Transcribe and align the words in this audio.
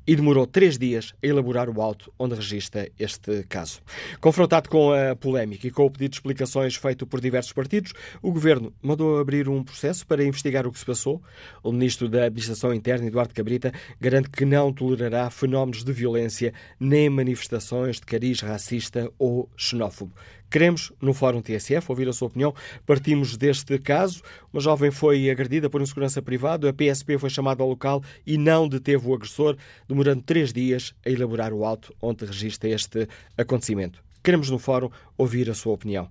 e 0.06 0.14
demorou 0.14 0.46
três 0.46 0.78
dias 0.78 1.14
a 1.22 1.26
elaborar 1.26 1.68
o 1.68 1.80
auto 1.80 2.12
onde 2.18 2.34
registra 2.34 2.88
este 2.98 3.44
caso. 3.44 3.80
Confrontado 4.20 4.68
com 4.68 4.92
a 4.92 5.16
polémica 5.16 5.66
e 5.66 5.70
com 5.70 5.84
o 5.84 5.90
pedido 5.90 6.10
de 6.10 6.16
explicações 6.16 6.76
feito 6.76 7.06
por 7.06 7.20
diversos 7.20 7.52
partidos, 7.52 7.92
o 8.22 8.32
Governo 8.32 8.72
mandou 8.82 9.18
abrir 9.18 9.48
um 9.48 9.62
processo 9.62 10.06
para 10.06 10.24
investigar 10.24 10.66
o 10.66 10.72
que 10.72 10.78
se 10.78 10.84
passou. 10.84 11.22
O 11.62 11.72
Ministro 11.72 12.08
da 12.08 12.24
Administração 12.24 12.72
Interna, 12.74 13.06
Eduardo 13.06 13.34
Cabrita, 13.34 13.72
garante 14.00 14.30
que 14.30 14.44
não 14.44 14.72
tolerará 14.72 15.30
fenómenos 15.30 15.84
de 15.84 15.92
violência 15.92 16.52
nem 16.78 17.08
manifestações 17.08 17.96
de 17.96 18.06
cariz 18.06 18.40
racista 18.40 19.10
ou 19.18 19.48
xenófobo. 19.56 20.12
Queremos, 20.54 20.92
no 21.02 21.12
Fórum 21.12 21.42
TSF, 21.42 21.84
ouvir 21.88 22.08
a 22.08 22.12
sua 22.12 22.28
opinião. 22.28 22.54
Partimos 22.86 23.36
deste 23.36 23.76
caso. 23.76 24.22
Uma 24.52 24.62
jovem 24.62 24.88
foi 24.88 25.28
agredida 25.28 25.68
por 25.68 25.82
um 25.82 25.86
segurança 25.86 26.22
privado, 26.22 26.68
a 26.68 26.72
PSP 26.72 27.18
foi 27.18 27.28
chamada 27.28 27.64
ao 27.64 27.68
local 27.68 28.04
e 28.24 28.38
não 28.38 28.68
deteve 28.68 29.04
o 29.04 29.12
agressor, 29.12 29.56
demorando 29.88 30.22
três 30.22 30.52
dias 30.52 30.94
a 31.04 31.10
elaborar 31.10 31.52
o 31.52 31.64
auto 31.64 31.92
onde 32.00 32.24
registra 32.24 32.70
este 32.70 33.08
acontecimento. 33.36 34.00
Queremos, 34.22 34.48
no 34.48 34.60
Fórum, 34.60 34.90
ouvir 35.18 35.50
a 35.50 35.54
sua 35.54 35.72
opinião. 35.72 36.08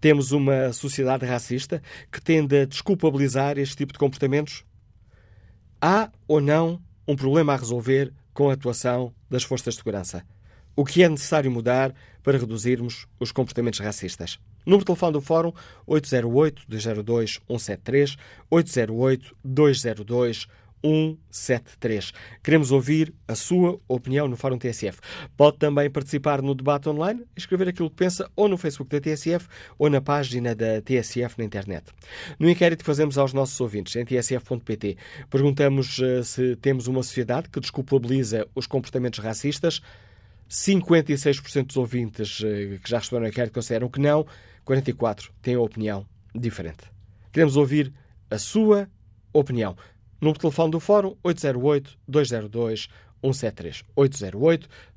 Temos 0.00 0.30
uma 0.30 0.72
sociedade 0.72 1.26
racista 1.26 1.82
que 2.12 2.22
tende 2.22 2.60
a 2.60 2.66
desculpabilizar 2.66 3.58
este 3.58 3.74
tipo 3.74 3.92
de 3.92 3.98
comportamentos? 3.98 4.64
Há 5.80 6.12
ou 6.28 6.40
não 6.40 6.80
um 7.08 7.16
problema 7.16 7.54
a 7.54 7.56
resolver 7.56 8.12
com 8.32 8.50
a 8.50 8.52
atuação 8.52 9.12
das 9.28 9.42
forças 9.42 9.74
de 9.74 9.78
segurança? 9.78 10.24
O 10.76 10.84
que 10.84 11.02
é 11.02 11.08
necessário 11.08 11.50
mudar 11.50 11.92
para 12.22 12.38
reduzirmos 12.38 13.08
os 13.18 13.32
comportamentos 13.32 13.80
racistas? 13.80 14.38
Número 14.64 14.80
de 14.80 14.86
telefone 14.86 15.12
do 15.12 15.20
Fórum 15.20 15.52
808-202-173, 15.86 18.16
808-202-173. 18.50 20.48
173. 20.82 22.12
Queremos 22.42 22.72
ouvir 22.72 23.14
a 23.28 23.34
sua 23.34 23.78
opinião 23.86 24.26
no 24.26 24.36
Fórum 24.36 24.58
TSF. 24.58 24.98
Pode 25.36 25.58
também 25.58 25.90
participar 25.90 26.42
no 26.42 26.54
debate 26.54 26.88
online, 26.88 27.24
escrever 27.36 27.68
aquilo 27.68 27.90
que 27.90 27.96
pensa 27.96 28.30
ou 28.34 28.48
no 28.48 28.56
Facebook 28.56 28.90
da 28.90 29.00
TSF 29.00 29.46
ou 29.78 29.90
na 29.90 30.00
página 30.00 30.54
da 30.54 30.80
TSF 30.80 31.38
na 31.38 31.44
internet. 31.44 31.86
No 32.38 32.48
inquérito 32.48 32.80
que 32.80 32.86
fazemos 32.86 33.18
aos 33.18 33.32
nossos 33.32 33.60
ouvintes 33.60 33.94
em 33.96 34.04
tsf.pt, 34.04 34.96
perguntamos 35.28 35.98
uh, 35.98 36.24
se 36.24 36.56
temos 36.56 36.86
uma 36.86 37.02
sociedade 37.02 37.48
que 37.48 37.60
desculpabiliza 37.60 38.46
os 38.54 38.66
comportamentos 38.66 39.20
racistas. 39.20 39.80
56% 40.50 41.66
dos 41.66 41.76
ouvintes 41.76 42.40
uh, 42.40 42.80
que 42.82 42.90
já 42.90 42.98
responderam 42.98 43.26
ao 43.26 43.30
inquérito 43.30 43.54
consideram 43.54 43.88
que 43.88 44.00
não, 44.00 44.26
44% 44.66 45.30
têm 45.40 45.54
a 45.54 45.60
opinião 45.60 46.04
diferente. 46.34 46.90
Queremos 47.32 47.56
ouvir 47.56 47.92
a 48.28 48.38
sua 48.38 48.90
opinião. 49.32 49.76
Número 50.20 50.38
de 50.38 50.40
telefone 50.40 50.72
do 50.72 50.80
Fórum 50.80 51.14
808-202-173. 51.24 53.84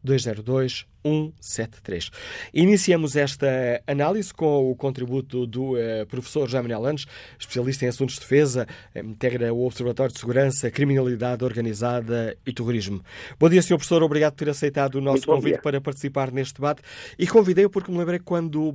808-202-173. 0.05 2.11
Iniciamos 2.53 3.15
esta 3.15 3.81
análise 3.87 4.33
com 4.33 4.69
o 4.69 4.75
contributo 4.75 5.47
do 5.47 5.73
uh, 5.73 6.05
professor 6.07 6.49
Jaime 6.49 6.75
Landes, 6.75 7.05
especialista 7.39 7.85
em 7.85 7.87
assuntos 7.87 8.15
de 8.15 8.21
defesa, 8.21 8.67
integra 8.95 9.53
o 9.53 9.65
Observatório 9.65 10.13
de 10.13 10.19
Segurança, 10.19 10.69
Criminalidade 10.69 11.43
Organizada 11.43 12.37
e 12.45 12.53
Terrorismo. 12.53 13.01
Bom 13.39 13.49
dia, 13.49 13.61
Sr. 13.61 13.75
Professor. 13.75 14.03
Obrigado 14.03 14.33
por 14.33 14.39
ter 14.39 14.49
aceitado 14.49 14.95
o 14.95 15.01
nosso 15.01 15.25
convite 15.25 15.61
para 15.61 15.79
participar 15.79 16.31
neste 16.31 16.55
debate. 16.55 16.81
E 17.17 17.25
convidei-o 17.27 17.69
porque 17.69 17.91
me 17.91 17.97
lembrei 17.97 18.19
quando 18.19 18.69
uh, 18.69 18.73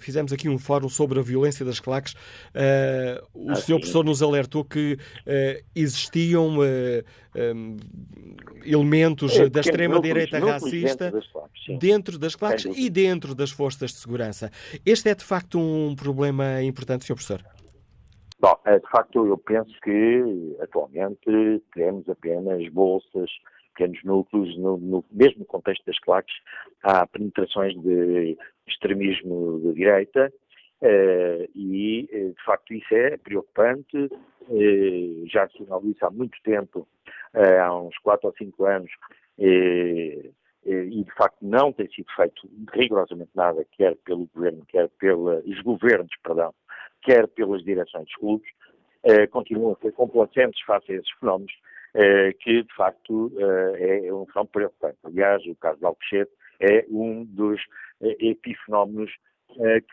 fizemos 0.00 0.32
aqui 0.32 0.48
um 0.48 0.58
fórum 0.58 0.88
sobre 0.88 1.18
a 1.18 1.22
violência 1.22 1.64
das 1.64 1.80
claques, 1.80 2.14
uh, 2.14 3.24
o 3.34 3.50
ah, 3.50 3.56
Sr. 3.56 3.78
Professor 3.78 4.04
nos 4.04 4.22
alertou 4.22 4.64
que 4.64 4.96
existiam 5.74 6.58
um, 7.34 7.76
elementos 8.64 9.36
é, 9.36 9.48
da 9.48 9.60
extrema-direita 9.60 10.38
racista 10.54 11.10
dentro 11.10 11.18
das 11.18 11.26
claques, 11.26 11.78
dentro 11.78 12.18
das 12.18 12.36
claques 12.36 12.64
e 12.64 12.90
dentro 12.90 13.34
das 13.34 13.50
forças 13.50 13.92
de 13.92 13.98
segurança. 13.98 14.50
Este 14.84 15.08
é, 15.08 15.14
de 15.14 15.24
facto, 15.24 15.58
um 15.58 15.94
problema 15.94 16.62
importante, 16.62 17.04
Sr. 17.04 17.14
Professor? 17.14 17.42
Bom, 18.40 18.58
é, 18.64 18.78
de 18.78 18.88
facto, 18.90 19.26
eu 19.26 19.38
penso 19.38 19.72
que 19.82 20.56
atualmente 20.60 21.62
temos 21.72 22.08
apenas 22.08 22.68
bolsas, 22.70 23.30
pequenos 23.74 24.02
núcleos, 24.04 24.56
no, 24.58 24.76
no 24.76 25.04
mesmo 25.10 25.44
contexto 25.44 25.84
das 25.86 25.98
claques, 26.00 26.34
há 26.82 27.06
penetrações 27.06 27.74
de 27.82 28.36
extremismo 28.66 29.60
de 29.60 29.74
direita, 29.74 30.32
Uh, 30.82 31.48
e, 31.54 32.06
eh, 32.12 32.28
de 32.28 32.44
facto, 32.44 32.74
isso 32.74 32.94
é 32.94 33.16
preocupante. 33.16 33.96
Uh, 33.96 35.24
já 35.26 35.48
se 35.48 35.56
sinaliza 35.56 36.08
há 36.08 36.10
muito 36.10 36.36
tempo 36.42 36.86
eh, 37.32 37.58
há 37.58 37.74
uns 37.74 37.96
4 37.98 38.28
ou 38.28 38.34
5 38.36 38.64
anos, 38.66 38.90
e, 40.64 41.00
e, 41.00 41.04
de 41.04 41.14
facto 41.14 41.36
não 41.42 41.72
tem 41.72 41.88
sido 41.88 42.06
feito 42.14 42.48
rigorosamente 42.72 43.30
nada, 43.34 43.64
quer 43.72 43.96
pelo 44.04 44.28
governo, 44.34 44.64
quer 44.66 44.88
pelos 44.98 45.60
governos, 45.62 46.12
perdão, 46.22 46.54
quer 47.02 47.28
pelas 47.28 47.62
direções 47.64 48.06
de 48.06 48.14
clubes, 48.16 48.50
eh, 49.02 49.26
continuam 49.26 49.72
a 49.72 49.82
ser 49.82 49.92
complacentes 49.92 50.60
face 50.62 50.92
a 50.92 50.96
esses 50.96 51.10
fenómenos, 51.20 51.52
eh, 51.94 52.32
que 52.40 52.62
de 52.62 52.74
facto 52.74 53.32
é, 53.76 54.06
é 54.06 54.14
um 54.14 54.26
fenómeno 54.26 54.50
preocupante. 54.52 54.98
Aliás, 55.04 55.44
o 55.46 55.54
caso 55.56 55.78
de 55.78 55.86
Alcochete 55.86 56.32
é 56.60 56.86
um 56.90 57.24
dos 57.24 57.60
epifenómenos 58.00 59.12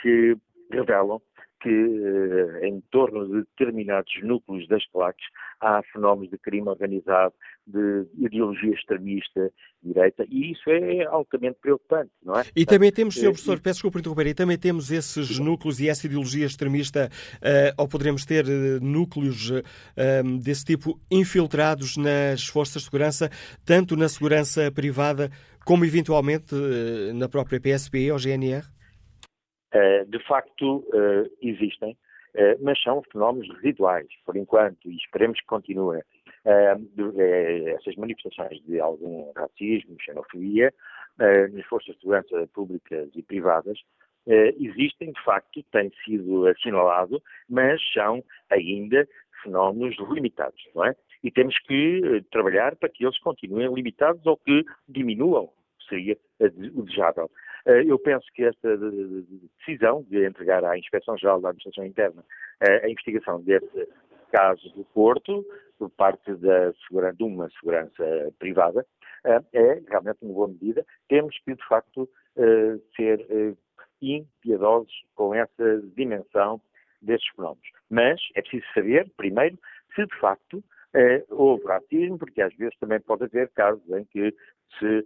que 0.01 0.35
revelam 0.71 1.21
que 1.61 1.69
eh, 1.69 2.67
em 2.67 2.81
torno 2.91 3.27
de 3.27 3.45
determinados 3.57 4.11
núcleos 4.23 4.67
das 4.67 4.85
claques 4.87 5.25
há 5.59 5.81
fenómenos 5.93 6.31
de 6.31 6.37
crime 6.37 6.67
organizado, 6.67 7.33
de 7.67 8.07
ideologia 8.17 8.73
extremista, 8.73 9.51
direita, 9.81 10.25
e 10.27 10.51
isso 10.51 10.69
é 10.69 11.05
altamente 11.05 11.59
preocupante, 11.61 12.09
não 12.23 12.39
é? 12.39 12.43
E 12.55 12.65
também 12.65 12.91
temos, 12.91 13.15
Sr. 13.15 13.25
Eh, 13.25 13.29
Professor, 13.29 13.59
peço 13.59 13.75
desculpa 13.75 13.99
interromper, 13.99 14.27
e 14.27 14.33
também 14.33 14.57
temos 14.57 14.91
esses 14.91 15.37
núcleos 15.37 15.79
e 15.79 15.87
essa 15.87 16.07
ideologia 16.07 16.45
extremista, 16.45 17.09
uh, 17.37 17.81
ou 17.81 17.87
poderemos 17.87 18.25
ter 18.25 18.45
núcleos 18.81 19.51
desse 20.41 20.65
tipo 20.65 20.99
infiltrados 21.09 21.97
nas 21.97 22.45
forças 22.47 22.81
de 22.81 22.85
segurança, 22.85 23.29
tanto 23.63 23.95
na 23.95 24.09
segurança 24.09 24.71
privada 24.71 25.29
como 25.63 25.85
eventualmente 25.85 26.55
na 27.13 27.29
própria 27.29 27.59
PSP 27.59 28.11
ou 28.11 28.17
GNR? 28.17 28.65
Eh, 29.73 30.05
de 30.05 30.19
facto 30.19 30.85
eh, 30.93 31.29
existem, 31.41 31.97
eh, 32.33 32.57
mas 32.59 32.81
são 32.81 33.01
fenómenos 33.11 33.47
residuais, 33.55 34.07
por 34.25 34.35
enquanto, 34.35 34.89
e 34.89 34.95
esperemos 34.97 35.39
que 35.39 35.47
continuem. 35.47 36.01
essas 37.75 37.95
manifestações 37.97 38.59
de 38.65 38.79
algum 38.79 39.31
racismo, 39.33 39.95
xenofobia, 40.01 40.73
nas 41.53 41.65
forças 41.67 41.93
de 41.93 42.01
segurança 42.01 42.47
públicas 42.51 43.09
e 43.13 43.21
privadas, 43.21 43.77
existem, 44.59 45.11
de 45.11 45.23
facto, 45.23 45.61
têm 45.71 45.91
sido 46.03 46.47
assinalados, 46.47 47.21
mas 47.47 47.79
são 47.93 48.23
ainda 48.49 49.07
fenómenos 49.43 49.95
limitados, 50.09 50.67
não 50.73 50.85
é? 50.85 50.95
E 51.23 51.29
temos 51.29 51.55
que 51.59 52.23
trabalhar 52.31 52.75
para 52.75 52.89
que 52.89 53.05
eles 53.05 53.19
continuem 53.19 53.71
limitados 53.71 54.25
ou 54.25 54.35
que 54.35 54.65
diminuam, 54.89 55.47
seria 55.87 56.17
o 56.73 56.81
desejável. 56.81 57.29
Eh, 57.65 57.83
eu 57.85 57.99
penso 57.99 58.25
que 58.33 58.43
esta 58.43 58.77
decisão 58.77 60.03
de 60.03 60.25
entregar 60.25 60.63
à 60.63 60.77
Inspeção-Geral 60.77 61.41
da 61.41 61.49
Administração 61.49 61.85
Interna 61.85 62.23
eh, 62.61 62.85
a 62.85 62.89
investigação 62.89 63.41
desse 63.41 63.87
caso 64.31 64.69
do 64.73 64.83
Porto, 64.85 65.45
por 65.77 65.89
parte 65.89 66.33
da 66.35 66.71
de 66.71 67.23
uma 67.23 67.49
segurança 67.51 68.33
privada, 68.39 68.85
eh, 69.25 69.41
é 69.53 69.81
realmente 69.87 70.19
uma 70.21 70.33
boa 70.33 70.47
medida. 70.47 70.85
Temos 71.07 71.37
que, 71.39 71.55
de 71.55 71.67
facto, 71.67 72.09
ser 72.95 73.57
impiedosos 74.01 74.93
com 75.15 75.35
essa 75.35 75.81
dimensão 75.97 76.61
destes 77.01 77.29
fenómenos. 77.35 77.67
Mas 77.89 78.21
é 78.35 78.41
preciso 78.41 78.65
saber, 78.73 79.11
primeiro, 79.17 79.59
se 79.93 80.05
de 80.05 80.17
facto 80.17 80.63
houve 81.29 81.65
racismo, 81.65 82.17
porque 82.17 82.41
às 82.41 82.55
vezes 82.55 82.77
também 82.79 83.01
pode 83.01 83.25
haver 83.25 83.49
casos 83.49 83.83
em 83.89 84.05
que 84.05 84.33
se 84.79 85.05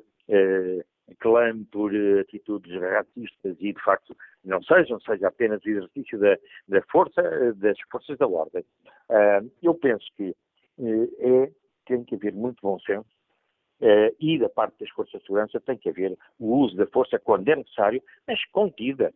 clame 1.19 1.65
por 1.65 1.93
uh, 1.93 2.19
atitudes 2.19 2.81
racistas 2.81 3.55
e, 3.59 3.73
de 3.73 3.83
facto, 3.83 4.15
não 4.43 4.61
sejam, 4.63 4.99
seja 5.01 5.27
apenas 5.27 5.63
o 5.63 5.69
exercício 5.69 6.19
da, 6.19 6.37
da 6.67 6.81
força, 6.91 7.21
das 7.55 7.77
forças 7.91 8.17
da 8.17 8.27
ordem. 8.27 8.63
eu 9.61 9.73
penso 9.75 10.05
que 10.15 10.35
é, 10.79 11.51
tem 11.85 12.03
que 12.03 12.15
haver 12.15 12.33
muito 12.33 12.59
bom 12.61 12.79
senso 12.79 13.09
e 14.19 14.39
da 14.39 14.49
parte 14.49 14.79
das 14.79 14.89
forças 14.89 15.19
de 15.19 15.27
segurança 15.27 15.59
tem 15.59 15.77
que 15.77 15.89
haver 15.89 16.17
o 16.39 16.55
uso 16.57 16.75
da 16.77 16.87
força 16.87 17.19
quando 17.19 17.47
é 17.49 17.55
necessário, 17.55 18.01
mas 18.27 18.43
contida. 18.51 19.13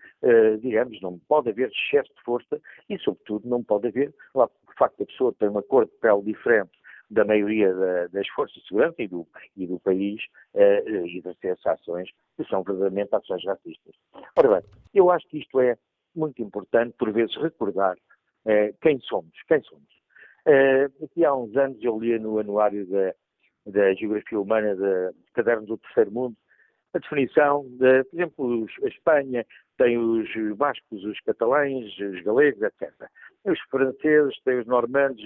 Digamos, 0.61 0.99
não 1.01 1.17
pode 1.19 1.49
haver 1.49 1.71
excesso 1.71 2.13
de 2.13 2.21
força 2.23 2.61
e, 2.89 2.97
sobretudo, 2.99 3.47
não 3.47 3.63
pode 3.63 3.87
haver 3.87 4.13
lá, 4.35 4.45
o 4.45 4.73
facto 4.77 4.99
da 4.99 5.05
pessoa 5.05 5.33
ter 5.33 5.49
uma 5.49 5.63
cor 5.63 5.85
de 5.85 5.91
pele 5.99 6.23
diferente 6.23 6.78
da 7.09 7.25
maioria 7.25 7.73
da, 7.73 8.07
das 8.07 8.27
forças 8.29 8.55
de 8.61 8.67
segurança 8.67 9.01
e 9.01 9.07
do, 9.07 9.27
e 9.57 9.65
do 9.67 9.79
país 9.79 10.21
uh, 10.53 11.05
exercer 11.05 11.57
ações 11.65 12.09
que 12.37 12.43
são 12.45 12.63
verdadeiramente 12.63 13.15
ações 13.15 13.43
racistas. 13.45 13.95
Ora 14.35 14.61
bem, 14.61 14.69
eu 14.93 15.09
acho 15.09 15.27
que 15.27 15.39
isto 15.39 15.59
é 15.59 15.77
muito 16.15 16.41
importante, 16.41 16.95
por 16.97 17.11
vezes, 17.11 17.35
recordar 17.37 17.95
uh, 17.95 18.77
quem 18.81 18.99
somos. 18.99 19.31
Quem 19.47 19.61
somos. 19.63 19.89
Uh, 20.47 21.05
aqui 21.05 21.25
há 21.25 21.33
uns 21.35 21.55
anos 21.57 21.83
eu 21.83 21.99
lia 21.99 22.19
no 22.19 22.39
anuário 22.39 22.85
da 22.87 23.13
da 23.65 23.93
geografia 23.93 24.39
humana 24.39 24.75
de 24.75 25.13
Caderno 25.33 25.65
do 25.65 25.77
Terceiro 25.77 26.11
Mundo, 26.11 26.35
a 26.93 26.99
definição 26.99 27.65
de, 27.69 28.03
por 28.05 28.15
exemplo, 28.15 28.67
a 28.83 28.87
Espanha 28.87 29.45
tem 29.79 29.97
os 29.97 30.29
bascos, 30.57 31.03
os 31.05 31.19
catalães, 31.21 31.97
os 31.97 32.21
galegos, 32.21 32.61
etc. 32.61 32.91
Os 33.45 33.59
franceses 33.71 34.37
têm 34.43 34.59
os 34.59 34.67
normandos, 34.67 35.23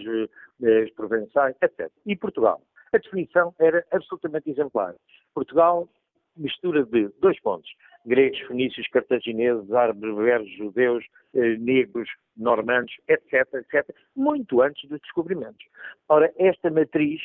eh, 0.62 0.84
os 0.84 0.92
provençais, 0.92 1.56
etc. 1.62 1.92
E 2.06 2.16
Portugal. 2.16 2.62
A 2.94 3.00
definição 3.00 3.54
era 3.60 3.84
absolutamente 3.92 4.52
exemplar. 4.52 4.94
Portugal, 5.34 5.90
mistura 6.38 6.86
de 6.86 7.10
dois 7.20 7.40
pontos. 7.42 7.70
Gregos, 8.06 8.40
fenícios, 8.42 8.88
cartagineses, 8.90 9.72
árabes, 9.72 10.56
judeus, 10.56 11.04
eh, 11.34 11.58
negros, 11.58 12.08
normandos, 12.38 12.94
etc., 13.08 13.56
etc., 13.56 13.96
muito 14.16 14.62
antes 14.62 14.88
dos 14.88 15.02
descobrimentos. 15.02 15.66
Ora, 16.08 16.32
esta 16.38 16.70
matriz 16.70 17.22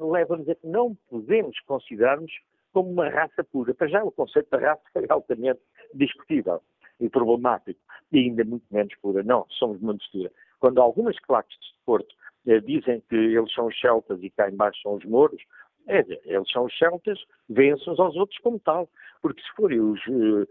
leva-nos 0.00 0.48
a 0.48 0.54
que 0.54 0.66
não 0.66 0.96
podemos 1.08 1.56
considerarmos 1.60 2.32
como 2.72 2.90
uma 2.90 3.08
raça 3.08 3.44
pura. 3.44 3.74
Para 3.74 3.88
já 3.88 4.02
o 4.02 4.10
conceito 4.10 4.50
da 4.50 4.58
raça 4.58 4.82
é 4.94 5.06
altamente 5.08 5.60
discutível 5.94 6.60
e 7.00 7.08
problemático, 7.08 7.80
e 8.12 8.18
ainda 8.18 8.44
muito 8.44 8.64
menos 8.70 8.94
pura. 8.96 9.22
Não, 9.22 9.46
somos 9.48 9.80
uma 9.80 9.94
mistura. 9.94 10.30
Quando 10.58 10.80
algumas 10.80 11.18
claques 11.20 11.56
de 11.58 11.74
Porto 11.84 12.14
uh, 12.46 12.60
dizem 12.60 13.02
que 13.08 13.16
eles 13.16 13.52
são 13.52 13.66
os 13.66 13.80
celtas 13.80 14.22
e 14.22 14.30
cá 14.30 14.50
embaixo 14.50 14.80
são 14.82 14.94
os 14.94 15.04
mouros, 15.04 15.42
é, 15.88 16.04
eles 16.24 16.50
são 16.50 16.66
os 16.66 16.78
celtas, 16.78 17.18
vencem 17.48 17.92
uns 17.92 17.98
aos 17.98 18.14
outros 18.16 18.38
como 18.40 18.60
tal. 18.60 18.88
Porque 19.22 19.40
se 19.42 19.48
forem 19.56 19.80
os 19.80 20.00
uh, 20.06 20.46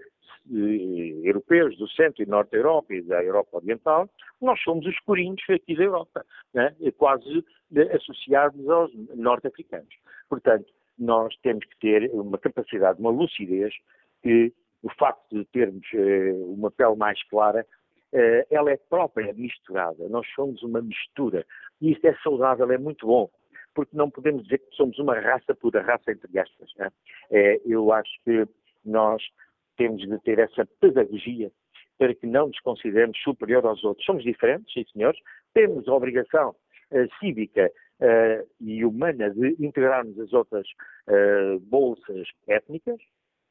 europeus 1.23 1.77
do 1.77 1.87
centro 1.89 2.23
e 2.23 2.25
norte 2.25 2.51
da 2.51 2.57
Europa 2.57 2.93
e 2.93 3.01
da 3.01 3.23
Europa 3.23 3.57
Oriental, 3.57 4.09
nós 4.41 4.59
somos 4.63 4.85
os 4.85 4.99
corinhos 5.01 5.41
aqui 5.49 5.75
da 5.75 5.83
Europa, 5.83 6.25
né? 6.53 6.75
quase 6.97 7.45
associados 7.93 8.67
aos 8.67 8.91
norte-africanos. 9.15 9.93
Portanto, 10.27 10.65
nós 10.99 11.35
temos 11.41 11.65
que 11.65 11.79
ter 11.79 12.09
uma 12.13 12.37
capacidade, 12.37 12.99
uma 12.99 13.09
lucidez, 13.11 13.73
que 14.21 14.53
o 14.83 14.89
facto 14.93 15.35
de 15.35 15.45
termos 15.45 15.85
uh, 15.93 16.53
uma 16.53 16.71
pele 16.71 16.95
mais 16.95 17.21
clara, 17.29 17.65
uh, 18.13 18.45
ela 18.49 18.71
é 18.71 18.77
própria, 18.77 19.33
misturada. 19.33 20.07
Nós 20.09 20.27
somos 20.35 20.61
uma 20.63 20.81
mistura. 20.81 21.45
E 21.81 21.91
isto 21.91 22.05
é 22.05 22.15
saudável, 22.23 22.71
é 22.71 22.77
muito 22.77 23.07
bom 23.07 23.29
porque 23.73 23.95
não 23.95 24.09
podemos 24.09 24.43
dizer 24.43 24.57
que 24.57 24.75
somos 24.75 24.97
uma 24.99 25.17
raça 25.17 25.55
pura, 25.55 25.81
raça 25.81 26.11
entre 26.11 26.37
aspas. 26.37 26.69
Né? 26.77 26.89
É, 27.31 27.61
eu 27.65 27.93
acho 27.93 28.11
que 28.25 28.45
nós 28.83 29.23
temos 29.77 30.01
de 30.01 30.19
ter 30.19 30.39
essa 30.39 30.65
pedagogia 30.81 31.51
para 31.97 32.13
que 32.13 32.27
não 32.27 32.47
nos 32.47 32.59
consideremos 32.59 33.17
superior 33.21 33.65
aos 33.65 33.83
outros. 33.83 34.05
Somos 34.05 34.23
diferentes, 34.23 34.73
sim 34.73 34.83
senhores, 34.91 35.19
temos 35.53 35.87
a 35.87 35.93
obrigação 35.93 36.49
uh, 36.91 37.19
cívica 37.19 37.71
uh, 38.01 38.47
e 38.59 38.83
humana 38.85 39.29
de 39.29 39.55
integrarmos 39.59 40.19
as 40.19 40.33
outras 40.33 40.67
uh, 41.07 41.59
bolsas 41.61 42.27
étnicas. 42.47 42.99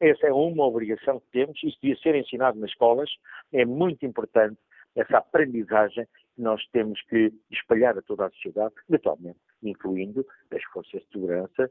Essa 0.01 0.29
é 0.29 0.33
uma 0.33 0.65
obrigação 0.65 1.19
que 1.21 1.27
temos, 1.33 1.63
isso 1.63 1.79
devia 1.83 1.99
ser 1.99 2.15
ensinado 2.15 2.59
nas 2.59 2.71
escolas, 2.71 3.11
é 3.53 3.65
muito 3.65 4.07
importante 4.07 4.59
essa 4.95 5.19
aprendizagem 5.19 6.07
que 6.35 6.43
nós 6.43 6.65
temos 6.73 7.01
que 7.03 7.33
espalhar 7.51 7.99
a 7.99 8.03
toda 8.03 8.27
a 8.27 8.31
sociedade, 8.31 8.75
naturalmente, 8.89 9.39
incluindo 9.63 10.25
as 10.53 10.63
forças 10.65 11.03
de 11.03 11.09
segurança 11.13 11.71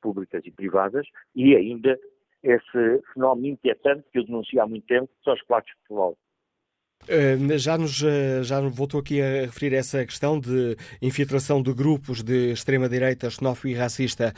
públicas 0.00 0.42
e 0.44 0.50
privadas 0.50 1.06
e 1.34 1.54
ainda 1.54 1.96
esse 2.42 3.02
fenómeno 3.12 3.48
inquietante 3.48 4.04
que 4.10 4.18
eu 4.18 4.24
denuncio 4.24 4.60
há 4.60 4.66
muito 4.66 4.86
tempo, 4.86 5.08
que 5.08 5.24
são 5.24 5.34
os 5.34 5.42
claques 5.42 5.72
de 5.74 5.80
futebol. 5.82 6.18
Uh, 7.08 7.58
já 7.58 7.78
nos 7.78 8.02
uh, 8.02 8.44
já 8.44 8.60
voltou 8.60 9.00
aqui 9.00 9.22
a 9.22 9.46
referir 9.46 9.74
essa 9.74 10.04
questão 10.04 10.38
de 10.38 10.76
infiltração 11.00 11.62
de 11.62 11.72
grupos 11.72 12.22
de 12.22 12.52
extrema-direita 12.52 13.30
xenófobo 13.30 13.68
e 13.68 13.74
racista 13.74 14.34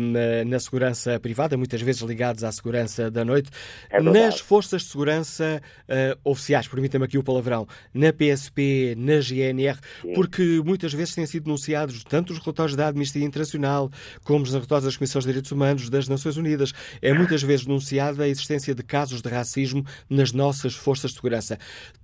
um, 0.00 0.48
na 0.48 0.58
segurança 0.58 1.20
privada, 1.20 1.58
muitas 1.58 1.82
vezes 1.82 2.00
ligados 2.00 2.42
à 2.42 2.50
segurança 2.50 3.10
da 3.10 3.22
noite. 3.22 3.50
É 3.90 4.00
Nas 4.00 4.40
forças 4.40 4.82
de 4.82 4.88
segurança 4.88 5.60
uh, 5.82 6.18
oficiais, 6.24 6.66
permita-me 6.66 7.04
aqui 7.04 7.18
o 7.18 7.22
palavrão, 7.22 7.68
na 7.92 8.10
PSP, 8.12 8.94
na 8.96 9.20
GNR, 9.20 9.78
Sim. 10.00 10.14
porque 10.14 10.62
muitas 10.64 10.94
vezes 10.94 11.14
têm 11.14 11.26
sido 11.26 11.44
denunciados 11.44 12.02
tanto 12.02 12.32
os 12.32 12.38
relatórios 12.38 12.74
da 12.74 12.88
Amnistia 12.88 13.24
Internacional 13.24 13.90
como 14.24 14.42
os 14.42 14.52
relatórios 14.52 14.86
das 14.86 14.96
Comissões 14.96 15.24
de 15.24 15.28
Direitos 15.28 15.52
Humanos 15.52 15.90
das 15.90 16.08
Nações 16.08 16.38
Unidas. 16.38 16.72
É 17.02 17.12
muitas 17.12 17.42
vezes 17.42 17.66
denunciada 17.66 18.24
a 18.24 18.28
existência 18.28 18.74
de 18.74 18.82
casos 18.82 19.20
de 19.20 19.28
racismo 19.28 19.84
nas 20.08 20.32
nossas 20.32 20.74
forças 20.74 21.10
de 21.10 21.16
segurança. 21.16 21.58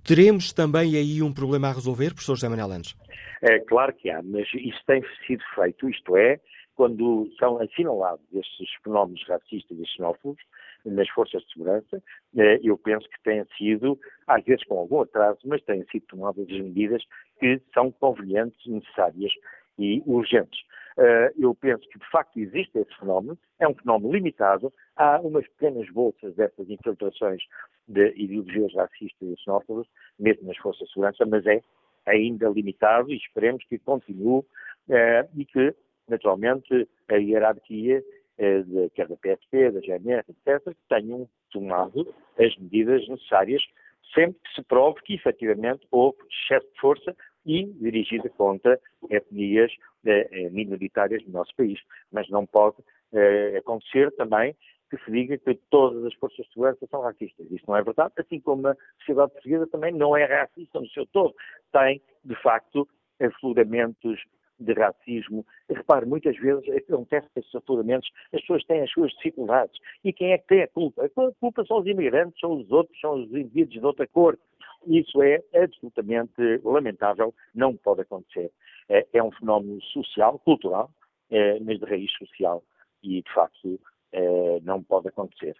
Teremos 0.05 0.51
também 0.51 0.95
aí 0.97 1.21
um 1.21 1.33
problema 1.33 1.69
a 1.69 1.73
resolver, 1.73 2.09
professor 2.09 2.35
José 2.35 2.49
Manuel 2.49 2.67
Landes? 2.67 2.95
É 3.41 3.59
claro 3.59 3.93
que 3.93 4.09
há, 4.09 4.21
mas 4.21 4.47
isso 4.53 4.79
tem 4.85 5.01
sido 5.25 5.43
feito, 5.55 5.89
isto 5.89 6.17
é, 6.17 6.39
quando 6.75 7.29
são 7.39 7.61
assinalados 7.61 8.25
estes 8.33 8.69
fenómenos 8.83 9.23
racistas 9.27 9.77
e 9.77 9.85
xenófobos 9.87 10.41
nas 10.85 11.07
forças 11.09 11.41
de 11.43 11.53
segurança, 11.53 12.03
eh, 12.37 12.59
eu 12.63 12.77
penso 12.77 13.07
que 13.07 13.23
têm 13.23 13.45
sido, 13.57 13.97
às 14.27 14.43
vezes 14.43 14.65
com 14.65 14.77
algum 14.77 15.01
atraso, 15.01 15.39
mas 15.45 15.61
têm 15.63 15.85
sido 15.91 16.05
tomadas 16.07 16.45
as 16.49 16.59
medidas 16.59 17.03
que 17.39 17.61
são 17.73 17.91
convenientes, 17.91 18.59
necessárias 18.65 19.31
e 19.79 20.03
urgentes. 20.05 20.59
Eh, 20.97 21.33
eu 21.39 21.55
penso 21.55 21.87
que 21.89 21.97
de 21.97 22.09
facto 22.09 22.37
existe 22.37 22.77
esse 22.77 22.95
fenómeno, 22.99 23.37
é 23.59 23.67
um 23.67 23.73
fenómeno 23.73 24.13
limitado, 24.13 24.71
há 24.95 25.19
umas 25.21 25.47
pequenas 25.49 25.89
bolsas 25.89 26.35
dessas 26.35 26.69
infiltrações 26.69 27.41
de 27.87 28.13
ideologias 28.15 28.73
racistas 28.75 29.27
e 29.27 29.37
xenófobas, 29.43 29.87
mesmo 30.19 30.47
nas 30.47 30.57
forças 30.57 30.87
de 30.87 30.93
segurança, 30.93 31.25
mas 31.25 31.45
é 31.45 31.61
ainda 32.05 32.49
limitado 32.49 33.11
e 33.11 33.17
esperemos 33.17 33.63
que 33.65 33.79
continue 33.79 34.43
eh, 34.89 35.27
e 35.35 35.45
que, 35.45 35.73
naturalmente, 36.07 36.87
a 37.09 37.15
hierarquia, 37.15 38.03
eh, 38.37 38.61
de, 38.61 38.89
quer 38.91 39.07
da 39.07 39.15
PSP, 39.15 39.71
da 39.71 39.79
GNR, 39.79 40.23
etc., 40.29 40.75
tenham 40.89 41.27
tomado 41.51 42.13
as 42.37 42.55
medidas 42.57 43.07
necessárias 43.07 43.63
sempre 44.13 44.39
que 44.43 44.55
se 44.55 44.63
prove 44.63 45.01
que 45.03 45.15
efetivamente 45.15 45.87
houve 45.91 46.17
excesso 46.29 46.67
de 46.71 46.79
força 46.79 47.15
e 47.45 47.65
dirigida 47.65 48.29
contra 48.29 48.79
etnias 49.09 49.71
minoritárias 50.51 51.23
do 51.23 51.31
nosso 51.31 51.55
país. 51.55 51.79
Mas 52.11 52.29
não 52.29 52.45
pode 52.45 52.77
eh, 53.13 53.57
acontecer 53.57 54.11
também 54.11 54.55
que 54.89 54.97
se 55.05 55.11
diga 55.11 55.37
que 55.37 55.55
todas 55.69 56.05
as 56.05 56.13
forças 56.15 56.45
de 56.45 56.53
segurança 56.53 56.85
são 56.87 57.01
racistas. 57.01 57.49
Isso 57.51 57.65
não 57.67 57.75
é 57.75 57.81
verdade, 57.81 58.13
assim 58.17 58.39
como 58.39 58.67
a 58.67 58.75
sociedade 58.99 59.31
portuguesa 59.31 59.67
também 59.67 59.91
não 59.91 60.15
é 60.15 60.25
racista 60.25 60.79
no 60.79 60.87
seu 60.89 61.05
todo. 61.07 61.33
Tem, 61.71 62.01
de 62.23 62.35
facto, 62.41 62.87
afloramentos 63.19 64.19
de 64.59 64.73
racismo. 64.73 65.45
Repare, 65.69 66.05
muitas 66.05 66.37
vezes 66.37 66.63
acontece 66.69 67.27
esses 67.35 67.55
afloramentos, 67.55 68.09
as 68.33 68.41
pessoas 68.41 68.63
têm 68.65 68.81
as 68.81 68.91
suas 68.91 69.11
dificuldades. 69.13 69.79
E 70.03 70.13
quem 70.13 70.33
é 70.33 70.37
que 70.37 70.47
tem 70.47 70.63
a 70.63 70.67
culpa? 70.67 71.05
A 71.05 71.09
culpa 71.39 71.65
são 71.65 71.79
os 71.79 71.87
imigrantes, 71.87 72.39
são 72.39 72.53
os 72.53 72.71
outros, 72.71 72.99
são 72.99 73.15
os 73.15 73.31
indivíduos 73.31 73.79
de 73.79 73.85
outra 73.85 74.07
cor. 74.07 74.37
Isso 74.85 75.21
é 75.21 75.41
absolutamente 75.55 76.61
lamentável, 76.63 77.33
não 77.55 77.75
pode 77.75 78.01
acontecer. 78.01 78.51
É, 78.89 79.05
é 79.13 79.23
um 79.23 79.31
fenómeno 79.31 79.81
social, 79.81 80.39
cultural, 80.39 80.91
é, 81.29 81.59
mas 81.59 81.79
de 81.79 81.85
raiz 81.85 82.11
social 82.13 82.63
e, 83.01 83.21
de 83.21 83.33
facto, 83.33 83.79
é, 84.11 84.59
não 84.61 84.81
pode 84.83 85.07
acontecer. 85.07 85.55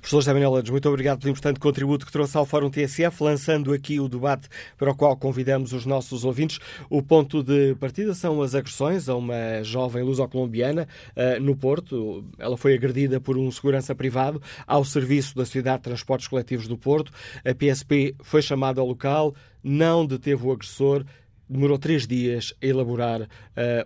Professor 0.00 0.20
José 0.20 0.32
Manuel 0.32 0.52
Landes, 0.52 0.70
muito 0.70 0.88
obrigado 0.88 1.18
pelo 1.18 1.32
importante 1.32 1.58
contributo 1.58 2.06
que 2.06 2.12
trouxe 2.12 2.36
ao 2.36 2.46
Fórum 2.46 2.70
TSF, 2.70 3.20
lançando 3.20 3.72
aqui 3.72 3.98
o 3.98 4.08
debate 4.08 4.48
para 4.76 4.92
o 4.92 4.96
qual 4.96 5.16
convidamos 5.16 5.72
os 5.72 5.84
nossos 5.84 6.24
ouvintes. 6.24 6.60
O 6.88 7.02
ponto 7.02 7.42
de 7.42 7.74
partida 7.74 8.14
são 8.14 8.40
as 8.40 8.54
agressões 8.54 9.08
a 9.08 9.16
uma 9.16 9.62
jovem 9.64 10.04
luso-colombiana 10.04 10.86
uh, 11.16 11.42
no 11.42 11.56
Porto. 11.56 12.24
Ela 12.38 12.56
foi 12.56 12.74
agredida 12.74 13.20
por 13.20 13.36
um 13.36 13.50
segurança 13.50 13.92
privado 13.92 14.40
ao 14.68 14.84
serviço 14.84 15.34
da 15.34 15.44
Sociedade 15.44 15.78
de 15.78 15.84
Transportes 15.84 16.28
Coletivos 16.28 16.68
do 16.68 16.78
Porto. 16.78 17.10
A 17.44 17.52
PSP 17.52 18.14
foi 18.22 18.40
chamada 18.40 18.80
ao 18.80 18.86
local, 18.86 19.34
não 19.64 20.06
deteve 20.06 20.46
o 20.46 20.52
agressor, 20.52 21.04
demorou 21.48 21.78
três 21.78 22.06
dias 22.06 22.54
a 22.62 22.66
elaborar 22.66 23.22
uh, 23.22 23.26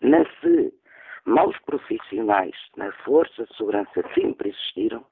Na 0.00 0.24
se 0.40 0.72
Maus 1.26 1.56
profissionais 1.60 2.54
na 2.76 2.92
Força 3.04 3.44
de 3.44 3.56
Segurança 3.56 4.04
sempre 4.14 4.50
existiram, 4.50 5.04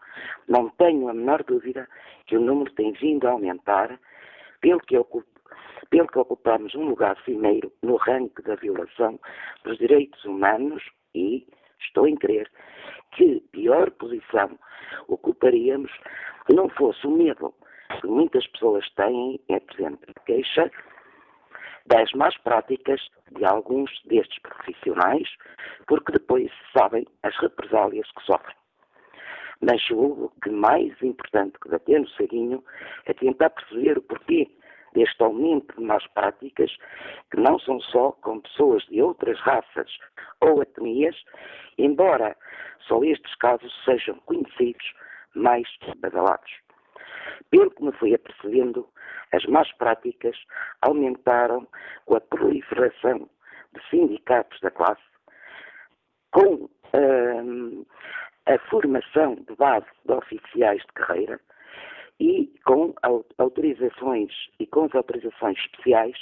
não 0.47 0.69
tenho 0.71 1.09
a 1.09 1.15
menor 1.15 1.43
dúvida 1.43 1.89
que 2.27 2.37
o 2.37 2.41
número 2.41 2.71
tem 2.73 2.93
vindo 2.93 3.27
a 3.27 3.31
aumentar, 3.31 3.99
pelo 4.61 4.81
que, 4.81 4.97
ocup, 4.97 5.27
pelo 5.89 6.07
que 6.09 6.19
ocupamos 6.19 6.75
um 6.75 6.85
lugar 6.85 7.17
cimeiro 7.25 7.73
no 7.83 7.97
ranking 7.97 8.43
da 8.43 8.57
violação 8.57 9.19
dos 9.65 9.79
direitos 9.79 10.23
humanos 10.25 10.83
e, 11.15 11.47
estou 11.81 12.07
em 12.07 12.17
crer, 12.17 12.51
que 13.13 13.41
pior 13.51 13.91
posição 13.93 14.59
ocuparíamos 15.09 15.91
não 16.53 16.69
fosse 16.69 17.07
o 17.07 17.11
medo 17.11 17.55
que 18.01 18.07
muitas 18.07 18.47
pessoas 18.49 18.89
têm, 18.95 19.41
por 19.47 19.75
exemplo, 19.75 20.15
queixa 20.27 20.71
das 21.87 22.11
más 22.13 22.37
práticas 22.39 23.01
de 23.31 23.45
alguns 23.45 23.91
destes 24.05 24.39
profissionais, 24.41 25.29
porque 25.87 26.13
depois 26.13 26.51
sabem 26.77 27.07
as 27.23 27.37
represálias 27.39 28.11
que 28.13 28.25
sofrem. 28.25 28.57
Mas 29.61 29.81
julgo 29.83 30.33
que 30.43 30.51
mais 30.51 31.01
importante 31.03 31.59
que 31.61 31.69
bater 31.69 32.01
no 32.01 32.09
ceguinho 32.11 32.65
é 33.07 33.15
tentar 33.15 33.51
perceber 33.51 33.99
o 33.99 34.03
porquê 34.03 34.49
deste 34.95 35.23
aumento 35.23 35.75
de 35.77 35.85
más 35.85 36.07
práticas, 36.09 36.71
que 37.31 37.41
não 37.41 37.59
são 37.59 37.81
só 37.81 38.13
com 38.23 38.41
pessoas 38.41 38.83
de 38.87 39.01
outras 39.01 39.39
raças 39.41 39.91
ou 40.41 40.63
etnias, 40.63 41.17
embora 41.79 42.37
só 42.87 43.03
estes 43.05 43.35
casos 43.37 43.73
sejam 43.85 44.17
conhecidos 44.27 44.93
mais 45.35 45.67
badalados. 45.99 46.62
Pelo 47.51 47.71
que 47.71 47.85
me 47.85 47.93
fui 47.93 48.15
apercebendo, 48.15 48.89
as 49.33 49.45
más 49.47 49.71
práticas 49.73 50.37
aumentaram 50.83 51.67
com 52.07 52.17
a 52.17 52.21
proliferação 52.21 53.29
de 53.75 53.89
sindicatos 53.89 54.61
da 54.61 54.71
classe, 54.71 55.03
com 56.33 56.69
hum, 56.95 57.85
a 58.47 58.59
formação 58.71 59.37
de 59.37 59.55
base 59.57 59.87
de 60.05 60.13
oficiais 60.13 60.83
de 60.83 60.93
carreira 60.95 61.41
e 62.21 62.53
com 62.65 62.95
autorizações 63.39 64.33
e 64.59 64.67
com 64.67 64.85
as 64.85 64.95
autorizações 64.95 65.59
especiais 65.59 66.17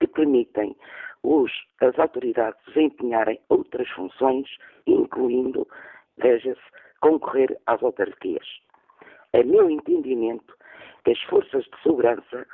que 0.00 0.06
permitem 0.06 0.76
os, 1.22 1.52
as 1.80 1.98
autoridades 1.98 2.60
desempenharem 2.66 3.40
outras 3.48 3.88
funções, 3.90 4.48
incluindo, 4.86 5.66
veja-se, 6.18 6.60
concorrer 7.00 7.56
às 7.66 7.82
autarquias. 7.82 8.46
A 9.34 9.42
meu 9.42 9.70
entendimento, 9.70 10.54
que 11.04 11.12
as 11.12 11.20
forças 11.22 11.64
de 11.64 11.82
segurança, 11.82 12.46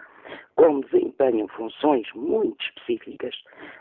como 0.55 0.85
desempenham 0.85 1.49
funções 1.49 2.07
muito 2.15 2.65
específicas, 2.65 3.35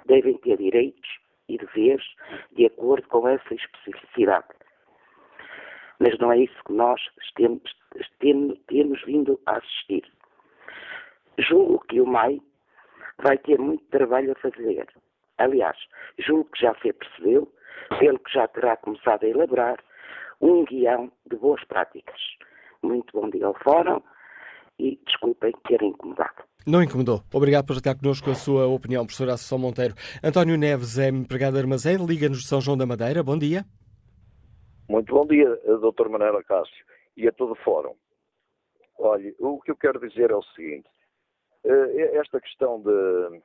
devem 0.06 0.38
ter 0.40 0.58
direitos 0.58 1.20
e 1.48 1.58
deveres 1.58 2.06
de 2.54 2.66
acordo 2.66 3.08
com 3.08 3.28
essa 3.28 3.54
especificidade. 3.54 4.48
Mas 6.00 6.18
não 6.20 6.32
é 6.32 6.40
isso 6.40 6.64
que 6.66 6.74
nós 6.74 7.02
temos, 7.36 7.62
temos, 8.20 8.60
temos 8.68 9.02
vindo 9.04 9.40
a 9.46 9.58
assistir. 9.58 10.04
Julgo 11.38 11.80
que 11.88 12.02
o 12.02 12.06
MAI 12.06 12.42
vai 13.20 13.38
ter 13.38 13.60
muito 13.60 13.84
trabalho 13.86 14.32
a 14.32 14.36
fazer. 14.36 14.88
Aliás, 15.38 15.78
julgo 16.18 16.50
que 16.52 16.62
já 16.62 16.74
se 16.82 16.90
apercebeu, 16.90 17.52
pelo 18.00 18.20
que 18.20 18.34
já 18.34 18.48
terá 18.48 18.76
começado 18.78 19.24
a 19.24 19.28
elaborar, 19.28 19.78
um 20.42 20.66
guião 20.66 21.12
de 21.28 21.36
boas 21.36 21.64
práticas. 21.66 22.22
Muito 22.82 23.12
bom 23.14 23.30
dia 23.30 23.46
ao 23.46 23.54
Fórum 23.64 24.02
e 24.80 25.00
desculpem 25.06 25.54
ter 25.68 25.82
incomodado. 25.82 26.44
Não 26.66 26.84
incomodou. 26.84 27.22
Obrigado 27.34 27.66
por 27.66 27.78
estar 27.78 27.96
connosco 27.96 28.30
a 28.30 28.36
sua 28.36 28.68
opinião, 28.68 29.06
professora 29.06 29.34
Associação 29.34 29.58
Monteiro. 29.58 29.96
António 30.24 30.58
Neves 30.58 30.98
é 30.98 31.08
empregado 31.08 31.54
de 31.54 31.60
armazém, 31.60 31.96
liga-nos 32.06 32.42
de 32.42 32.48
São 32.48 32.60
João 32.60 32.78
da 32.78 32.86
Madeira. 32.86 33.24
Bom 33.24 33.38
dia. 33.38 33.66
Muito 34.90 35.14
bom 35.14 35.26
dia, 35.26 35.50
Dr. 35.66 36.10
Manela 36.10 36.44
Cássio, 36.44 36.86
e 37.16 37.28
a 37.28 37.32
todo 37.32 37.54
o 37.54 37.64
fórum. 37.64 37.96
Olha, 39.00 39.34
o 39.40 39.60
que 39.62 39.72
eu 39.72 39.76
quero 39.76 40.00
dizer 40.00 40.32
é 40.32 40.36
o 40.36 40.44
seguinte. 40.56 40.88
Eh, 41.64 42.18
esta 42.18 42.40
questão 42.40 42.82
de, 42.82 43.42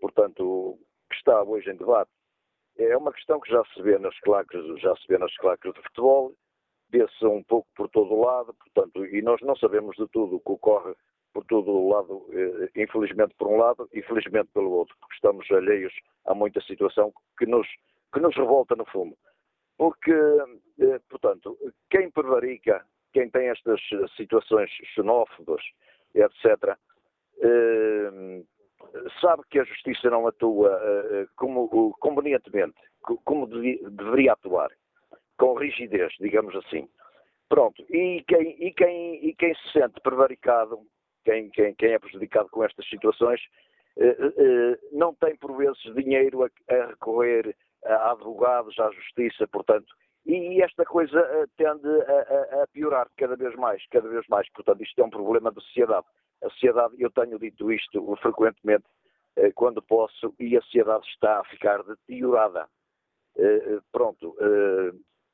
portanto, 0.00 0.78
que 1.10 1.16
está 1.16 1.42
hoje 1.42 1.70
em 1.70 1.76
debate, 1.76 2.10
é 2.78 2.96
uma 2.96 3.12
questão 3.12 3.40
que 3.40 3.50
já 3.50 3.62
se 3.74 3.82
vê 3.82 3.98
nas 3.98 4.18
claques, 4.20 4.60
já 4.80 4.94
se 4.96 5.06
vê 5.08 5.18
nas 5.18 5.34
claques 5.36 5.72
de 5.72 5.82
futebol, 5.82 6.32
vê-se 6.90 7.26
um 7.26 7.42
pouco 7.42 7.68
por 7.76 7.88
todo 7.88 8.14
o 8.14 8.24
lado, 8.24 8.54
portanto, 8.54 9.04
e 9.06 9.22
nós 9.22 9.40
não 9.42 9.56
sabemos 9.56 9.96
de 9.96 10.06
tudo 10.08 10.36
o 10.36 10.40
que 10.40 10.52
ocorre 10.52 10.94
por 11.32 11.44
todo 11.44 11.70
o 11.70 11.88
lado, 11.88 12.26
eh, 12.32 12.82
infelizmente 12.82 13.34
por 13.36 13.48
um 13.48 13.58
lado 13.58 13.88
e 13.92 14.02
felizmente 14.02 14.50
pelo 14.52 14.70
outro, 14.70 14.96
porque 14.98 15.14
estamos 15.14 15.50
alheios 15.50 15.92
a 16.26 16.34
muita 16.34 16.60
situação 16.62 17.12
que 17.38 17.46
nos, 17.46 17.66
que 18.12 18.20
nos 18.20 18.34
revolta 18.36 18.74
no 18.74 18.86
fundo. 18.86 19.16
Porque, 19.76 20.12
eh, 20.12 21.00
portanto, 21.08 21.56
quem 21.90 22.10
prevarica, 22.10 22.84
quem 23.12 23.30
tem 23.30 23.48
estas 23.48 23.80
situações 24.16 24.70
xenófobas, 24.94 25.62
etc., 26.14 26.76
eh, 27.40 28.42
sabe 29.20 29.42
que 29.50 29.60
a 29.60 29.64
justiça 29.64 30.08
não 30.08 30.26
atua 30.26 30.80
como 31.36 31.92
convenientemente, 31.98 32.80
como 33.02 33.46
deveria 33.46 34.32
atuar 34.32 34.70
com 35.38 35.54
rigidez, 35.54 36.12
digamos 36.20 36.54
assim. 36.56 36.88
Pronto, 37.48 37.82
e 37.88 38.22
quem, 38.28 38.62
e 38.62 38.72
quem, 38.74 39.26
e 39.26 39.34
quem 39.34 39.54
se 39.54 39.72
sente 39.72 40.00
prevaricado, 40.02 40.80
quem, 41.24 41.48
quem, 41.50 41.74
quem 41.74 41.92
é 41.92 41.98
prejudicado 41.98 42.48
com 42.50 42.62
estas 42.62 42.86
situações, 42.88 43.40
eh, 43.96 44.16
eh, 44.20 44.78
não 44.92 45.14
tem 45.14 45.34
por 45.36 45.56
vezes 45.56 45.82
dinheiro 45.94 46.44
a, 46.44 46.48
a, 46.70 46.86
recorrer 46.86 47.56
a 47.84 48.10
advogados, 48.12 48.78
à 48.78 48.90
justiça, 48.90 49.46
portanto, 49.48 49.86
e 50.26 50.62
esta 50.62 50.84
coisa 50.84 51.18
eh, 51.18 51.46
tende 51.56 51.88
a, 51.88 52.62
a, 52.62 52.66
piorar 52.70 53.08
cada 53.16 53.34
vez 53.34 53.54
mais, 53.56 53.82
cada 53.88 54.08
vez 54.08 54.26
mais. 54.28 54.46
Portanto, 54.52 54.82
isto 54.82 55.00
é 55.00 55.04
um 55.04 55.10
problema 55.10 55.50
da 55.50 55.60
sociedade. 55.62 56.06
A 56.44 56.50
sociedade, 56.50 56.94
eu 56.98 57.10
tenho 57.10 57.38
dito 57.38 57.72
isto 57.72 58.16
frequentemente, 58.16 58.84
uh, 59.38 59.50
quando 59.54 59.80
posso 59.82 60.34
e 60.38 60.56
a 60.56 60.60
sociedade 60.62 61.06
está 61.08 61.40
a 61.40 61.44
ficar 61.44 61.82
deteriorada. 61.82 62.68
Uh, 63.36 63.80
pronto, 63.90 64.36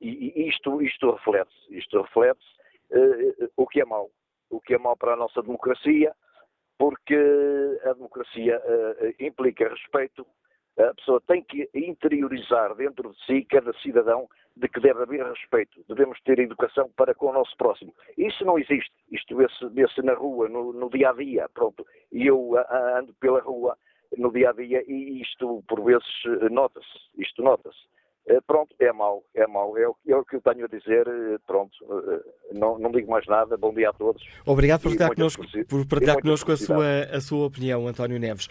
e, 0.09 0.49
isto, 0.49 0.83
isto 0.83 1.11
reflete 1.11 1.55
isto 1.71 2.03
reflete 2.03 2.45
o 3.57 3.67
que 3.67 3.81
é 3.81 3.85
mau, 3.85 4.11
o 4.51 4.61
que 4.61 4.75
é 4.75 4.79
mau 4.79 4.97
para 4.97 5.15
a 5.15 5.17
nossa 5.17 5.43
democracia, 5.43 6.15
porque 6.79 7.17
a 7.85 7.93
democracia 7.93 8.61
implica 9.19 9.69
respeito, 9.69 10.27
a 10.79 10.95
pessoa 10.95 11.21
tem 11.27 11.43
que 11.43 11.69
interiorizar 11.75 12.75
dentro 12.75 13.13
de 13.13 13.25
si, 13.25 13.45
cada 13.45 13.73
cidadão, 13.75 14.29
de 14.57 14.69
que 14.69 14.81
deve 14.81 15.03
haver 15.03 15.25
respeito, 15.25 15.85
devemos 15.89 16.21
ter 16.23 16.39
educação 16.39 16.89
para 16.97 17.15
com 17.15 17.27
o 17.27 17.33
nosso 17.33 17.57
próximo. 17.57 17.95
Isso 18.17 18.45
não 18.45 18.59
existe, 18.59 18.93
isto 19.11 19.37
vê-se 19.37 19.69
vê 19.71 19.87
na 20.03 20.15
rua, 20.15 20.49
no, 20.49 20.73
no, 20.73 20.89
dia 20.91 21.11
a 21.11 21.13
dia, 21.13 21.49
pronto. 21.53 21.85
E 22.13 22.27
eu 22.27 22.53
ando 22.97 23.13
pela 23.15 23.41
rua 23.41 23.77
no 24.17 24.33
dia 24.33 24.51
a 24.51 24.53
dia 24.53 24.85
e 24.87 25.21
isto 25.21 25.63
por 25.67 25.83
vezes 25.83 26.07
nota-se, 26.51 26.87
isto 27.19 27.43
nota-se. 27.43 27.94
Eh, 28.27 28.41
pronto, 28.47 28.75
é 28.81 28.91
mau, 28.91 29.23
é 29.35 29.47
mau, 29.47 29.77
é 29.77 29.87
o, 29.87 29.95
é 30.09 30.17
o 30.17 30.25
que 30.25 30.37
eu 30.37 30.41
tenho 30.41 30.65
a 30.65 30.69
dizer, 30.69 31.07
eh, 31.07 31.37
pronto, 31.47 31.77
eh, 31.83 32.55
não, 32.55 32.79
não 32.79 32.91
digo 32.91 33.11
mais 33.11 33.27
nada, 33.27 33.55
bom 33.59 33.73
dia 33.75 33.91
a 33.91 33.93
todos. 33.93 34.23
Obrigado 34.47 34.81
por 34.81 34.97
partilhar 34.97 35.15
connosco, 35.15 35.45
por 35.69 35.87
partilhar 35.87 36.21
connosco 36.23 36.53
a, 36.53 36.57
sua, 36.57 37.01
a 37.13 37.21
sua 37.21 37.47
opinião, 37.47 37.87
António 37.87 38.19
Neves. 38.19 38.49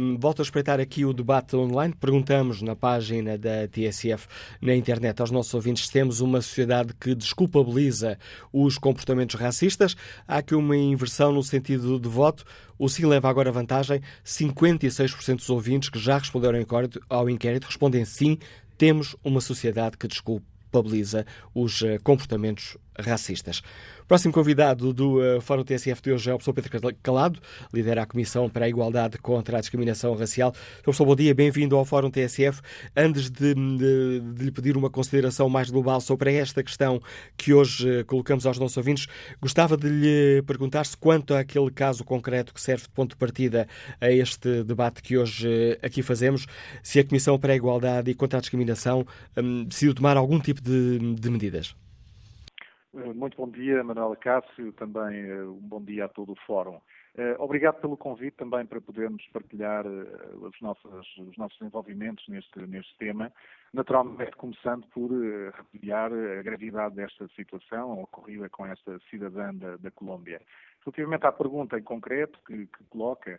Um, 0.00 0.16
volto 0.16 0.40
a 0.40 0.44
espreitar 0.44 0.78
aqui 0.78 1.04
o 1.04 1.12
debate 1.12 1.56
online, 1.56 1.94
perguntamos 2.00 2.62
na 2.62 2.76
página 2.76 3.36
da 3.36 3.66
TSF 3.66 4.28
na 4.62 4.76
internet 4.76 5.20
aos 5.20 5.32
nossos 5.32 5.52
ouvintes 5.52 5.86
se 5.86 5.92
temos 5.92 6.20
uma 6.20 6.40
sociedade 6.40 6.94
que 6.94 7.12
desculpabiliza 7.12 8.16
os 8.52 8.78
comportamentos 8.78 9.34
racistas, 9.34 9.96
há 10.28 10.38
aqui 10.38 10.54
uma 10.54 10.76
inversão 10.76 11.32
no 11.32 11.42
sentido 11.42 11.98
de 11.98 12.08
voto, 12.08 12.44
o 12.78 12.88
sim 12.88 13.04
leva 13.04 13.28
agora 13.28 13.50
vantagem, 13.50 14.00
56% 14.24 15.36
dos 15.36 15.50
ouvintes 15.50 15.88
que 15.88 15.98
já 15.98 16.18
responderam 16.18 16.64
ao 17.10 17.28
inquérito 17.28 17.64
respondem 17.64 18.04
sim, 18.04 18.38
temos 18.78 19.16
uma 19.24 19.40
sociedade 19.40 19.98
que 19.98 20.06
desculpabiliza 20.06 21.26
os 21.52 21.82
eh, 21.82 21.98
comportamentos 21.98 22.78
racistas. 22.98 23.62
Próximo 24.06 24.32
convidado 24.32 24.92
do 24.92 25.18
uh, 25.18 25.40
Fórum 25.40 25.62
TSF 25.62 26.00
de 26.02 26.12
hoje 26.12 26.30
é 26.30 26.34
o 26.34 26.38
professor 26.38 26.54
Pedro 26.54 26.96
Calado, 27.02 27.40
lidera 27.72 28.02
a 28.02 28.06
Comissão 28.06 28.48
para 28.48 28.64
a 28.64 28.68
Igualdade 28.68 29.18
contra 29.18 29.58
a 29.58 29.60
Discriminação 29.60 30.14
Racial. 30.14 30.52
Professor, 30.82 31.04
bom 31.04 31.14
dia, 31.14 31.34
bem-vindo 31.34 31.76
ao 31.76 31.84
Fórum 31.84 32.10
TSF. 32.10 32.60
Antes 32.96 33.30
de, 33.30 33.54
de, 33.54 34.20
de, 34.34 34.44
lhe 34.44 34.50
pedir 34.50 34.76
uma 34.76 34.88
consideração 34.88 35.48
mais 35.48 35.70
global 35.70 36.00
sobre 36.00 36.34
esta 36.34 36.62
questão 36.62 37.00
que 37.36 37.52
hoje 37.52 38.00
uh, 38.00 38.04
colocamos 38.06 38.46
aos 38.46 38.58
nossos 38.58 38.76
ouvintes, 38.76 39.06
gostava 39.40 39.76
de 39.76 39.88
lhe 39.88 40.42
perguntar 40.46 40.86
se 40.86 40.96
quanto 40.96 41.34
àquele 41.34 41.70
caso 41.70 42.02
concreto 42.04 42.54
que 42.54 42.60
serve 42.60 42.84
de 42.84 42.90
ponto 42.90 43.10
de 43.10 43.16
partida 43.16 43.68
a 44.00 44.10
este 44.10 44.64
debate 44.64 45.02
que 45.02 45.18
hoje 45.18 45.46
uh, 45.46 45.86
aqui 45.86 46.02
fazemos, 46.02 46.46
se 46.82 46.98
a 46.98 47.04
Comissão 47.04 47.38
para 47.38 47.52
a 47.52 47.56
Igualdade 47.56 48.10
e 48.10 48.14
contra 48.14 48.38
a 48.38 48.40
Discriminação 48.40 49.06
um, 49.36 49.64
decidiu 49.64 49.94
tomar 49.94 50.16
algum 50.16 50.40
tipo 50.40 50.62
de, 50.62 51.14
de 51.14 51.30
medidas. 51.30 51.74
Eh, 52.94 53.12
muito 53.12 53.36
bom 53.36 53.50
dia, 53.50 53.84
Manuela 53.84 54.16
Cássio, 54.16 54.72
também 54.72 55.20
eh, 55.20 55.42
um 55.44 55.60
bom 55.60 55.82
dia 55.82 56.06
a 56.06 56.08
todo 56.08 56.32
o 56.32 56.40
Fórum. 56.46 56.80
Eh, 57.16 57.36
obrigado 57.38 57.80
pelo 57.80 57.98
convite 57.98 58.36
também 58.36 58.64
para 58.64 58.80
podermos 58.80 59.26
partilhar 59.26 59.84
os 59.86 60.58
nossos, 60.62 61.16
os 61.18 61.36
nossos 61.36 61.58
neste, 62.28 62.60
neste 62.66 62.96
tema. 62.96 63.30
Naturalmente, 63.74 64.36
começando 64.36 64.86
por 64.88 65.10
repudiar 65.52 66.10
a 66.12 66.42
gravidade 66.42 66.94
desta 66.94 67.28
situação 67.36 68.00
ocorrida 68.00 68.48
com 68.48 68.64
esta 68.64 68.98
cidadã 69.10 69.52
da, 69.54 69.76
da 69.76 69.90
Colômbia. 69.90 70.40
Relativamente 70.80 71.26
à 71.26 71.32
pergunta 71.32 71.78
em 71.78 71.82
concreto 71.82 72.38
que, 72.46 72.66
que 72.66 72.84
coloca, 72.88 73.38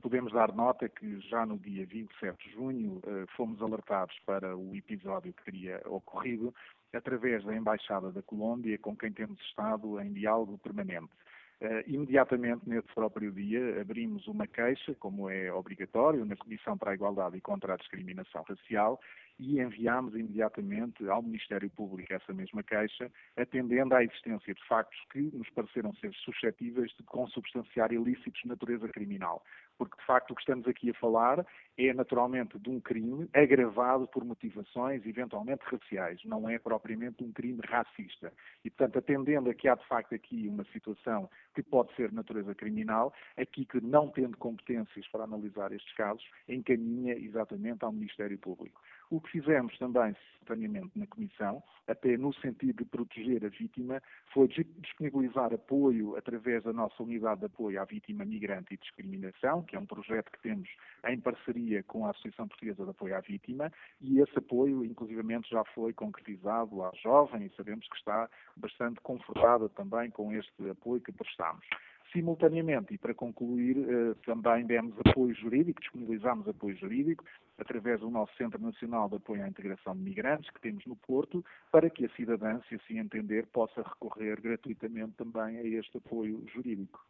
podemos 0.00 0.32
dar 0.32 0.54
nota 0.54 0.88
que 0.88 1.20
já 1.28 1.44
no 1.44 1.58
dia 1.58 1.84
27 1.84 2.48
de 2.48 2.54
junho 2.54 3.02
fomos 3.36 3.60
alertados 3.60 4.16
para 4.24 4.56
o 4.56 4.74
episódio 4.74 5.34
que 5.34 5.44
teria 5.44 5.82
ocorrido 5.84 6.54
através 6.92 7.44
da 7.44 7.54
Embaixada 7.54 8.10
da 8.10 8.22
Colômbia, 8.22 8.78
com 8.78 8.96
quem 8.96 9.12
temos 9.12 9.40
estado 9.42 10.00
em 10.00 10.12
diálogo 10.12 10.58
permanente. 10.58 11.10
Uh, 11.58 11.80
imediatamente, 11.86 12.68
nesse 12.68 12.88
próprio 12.94 13.32
dia, 13.32 13.80
abrimos 13.80 14.26
uma 14.26 14.46
queixa, 14.46 14.94
como 14.96 15.30
é 15.30 15.50
obrigatório, 15.50 16.22
na 16.26 16.36
Comissão 16.36 16.76
para 16.76 16.90
a 16.90 16.94
Igualdade 16.94 17.38
e 17.38 17.40
contra 17.40 17.72
a 17.72 17.76
Discriminação 17.78 18.44
Racial, 18.46 19.00
e 19.38 19.58
enviámos 19.58 20.14
imediatamente 20.14 21.08
ao 21.08 21.22
Ministério 21.22 21.70
Público 21.70 22.12
essa 22.12 22.34
mesma 22.34 22.62
queixa, 22.62 23.10
atendendo 23.38 23.94
à 23.94 24.04
existência 24.04 24.52
de 24.52 24.62
factos 24.66 24.98
que 25.10 25.30
nos 25.32 25.48
pareceram 25.48 25.94
ser 25.94 26.12
suscetíveis 26.14 26.92
de 26.92 27.02
consubstanciar 27.04 27.90
ilícitos 27.90 28.42
de 28.42 28.48
natureza 28.48 28.86
criminal. 28.88 29.42
Porque, 29.78 29.96
de 29.96 30.04
facto, 30.06 30.30
o 30.30 30.34
que 30.34 30.40
estamos 30.40 30.66
aqui 30.66 30.90
a 30.90 30.94
falar 30.94 31.44
é 31.78 31.92
naturalmente 31.92 32.58
de 32.58 32.70
um 32.70 32.80
crime 32.80 33.28
agravado 33.34 34.06
por 34.08 34.24
motivações 34.24 35.04
eventualmente 35.04 35.62
raciais, 35.64 36.24
não 36.24 36.48
é 36.48 36.58
propriamente 36.58 37.22
um 37.22 37.30
crime 37.32 37.60
racista. 37.64 38.32
E, 38.64 38.70
portanto, 38.70 38.98
atendendo 38.98 39.50
a 39.50 39.54
que 39.54 39.68
há 39.68 39.74
de 39.74 39.86
facto 39.86 40.14
aqui 40.14 40.48
uma 40.48 40.64
situação 40.72 41.28
que 41.54 41.62
pode 41.62 41.94
ser 41.94 42.08
de 42.08 42.14
natureza 42.14 42.54
criminal, 42.54 43.12
aqui 43.36 43.66
que 43.66 43.80
não 43.80 44.08
tendo 44.08 44.36
competências 44.38 45.06
para 45.08 45.24
analisar 45.24 45.72
estes 45.72 45.92
casos, 45.94 46.24
encaminha 46.48 47.14
exatamente 47.14 47.84
ao 47.84 47.92
Ministério 47.92 48.38
Público. 48.38 48.80
O 49.10 49.20
que 49.20 49.30
fizemos 49.30 49.76
também, 49.78 50.16
simultaneamente, 50.32 50.98
na 50.98 51.06
Comissão, 51.06 51.62
até 51.86 52.16
no 52.16 52.32
sentido 52.34 52.78
de 52.82 52.90
proteger 52.90 53.44
a 53.44 53.48
vítima, 53.48 54.02
foi 54.32 54.48
disponibilizar 54.48 55.52
apoio 55.52 56.16
através 56.16 56.64
da 56.64 56.72
nossa 56.72 57.02
unidade 57.02 57.40
de 57.40 57.46
apoio 57.46 57.80
à 57.80 57.84
vítima 57.84 58.24
migrante 58.24 58.74
e 58.74 58.76
discriminação, 58.76 59.62
que 59.66 59.76
é 59.76 59.78
um 59.78 59.86
projeto 59.86 60.30
que 60.30 60.40
temos 60.40 60.68
em 61.06 61.20
parceria 61.20 61.82
com 61.82 62.06
a 62.06 62.10
Associação 62.10 62.48
Portuguesa 62.48 62.84
de 62.84 62.90
Apoio 62.90 63.16
à 63.16 63.20
Vítima, 63.20 63.72
e 64.00 64.20
esse 64.20 64.38
apoio, 64.38 64.84
inclusivamente, 64.84 65.50
já 65.50 65.64
foi 65.74 65.92
concretizado 65.92 66.82
à 66.82 66.90
jovem 67.02 67.46
e 67.46 67.56
sabemos 67.56 67.86
que 67.88 67.96
está 67.96 68.28
bastante 68.56 69.00
confortada 69.00 69.68
também 69.70 70.10
com 70.10 70.32
este 70.32 70.70
apoio 70.70 71.00
que 71.00 71.12
prestamos. 71.12 71.66
Simultaneamente, 72.12 72.94
e 72.94 72.98
para 72.98 73.14
concluir, 73.14 73.76
eh, 73.76 74.14
também 74.24 74.64
demos 74.64 74.94
apoio 75.04 75.34
jurídico, 75.34 75.80
disponibilizamos 75.80 76.48
apoio 76.48 76.76
jurídico 76.76 77.24
através 77.58 78.00
do 78.00 78.10
nosso 78.10 78.34
Centro 78.36 78.62
Nacional 78.62 79.08
de 79.08 79.16
Apoio 79.16 79.42
à 79.42 79.48
Integração 79.48 79.94
de 79.94 80.02
Migrantes, 80.02 80.50
que 80.50 80.60
temos 80.60 80.84
no 80.86 80.96
Porto, 80.96 81.44
para 81.70 81.90
que 81.90 82.06
a 82.06 82.08
cidadã, 82.10 82.60
se 82.68 82.76
assim 82.76 82.98
entender, 82.98 83.46
possa 83.46 83.82
recorrer 83.82 84.40
gratuitamente 84.40 85.14
também 85.14 85.58
a 85.58 85.62
este 85.64 85.98
apoio 85.98 86.44
jurídico. 86.54 87.04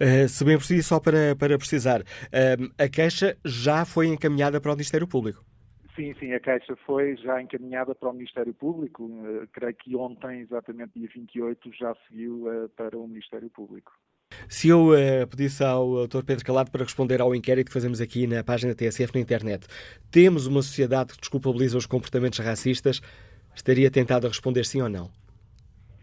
Uh, 0.00 0.28
se 0.28 0.44
bem 0.44 0.56
preciso, 0.56 0.88
só 0.88 1.00
para, 1.00 1.36
para 1.36 1.58
precisar, 1.58 2.00
uh, 2.00 2.72
a 2.78 2.88
queixa 2.88 3.36
já 3.44 3.84
foi 3.84 4.08
encaminhada 4.08 4.60
para 4.60 4.70
o 4.70 4.74
Ministério 4.74 5.06
Público? 5.06 5.44
Sim, 5.94 6.14
sim, 6.18 6.32
a 6.32 6.40
queixa 6.40 6.74
foi 6.86 7.16
já 7.16 7.42
encaminhada 7.42 7.94
para 7.94 8.08
o 8.08 8.12
Ministério 8.12 8.54
Público. 8.54 9.04
Uh, 9.04 9.46
creio 9.52 9.74
que 9.74 9.94
ontem, 9.96 10.40
exatamente 10.40 10.92
dia 10.96 11.08
28, 11.14 11.70
já 11.78 11.94
seguiu 12.08 12.46
para 12.76 12.96
o 12.98 13.06
Ministério 13.06 13.50
Público. 13.50 13.92
Se 14.48 14.68
eu 14.68 14.88
uh, 14.90 15.26
pedisse 15.28 15.62
ao 15.62 16.06
Dr. 16.06 16.22
Pedro 16.24 16.44
Calado 16.44 16.70
para 16.70 16.84
responder 16.84 17.20
ao 17.20 17.34
inquérito 17.34 17.66
que 17.66 17.72
fazemos 17.72 18.00
aqui 18.00 18.26
na 18.26 18.42
página 18.42 18.74
TSF 18.74 19.14
na 19.14 19.20
internet, 19.20 19.66
temos 20.10 20.46
uma 20.46 20.62
sociedade 20.62 21.12
que 21.12 21.20
desculpabiliza 21.20 21.76
os 21.76 21.86
comportamentos 21.86 22.38
racistas, 22.38 23.00
estaria 23.54 23.90
tentado 23.90 24.26
a 24.26 24.30
responder 24.30 24.64
sim 24.64 24.80
ou 24.80 24.88
não? 24.88 25.10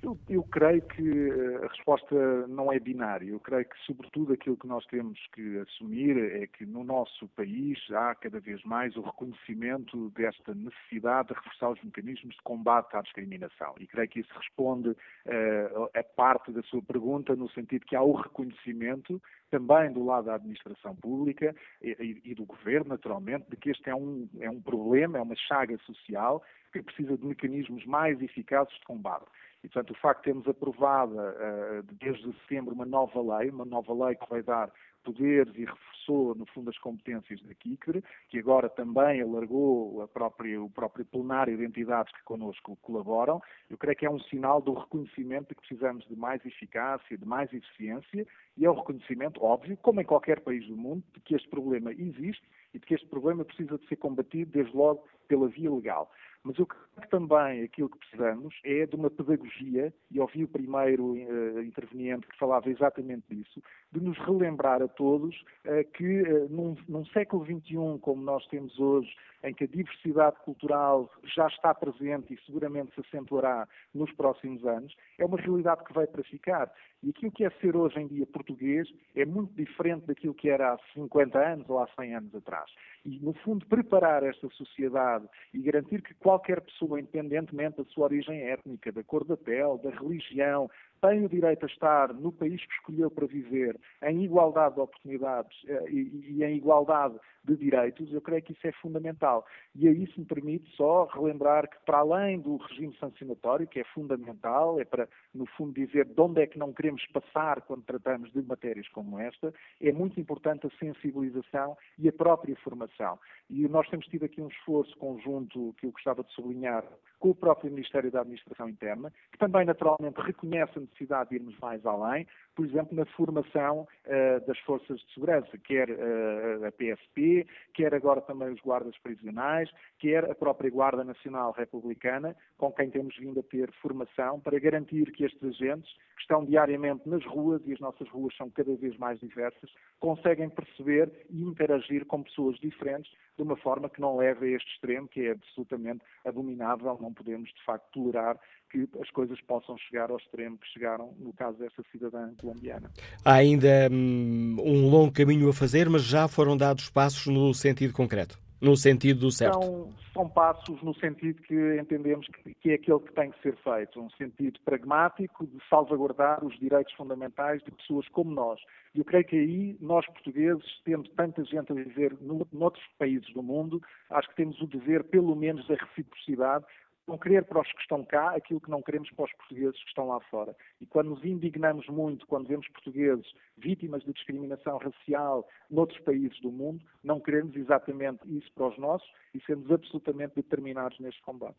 Eu, 0.01 0.17
eu, 0.29 0.43
creio 0.43 0.81
que 0.81 1.29
eh, 1.29 1.65
a 1.65 1.67
resposta 1.67 2.47
não 2.47 2.71
é 2.71 2.79
binária. 2.79 3.29
Eu 3.29 3.39
creio 3.39 3.65
que, 3.65 3.77
sobretudo, 3.85 4.31
aquilo 4.31 4.55
que 4.55 4.65
nós 4.65 4.85
temos 4.85 5.19
que 5.33 5.57
assumir 5.59 6.17
é 6.41 6.47
que 6.47 6.65
no 6.65 6.85
nosso 6.85 7.27
país 7.29 7.77
há 7.91 8.15
cada 8.15 8.39
vez 8.39 8.63
mais 8.63 8.95
o 8.95 9.01
reconhecimento 9.01 10.09
desta 10.11 10.55
necessidade 10.55 11.29
de 11.29 11.33
reforçar 11.33 11.71
os 11.71 11.83
mecanismos 11.83 12.33
de 12.33 12.41
combate 12.43 12.95
à 12.95 13.01
discriminação. 13.01 13.75
E 13.77 13.85
creio 13.87 14.07
que 14.07 14.21
isso 14.21 14.33
responde 14.37 14.89
uh, 14.89 15.89
a 15.93 16.03
parte 16.15 16.53
da 16.53 16.61
sua 16.63 16.81
pergunta, 16.81 17.35
no 17.35 17.49
sentido 17.49 17.85
que 17.85 17.95
há 17.95 18.01
o 18.01 18.13
reconhecimento 18.13 19.21
também 19.51 19.91
do 19.91 20.05
lado 20.05 20.25
da 20.25 20.35
administração 20.35 20.95
pública 20.95 21.53
e, 21.81 22.21
e, 22.23 22.35
do 22.35 22.45
governo, 22.45 22.89
naturalmente, 22.89 23.49
de 23.49 23.57
que 23.57 23.71
este 23.71 23.89
é 23.89 23.95
um, 23.95 24.29
é 24.39 24.49
um 24.49 24.61
problema, 24.61 25.17
é 25.17 25.21
uma 25.21 25.35
chaga 25.35 25.77
social 25.79 26.41
que 26.71 26.83
precisa 26.83 27.17
de 27.17 27.25
mecanismos 27.25 27.85
mais 27.85 28.21
eficazes 28.21 28.73
de 28.75 28.85
combate. 28.85 29.25
E, 29.63 29.67
portanto, 29.67 29.91
o 29.91 29.99
facto 29.99 30.19
de 30.19 30.25
termos 30.25 30.47
aprovado 30.47 31.15
uh, 31.15 31.83
desde 31.99 32.31
setembro 32.41 32.73
uma 32.73 32.85
nova 32.85 33.37
lei, 33.37 33.49
uma 33.49 33.65
nova 33.65 33.93
lei 34.05 34.15
que 34.15 34.29
vai 34.29 34.41
dar 34.41 34.71
poderes 35.03 35.53
e 35.55 35.65
reforçou, 35.65 36.35
no 36.35 36.45
fundo, 36.47 36.69
as 36.69 36.77
competências 36.77 37.41
da 37.43 37.53
KICR, 37.53 38.01
que 38.29 38.39
agora 38.39 38.69
também 38.69 39.21
alargou 39.21 40.07
própria, 40.09 40.61
o 40.61 40.69
próprio 40.69 41.05
plenário 41.05 41.57
de 41.57 41.65
entidades 41.65 42.13
que 42.13 42.23
connosco 42.23 42.77
colaboram, 42.81 43.41
eu 43.69 43.77
creio 43.77 43.97
que 43.97 44.05
é 44.05 44.09
um 44.09 44.19
sinal 44.19 44.61
do 44.61 44.73
reconhecimento 44.73 45.49
de 45.49 45.55
que 45.55 45.61
precisamos 45.61 46.05
de 46.07 46.15
mais 46.15 46.45
eficácia, 46.45 47.17
de 47.17 47.25
mais 47.25 47.51
eficiência, 47.53 48.27
e 48.57 48.65
é 48.65 48.69
o 48.69 48.73
reconhecimento, 48.73 49.43
óbvio, 49.43 49.77
como 49.77 50.01
em 50.01 50.05
qualquer 50.05 50.41
país 50.41 50.67
do 50.67 50.75
mundo, 50.75 51.03
de 51.13 51.21
que 51.21 51.35
este 51.35 51.47
problema 51.49 51.91
existe 51.91 52.47
e 52.73 52.79
de 52.79 52.85
que 52.85 52.93
este 52.93 53.07
problema 53.07 53.45
precisa 53.45 53.77
de 53.77 53.87
ser 53.87 53.95
combatido, 53.95 54.51
desde 54.51 54.75
logo, 54.75 55.07
pela 55.27 55.47
via 55.47 55.71
legal. 55.71 56.11
Mas 56.43 56.57
eu 56.57 56.65
creio 56.65 57.01
que 57.01 57.09
também 57.09 57.63
aquilo 57.63 57.89
que 57.89 57.97
precisamos 57.97 58.55
é 58.63 58.85
de 58.85 58.95
uma 58.95 59.09
pedagogia, 59.09 59.93
e 60.09 60.19
ouvi 60.19 60.43
o 60.43 60.47
primeiro 60.47 61.13
uh, 61.13 61.61
interveniente 61.61 62.27
que 62.27 62.37
falava 62.37 62.69
exatamente 62.69 63.23
disso, 63.29 63.61
de 63.91 63.99
nos 63.99 64.17
relembrar 64.19 64.81
a 64.81 64.87
todos 64.87 65.35
uh, 65.65 65.83
que 65.93 66.21
uh, 66.21 66.49
num, 66.49 66.75
num 66.87 67.05
século 67.07 67.45
XXI 67.45 67.99
como 68.01 68.21
nós 68.21 68.45
temos 68.47 68.79
hoje, 68.79 69.09
em 69.43 69.53
que 69.53 69.63
a 69.63 69.67
diversidade 69.67 70.35
cultural 70.43 71.09
já 71.35 71.47
está 71.47 71.73
presente 71.73 72.33
e 72.33 72.45
seguramente 72.45 72.93
se 72.93 73.01
acentuará 73.01 73.67
nos 73.93 74.11
próximos 74.13 74.65
anos, 74.65 74.93
é 75.17 75.25
uma 75.25 75.37
realidade 75.37 75.83
que 75.85 75.93
vai 75.93 76.05
para 76.07 76.23
ficar. 76.23 76.71
E 77.01 77.09
aquilo 77.09 77.31
que 77.31 77.45
é 77.45 77.49
ser 77.61 77.75
hoje 77.75 77.97
em 77.99 78.07
dia 78.07 78.25
português 78.25 78.89
é 79.15 79.25
muito 79.25 79.53
diferente 79.53 80.05
daquilo 80.05 80.33
que 80.33 80.49
era 80.49 80.73
há 80.73 80.79
50 80.93 81.39
anos 81.39 81.69
ou 81.69 81.79
há 81.79 81.87
100 81.97 82.15
anos 82.15 82.35
atrás. 82.35 82.69
E, 83.05 83.17
no 83.19 83.33
fundo, 83.33 83.65
preparar 83.65 84.23
esta 84.23 84.49
sociedade 84.49 85.25
e 85.53 85.59
garantir 85.61 86.01
que 86.01 86.13
qualquer 86.15 86.59
pessoa, 86.59 86.99
independentemente 86.99 87.77
da 87.77 87.85
sua 87.85 88.05
origem 88.05 88.41
étnica, 88.41 88.91
da 88.91 89.03
cor 89.03 89.23
da 89.23 89.37
pele, 89.37 89.79
da 89.81 89.89
religião, 89.91 90.69
tem 91.01 91.25
o 91.25 91.29
direito 91.29 91.63
a 91.63 91.67
estar 91.67 92.13
no 92.13 92.31
país 92.31 92.63
que 92.65 92.73
escolheu 92.73 93.09
para 93.09 93.25
viver, 93.25 93.79
em 94.03 94.23
igualdade 94.23 94.75
de 94.75 94.81
oportunidades 94.81 95.57
eh, 95.67 95.85
e, 95.89 96.43
em 96.43 96.55
igualdade 96.55 97.15
de 97.43 97.55
direitos, 97.55 98.11
eu 98.13 98.21
creio 98.21 98.43
que 98.43 98.53
isso 98.53 98.67
é 98.67 98.71
fundamental. 98.73 99.45
E 99.75 99.87
aí 99.87 100.03
isso 100.03 100.19
me 100.19 100.25
permite 100.25 100.69
só 100.75 101.05
relembrar 101.05 101.69
que, 101.69 101.77
para 101.85 101.99
além 101.99 102.39
do 102.39 102.57
regime 102.57 102.95
sancionatório, 102.99 103.67
que 103.67 103.79
é 103.79 103.83
fundamental, 103.85 104.79
é 104.79 104.85
para, 104.85 105.07
no 105.33 105.45
fundo, 105.45 105.73
dizer 105.73 106.05
de 106.05 106.21
onde 106.21 106.41
é 106.41 106.47
que 106.47 106.59
não 106.59 106.73
queremos 106.73 107.05
passar 107.07 107.61
quando 107.61 107.83
tratamos 107.83 108.31
de 108.31 108.41
matérias 108.41 108.87
como 108.89 109.19
esta, 109.19 109.53
é 109.81 109.91
muito 109.91 110.19
importante 110.19 110.67
a 110.67 110.77
sensibilização 110.77 111.77
e 111.97 112.07
a 112.09 112.13
própria 112.13 112.55
formação. 112.57 113.19
E 113.49 113.67
nós 113.67 113.87
temos 113.89 114.05
tido 114.07 114.25
aqui 114.25 114.41
um 114.41 114.47
esforço 114.47 114.95
conjunto 114.97 115.73
que 115.77 115.85
eu 115.85 115.91
gostava 115.91 116.23
de 116.23 116.31
sublinhar 116.33 116.83
com 117.19 117.31
o 117.31 117.35
próprio 117.35 117.71
Ministério 117.71 118.09
da 118.09 118.21
Administração 118.21 118.69
Interna, 118.69 119.11
que 119.31 119.37
também 119.37 119.65
naturalmente 119.65 120.19
reconhece 120.21 120.71
a 120.77 120.81
necessidade 120.81 121.29
de 121.29 121.35
irmos 121.35 121.57
mais 121.59 121.85
além, 121.85 122.25
por 122.55 122.65
exemplo, 122.65 122.95
na 122.95 123.05
formação 123.05 123.87
uh, 124.05 124.47
das 124.47 124.57
forças 124.59 124.99
de 124.99 125.13
segurança, 125.13 125.57
quer 125.57 125.89
uh, 125.89 126.65
a 126.65 126.71
PSP, 126.71 127.45
quer 127.73 127.93
agora 127.93 128.21
também 128.21 128.49
os 128.49 128.59
guardas 128.61 128.97
prisionais, 128.97 129.69
quer 129.99 130.29
a 130.29 130.35
própria 130.35 130.69
Guarda 130.69 131.03
Nacional 131.03 131.51
Republicana, 131.51 132.35
com 132.57 132.71
quem 132.71 132.89
temos 132.89 133.15
vindo 133.17 133.39
a 133.39 133.43
ter 133.43 133.71
formação 133.81 134.39
para 134.39 134.59
garantir 134.59 135.11
que 135.11 135.25
estes 135.25 135.43
agentes, 135.43 135.91
que 136.15 136.21
estão 136.21 136.45
diariamente 136.45 137.07
nas 137.07 137.25
ruas, 137.25 137.61
e 137.65 137.73
as 137.73 137.79
nossas 137.79 138.07
ruas 138.09 138.35
são 138.35 138.49
cada 138.49 138.75
vez 138.75 138.97
mais 138.97 139.19
diversas, 139.19 139.69
conseguem 139.99 140.49
perceber 140.49 141.11
e 141.29 141.43
interagir 141.43 142.05
com 142.05 142.23
pessoas 142.23 142.57
diferentes 142.59 143.11
de 143.39 143.43
uma 143.43 143.55
forma 143.55 143.89
que 143.89 144.01
não 144.01 144.17
leve 144.17 144.47
a 144.47 144.57
este 144.57 144.69
extremo, 144.73 145.07
que 145.07 145.21
é 145.21 145.31
absolutamente 145.31 146.01
abominável. 146.25 146.97
Não 147.01 147.13
podemos, 147.13 147.49
de 147.49 147.63
facto, 147.65 147.85
tolerar 147.93 148.37
que 148.69 148.87
as 149.01 149.09
coisas 149.11 149.39
possam 149.41 149.77
chegar 149.77 150.11
ao 150.11 150.17
extremo 150.17 150.57
que 150.57 150.67
chegaram 150.67 151.15
no 151.17 151.31
caso 151.31 151.57
desta 151.57 151.81
cidadã 151.89 152.33
colombiana. 152.35 152.91
Há 153.23 153.35
ainda 153.35 153.87
hum, 153.89 154.57
um 154.59 154.89
longo 154.89 155.13
caminho 155.13 155.49
a 155.49 155.53
fazer, 155.53 155.89
mas 155.89 156.03
já 156.03 156.27
foram 156.27 156.57
dados 156.57 156.89
passos 156.89 157.27
no 157.27 157.53
sentido 157.53 157.93
concreto, 157.93 158.37
no 158.61 158.75
sentido 158.75 159.31
certo. 159.31 159.61
São, 159.61 159.93
são 160.13 160.29
passos 160.29 160.81
no 160.81 160.93
sentido 160.95 161.41
que 161.43 161.77
entendemos 161.79 162.27
que, 162.27 162.53
que, 162.55 162.71
é 162.71 162.73
aquele 162.73 162.99
que 162.99 163.13
tem 163.13 163.31
que 163.31 163.41
ser 163.41 163.55
feito, 163.57 164.01
um 164.01 164.09
sentido 164.11 164.59
pragmático 164.65 165.47
de 165.47 165.57
salvaguardar 165.69 166.43
os 166.43 166.57
direitos 166.59 166.93
fundamentais 166.93 167.61
de 167.63 167.71
pessoas 167.71 168.07
como 168.09 168.31
nós. 168.31 168.59
E 168.93 168.99
eu 168.99 169.05
creio 169.05 169.25
que 169.25 169.35
aí, 169.35 169.77
nós 169.79 170.05
portugueses, 170.07 170.65
temos 170.83 171.09
tanta 171.15 171.43
gente 171.45 171.71
a 171.71 171.75
viver 171.75 172.15
no, 172.19 172.45
noutros 172.51 172.83
países 172.97 173.31
do 173.33 173.41
mundo, 173.41 173.81
acho 174.09 174.29
que 174.29 174.35
temos 174.35 174.59
o 174.61 174.67
dever, 174.67 175.03
pelo 175.05 175.35
menos, 175.35 175.67
da 175.67 175.75
reciprocidade 175.75 176.65
não 177.09 177.17
querer 177.17 177.43
para 177.43 177.59
os 177.59 177.71
que 177.71 177.81
estão 177.81 178.05
cá 178.05 178.35
aquilo 178.35 178.61
que 178.61 178.69
não 178.69 178.81
queremos 178.81 179.09
para 179.11 179.25
os 179.25 179.33
portugueses 179.33 179.81
que 179.81 179.89
estão 179.89 180.07
lá 180.07 180.19
fora. 180.29 180.55
E 180.79 180.85
quando 180.85 181.09
nos 181.09 181.25
indignamos 181.25 181.87
muito, 181.87 182.25
quando 182.27 182.47
vemos 182.47 182.67
portugueses 182.69 183.25
vítimas 183.57 184.03
de 184.03 184.13
discriminação 184.13 184.77
racial 184.77 185.47
noutros 185.69 185.99
países 186.01 186.39
do 186.41 186.51
mundo, 186.51 186.85
não 187.03 187.19
queremos 187.19 187.55
exatamente 187.55 188.19
isso 188.25 188.51
para 188.53 188.67
os 188.67 188.77
nossos 188.77 189.09
e 189.33 189.41
sermos 189.41 189.71
absolutamente 189.71 190.35
determinados 190.35 190.99
neste 190.99 191.21
combate. 191.21 191.57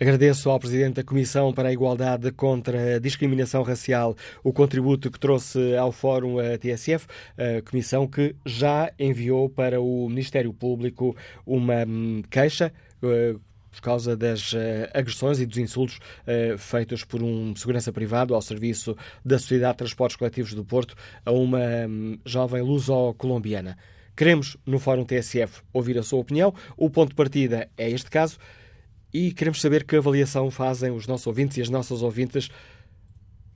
Agradeço 0.00 0.50
ao 0.50 0.58
Presidente 0.58 0.96
da 0.96 1.04
Comissão 1.04 1.52
para 1.52 1.68
a 1.68 1.72
Igualdade 1.72 2.30
contra 2.32 2.96
a 2.96 2.98
Discriminação 2.98 3.62
Racial 3.62 4.14
o 4.44 4.52
contributo 4.52 5.10
que 5.10 5.18
trouxe 5.18 5.76
ao 5.76 5.90
Fórum 5.90 6.38
a 6.38 6.58
TSF, 6.58 7.06
a 7.36 7.62
Comissão 7.68 8.06
que 8.06 8.34
já 8.44 8.92
enviou 8.98 9.48
para 9.48 9.80
o 9.80 10.08
Ministério 10.08 10.52
Público 10.52 11.16
uma 11.46 11.84
hum, 11.86 12.22
queixa 12.30 12.72
eh, 13.02 13.36
por 13.76 13.82
causa 13.82 14.16
das 14.16 14.54
uh, 14.54 14.56
agressões 14.94 15.38
e 15.38 15.44
dos 15.44 15.58
insultos 15.58 15.98
uh, 15.98 16.56
feitos 16.56 17.04
por 17.04 17.22
um 17.22 17.54
segurança 17.54 17.92
privado 17.92 18.34
ao 18.34 18.40
serviço 18.40 18.96
da 19.22 19.38
Sociedade 19.38 19.74
de 19.74 19.78
Transportes 19.78 20.16
Coletivos 20.16 20.54
do 20.54 20.64
Porto 20.64 20.94
a 21.24 21.30
uma 21.30 21.86
um, 21.86 22.18
jovem 22.24 22.62
luso-colombiana. 22.62 23.76
Queremos, 24.16 24.56
no 24.64 24.78
Fórum 24.78 25.04
TSF, 25.04 25.60
ouvir 25.74 25.98
a 25.98 26.02
sua 26.02 26.20
opinião. 26.20 26.54
O 26.74 26.88
ponto 26.88 27.10
de 27.10 27.14
partida 27.14 27.68
é 27.76 27.90
este 27.90 28.10
caso 28.10 28.38
e 29.12 29.30
queremos 29.30 29.60
saber 29.60 29.84
que 29.84 29.96
avaliação 29.96 30.50
fazem 30.50 30.90
os 30.90 31.06
nossos 31.06 31.26
ouvintes 31.26 31.58
e 31.58 31.60
as 31.60 31.68
nossas 31.68 32.02
ouvintes. 32.02 32.48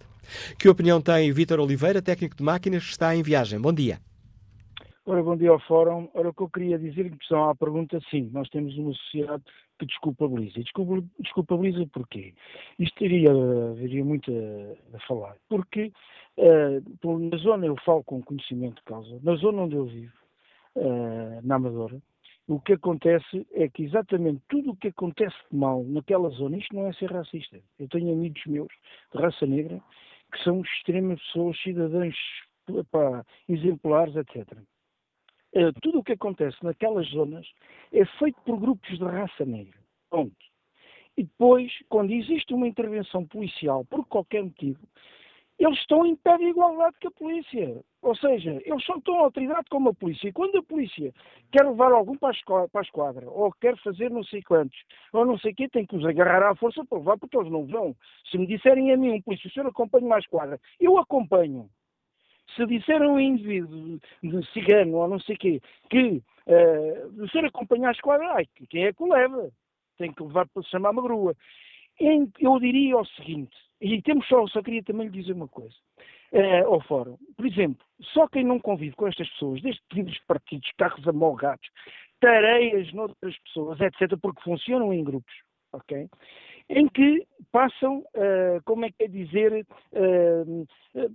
Que 0.57 0.69
opinião 0.69 1.01
tem 1.01 1.31
Vítor 1.31 1.59
Oliveira, 1.59 2.01
técnico 2.01 2.35
de 2.35 2.43
máquinas, 2.43 2.83
que 2.83 2.91
está 2.91 3.15
em 3.15 3.21
viagem? 3.21 3.59
Bom 3.59 3.73
dia. 3.73 3.99
Ora, 5.05 5.21
bom 5.21 5.35
dia 5.35 5.49
ao 5.49 5.59
Fórum. 5.59 6.07
Ora, 6.13 6.29
o 6.29 6.33
que 6.33 6.43
eu 6.43 6.49
queria 6.49 6.79
dizer 6.79 7.05
em 7.05 7.09
relação 7.09 7.49
à 7.49 7.55
pergunta, 7.55 7.99
sim, 8.09 8.29
nós 8.31 8.47
temos 8.49 8.77
uma 8.77 8.93
sociedade 8.93 9.43
que 9.77 9.85
desculpabiliza. 9.85 10.59
E 10.59 10.63
desculpabiliza 11.19 11.85
porquê? 11.91 12.33
Isto 12.79 12.99
teria, 12.99 13.31
teria 13.75 14.05
muito 14.05 14.31
a, 14.31 14.95
a 14.95 14.99
falar. 15.05 15.35
Porque 15.49 15.91
uh, 16.37 17.19
na 17.19 17.37
zona, 17.37 17.65
eu 17.65 17.75
falo 17.85 18.01
com 18.05 18.21
conhecimento 18.21 18.75
de 18.75 18.83
causa, 18.83 19.19
na 19.21 19.35
zona 19.35 19.63
onde 19.63 19.75
eu 19.75 19.85
vivo, 19.85 20.13
uh, 20.75 21.41
na 21.43 21.55
Amadora, 21.55 22.01
o 22.47 22.59
que 22.59 22.73
acontece 22.73 23.47
é 23.53 23.69
que 23.69 23.83
exatamente 23.83 24.41
tudo 24.49 24.71
o 24.71 24.75
que 24.75 24.89
acontece 24.89 25.35
de 25.49 25.57
mal 25.57 25.83
naquela 25.83 26.29
zona, 26.29 26.57
isto 26.57 26.75
não 26.75 26.87
é 26.87 26.93
ser 26.93 27.11
racista. 27.11 27.59
Eu 27.79 27.87
tenho 27.87 28.11
amigos 28.11 28.41
meus 28.45 28.71
de 29.13 29.21
raça 29.21 29.45
negra 29.45 29.81
que 30.31 30.43
são 30.43 30.61
extremas 30.61 31.21
pessoas, 31.21 31.57
cidadãos 31.61 32.15
pá, 32.91 33.25
exemplares, 33.47 34.15
etc. 34.15 34.57
Uh, 35.55 35.71
tudo 35.81 35.99
o 35.99 36.03
que 36.03 36.13
acontece 36.13 36.57
naquelas 36.63 37.07
zonas 37.09 37.47
é 37.91 38.03
feito 38.17 38.41
por 38.41 38.59
grupos 38.59 38.97
de 38.97 39.05
raça 39.05 39.45
negra. 39.45 39.77
Ponto. 40.09 40.35
E 41.15 41.23
depois, 41.23 41.71
quando 41.89 42.11
existe 42.11 42.53
uma 42.53 42.67
intervenção 42.67 43.25
policial, 43.25 43.85
por 43.85 44.05
qualquer 44.07 44.43
motivo, 44.43 44.79
eles 45.59 45.79
estão 45.79 46.05
em 46.05 46.15
pé 46.15 46.37
de 46.37 46.45
igualdade 46.45 46.95
com 47.01 47.07
a 47.07 47.11
polícia. 47.11 47.83
Ou 48.01 48.15
seja, 48.15 48.61
eles 48.65 48.85
são 48.85 48.99
tão 49.01 49.15
autoridade 49.19 49.65
como 49.69 49.89
a 49.89 49.93
polícia. 49.93 50.27
E 50.27 50.33
quando 50.33 50.57
a 50.57 50.63
polícia 50.63 51.13
quer 51.51 51.65
levar 51.65 51.91
algum 51.91 52.17
para 52.17 52.31
a 52.31 52.81
esquadra, 52.81 53.29
ou 53.29 53.51
quer 53.61 53.77
fazer 53.77 54.09
não 54.11 54.23
sei 54.23 54.41
quantos, 54.41 54.77
ou 55.13 55.25
não 55.25 55.37
sei 55.37 55.51
o 55.51 55.55
quê, 55.55 55.69
tem 55.69 55.85
que 55.85 55.95
os 55.95 56.05
agarrar 56.05 56.51
à 56.51 56.55
força 56.55 56.83
para 56.85 56.97
levar, 56.97 57.17
porque 57.17 57.37
eles 57.37 57.51
não 57.51 57.65
vão. 57.65 57.95
Se 58.29 58.37
me 58.37 58.47
disserem 58.47 58.91
a 58.91 58.97
mim, 58.97 59.11
um 59.11 59.21
polícia, 59.21 59.47
o 59.47 59.51
senhor 59.51 59.67
acompanha 59.67 60.07
mais 60.07 60.23
esquadra, 60.25 60.59
eu 60.79 60.97
acompanho. 60.97 61.69
Se 62.55 62.65
disserem 62.65 63.09
um 63.09 63.19
indivíduo 63.19 63.99
de 64.21 64.51
cigano 64.51 64.97
ou 64.97 65.07
não 65.07 65.19
sei 65.19 65.35
o 65.35 65.39
quê, 65.39 65.61
que 65.89 66.21
uh, 66.47 67.23
o 67.23 67.29
senhor 67.29 67.45
acompanha 67.45 67.87
a 67.87 67.93
esquadra, 67.93 68.33
ai, 68.33 68.45
quem 68.69 68.85
é 68.85 68.93
que 68.93 69.01
o 69.01 69.13
leva? 69.13 69.49
Tem 69.97 70.11
que 70.11 70.23
levar 70.23 70.47
para 70.49 70.63
chamar 70.63 70.89
uma 70.89 71.01
grua. 71.01 71.35
Eu 71.99 72.59
diria 72.59 72.97
o 72.97 73.05
seguinte, 73.05 73.55
e 73.83 74.01
temos 74.01 74.27
só, 74.27 74.47
só 74.47 74.61
queria 74.61 74.83
também 74.83 75.07
lhe 75.07 75.21
dizer 75.21 75.33
uma 75.33 75.47
coisa 75.47 75.75
uh, 76.31 76.73
ao 76.73 76.81
fórum. 76.81 77.17
Por 77.35 77.45
exemplo, 77.45 77.85
só 78.13 78.27
quem 78.27 78.43
não 78.43 78.59
convive 78.59 78.95
com 78.95 79.07
estas 79.07 79.29
pessoas, 79.31 79.61
desde 79.61 79.81
de 79.91 80.21
partidos, 80.25 80.69
carros 80.77 81.07
amolgados, 81.07 81.67
tareias 82.19 82.91
noutras 82.93 83.37
pessoas, 83.39 83.79
etc., 83.81 84.17
porque 84.21 84.41
funcionam 84.41 84.93
em 84.93 85.03
grupos, 85.03 85.33
ok? 85.73 86.07
em 86.69 86.87
que 86.87 87.25
passam, 87.51 87.99
uh, 87.99 88.63
como 88.65 88.85
é 88.85 88.91
que 88.91 89.03
é 89.03 89.07
dizer, 89.07 89.65
uh, 89.93 90.67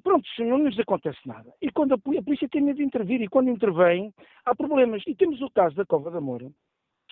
pronto, 0.03 0.27
não 0.41 0.59
nos 0.59 0.79
acontece 0.79 1.19
nada. 1.27 1.53
E 1.61 1.71
quando 1.71 1.95
a, 1.95 1.99
polícia 1.99 2.49
tem 2.49 2.63
medo 2.63 2.77
de 2.77 2.85
intervir, 2.85 3.21
e 3.23 3.29
quando 3.29 3.51
intervém, 3.51 4.13
há 4.45 4.55
problemas. 4.55 5.03
E 5.07 5.15
temos 5.15 5.41
o 5.41 5.51
caso 5.51 5.75
da 5.75 5.87
Cova 5.87 6.11
da 6.11 6.21
Moura, 6.21 6.51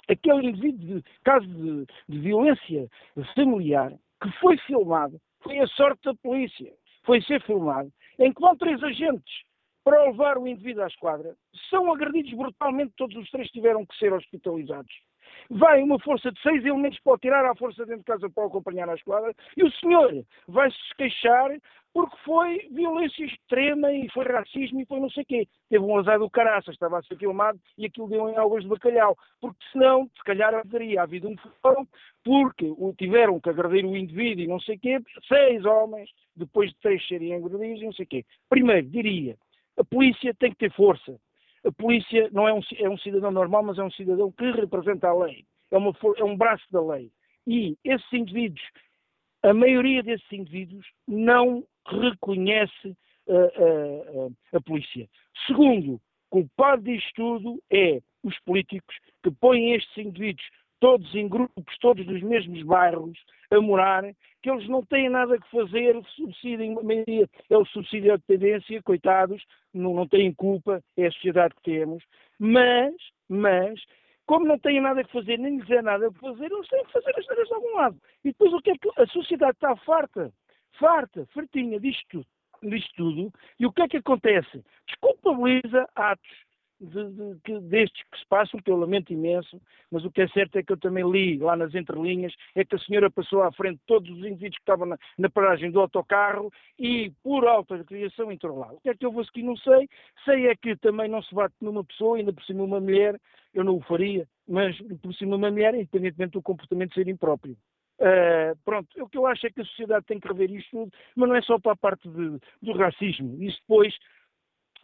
aquele 0.09 0.49
indivíduo, 0.49 0.97
de, 0.97 1.05
caso 1.25 1.47
de, 1.47 1.87
de 2.09 2.19
violência 2.21 2.89
familiar, 3.35 3.93
que 4.23 4.31
foi 4.39 4.57
filmado, 4.59 5.21
foi 5.47 5.61
a 5.61 5.67
sorte 5.69 6.03
da 6.05 6.15
polícia, 6.15 6.73
foi 7.05 7.23
ser 7.23 7.41
filmado, 7.43 7.91
vão 8.39 8.57
três 8.57 8.83
agentes 8.83 9.45
para 9.85 10.03
levar 10.05 10.37
o 10.37 10.49
indivíduo 10.49 10.83
à 10.83 10.89
esquadra, 10.89 11.37
são 11.71 11.93
agredidos 11.93 12.33
brutalmente, 12.33 12.95
todos 12.97 13.17
os 13.17 13.31
três 13.31 13.49
tiveram 13.51 13.87
que 13.87 13.97
ser 13.97 14.13
hospitalizados. 14.13 14.93
Vai 15.49 15.81
uma 15.83 15.99
força 16.01 16.33
de 16.33 16.41
seis 16.41 16.65
elementos 16.65 16.99
para 17.01 17.13
o 17.13 17.19
tirar 17.19 17.45
à 17.45 17.55
força 17.55 17.87
dentro 17.87 18.01
de 18.01 18.05
casa 18.05 18.29
para 18.29 18.45
o 18.45 18.47
acompanhar 18.49 18.89
à 18.89 18.95
esquadra, 18.95 19.33
e 19.57 19.63
o 19.63 19.71
senhor 19.73 20.25
vai-se 20.49 20.77
queixar 20.97 21.51
porque 21.97 22.17
foi 22.27 22.59
violência 22.73 23.25
extrema 23.25 23.91
e 23.91 24.07
foi 24.11 24.27
racismo 24.27 24.79
e 24.79 24.85
foi 24.85 25.01
não 25.01 25.09
sei 25.09 25.23
o 25.23 25.27
quê. 25.27 25.49
Teve 25.71 25.83
um 25.83 25.97
azar 25.97 26.19
do 26.19 26.29
caraças, 26.29 26.75
estava 26.75 26.99
a 26.99 27.03
ser 27.03 27.17
filmado 27.17 27.59
e 27.79 27.87
aquilo 27.87 28.07
deu 28.07 28.29
em 28.29 28.37
águas 28.37 28.65
de 28.65 28.69
bacalhau. 28.69 29.17
Porque 29.41 29.65
senão, 29.73 30.05
se 30.15 30.23
calhar, 30.23 30.55
haveria 30.55 31.01
havido 31.01 31.27
um 31.27 31.37
fórum, 31.63 31.87
porque 32.23 32.71
tiveram 32.99 33.41
que 33.41 33.49
agredir 33.49 33.87
o 33.87 33.97
indivíduo 33.97 34.45
e 34.45 34.47
não 34.47 34.61
sei 34.61 34.77
o 34.77 34.79
quê, 34.79 35.01
seis 35.27 35.65
homens, 35.65 36.11
depois 36.37 36.69
de 36.69 36.77
três 36.81 37.09
serem 37.09 37.33
agredidos 37.33 37.81
e 37.81 37.85
não 37.87 37.93
sei 37.95 38.05
o 38.05 38.09
quê. 38.09 38.27
Primeiro, 38.51 38.87
diria, 38.89 39.35
a 39.79 39.85
polícia 39.85 40.35
tem 40.35 40.51
que 40.51 40.59
ter 40.59 40.73
força. 40.73 41.19
A 41.65 41.73
polícia 41.73 42.29
não 42.31 42.47
é 42.47 42.53
um, 42.53 42.61
é 42.79 42.91
um 42.91 42.99
cidadão 42.99 43.31
normal, 43.31 43.63
mas 43.63 43.79
é 43.79 43.83
um 43.83 43.91
cidadão 43.91 44.31
que 44.33 44.51
representa 44.51 45.09
a 45.09 45.15
lei. 45.15 45.47
É, 45.71 45.79
uma, 45.79 45.95
é 46.19 46.25
um 46.25 46.37
braço 46.37 46.67
da 46.71 46.83
lei. 46.83 47.11
E 47.47 47.75
esses 47.83 48.13
indivíduos, 48.13 48.61
a 49.43 49.55
maioria 49.55 50.03
desses 50.03 50.31
indivíduos, 50.31 50.87
não 51.09 51.65
reconhece 51.89 52.89
uh, 53.27 53.33
uh, 53.35 54.27
uh, 54.27 54.37
a 54.53 54.61
polícia. 54.61 55.09
Segundo, 55.47 56.01
culpado 56.31 56.83
disto 56.83 57.13
tudo 57.15 57.63
é 57.71 58.01
os 58.23 58.39
políticos 58.41 58.97
que 59.23 59.31
põem 59.31 59.73
estes 59.73 59.97
indivíduos 59.97 60.47
todos 60.81 61.15
em 61.15 61.29
grupos, 61.29 61.79
todos 61.81 62.07
nos 62.07 62.23
mesmos 62.23 62.63
bairros, 62.63 63.19
a 63.51 63.61
morar, 63.61 64.05
que 64.43 64.51
eles 64.51 64.69
não 64.69 64.85
têm 64.85 65.09
nada 65.09 65.39
que 65.39 65.51
fazer, 65.51 65.97
a 65.97 66.83
maioria 66.83 67.29
é 67.49 67.57
o 67.57 67.65
subsídio 67.67 68.13
à 68.13 68.17
dependência, 68.17 68.83
coitados, 68.83 69.43
não, 69.73 69.95
não 69.95 70.07
têm 70.07 70.33
culpa, 70.35 70.83
é 70.97 71.07
a 71.07 71.13
sociedade 71.13 71.55
que 71.55 71.63
temos, 71.63 72.05
mas, 72.39 72.95
mas, 73.29 73.81
como 74.27 74.47
não 74.47 74.59
têm 74.59 74.81
nada 74.81 75.03
que 75.05 75.13
fazer, 75.13 75.39
nem 75.39 75.59
lhes 75.59 75.71
é 75.71 75.81
nada 75.81 76.11
que 76.11 76.19
fazer, 76.19 76.51
eles 76.51 76.69
têm 76.69 76.85
que 76.85 76.93
fazer 76.93 77.15
as 77.17 77.27
coisas 77.27 77.49
de 77.49 77.55
algum 77.55 77.77
lado. 77.77 77.97
E 78.25 78.29
depois 78.29 78.53
o 78.53 78.61
que 78.61 78.71
é 78.71 78.75
que 78.79 78.91
a 79.01 79.07
sociedade 79.07 79.53
está 79.53 79.77
farta, 79.77 80.33
farta, 80.79 81.27
fartinha 81.35 81.81
disto 81.81 82.05
tudo, 82.09 82.27
disto 82.63 82.95
tudo, 82.97 83.33
e 83.59 83.67
o 83.67 83.73
que 83.73 83.83
é 83.83 83.89
que 83.89 83.97
acontece? 83.99 84.65
Desculpabiliza 84.87 85.89
atos 85.95 86.47
de, 86.81 87.11
de, 87.11 87.41
que, 87.43 87.59
destes 87.61 88.03
que 88.11 88.19
se 88.19 88.27
passam, 88.29 88.61
que 88.61 88.71
eu 88.71 88.77
lamento 88.77 89.13
imenso, 89.13 89.61
mas 89.91 90.05
o 90.05 90.11
que 90.11 90.23
é 90.23 90.29
certo 90.29 90.57
é 90.57 90.63
que 90.63 90.73
eu 90.73 90.77
também 90.77 91.09
li 91.11 91.39
lá 91.39 91.57
nas 91.57 91.75
entrelinhas, 91.75 92.35
é 92.55 92.65
que 92.65 92.77
a 92.77 92.79
senhora 92.79 93.11
passou 93.11 93.43
à 93.43 93.53
frente 93.53 93.79
de 93.79 93.87
todos 93.87 94.11
os 94.11 94.19
indivíduos 94.19 94.57
que 94.57 94.63
estavam 94.63 94.87
na, 94.87 94.99
na 95.19 95.31
paragem 95.31 95.71
do 95.71 95.81
autocarro 95.81 96.53
e, 96.79 97.13
por 97.23 97.47
alta 97.47 97.83
criação, 97.85 98.31
entrou 98.31 98.59
lá. 98.59 98.73
O 98.73 98.81
que 98.81 98.91
é 98.91 98.95
que 98.95 99.07
eu 99.07 99.13
vou 99.13 99.25
seguir? 99.25 99.43
Não 99.43 99.57
sei. 99.57 99.89
Sei 100.25 100.49
é 100.49 100.57
que 100.57 100.77
também 100.77 101.09
não 101.09 101.23
se 101.23 101.35
bate 101.35 101.55
numa 101.61 101.85
pessoa, 101.85 102.19
ainda 102.19 102.33
por 102.33 102.45
cima 102.45 102.65
uma 102.65 102.81
mulher, 102.81 103.19
eu 103.55 103.65
não 103.65 103.77
o 103.77 103.81
faria, 103.81 104.29
mas 104.47 104.77
por 105.03 105.15
cima 105.15 105.37
uma 105.37 105.51
mulher, 105.51 105.75
independentemente 105.75 106.33
do 106.33 106.43
comportamento 106.43 106.95
ser 106.95 107.09
impróprio. 107.09 107.57
Uh, 107.99 108.55
pronto, 108.65 108.89
o 109.03 109.09
que 109.09 109.17
eu 109.17 109.27
acho 109.27 109.47
é 109.47 109.51
que 109.51 109.63
a 109.63 109.65
sociedade 109.65 110.05
tem 110.05 110.21
que 110.21 110.29
rever 110.29 110.51
isto 110.51 110.71
tudo, 110.71 110.93
mas 111.15 111.29
não 111.29 111.37
é 111.37 111.43
só 111.43 111.59
para 111.59 111.73
a 111.73 111.77
parte 111.77 112.09
de, 112.09 112.39
do 112.61 112.73
racismo. 112.73 113.43
Isso 113.43 113.59
depois 113.61 113.95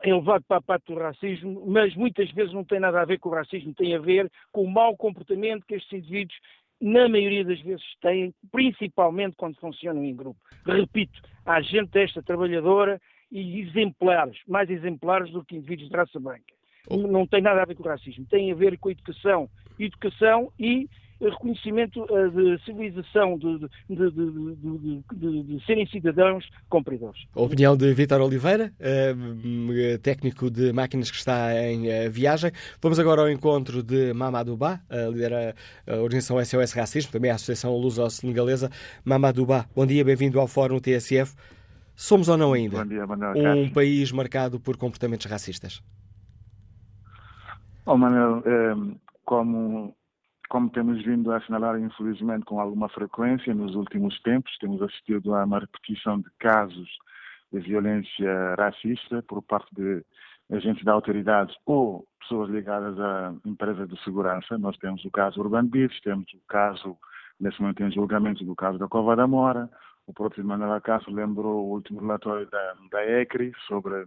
é 0.03 0.13
levado 0.13 0.45
para 0.49 0.57
a 0.57 0.63
parte 0.63 0.93
do 0.93 0.99
racismo, 0.99 1.65
mas 1.67 1.95
muitas 1.95 2.31
vezes 2.33 2.53
não 2.53 2.65
tem 2.65 2.81
nada 2.81 3.01
a 3.01 3.05
ver 3.05 3.19
com 3.19 3.29
o 3.29 3.35
racismo, 3.35 3.75
tem 3.75 3.95
a 3.95 3.99
ver 3.99 4.31
com 4.51 4.63
o 4.63 4.71
mau 4.71 4.97
comportamento 4.97 5.65
que 5.67 5.75
estes 5.75 5.93
indivíduos, 5.93 6.39
na 6.81 7.09
maioria 7.09 7.45
das 7.45 7.61
vezes, 7.61 7.85
têm, 8.01 8.35
principalmente 8.51 9.37
quando 9.37 9.57
funcionam 9.61 10.03
em 10.03 10.17
grupo. 10.17 10.41
Repito, 10.67 11.21
há 11.47 11.61
gente 11.61 11.91
desta 11.91 12.23
trabalhadora 12.23 13.01
e 13.31 13.61
exemplares, 13.61 14.39
mais 14.49 14.69
exemplares 14.69 15.31
do 15.31 15.45
que 15.45 15.57
indivíduos 15.57 15.89
de 15.89 15.97
raça 15.97 16.19
branca. 16.19 16.53
Não 16.91 17.27
tem 17.27 17.41
nada 17.41 17.63
a 17.63 17.65
ver 17.65 17.77
com 17.77 17.85
o 17.85 17.87
racismo, 17.87 18.27
tem 18.27 18.51
a 18.51 18.55
ver 18.55 18.77
com 18.79 18.89
a 18.89 18.93
educação. 18.93 19.49
Educação 19.79 20.53
e 20.59 20.89
reconhecimento 21.31 22.03
uh, 22.05 22.31
de 22.31 22.65
civilização, 22.65 23.39
de, 23.39 23.59
de, 23.89 24.11
de, 24.11 25.43
de, 25.43 25.67
serem 25.67 25.87
cidadãos 25.87 26.49
cumpridores. 26.69 27.25
A 27.35 27.41
opinião 27.41 27.77
de 27.77 27.93
Vítor 27.95 28.21
Oliveira, 28.21 28.73
uh, 28.81 29.99
técnico 29.99 30.51
de 30.51 30.73
máquinas 30.73 31.11
que 31.11 31.17
está 31.17 31.55
em 31.63 31.87
uh, 31.89 32.11
viagem. 32.11 32.51
Vamos 32.81 32.99
agora 32.99 33.23
ao 33.23 33.31
encontro 33.31 33.83
de 33.83 34.13
Mamadou 34.13 34.57
Ba, 34.57 34.81
lidera 34.91 35.55
a 35.87 35.97
organização 35.97 36.43
SOS 36.45 36.73
Racismo, 36.73 37.13
também 37.13 37.31
a 37.31 37.35
Associação 37.35 37.77
Luso-Senegalesa. 37.77 38.71
Mamadou 39.05 39.47
Ba, 39.47 39.67
bom 39.75 39.87
dia, 39.87 40.05
bem-vindo 40.05 40.41
ao 40.41 40.49
Fórum 40.49 40.79
TSF. 40.79 41.35
Somos 41.95 42.29
ou 42.29 42.37
não 42.37 42.53
ainda 42.53 42.85
dia, 42.85 43.05
um 43.55 43.71
país 43.71 44.11
marcado 44.11 44.59
por 44.59 44.77
comportamentos 44.77 45.27
racistas? 45.27 45.83
Oh, 47.85 47.97
Manuel, 47.97 48.43
como 49.25 49.95
como 50.53 50.69
temos 50.69 51.03
vindo 51.03 51.33
a 51.33 51.39
assinalar, 51.39 51.81
infelizmente, 51.81 52.45
com 52.45 52.61
alguma 52.61 52.87
frequência 52.91 53.55
nos 53.55 53.75
últimos 53.75 54.21
tempos, 54.21 54.55
temos 54.59 54.83
assistido 54.83 55.35
a 55.35 55.47
uma 55.47 55.61
repetição 55.61 56.21
de 56.21 56.29
casos 56.39 56.91
de 57.51 57.59
violência 57.61 58.55
racista 58.59 59.23
por 59.23 59.41
parte 59.41 59.75
de 59.75 60.05
agentes 60.55 60.85
da 60.85 60.93
autoridade 60.93 61.57
ou 61.65 62.07
pessoas 62.21 62.51
ligadas 62.51 63.01
a 63.01 63.35
empresas 63.47 63.89
de 63.89 63.99
segurança. 64.05 64.59
Nós 64.59 64.77
temos 64.77 65.03
o 65.07 65.11
caso 65.11 65.41
Urban 65.41 65.69
Beach, 65.69 65.99
temos 66.03 66.31
o 66.35 66.41
caso, 66.47 66.99
nesse 67.41 67.59
momento 67.59 67.83
em 67.83 67.91
julgamento, 67.91 68.45
do 68.45 68.55
caso 68.55 68.77
da 68.77 68.87
Cova 68.87 69.17
da 69.17 69.27
Mora. 69.27 69.71
O 70.07 70.13
próprio 70.13 70.45
Manuel 70.45 70.75
Acaso 70.75 71.11
lembrou 71.11 71.65
o 71.65 71.71
último 71.71 72.01
relatório 72.01 72.47
da, 72.51 72.75
da 72.91 73.03
ECRI 73.07 73.55
sobre 73.67 74.05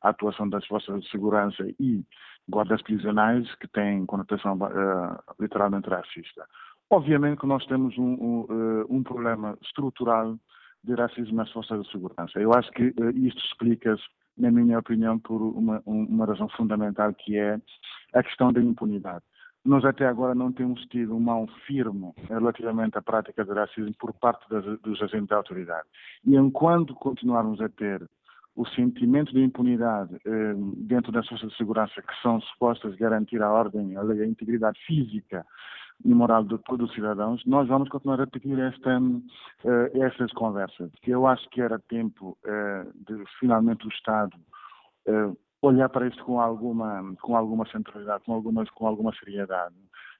a 0.00 0.08
atuação 0.08 0.48
das 0.48 0.66
forças 0.66 1.02
de 1.02 1.10
segurança 1.10 1.62
e 1.78 2.02
guardas 2.48 2.82
prisionais 2.82 3.52
que 3.56 3.68
têm 3.68 4.06
conotação 4.06 4.54
uh, 4.54 5.16
literalmente 5.40 5.88
racista. 5.88 6.46
Obviamente 6.90 7.40
que 7.40 7.46
nós 7.46 7.64
temos 7.66 7.96
um, 7.96 8.12
um, 8.12 8.46
eh, 8.50 8.84
um, 8.90 9.02
problema 9.02 9.56
estrutural 9.62 10.36
de 10.82 10.94
racismo 10.94 11.34
nas 11.34 11.50
forças 11.50 11.82
de 11.82 11.90
segurança. 11.90 12.38
Eu 12.38 12.52
acho 12.52 12.70
que 12.72 12.88
uh, 12.88 13.10
isto 13.16 13.42
explica-se, 13.46 14.02
na 14.36 14.50
minha 14.50 14.78
opinião, 14.78 15.18
por 15.18 15.40
uma, 15.40 15.82
uma 15.86 16.26
razão 16.26 16.48
fundamental 16.50 17.14
que 17.14 17.38
é 17.38 17.58
a 18.12 18.22
questão 18.22 18.52
da 18.52 18.60
impunidade. 18.60 19.24
Nós 19.64 19.82
até 19.82 20.06
agora 20.06 20.34
não 20.34 20.52
temos 20.52 20.82
tido 20.86 21.16
uma 21.16 21.32
mão 21.32 21.46
firme 21.66 22.12
relativamente 22.28 22.98
à 22.98 23.02
prática 23.02 23.42
de 23.42 23.52
racismo 23.52 23.94
por 23.98 24.12
parte 24.12 24.46
das, 24.50 24.62
dos 24.80 25.00
agentes 25.00 25.28
da 25.28 25.36
autoridade. 25.36 25.88
E 26.22 26.36
enquanto 26.36 26.94
continuarmos 26.94 27.62
a 27.62 27.68
ter 27.70 28.06
o 28.56 28.66
sentimento 28.66 29.32
de 29.32 29.42
impunidade 29.42 30.14
eh, 30.24 30.54
dentro 30.76 31.10
das 31.10 31.26
forças 31.28 31.50
de 31.50 31.56
segurança 31.56 32.00
que 32.00 32.22
são 32.22 32.40
supostas 32.40 32.94
garantir 32.96 33.42
a 33.42 33.50
ordem, 33.50 33.96
a, 33.96 34.02
a 34.02 34.26
integridade 34.26 34.78
física 34.86 35.44
e 36.04 36.14
moral 36.14 36.44
de 36.44 36.58
todos 36.58 36.88
os 36.88 36.94
cidadãos, 36.94 37.44
nós 37.46 37.68
vamos 37.68 37.88
continuar 37.88 38.20
a 38.20 38.24
repetir 38.24 38.58
esta, 38.58 39.00
eh, 39.64 39.90
estas 40.00 40.32
conversas. 40.32 40.90
Eu 41.06 41.26
acho 41.26 41.48
que 41.50 41.60
era 41.60 41.78
tempo 41.78 42.36
eh, 42.44 42.86
de 43.08 43.24
finalmente 43.38 43.86
o 43.86 43.90
Estado 43.90 44.36
eh, 45.06 45.32
olhar 45.62 45.88
para 45.88 46.06
isto 46.06 46.24
com 46.24 46.40
alguma, 46.40 47.14
com 47.20 47.36
alguma 47.36 47.66
centralidade, 47.70 48.24
com 48.24 48.34
alguma, 48.34 48.64
com 48.66 48.86
alguma 48.86 49.12
seriedade. 49.14 49.74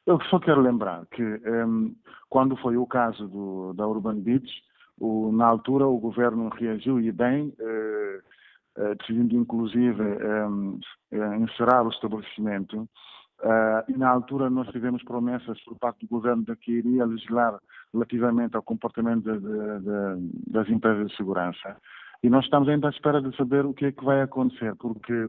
Eu 0.06 0.20
só 0.24 0.38
quero 0.38 0.60
lembrar 0.60 1.06
que 1.06 1.22
eh, 1.22 1.66
quando 2.28 2.56
foi 2.56 2.76
o 2.76 2.86
caso 2.86 3.28
do, 3.28 3.72
da 3.74 3.86
Urban 3.86 4.20
Beach, 4.20 4.50
o, 4.98 5.32
na 5.32 5.46
altura 5.46 5.86
o 5.86 5.98
governo 5.98 6.48
reagiu 6.48 7.00
e 7.00 7.10
bem, 7.10 7.52
eh, 7.58 8.20
eh, 8.76 8.94
decidindo 8.96 9.34
inclusive 9.36 10.02
eh, 10.02 11.36
encerrar 11.38 11.82
o 11.84 11.90
estabelecimento. 11.90 12.88
Uh, 13.40 13.84
e 13.88 13.98
na 13.98 14.08
altura 14.08 14.48
nós 14.48 14.68
tivemos 14.68 15.02
promessas 15.02 15.60
por 15.64 15.76
parte 15.78 16.06
do 16.06 16.08
governo 16.08 16.44
de 16.44 16.56
que 16.56 16.72
iria 16.72 17.04
legislar 17.04 17.58
relativamente 17.92 18.56
ao 18.56 18.62
comportamento 18.62 19.24
de, 19.24 19.38
de, 19.38 19.80
de, 19.80 20.50
das 20.50 20.68
empresas 20.68 21.08
de 21.08 21.16
segurança. 21.16 21.76
E 22.22 22.30
nós 22.30 22.44
estamos 22.44 22.68
ainda 22.68 22.86
à 22.86 22.90
espera 22.90 23.20
de 23.20 23.36
saber 23.36 23.66
o 23.66 23.74
que 23.74 23.86
é 23.86 23.92
que 23.92 24.04
vai 24.04 24.22
acontecer, 24.22 24.74
porque 24.76 25.28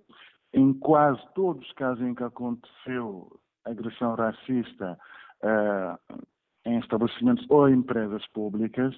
em 0.53 0.71
quase 0.73 1.19
todos 1.33 1.65
os 1.65 1.73
casos 1.73 2.01
em 2.05 2.15
que 2.15 2.23
aconteceu 2.23 3.37
agressão 3.65 4.15
racista 4.15 4.97
uh, 5.43 6.23
em 6.65 6.79
estabelecimentos 6.79 7.45
ou 7.49 7.67
empresas 7.67 8.25
públicas, 8.27 8.95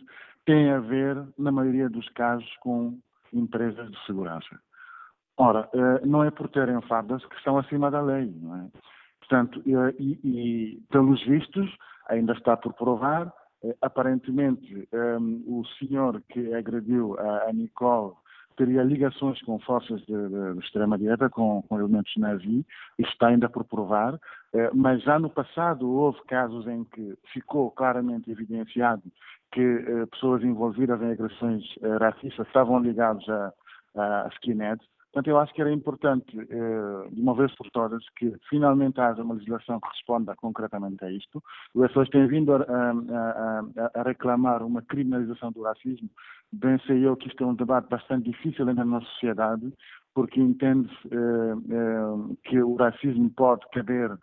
tem 0.47 0.71
a 0.71 0.79
ver, 0.79 1.23
na 1.37 1.51
maioria 1.51 1.87
dos 1.89 2.09
casos, 2.09 2.49
com 2.61 2.97
empresas 3.31 3.91
de 3.91 4.05
segurança. 4.05 4.59
Ora, 5.37 5.69
eh, 5.71 6.05
não 6.05 6.23
é 6.23 6.31
por 6.31 6.49
terem 6.49 6.81
fardas 6.81 7.23
que 7.25 7.35
estão 7.35 7.59
acima 7.59 7.91
da 7.91 8.01
lei, 8.01 8.33
não 8.41 8.55
é? 8.55 8.67
Portanto, 9.19 9.61
eh, 9.67 9.95
e, 9.99 10.19
e 10.23 10.81
pelos 10.89 11.23
vistos, 11.25 11.69
ainda 12.09 12.33
está 12.33 12.57
por 12.57 12.73
provar 12.73 13.31
aparentemente, 13.81 14.87
um, 14.93 15.59
o 15.59 15.65
senhor 15.79 16.21
que 16.29 16.53
agrediu 16.53 17.17
a, 17.19 17.49
a 17.49 17.53
Nicole 17.53 18.13
teria 18.55 18.83
ligações 18.83 19.39
com 19.43 19.59
forças 19.59 19.99
de, 20.01 20.13
de, 20.13 20.53
de 20.53 20.59
extrema-direita, 20.59 21.29
com, 21.29 21.61
com, 21.63 21.79
elementos 21.79 22.11
nazi, 22.17 22.65
isso 22.97 23.11
está 23.11 23.27
ainda 23.27 23.47
por 23.47 23.63
provar, 23.63 24.19
eh, 24.53 24.71
mas 24.73 25.03
já 25.03 25.19
no 25.19 25.29
passado 25.29 25.87
houve 25.87 26.19
casos 26.23 26.65
em 26.67 26.83
que 26.85 27.15
ficou 27.31 27.69
claramente 27.69 28.31
evidenciado 28.31 29.03
que 29.51 29.61
eh, 29.61 30.05
pessoas 30.07 30.43
envolvidas 30.43 31.01
em 31.01 31.11
agressões 31.11 31.63
eh, 31.81 31.97
racistas 31.97 32.47
estavam 32.47 32.79
ligadas 32.79 33.27
a, 33.29 33.53
a 33.95 34.29
skinheads, 34.35 34.85
Portanto, 35.17 35.29
eu 35.29 35.39
acho 35.39 35.53
que 35.53 35.61
era 35.61 35.71
importante, 35.71 36.37
eh, 36.37 37.09
de 37.11 37.21
uma 37.21 37.33
vez 37.33 37.51
por 37.55 37.71
todas, 37.71 38.03
que 38.17 38.35
finalmente 38.49 39.01
haja 39.01 39.23
uma 39.23 39.33
legislação 39.33 39.79
que 39.79 39.87
responda 39.87 40.35
concretamente 40.35 41.03
a 41.03 41.11
isto. 41.11 41.41
As 41.75 41.87
pessoas 41.87 42.09
têm 42.09 42.27
vindo 42.27 42.53
a, 42.53 42.61
a, 42.61 43.89
a, 43.95 44.03
reclamar 44.03 44.61
uma 44.61 44.83
criminalização 44.83 45.51
do 45.51 45.63
racismo. 45.63 46.07
Bem 46.51 46.77
sei 46.85 47.07
eu 47.07 47.15
que 47.15 47.29
isto 47.29 47.43
é 47.43 47.47
um 47.47 47.55
debate 47.55 47.89
bastante 47.89 48.29
difícil 48.29 48.67
ainda 48.67 48.85
na 48.85 48.99
nossa 48.99 49.07
sociedade, 49.07 49.73
porque 50.13 50.39
entende-se 50.39 51.09
que 52.43 52.61
o 52.61 52.75
racismo 52.75 53.29
pode 53.31 53.67
caber 53.71 54.15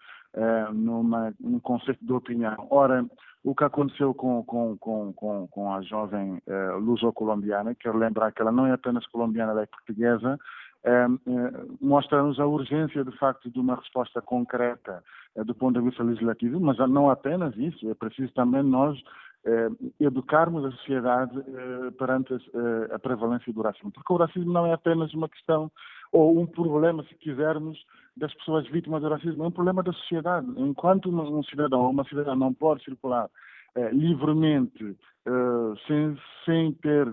numa, 0.72 1.34
num 1.40 1.58
conceito 1.58 2.04
de 2.04 2.12
opinião. 2.12 2.68
Ora, 2.70 3.04
o 3.44 3.54
que 3.54 3.64
aconteceu 3.64 4.14
com, 4.14 4.42
com, 4.42 4.76
com, 4.78 5.46
com 5.48 5.72
a 5.74 5.82
jovem 5.82 6.42
luso-colombiana, 6.80 7.74
quero 7.74 7.98
lembrar 7.98 8.32
que 8.32 8.40
ela 8.40 8.50
não 8.50 8.66
é 8.66 8.72
apenas 8.72 9.06
colombiana, 9.08 9.52
ela 9.52 9.62
é 9.62 9.66
portuguesa, 9.66 10.38
eh, 10.84 11.06
mostra-nos 11.80 12.38
a 12.38 12.46
urgência, 12.46 13.02
de 13.02 13.16
facto, 13.16 13.50
de 13.50 13.58
uma 13.58 13.74
resposta 13.74 14.20
concreta 14.20 15.02
eh, 15.34 15.42
do 15.42 15.54
ponto 15.54 15.78
de 15.80 15.86
vista 15.86 16.02
legislativo, 16.02 16.60
mas 16.60 16.76
não 16.90 17.08
apenas 17.08 17.56
isso, 17.56 17.88
é 17.90 17.94
preciso 17.94 18.32
também 18.34 18.62
nós 18.62 18.98
educarmos 20.00 20.64
a 20.64 20.70
sociedade 20.70 21.34
perante 21.98 22.32
a 22.90 22.98
prevalência 22.98 23.52
do 23.52 23.60
racismo, 23.60 23.92
porque 23.92 24.10
o 24.10 24.16
racismo 24.16 24.50
não 24.50 24.64
é 24.64 24.72
apenas 24.72 25.12
uma 25.12 25.28
questão 25.28 25.70
ou 26.14 26.40
um 26.40 26.46
problema, 26.46 27.02
se 27.02 27.14
quisermos, 27.16 27.76
das 28.16 28.32
pessoas 28.34 28.66
vítimas 28.68 29.02
do 29.02 29.08
racismo, 29.08 29.42
é 29.42 29.48
um 29.48 29.50
problema 29.50 29.82
da 29.82 29.92
sociedade. 29.92 30.46
Enquanto 30.56 31.10
um 31.10 31.42
cidadão 31.42 31.82
ou 31.82 31.90
uma 31.90 32.04
cidadã 32.04 32.36
não 32.36 32.54
pode 32.54 32.84
circular 32.84 33.28
livremente, 33.92 34.96
sem, 35.88 36.16
sem 36.44 36.72
ter 36.74 37.12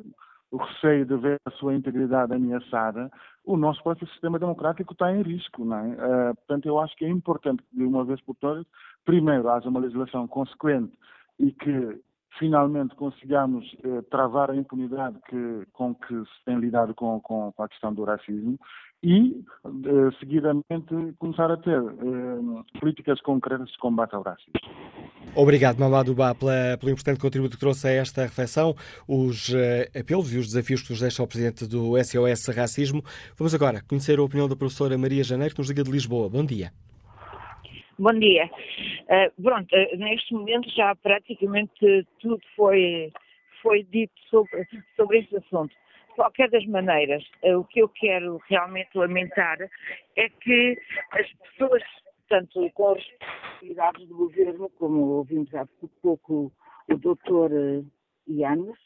o 0.52 0.58
receio 0.58 1.06
de 1.06 1.18
ver 1.18 1.40
a 1.46 1.52
sua 1.52 1.74
integridade 1.74 2.34
ameaçada, 2.34 3.10
o 3.44 3.58
nosso 3.58 3.82
próprio 3.82 4.08
sistema 4.10 4.38
democrático 4.38 4.94
está 4.94 5.12
em 5.12 5.24
risco. 5.24 5.66
Não 5.66 5.78
é? 5.78 5.88
Uh, 5.88 6.36
portanto, 6.36 6.68
eu 6.68 6.80
acho 6.80 6.96
que 6.96 7.06
é 7.06 7.10
importante 7.10 7.64
de 7.74 7.84
uma 7.84 8.06
vez 8.06 8.22
por 8.22 8.36
todas, 8.36 8.66
primeiro, 9.04 9.50
haja 9.50 9.70
uma 9.70 9.80
legislação 9.80 10.28
consequente 10.28 10.94
e 11.40 11.52
que 11.52 12.00
finalmente 12.38 12.96
consigamos 12.96 13.66
travar 14.10 14.52
a 14.52 14.56
impunidade 14.56 15.18
que, 15.28 15.68
com 15.74 15.94
que 15.94 16.14
se 16.14 16.46
tem 16.46 16.58
lidado 16.60 16.94
com, 16.94 17.20
com 17.20 17.54
a 17.58 17.68
questão 17.68 17.94
do 17.94 18.04
racismo 18.04 18.58
e, 19.04 19.44
uh, 19.66 20.12
seguidamente, 20.20 21.14
começar 21.18 21.52
a 21.52 21.58
ter 21.58 21.82
políticas 22.80 23.20
concretas 23.22 23.70
de 23.70 23.78
combate 23.78 24.16
ao 24.16 24.22
racismo. 24.22 24.54
Obrigado, 25.36 25.80
Mamadou 25.80 26.14
pela, 26.14 26.78
pelo 26.78 26.92
importante 26.92 27.20
contributo 27.20 27.56
que 27.56 27.60
trouxe 27.60 27.88
a 27.88 27.92
esta 27.92 28.24
reflexão, 28.24 28.76
os 29.08 29.50
uh, 29.50 29.98
apelos 29.98 30.34
e 30.34 30.38
os 30.38 30.48
desafios 30.48 30.82
que 30.82 30.92
nos 30.92 31.00
deixa 31.00 31.24
o 31.24 31.28
Presidente 31.28 31.66
do 31.68 31.98
SOS 32.04 32.48
Racismo. 32.56 33.02
Vamos 33.38 33.56
agora 33.56 33.82
conhecer 33.88 34.20
a 34.20 34.24
opinião 34.24 34.50
da 34.50 34.56
professora 34.58 34.98
Maria 34.98 35.24
Janeiro, 35.24 35.54
que 35.54 35.62
nos 35.62 35.70
liga 35.70 35.84
de 35.84 35.92
Lisboa. 35.92 36.30
Bom 36.30 36.46
dia. 36.46 36.72
Bom 37.98 38.14
dia. 38.14 38.50
Uh, 39.08 39.42
pronto, 39.42 39.74
uh, 39.74 39.98
neste 39.98 40.34
momento 40.34 40.70
já 40.76 40.94
praticamente 40.96 42.06
tudo 42.20 42.42
foi, 42.56 43.12
foi 43.62 43.84
dito 43.84 44.14
sobre, 44.30 44.68
sobre 44.98 45.20
este 45.20 45.38
assunto. 45.38 45.74
De 46.12 46.16
qualquer 46.16 46.50
das 46.50 46.66
maneiras, 46.66 47.24
o 47.44 47.64
que 47.64 47.82
eu 47.82 47.90
quero 47.90 48.40
realmente 48.50 48.90
lamentar 48.96 49.58
é 50.16 50.30
que 50.30 50.78
as 51.12 51.28
pessoas 51.34 51.82
tanto 52.32 52.70
com 52.74 52.94
as 52.94 53.04
responsabilidades 53.04 54.08
do 54.08 54.16
governo, 54.16 54.70
como 54.80 55.02
ouvimos 55.18 55.54
há 55.54 55.68
pouco 56.02 56.52
o 56.90 56.98
doutor 56.98 57.52
eh, 57.52 57.84
Ianes, 58.26 58.78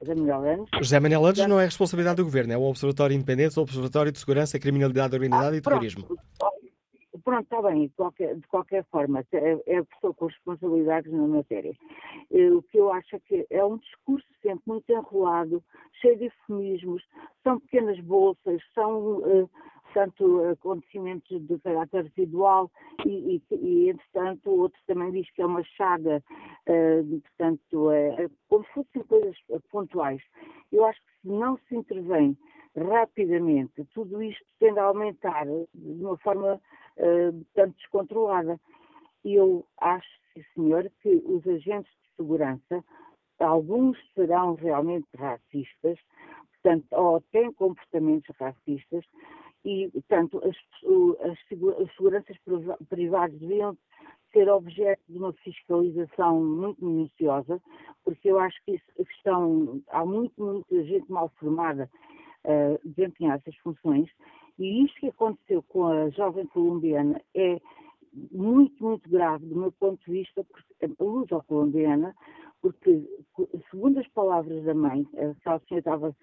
José 0.00 0.14
Manuel 0.14 0.42
Anos. 0.44 0.70
José 0.74 1.00
Manuel 1.00 1.26
Anos 1.26 1.46
não 1.46 1.60
é 1.60 1.64
responsabilidade 1.64 2.16
do 2.16 2.24
governo, 2.24 2.52
é 2.52 2.56
o 2.56 2.62
Observatório 2.62 3.14
Independente, 3.14 3.58
o 3.58 3.62
Observatório 3.62 4.10
de 4.10 4.18
Segurança, 4.18 4.58
Criminalidade 4.58 5.14
Organizada 5.14 5.54
ah, 5.54 5.58
e 5.58 5.60
Terrorismo. 5.60 6.06
Pronto, 6.06 6.22
está 7.36 7.62
bem, 7.62 7.86
de 7.86 7.94
qualquer, 7.94 8.36
de 8.36 8.46
qualquer 8.48 8.84
forma, 8.84 9.24
é, 9.32 9.62
é 9.66 9.78
a 9.78 9.84
pessoa 9.84 10.14
com 10.14 10.26
responsabilidades 10.26 11.12
na 11.12 11.26
matéria. 11.26 11.74
Eh, 12.30 12.50
o 12.50 12.62
que 12.62 12.78
eu 12.78 12.92
acho 12.92 13.16
é 13.16 13.20
que 13.20 13.46
é 13.50 13.64
um 13.64 13.78
discurso 13.78 14.26
sempre 14.42 14.62
muito 14.66 14.90
enrolado, 14.90 15.62
cheio 16.00 16.18
de 16.18 16.24
eufemismos, 16.24 17.02
são 17.42 17.58
pequenas 17.60 17.98
bolsas, 18.00 18.62
são 18.74 19.18
uh, 19.18 19.50
portanto, 19.84 20.44
acontecimentos 20.50 21.46
de 21.46 21.58
caráter 21.60 22.04
residual 22.04 22.70
e, 23.06 23.42
e, 23.50 23.54
e, 23.54 23.90
entretanto, 23.90 24.50
outro 24.50 24.78
também 24.86 25.10
diz 25.10 25.30
que 25.32 25.42
é 25.42 25.46
uma 25.46 25.62
chaga, 25.64 26.22
uh, 26.68 27.20
portanto, 27.20 27.90
é, 27.90 28.28
como 28.48 28.64
se 28.64 28.72
fossem 28.72 29.02
coisas 29.02 29.36
pontuais. 29.70 30.22
Eu 30.70 30.84
acho 30.84 31.00
que 31.00 31.22
se 31.22 31.28
não 31.28 31.58
se 31.68 31.76
intervém 31.76 32.36
rapidamente, 32.78 33.84
tudo 33.92 34.22
isto 34.22 34.44
tende 34.58 34.78
a 34.78 34.84
aumentar 34.84 35.46
de 35.46 36.04
uma 36.04 36.16
forma 36.18 36.54
uh, 36.54 37.46
tanto 37.54 37.76
descontrolada. 37.76 38.60
E 39.24 39.34
eu 39.34 39.66
acho, 39.78 40.08
senhor, 40.54 40.90
que 41.02 41.08
os 41.08 41.46
agentes 41.46 41.92
de 41.92 42.16
segurança, 42.16 42.84
alguns 43.38 43.98
serão 44.14 44.54
realmente 44.54 45.06
racistas, 45.16 45.98
portanto, 46.52 46.86
ou 46.92 47.20
têm 47.32 47.52
comportamentos 47.52 48.34
racistas, 48.36 49.04
e, 49.64 49.90
portanto, 49.90 50.40
as, 50.44 50.56
as, 51.30 51.38
as 51.80 51.96
seguranças 51.96 52.36
privadas 52.88 53.38
deviam 53.38 53.76
ser 54.32 54.48
objeto 54.48 55.02
de 55.08 55.18
uma 55.18 55.32
fiscalização 55.32 56.42
muito 56.42 56.84
minuciosa, 56.84 57.60
porque 58.04 58.30
eu 58.30 58.38
acho 58.38 58.56
que 58.64 58.74
isso, 58.74 58.84
questão, 58.96 59.82
há 59.88 60.04
muito, 60.04 60.32
muita 60.40 60.84
gente 60.84 61.10
mal 61.10 61.30
formada 61.40 61.90
uh, 62.44 62.78
desempenhar 62.84 63.38
essas 63.38 63.56
funções, 63.56 64.08
e 64.58 64.84
isto 64.84 65.00
que 65.00 65.08
aconteceu 65.08 65.62
com 65.64 65.86
a 65.86 66.10
jovem 66.10 66.46
colombiana 66.46 67.20
é 67.34 67.60
muito, 68.32 68.82
muito 68.82 69.08
grave 69.08 69.46
do 69.46 69.56
meu 69.56 69.72
ponto 69.72 70.04
de 70.04 70.12
vista, 70.12 70.44
a 70.82 71.04
luso-colombiana, 71.04 72.14
porque, 72.60 73.02
segundo 73.70 74.00
as 74.00 74.08
palavras 74.08 74.64
da 74.64 74.74
mãe, 74.74 75.06
a 75.14 75.34
senhora 75.40 75.62
estava 75.70 76.16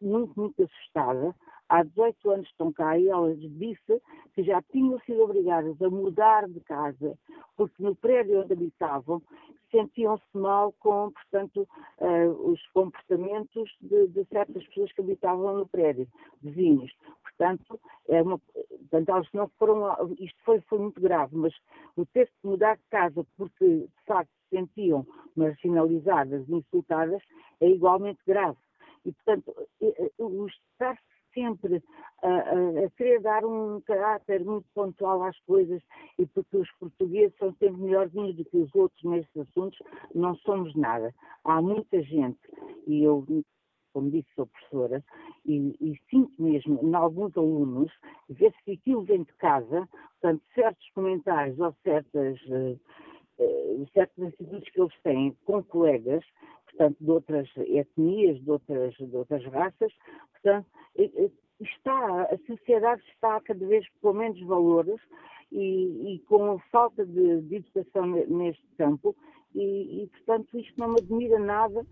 muito, 0.00 0.38
muito 0.38 0.62
assustada, 0.62 1.34
há 1.68 1.82
18 1.82 2.30
anos 2.30 2.48
estão 2.48 2.72
cá 2.72 2.98
e 2.98 3.08
ela 3.08 3.34
disse 3.34 4.02
que 4.34 4.42
já 4.42 4.60
tinham 4.62 4.98
sido 5.00 5.22
obrigadas 5.22 5.80
a 5.80 5.88
mudar 5.88 6.48
de 6.48 6.60
casa, 6.60 7.18
porque 7.56 7.82
no 7.82 7.94
prédio 7.94 8.42
onde 8.42 8.52
habitavam 8.52 9.22
sentiam-se 9.70 10.36
mal 10.36 10.72
com, 10.80 11.10
portanto, 11.12 11.68
uh, 11.98 12.50
os 12.50 12.60
comportamentos 12.68 13.70
de, 13.80 14.08
de, 14.08 14.24
certas 14.26 14.66
pessoas 14.68 14.92
que 14.92 15.00
habitavam 15.00 15.56
no 15.56 15.66
prédio, 15.66 16.06
vizinhos. 16.42 16.92
Portanto, 17.22 17.80
é 18.08 18.22
uma, 18.22 18.38
portanto 18.38 19.08
elas 19.08 19.28
não 19.32 19.48
foram, 19.58 20.14
isto 20.18 20.38
foi, 20.44 20.60
foi 20.62 20.78
muito 20.78 21.00
grave, 21.00 21.36
mas 21.36 21.54
o 21.96 22.04
ter 22.06 22.26
de 22.26 22.50
mudar 22.50 22.76
de 22.76 22.82
casa 22.90 23.26
porque, 23.36 23.64
de 23.64 24.04
facto, 24.06 24.30
se 24.30 24.56
sentiam 24.56 25.06
marginalizadas 25.36 26.48
insultadas 26.48 27.22
é 27.60 27.68
igualmente 27.68 28.20
grave. 28.26 28.58
E, 29.04 29.12
portanto, 29.12 29.54
o 30.18 30.46
estar 30.46 30.98
sempre 31.34 31.82
a, 32.22 32.28
a, 32.28 32.84
a, 32.84 32.90
querer 32.96 33.20
dar 33.20 33.44
um 33.44 33.80
caráter 33.82 34.44
muito 34.44 34.66
pontual 34.74 35.22
às 35.22 35.38
coisas 35.40 35.82
e 36.18 36.26
porque 36.26 36.56
os 36.56 36.70
portugueses 36.78 37.36
são 37.38 37.52
sempre 37.54 37.80
melhorzinhos 37.80 38.36
do 38.36 38.44
que 38.44 38.56
os 38.56 38.74
outros 38.74 39.02
nestes 39.04 39.36
assuntos, 39.36 39.78
não 40.14 40.34
somos 40.36 40.74
nada. 40.74 41.14
Há 41.44 41.60
muita 41.60 42.02
gente, 42.02 42.38
e 42.86 43.02
eu, 43.02 43.26
como 43.92 44.10
disse, 44.10 44.28
sou 44.34 44.46
professora, 44.46 45.04
e, 45.44 45.74
e 45.80 45.98
sinto 46.10 46.32
mesmo 46.42 46.78
em 46.82 46.94
alguns 46.94 47.36
alunos, 47.36 47.92
vê-se 48.28 48.56
que 48.64 48.72
aquilo 48.72 49.02
vem 49.02 49.22
de 49.22 49.32
casa, 49.34 49.88
portanto, 50.20 50.42
certos 50.54 50.90
comentários 50.94 51.58
ou 51.58 51.74
certas. 51.82 52.40
Uh, 52.48 52.78
certas 53.94 54.34
atitudes 54.34 54.70
que 54.70 54.80
eles 54.80 54.94
têm 55.02 55.34
com 55.46 55.62
colegas, 55.64 56.22
portanto, 56.80 56.96
de 56.98 57.10
outras 57.10 57.48
etnias, 57.58 58.42
de 58.42 58.50
outras, 58.50 58.94
de 58.94 59.14
outras 59.14 59.44
raças, 59.52 59.92
portanto, 60.32 60.66
está, 61.60 62.22
a 62.22 62.38
sociedade 62.46 63.02
está 63.12 63.38
cada 63.42 63.66
vez 63.66 63.86
com 64.00 64.14
menos 64.14 64.40
valores 64.46 64.98
e, 65.52 66.14
e 66.14 66.18
com 66.20 66.58
falta 66.72 67.04
de, 67.04 67.42
de, 67.42 67.56
educação 67.56 68.06
neste 68.06 68.64
campo 68.78 69.14
e, 69.54 70.04
e, 70.04 70.06
portanto, 70.06 70.58
isto 70.58 70.72
não 70.78 70.88
me 70.88 71.00
admira 71.00 71.38
nada 71.38 71.84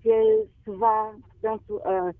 que 0.00 0.46
se 0.64 0.70
vá, 0.70 1.12
portanto, 1.40 1.82
a 1.84 2.14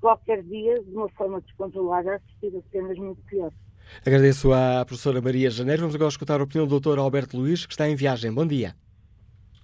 qualquer 0.00 0.42
dia, 0.44 0.82
de 0.82 0.96
uma 0.96 1.10
forma 1.10 1.42
descontrolada, 1.42 2.12
a 2.12 2.16
assistir 2.16 2.56
a 2.56 2.70
cenas 2.70 2.96
muito 2.96 3.20
piores. 3.24 3.58
Agradeço 4.04 4.50
à 4.52 4.82
professora 4.86 5.20
Maria 5.20 5.50
Janeiro. 5.50 5.82
Vamos 5.82 5.94
agora 5.94 6.08
escutar 6.08 6.40
a 6.40 6.44
opinião 6.44 6.66
do 6.66 6.80
Dr. 6.80 6.98
Alberto 6.98 7.36
Luís, 7.36 7.66
que 7.66 7.72
está 7.72 7.86
em 7.86 7.94
viagem. 7.94 8.32
Bom 8.32 8.46
dia. 8.46 8.74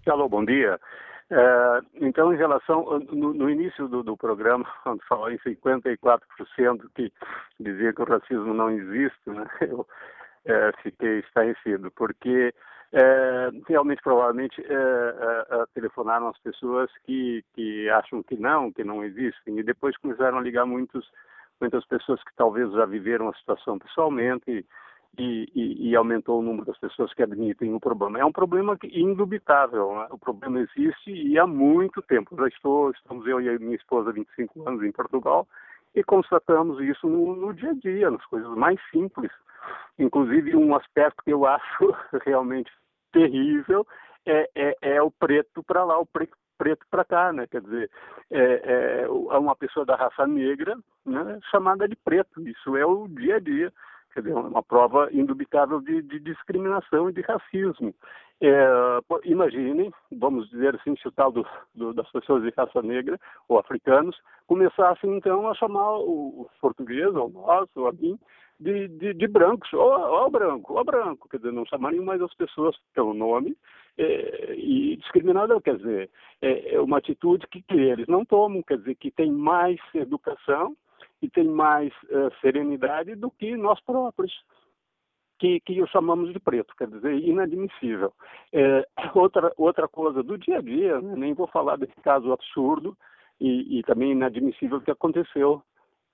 Alô, 0.07 0.29
bom 0.29 0.45
dia. 0.45 0.79
É, 1.35 1.81
então, 1.95 2.31
em 2.31 2.37
relação, 2.37 2.85
no, 3.11 3.33
no 3.33 3.49
início 3.49 3.89
do, 3.89 4.03
do, 4.03 4.15
programa, 4.19 4.67
quando 4.85 5.03
falou 5.05 5.31
em 5.31 5.39
54% 5.39 6.21
que 6.95 7.11
dizia 7.59 7.95
que 7.95 8.03
o 8.03 8.05
racismo 8.05 8.53
não 8.53 8.71
existe, 8.71 9.31
né, 9.31 9.47
eu 9.63 9.87
é, 10.45 10.73
fiquei 10.83 11.21
estarrecido, 11.21 11.91
porque 11.93 12.53
é, 12.93 13.49
realmente, 13.67 14.03
provavelmente, 14.03 14.63
telefonaram 15.73 16.29
as 16.29 16.39
pessoas 16.41 16.91
que, 17.05 17.43
que 17.55 17.89
acham 17.89 18.23
que 18.23 18.37
não, 18.37 18.71
que 18.71 18.85
não 18.85 19.03
existem, 19.03 19.59
e 19.59 19.63
depois 19.63 19.97
começaram 19.97 20.37
a 20.37 20.43
ligar 20.43 20.67
muitos, 20.67 21.11
muitas 21.59 21.87
pessoas 21.87 22.23
que 22.23 22.37
talvez 22.37 22.71
já 22.73 22.85
viveram 22.85 23.31
a 23.31 23.35
situação 23.37 23.79
pessoalmente 23.79 24.51
e, 24.51 24.67
e, 25.19 25.91
e, 25.91 25.97
aumentou 25.97 26.41
o 26.41 26.43
número 26.43 26.65
das 26.65 26.79
pessoas 26.79 27.13
que 27.13 27.23
admitem 27.23 27.75
o 27.75 27.81
problema. 27.81 28.19
É 28.19 28.25
um 28.25 28.33
problema 28.33 28.79
indubitável, 28.83 29.95
né? 29.95 30.09
o 30.11 30.19
problema 30.19 30.61
existe 30.61 31.11
e 31.11 31.39
há 31.39 31.47
muito 31.47 32.01
tempo. 32.03 32.35
Já 32.37 32.49
estou, 32.49 32.91
estamos 32.93 33.27
eu 33.27 33.41
e 33.41 33.59
minha 33.59 33.77
esposa 33.77 34.11
há 34.11 34.13
25 34.13 34.69
anos 34.69 34.83
em 34.83 34.91
Portugal 34.91 35.47
e 35.95 36.03
constatamos 36.03 36.81
isso 36.81 37.07
no, 37.07 37.37
no 37.37 37.53
dia 37.53 37.71
a 37.71 37.75
dia, 37.75 38.11
nas 38.11 38.25
coisas 38.27 38.51
mais 38.57 38.81
simples. 38.91 39.31
Inclusive, 39.99 40.57
um 40.57 40.75
aspecto 40.75 41.23
que 41.23 41.33
eu 41.33 41.45
acho 41.47 41.95
realmente 42.25 42.73
terrível 43.13 43.87
é, 44.25 44.49
é, 44.55 44.77
é 44.81 45.03
o 45.03 45.11
preto 45.11 45.63
para 45.63 45.85
lá, 45.85 45.99
o 45.99 46.07
preto 46.07 46.37
preto 46.57 46.87
para 46.89 47.05
cá, 47.05 47.33
né? 47.33 47.45
Quer 47.49 47.61
dizer, 47.61 47.91
é, 48.31 49.03
é, 49.03 49.09
uma 49.09 49.57
pessoa 49.57 49.85
da 49.85 49.97
raça 49.97 50.25
negra 50.29 50.77
né, 51.05 51.41
chamada 51.51 51.89
de 51.89 51.97
preto. 51.97 52.41
Isso 52.47 52.77
é 52.77 52.87
o 52.87 53.09
dia 53.09 53.37
a 53.37 53.41
dia 53.41 53.73
quer 54.13 54.23
dizer, 54.23 54.35
uma 54.35 54.63
prova 54.63 55.09
indubitável 55.13 55.81
de, 55.81 56.03
de 56.03 56.21
discriminação 56.21 57.09
e 57.09 57.13
de 57.13 57.21
racismo. 57.23 57.95
É, 58.41 58.67
imaginem, 59.25 59.93
vamos 60.11 60.51
dizer 60.51 60.75
assim, 60.75 60.97
se 60.97 61.07
o 61.07 61.13
tal 61.13 61.31
do, 61.31 61.47
do, 61.75 61.95
das 61.95 62.11
pessoas 62.11 62.43
de 62.43 62.53
raça 62.57 62.83
negra 62.83 63.19
ou 63.49 63.59
africanos 63.59 64.17
começassem 64.47 65.17
então 65.17 65.49
a 65.49 65.55
chamar 65.55 65.99
o, 65.99 66.43
o 66.43 66.51
português, 66.61 67.15
ou 67.15 67.31
nós, 67.31 67.69
ou 67.77 67.87
a 67.87 67.93
mim, 67.93 68.19
de, 68.59 68.89
de, 68.89 69.15
de 69.15 69.27
brancos, 69.29 69.69
ó, 69.75 70.29
branco, 70.29 70.75
ó 70.75 70.85
branco, 70.85 71.29
quer 71.29 71.39
dizer, 71.39 71.53
não 71.53 71.67
chamariam 71.67 72.05
mais 72.05 72.21
as 72.21 72.35
pessoas 72.35 72.77
pelo 72.95 73.15
nome 73.15 73.57
é, 73.99 74.55
e 74.57 74.97
discriminador, 74.97 75.61
quer 75.61 75.77
dizer, 75.77 76.11
é, 76.41 76.75
é 76.75 76.81
uma 76.81 76.99
atitude 76.99 77.47
que, 77.49 77.63
que 77.63 77.77
eles 77.77 78.07
não 78.07 78.25
tomam, 78.25 78.63
quer 78.63 78.79
dizer, 78.79 78.95
que 78.95 79.11
tem 79.11 79.31
mais 79.31 79.79
educação 79.95 80.77
e 81.23 81.31
tem 81.31 81.45
mais 81.45 81.93
uh, 82.05 82.31
serenidade 82.41 83.15
do 83.15 83.31
que 83.31 83.57
nós 83.57 83.81
próprios, 83.81 84.33
que, 85.39 85.61
que 85.61 85.81
o 85.81 85.87
chamamos 85.87 86.33
de 86.33 86.41
preto, 86.41 86.75
quer 86.77 86.89
dizer, 86.89 87.15
inadmissível. 87.15 88.13
É, 88.53 88.87
outra, 89.15 89.53
outra 89.57 89.89
coisa 89.89 90.23
do 90.23 90.37
dia 90.37 90.59
a 90.59 90.61
dia, 90.61 91.01
né, 91.01 91.15
nem 91.17 91.33
vou 91.33 91.47
falar 91.47 91.77
desse 91.77 91.99
caso 92.03 92.33
absurdo 92.33 92.97
e, 93.41 93.79
e 93.79 93.83
também 93.85 94.13
inadmissível 94.13 94.81
que 94.81 94.91
aconteceu 94.91 95.63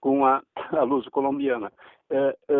com 0.00 0.24
a, 0.24 0.42
a 0.72 0.82
luz 0.82 1.06
colombiana. 1.08 1.72
É, 2.10 2.36
é, 2.48 2.54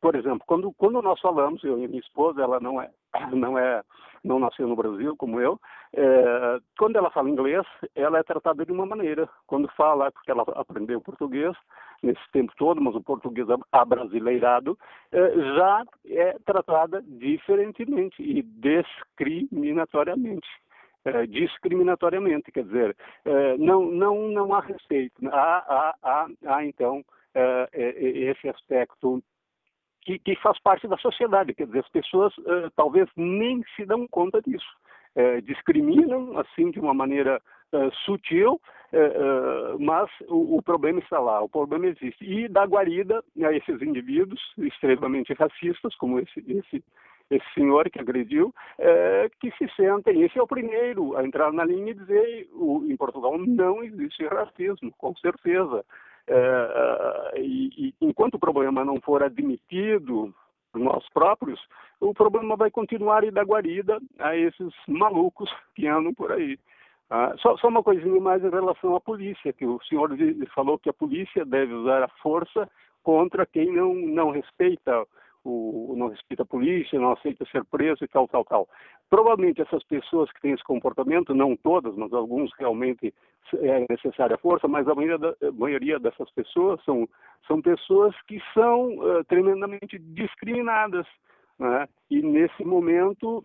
por 0.00 0.16
exemplo, 0.16 0.42
quando, 0.46 0.72
quando 0.72 1.00
nós 1.00 1.20
falamos, 1.20 1.62
eu 1.62 1.78
e 1.78 1.86
minha 1.86 2.00
esposa, 2.00 2.42
ela 2.42 2.58
não 2.58 2.80
é, 2.80 2.90
não 3.32 3.58
é, 3.58 3.82
não 4.24 4.38
nasceu 4.38 4.66
no 4.66 4.74
Brasil 4.74 5.14
como 5.16 5.40
eu, 5.40 5.60
é, 5.92 6.58
quando 6.76 6.96
ela 6.96 7.10
fala 7.10 7.30
inglês, 7.30 7.64
ela 7.94 8.18
é 8.18 8.22
tratada 8.22 8.66
de 8.66 8.72
uma 8.72 8.84
maneira. 8.84 9.28
Quando 9.46 9.68
fala, 9.76 10.10
porque 10.10 10.30
ela 10.30 10.44
aprendeu 10.56 11.00
português 11.00 11.54
nesse 12.02 12.20
tempo 12.32 12.52
todo, 12.56 12.80
mas 12.80 12.94
o 12.94 13.02
português 13.02 13.46
abrasileirado, 13.70 14.76
é, 15.12 15.30
já 15.56 15.84
é 16.06 16.36
tratada 16.44 17.00
diferentemente 17.02 18.22
e 18.22 18.42
discriminatoriamente 18.42 20.48
é, 21.04 21.26
discriminatoriamente, 21.26 22.50
quer 22.50 22.64
dizer, 22.64 22.96
é, 23.24 23.58
não, 23.58 23.84
não, 23.84 24.28
não 24.28 24.54
há 24.54 24.60
respeito. 24.60 25.14
Há, 25.28 25.58
há, 25.58 25.94
há, 26.02 26.26
há 26.46 26.64
então, 26.64 27.04
é, 27.34 27.70
esse 27.74 28.48
aspecto 28.48 29.22
que, 30.00 30.18
que, 30.18 30.36
faz 30.36 30.58
parte 30.60 30.88
da 30.88 30.96
sociedade, 30.96 31.54
quer 31.54 31.66
dizer, 31.66 31.80
as 31.80 31.88
pessoas 31.90 32.34
talvez 32.76 33.08
nem 33.16 33.62
se 33.74 33.84
dão 33.84 34.06
conta 34.08 34.40
disso. 34.40 34.66
discriminam, 35.44 36.38
assim, 36.38 36.70
de 36.70 36.78
uma 36.78 36.94
maneira 36.94 37.40
sutil, 38.04 38.60
mas 39.80 40.10
o, 40.28 40.58
o, 40.58 40.62
problema 40.62 41.00
está 41.00 41.18
lá, 41.18 41.42
o 41.42 41.48
problema 41.48 41.86
existe. 41.86 42.24
E 42.24 42.48
dá 42.48 42.64
guarida 42.66 43.24
a 43.42 43.52
esses 43.52 43.80
indivíduos 43.80 44.40
extremamente 44.58 45.32
racistas, 45.32 45.94
como 45.96 46.20
esse, 46.20 46.44
esse 46.46 46.84
esse 47.30 47.44
senhor 47.54 47.88
que 47.90 48.00
agrediu, 48.00 48.54
é, 48.78 49.30
que 49.40 49.50
se 49.52 49.68
sentem. 49.74 50.22
Esse 50.22 50.38
é 50.38 50.42
o 50.42 50.46
primeiro 50.46 51.16
a 51.16 51.24
entrar 51.24 51.52
na 51.52 51.64
linha 51.64 51.90
e 51.90 51.94
dizer: 51.94 52.48
o, 52.52 52.84
em 52.86 52.96
Portugal 52.96 53.38
não 53.38 53.82
existe 53.82 54.26
racismo, 54.26 54.92
com 54.98 55.14
certeza. 55.16 55.84
É, 56.26 57.40
e, 57.40 57.88
e, 57.88 57.94
enquanto 58.00 58.34
o 58.34 58.38
problema 58.38 58.84
não 58.84 59.00
for 59.00 59.22
admitido 59.22 60.34
por 60.72 60.80
nós 60.80 61.06
próprios, 61.12 61.60
o 62.00 62.14
problema 62.14 62.56
vai 62.56 62.70
continuar 62.70 63.24
e 63.24 63.30
dar 63.30 63.44
guarida 63.44 63.98
a 64.18 64.36
esses 64.36 64.72
malucos 64.88 65.50
que 65.74 65.86
andam 65.86 66.12
por 66.14 66.32
aí. 66.32 66.58
Ah, 67.10 67.34
só, 67.38 67.56
só, 67.58 67.68
uma 67.68 67.82
coisinha 67.82 68.20
mais 68.20 68.42
em 68.42 68.48
relação 68.50 68.96
à 68.96 69.00
polícia, 69.00 69.52
que 69.52 69.66
o 69.66 69.78
senhor 69.84 70.10
falou 70.54 70.78
que 70.78 70.88
a 70.88 70.92
polícia 70.92 71.44
deve 71.44 71.72
usar 71.74 72.02
a 72.02 72.08
força 72.22 72.68
contra 73.02 73.44
quem 73.44 73.70
não, 73.70 73.94
não 73.94 74.30
respeita 74.30 75.06
o, 75.44 75.94
não 75.96 76.08
respeita 76.08 76.42
a 76.42 76.46
polícia, 76.46 76.98
não 76.98 77.12
aceita 77.12 77.44
ser 77.46 77.64
preso 77.66 78.02
e 78.02 78.08
tal, 78.08 78.26
tal, 78.26 78.44
tal. 78.44 78.68
Provavelmente 79.10 79.60
essas 79.60 79.84
pessoas 79.84 80.32
que 80.32 80.40
têm 80.40 80.52
esse 80.52 80.64
comportamento, 80.64 81.34
não 81.34 81.56
todas, 81.56 81.94
mas 81.96 82.12
alguns 82.12 82.50
realmente 82.58 83.12
é 83.54 83.86
necessária 83.88 84.38
força, 84.38 84.66
mas 84.66 84.88
a 84.88 84.94
maioria, 84.94 85.18
da, 85.18 85.28
a 85.46 85.52
maioria 85.52 85.98
dessas 85.98 86.30
pessoas 86.30 86.82
são, 86.84 87.08
são 87.46 87.60
pessoas 87.60 88.14
que 88.22 88.40
são 88.54 88.96
uh, 88.96 89.24
tremendamente 89.24 89.98
discriminadas. 89.98 91.06
Né? 91.58 91.86
E 92.10 92.22
nesse 92.22 92.64
momento 92.64 93.44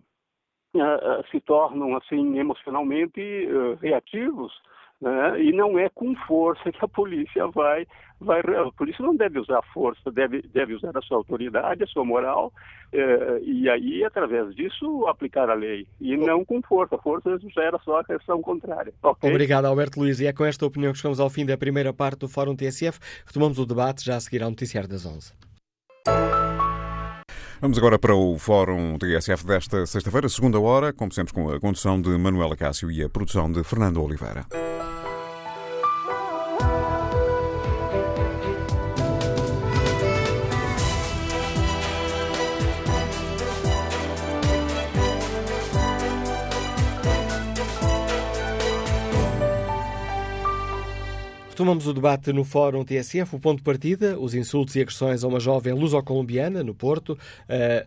uh, 0.74 0.78
uh, 0.78 1.26
se 1.30 1.40
tornam 1.40 1.96
assim 1.96 2.38
emocionalmente 2.38 3.20
reativos 3.80 4.52
né? 5.00 5.42
E 5.42 5.52
não 5.52 5.78
é 5.78 5.88
com 5.88 6.14
força 6.26 6.70
que 6.70 6.84
a 6.84 6.88
polícia 6.88 7.46
vai, 7.48 7.86
vai. 8.20 8.40
A 8.40 8.70
polícia 8.72 9.04
não 9.04 9.16
deve 9.16 9.38
usar 9.38 9.62
força, 9.72 10.10
deve, 10.10 10.42
deve 10.42 10.74
usar 10.74 10.96
a 10.96 11.00
sua 11.00 11.16
autoridade, 11.16 11.82
a 11.82 11.86
sua 11.86 12.04
moral, 12.04 12.52
eh, 12.92 13.40
e 13.42 13.70
aí, 13.70 14.04
através 14.04 14.54
disso, 14.54 15.06
aplicar 15.06 15.48
a 15.48 15.54
lei. 15.54 15.86
E 16.00 16.16
não 16.16 16.44
com 16.44 16.60
força. 16.62 16.96
A 16.96 16.98
força 16.98 17.38
gera 17.54 17.78
só 17.84 18.00
a 18.00 18.04
questão 18.04 18.42
contrária. 18.42 18.92
Okay? 19.02 19.30
Obrigado, 19.30 19.64
Alberto 19.64 19.98
Luiz. 19.98 20.20
E 20.20 20.26
é 20.26 20.32
com 20.32 20.44
esta 20.44 20.66
opinião 20.66 20.92
que 20.92 20.98
chegamos 20.98 21.18
ao 21.18 21.30
fim 21.30 21.46
da 21.46 21.56
primeira 21.56 21.92
parte 21.92 22.20
do 22.20 22.28
Fórum 22.28 22.54
TSF. 22.54 22.98
Retomamos 23.26 23.58
o 23.58 23.64
debate 23.64 24.04
já 24.04 24.16
a 24.16 24.20
seguir 24.20 24.42
ao 24.42 24.50
Noticiário 24.50 24.88
das 24.88 25.06
11. 25.06 25.32
Vamos 27.60 27.76
agora 27.76 27.98
para 27.98 28.14
o 28.14 28.38
Fórum 28.38 28.96
TSF 28.96 29.46
desta 29.46 29.84
sexta-feira, 29.84 30.30
segunda 30.30 30.58
hora, 30.58 30.94
como 30.94 31.12
sempre 31.12 31.34
com 31.34 31.50
a 31.50 31.60
condução 31.60 32.00
de 32.00 32.08
Manuela 32.16 32.56
Cássio 32.56 32.90
e 32.90 33.02
a 33.02 33.08
produção 33.08 33.52
de 33.52 33.62
Fernando 33.62 34.02
Oliveira. 34.02 34.46
Retomamos 51.60 51.86
o 51.86 51.92
debate 51.92 52.32
no 52.32 52.42
Fórum 52.42 52.82
TSF. 52.82 53.36
O 53.36 53.38
ponto 53.38 53.58
de 53.58 53.64
partida, 53.64 54.18
os 54.18 54.32
insultos 54.34 54.76
e 54.76 54.80
agressões 54.80 55.22
a 55.22 55.28
uma 55.28 55.38
jovem 55.38 55.74
luso-colombiana, 55.74 56.64
no 56.64 56.74
Porto, 56.74 57.18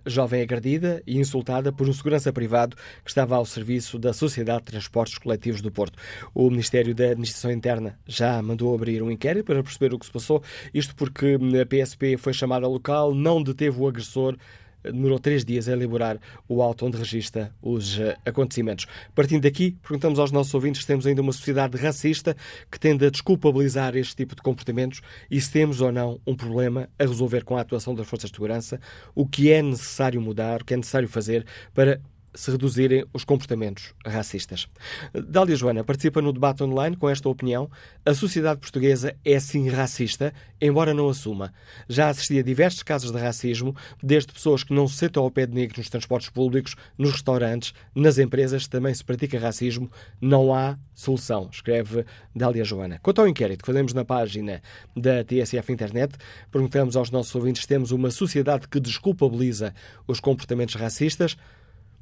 jovem 0.05 0.43
agredida 0.43 1.01
e 1.07 1.17
insultada 1.17 1.73
por 1.73 1.89
um 1.89 1.91
segurança 1.91 2.31
privado 2.31 2.77
que 3.03 3.09
estava 3.09 3.35
ao 3.35 3.43
serviço 3.47 3.97
da 3.97 4.13
Sociedade 4.13 4.59
de 4.59 4.65
Transportes 4.73 5.17
Coletivos 5.17 5.59
do 5.59 5.71
Porto. 5.71 5.97
O 6.35 6.51
Ministério 6.51 6.93
da 6.93 7.05
Administração 7.05 7.51
Interna 7.51 7.97
já 8.05 8.39
mandou 8.43 8.75
abrir 8.75 9.01
um 9.01 9.09
inquérito 9.09 9.45
para 9.45 9.63
perceber 9.63 9.91
o 9.91 9.97
que 9.97 10.05
se 10.05 10.11
passou, 10.11 10.43
isto 10.71 10.95
porque 10.95 11.35
a 11.59 11.65
PSP 11.65 12.15
foi 12.15 12.31
chamada 12.31 12.67
ao 12.67 12.71
local, 12.71 13.15
não 13.15 13.41
deteve 13.41 13.81
o 13.81 13.87
agressor, 13.87 14.37
demorou 14.83 15.19
três 15.19 15.45
dias 15.45 15.67
a 15.67 15.73
elaborar 15.73 16.19
o 16.47 16.61
auto 16.61 16.85
onde 16.85 16.97
registra 16.97 17.53
os 17.61 17.99
eh, 17.99 18.17
acontecimentos. 18.25 18.85
Partindo 19.15 19.43
daqui, 19.43 19.77
perguntamos 19.81 20.19
aos 20.19 20.31
nossos 20.31 20.53
ouvintes 20.53 20.81
se 20.81 20.87
temos 20.87 21.07
ainda 21.07 21.21
uma 21.21 21.31
sociedade 21.31 21.77
racista 21.77 22.35
que 22.71 22.79
tende 22.79 23.05
a 23.05 23.09
desculpabilizar 23.09 23.95
este 23.95 24.15
tipo 24.15 24.35
de 24.35 24.41
comportamentos 24.41 25.01
e 25.29 25.39
se 25.39 25.51
temos 25.51 25.81
ou 25.81 25.91
não 25.91 26.19
um 26.25 26.35
problema 26.35 26.89
a 26.97 27.03
resolver 27.03 27.43
com 27.43 27.57
a 27.57 27.61
atuação 27.61 27.95
das 27.95 28.07
forças 28.07 28.29
de 28.29 28.35
segurança, 28.35 28.79
o 29.15 29.25
que 29.25 29.51
é 29.51 29.61
necessário 29.61 30.21
mudar, 30.21 30.61
o 30.61 30.65
que 30.65 30.73
é 30.73 30.77
necessário 30.77 31.07
fazer 31.07 31.45
para 31.73 32.01
se 32.33 32.51
reduzirem 32.51 33.05
os 33.13 33.23
comportamentos 33.23 33.93
racistas. 34.05 34.67
Dália 35.13 35.55
Joana 35.55 35.83
participa 35.83 36.21
no 36.21 36.33
debate 36.33 36.63
online 36.63 36.95
com 36.95 37.09
esta 37.09 37.29
opinião. 37.29 37.69
A 38.05 38.13
sociedade 38.13 38.59
portuguesa 38.59 39.15
é 39.23 39.39
sim 39.39 39.69
racista, 39.69 40.33
embora 40.59 40.93
não 40.93 41.09
assuma. 41.09 41.53
Já 41.87 42.09
assisti 42.09 42.39
a 42.39 42.43
diversos 42.43 42.83
casos 42.83 43.11
de 43.11 43.17
racismo, 43.19 43.75
desde 44.01 44.33
pessoas 44.33 44.63
que 44.63 44.73
não 44.73 44.87
se 44.87 44.95
sentam 44.95 45.23
ao 45.23 45.31
pé 45.31 45.45
de 45.45 45.53
negros 45.53 45.77
nos 45.77 45.89
transportes 45.89 46.29
públicos, 46.29 46.75
nos 46.97 47.11
restaurantes, 47.11 47.73
nas 47.95 48.17
empresas 48.17 48.67
também 48.67 48.93
se 48.93 49.03
pratica 49.03 49.39
racismo. 49.39 49.91
Não 50.19 50.53
há 50.53 50.77
solução, 50.93 51.49
escreve 51.51 52.05
Dália 52.35 52.63
Joana. 52.63 52.99
Quanto 53.01 53.21
ao 53.21 53.27
inquérito 53.27 53.61
que 53.61 53.67
fazemos 53.67 53.93
na 53.93 54.05
página 54.05 54.61
da 54.95 55.23
TSF 55.23 55.71
Internet, 55.71 56.15
perguntamos 56.51 56.95
aos 56.95 57.11
nossos 57.11 57.33
ouvintes 57.35 57.63
se 57.63 57.67
temos 57.67 57.91
uma 57.91 58.11
sociedade 58.11 58.67
que 58.67 58.79
desculpabiliza 58.79 59.73
os 60.07 60.19
comportamentos 60.19 60.75
racistas. 60.75 61.35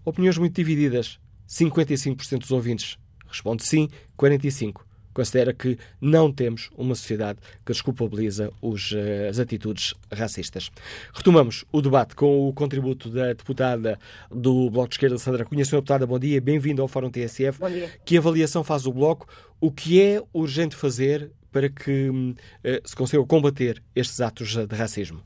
Opiniões 0.03 0.37
muito 0.37 0.55
divididas. 0.55 1.19
55% 1.47 2.39
dos 2.39 2.51
ouvintes 2.51 2.97
responde 3.27 3.65
sim, 3.65 3.89
45% 4.17 4.81
considera 5.13 5.53
que 5.53 5.77
não 5.99 6.31
temos 6.31 6.69
uma 6.75 6.95
sociedade 6.95 7.39
que 7.65 7.71
desculpabiliza 7.71 8.51
os, 8.61 8.93
eh, 8.93 9.27
as 9.29 9.39
atitudes 9.39 9.93
racistas. 10.11 10.71
Retomamos 11.13 11.65
o 11.71 11.81
debate 11.81 12.15
com 12.15 12.47
o 12.47 12.53
contributo 12.53 13.09
da 13.09 13.27
deputada 13.27 13.99
do 14.29 14.69
Bloco 14.69 14.89
de 14.89 14.95
Esquerda, 14.95 15.17
Sandra 15.17 15.45
Cunha. 15.45 15.65
Senhora 15.65 15.81
deputada, 15.81 16.07
bom 16.07 16.19
dia, 16.19 16.39
bem-vindo 16.41 16.81
ao 16.81 16.87
Fórum 16.87 17.09
TSF. 17.09 17.59
Bom 17.59 17.69
dia. 17.69 17.89
Que 18.05 18.17
avaliação 18.17 18.63
faz 18.63 18.85
o 18.85 18.93
Bloco? 18.93 19.27
O 19.59 19.71
que 19.71 20.01
é 20.01 20.21
urgente 20.33 20.75
fazer 20.75 21.31
para 21.51 21.69
que 21.69 22.09
uh, 22.09 22.35
se 22.85 22.95
consiga 22.95 23.23
combater 23.25 23.83
estes 23.93 24.21
atos 24.21 24.55
de 24.55 24.75
racismo? 24.75 25.21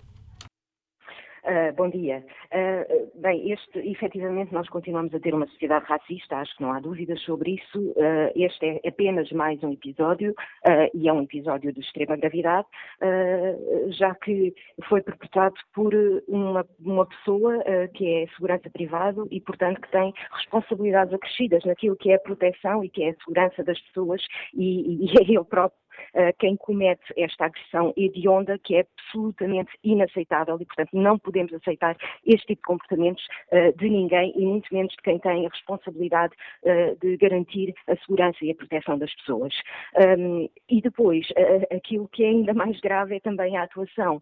Uh, 1.45 1.71
bom 1.75 1.87
dia. 1.91 2.25
Uh, 2.51 3.21
bem, 3.21 3.51
este, 3.51 3.77
efetivamente, 3.77 4.51
nós 4.51 4.67
continuamos 4.67 5.13
a 5.13 5.19
ter 5.19 5.31
uma 5.31 5.45
sociedade 5.45 5.85
racista, 5.85 6.37
acho 6.37 6.57
que 6.57 6.63
não 6.63 6.73
há 6.73 6.79
dúvidas 6.79 7.21
sobre 7.21 7.51
isso. 7.51 7.91
Uh, 7.91 8.31
este 8.35 8.65
é 8.83 8.89
apenas 8.89 9.31
mais 9.31 9.63
um 9.63 9.71
episódio, 9.71 10.33
e 10.95 11.07
é 11.07 11.13
um 11.13 11.21
episódio 11.21 11.71
de 11.71 11.79
extrema 11.81 12.15
gravidade, 12.15 12.67
já 13.89 14.15
que 14.15 14.53
foi 14.89 15.01
perpetrado 15.01 15.55
por 15.73 15.93
uma, 16.27 16.65
uma 16.79 17.05
pessoa 17.05 17.63
que 17.93 18.23
é 18.23 18.27
segurança 18.35 18.69
privado 18.69 19.27
e, 19.29 19.39
portanto, 19.39 19.79
que 19.81 19.91
tem 19.91 20.13
responsabilidades 20.31 21.13
acrescidas 21.13 21.63
naquilo 21.65 21.95
que 21.95 22.11
é 22.11 22.15
a 22.15 22.19
proteção 22.19 22.83
e 22.83 22.89
que 22.89 23.03
é 23.03 23.09
a 23.11 23.15
segurança 23.15 23.63
das 23.63 23.79
pessoas, 23.81 24.21
e, 24.53 25.05
e 25.05 25.11
é 25.19 25.23
ele 25.23 25.43
próprio 25.43 25.84
quem 26.39 26.55
comete 26.55 27.13
esta 27.17 27.45
agressão 27.45 27.93
hedionda, 27.97 28.57
que 28.59 28.75
é 28.75 28.85
absolutamente 28.97 29.71
inaceitável 29.83 30.57
e, 30.59 30.65
portanto, 30.65 30.89
não 30.93 31.17
podemos 31.17 31.53
aceitar 31.53 31.95
este 32.25 32.47
tipo 32.47 32.61
de 32.61 32.67
comportamentos 32.67 33.25
uh, 33.51 33.77
de 33.77 33.89
ninguém 33.89 34.33
e 34.35 34.45
muito 34.45 34.73
menos 34.73 34.91
de 34.93 35.01
quem 35.01 35.19
tem 35.19 35.45
a 35.45 35.49
responsabilidade 35.49 36.33
uh, 36.63 36.97
de 37.01 37.17
garantir 37.17 37.73
a 37.87 37.95
segurança 37.97 38.37
e 38.41 38.51
a 38.51 38.55
proteção 38.55 38.97
das 38.97 39.13
pessoas. 39.15 39.53
E 40.69 40.81
depois, 40.81 41.27
aquilo 41.71 42.07
que 42.09 42.23
é 42.23 42.29
ainda 42.29 42.53
mais 42.53 42.79
grave 42.79 43.15
é 43.15 43.19
também 43.19 43.57
a 43.57 43.63
atuação 43.63 44.21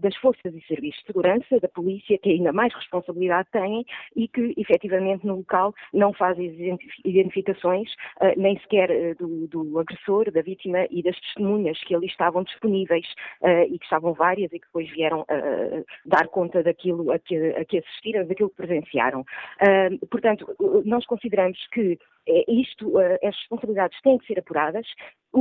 das 0.00 0.14
forças 0.16 0.54
e 0.54 0.60
serviços 0.66 1.00
de 1.00 1.06
segurança, 1.06 1.60
da 1.60 1.68
polícia, 1.68 2.18
que 2.18 2.30
ainda 2.30 2.52
mais 2.52 2.74
responsabilidade 2.74 3.48
têm 3.50 3.84
e 4.16 4.28
que, 4.28 4.54
efetivamente, 4.56 5.26
no 5.26 5.36
local 5.36 5.74
não 5.92 6.12
fazem 6.12 6.78
identificações, 7.04 7.90
nem 8.36 8.58
sequer 8.60 9.14
do, 9.16 9.46
do 9.48 9.78
agressor, 9.78 10.30
da 10.30 10.42
vítima 10.42 10.86
e 10.90 11.02
das 11.02 11.16
testemunhas 11.24 11.78
que 11.84 11.94
ali 11.94 12.06
estavam 12.06 12.42
disponíveis 12.44 13.06
uh, 13.42 13.64
e 13.68 13.78
que 13.78 13.84
estavam 13.84 14.12
várias 14.14 14.52
e 14.52 14.58
que 14.58 14.66
depois 14.66 14.90
vieram 14.90 15.20
uh, 15.22 15.84
dar 16.04 16.28
conta 16.28 16.62
daquilo 16.62 17.10
a 17.12 17.18
que, 17.18 17.36
a 17.36 17.64
que 17.64 17.78
assistiram, 17.78 18.26
daquilo 18.26 18.50
que 18.50 18.56
presenciaram. 18.56 19.24
Portanto, 20.10 20.46
nós 20.84 21.04
consideramos 21.06 21.58
que 21.72 21.98
isto, 22.48 22.98
as 22.98 23.36
responsabilidades 23.36 24.00
têm 24.02 24.18
que 24.18 24.26
ser 24.26 24.38
apuradas, 24.38 24.86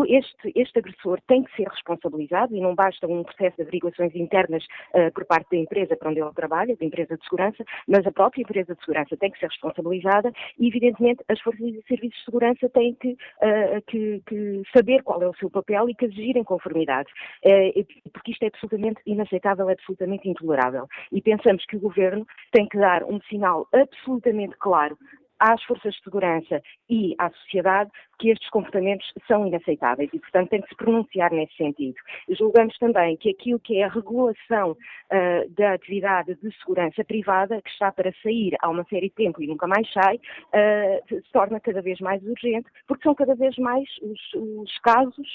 este, 0.08 0.52
este, 0.56 0.80
agressor 0.80 1.20
tem 1.28 1.44
que 1.44 1.56
ser 1.56 1.68
responsabilizado 1.68 2.56
e 2.56 2.60
não 2.60 2.74
basta 2.74 3.08
um 3.08 3.24
processo 3.24 3.58
de 3.58 3.62
averiguações 3.62 4.16
internas 4.16 4.64
uh, 4.94 5.12
por 5.14 5.26
parte 5.26 5.52
da 5.52 5.58
empresa 5.58 5.96
para 5.96 6.10
onde 6.10 6.20
ele 6.20 6.34
trabalha, 6.34 6.76
da 6.76 6.86
empresa 6.86 7.16
de 7.16 7.24
segurança, 7.24 7.64
mas 7.88 8.06
a 8.08 8.12
própria 8.12 8.42
empresa 8.42 8.74
de 8.74 8.84
segurança 8.84 9.16
tem 9.18 9.30
que 9.30 9.40
ser 9.40 9.48
responsabilizada 9.48 10.32
e, 10.58 10.68
evidentemente, 10.68 11.24
as 11.28 11.40
forças 11.42 11.62
e 11.62 11.84
serviços 11.88 12.18
de 12.18 12.26
segurança 12.26 12.70
têm 12.70 12.96
que, 12.96 13.12
uh, 13.12 13.82
que, 13.88 14.22
que 14.26 14.64
saber 14.76 15.04
qual 15.04 15.22
é 15.22 15.28
o 15.28 15.36
seu 15.36 15.50
papel 15.50 15.90
e 15.90 15.96
que 15.96 16.06
exigir 16.06 16.38
em 16.38 16.44
conformidade, 16.44 17.10
uh, 17.46 18.12
porque 18.12 18.32
isto 18.32 18.44
é 18.44 18.48
absolutamente 18.48 19.00
inaceitável, 19.06 19.70
é 19.70 19.74
absolutamente 19.74 20.28
intolerável. 20.28 20.88
E 21.12 21.22
pensamos 21.22 21.64
que 21.66 21.76
o 21.76 21.80
Governo 21.80 22.26
tem 22.52 22.68
que 22.68 22.80
dar 22.80 23.04
um 23.04 23.22
sinal 23.30 23.68
absolutamente 23.72 24.56
claro 24.58 24.98
às 25.44 25.62
forças 25.64 25.94
de 25.94 26.04
segurança 26.04 26.62
e 26.90 27.14
à 27.18 27.30
sociedade 27.30 27.92
que 28.18 28.30
estes 28.30 28.50
comportamentos 28.50 29.06
são 29.28 29.46
inaceitáveis 29.46 30.10
e, 30.14 30.20
portanto, 30.20 30.50
tem 30.50 30.62
que 30.62 30.70
se 30.70 30.76
pronunciar 30.76 31.32
nesse 31.34 31.54
sentido. 31.58 31.96
Julgamos 32.30 32.78
também 32.78 33.18
que 33.18 33.32
aquilo 33.32 33.60
que 33.60 33.80
é 33.80 33.84
a 33.84 33.90
regulação 33.90 34.72
uh, 34.72 35.50
da 35.50 35.74
atividade 35.74 36.36
de 36.36 36.58
segurança 36.60 37.04
privada, 37.04 37.62
que 37.62 37.70
está 37.70 37.92
para 37.92 38.14
sair 38.24 38.56
há 38.62 38.70
uma 38.70 38.86
série 38.86 39.10
de 39.10 39.16
tempo 39.16 39.44
e 39.44 39.48
nunca 39.48 39.68
mais 39.68 39.92
sai, 39.92 40.16
uh, 40.16 41.08
se 41.10 41.22
torna 41.34 41.60
cada 41.60 41.82
vez 41.82 42.00
mais 42.00 42.24
urgente, 42.24 42.70
porque 42.88 43.04
são 43.04 43.14
cada 43.14 43.36
vez 43.36 43.58
mais 43.58 43.90
os, 44.02 44.34
os 44.36 44.78
casos 44.80 45.28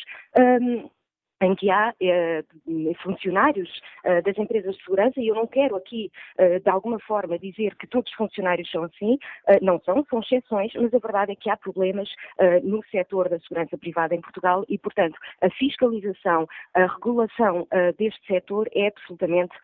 um, 0.62 0.88
em 1.41 1.55
que 1.55 1.70
há 1.70 1.95
eh, 2.01 2.45
funcionários 3.03 3.68
eh, 4.05 4.20
das 4.22 4.36
empresas 4.39 4.76
de 4.76 4.84
segurança, 4.84 5.20
e 5.20 5.28
eu 5.28 5.34
não 5.34 5.47
quero 5.47 5.76
aqui, 5.76 6.11
eh, 6.36 6.59
de 6.59 6.68
alguma 6.68 6.99
forma, 7.01 7.39
dizer 7.39 7.76
que 7.76 7.86
todos 7.86 8.11
os 8.11 8.16
funcionários 8.16 8.70
são 8.70 8.84
assim, 8.84 9.18
eh, 9.47 9.59
não 9.62 9.80
são, 9.80 10.05
são 10.11 10.20
exceções, 10.20 10.72
mas 10.74 10.93
a 10.93 10.99
verdade 10.99 11.32
é 11.32 11.36
que 11.36 11.51
há 11.51 11.57
problemas 11.57 12.09
eh, 12.39 12.61
no 12.61 12.82
setor 12.86 13.28
da 13.28 13.39
segurança 13.41 13.78
privada 13.78 14.14
em 14.14 14.20
Portugal 14.20 14.64
e, 14.68 14.78
portanto, 14.78 15.16
a 15.41 15.51
fiscalização, 15.51 16.49
a 16.74 16.86
regulação 16.86 17.66
eh, 17.70 17.93
deste 17.93 18.24
setor 18.26 18.68
é 18.74 18.89
absolutamente 18.89 19.57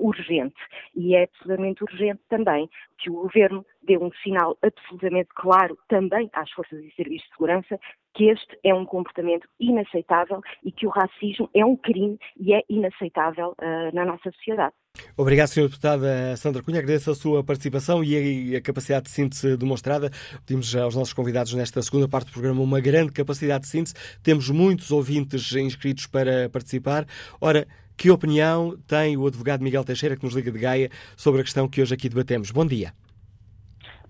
urgente. 0.00 0.56
E 0.96 1.14
é 1.14 1.22
absolutamente 1.22 1.84
urgente 1.84 2.20
também 2.28 2.68
que 2.98 3.08
o 3.08 3.22
Governo 3.22 3.64
dê 3.84 3.96
um 3.96 4.10
sinal 4.22 4.58
absolutamente 4.62 5.28
claro 5.34 5.78
também 5.88 6.28
às 6.32 6.50
forças 6.50 6.82
e 6.82 6.90
serviços 6.96 7.28
de 7.28 7.34
segurança 7.34 7.78
que 8.18 8.24
este 8.24 8.58
é 8.64 8.74
um 8.74 8.84
comportamento 8.84 9.48
inaceitável 9.60 10.40
e 10.64 10.72
que 10.72 10.84
o 10.88 10.90
racismo 10.90 11.48
é 11.54 11.64
um 11.64 11.76
crime 11.76 12.18
e 12.36 12.52
é 12.52 12.62
inaceitável 12.68 13.50
uh, 13.50 13.94
na 13.94 14.04
nossa 14.04 14.32
sociedade. 14.32 14.74
Obrigado, 15.16 15.46
Sra. 15.46 15.62
Deputada 15.62 16.36
Sandra 16.36 16.60
Cunha. 16.60 16.80
Agradeço 16.80 17.12
a 17.12 17.14
sua 17.14 17.44
participação 17.44 18.02
e 18.02 18.56
a, 18.56 18.60
capacidade 18.60 19.04
de 19.04 19.12
síntese 19.12 19.56
demonstrada. 19.56 20.10
Pedimos 20.44 20.74
aos 20.74 20.96
nossos 20.96 21.14
convidados 21.14 21.54
nesta 21.54 21.80
segunda 21.80 22.08
parte 22.08 22.26
do 22.26 22.32
programa 22.32 22.60
uma 22.60 22.80
grande 22.80 23.12
capacidade 23.12 23.62
de 23.62 23.70
síntese. 23.70 23.94
Temos 24.20 24.50
muitos 24.50 24.90
ouvintes 24.90 25.52
inscritos 25.52 26.08
para 26.08 26.48
participar. 26.48 27.06
Ora, 27.40 27.68
que 27.96 28.10
opinião 28.10 28.76
tem 28.88 29.16
o 29.16 29.28
advogado 29.28 29.62
Miguel 29.62 29.84
Teixeira, 29.84 30.16
que 30.16 30.24
nos 30.24 30.34
liga 30.34 30.50
de 30.50 30.58
Gaia, 30.58 30.90
sobre 31.16 31.40
a 31.40 31.44
questão 31.44 31.68
que 31.68 31.80
hoje 31.80 31.94
aqui 31.94 32.08
debatemos? 32.08 32.50
Bom 32.50 32.66
dia. 32.66 32.92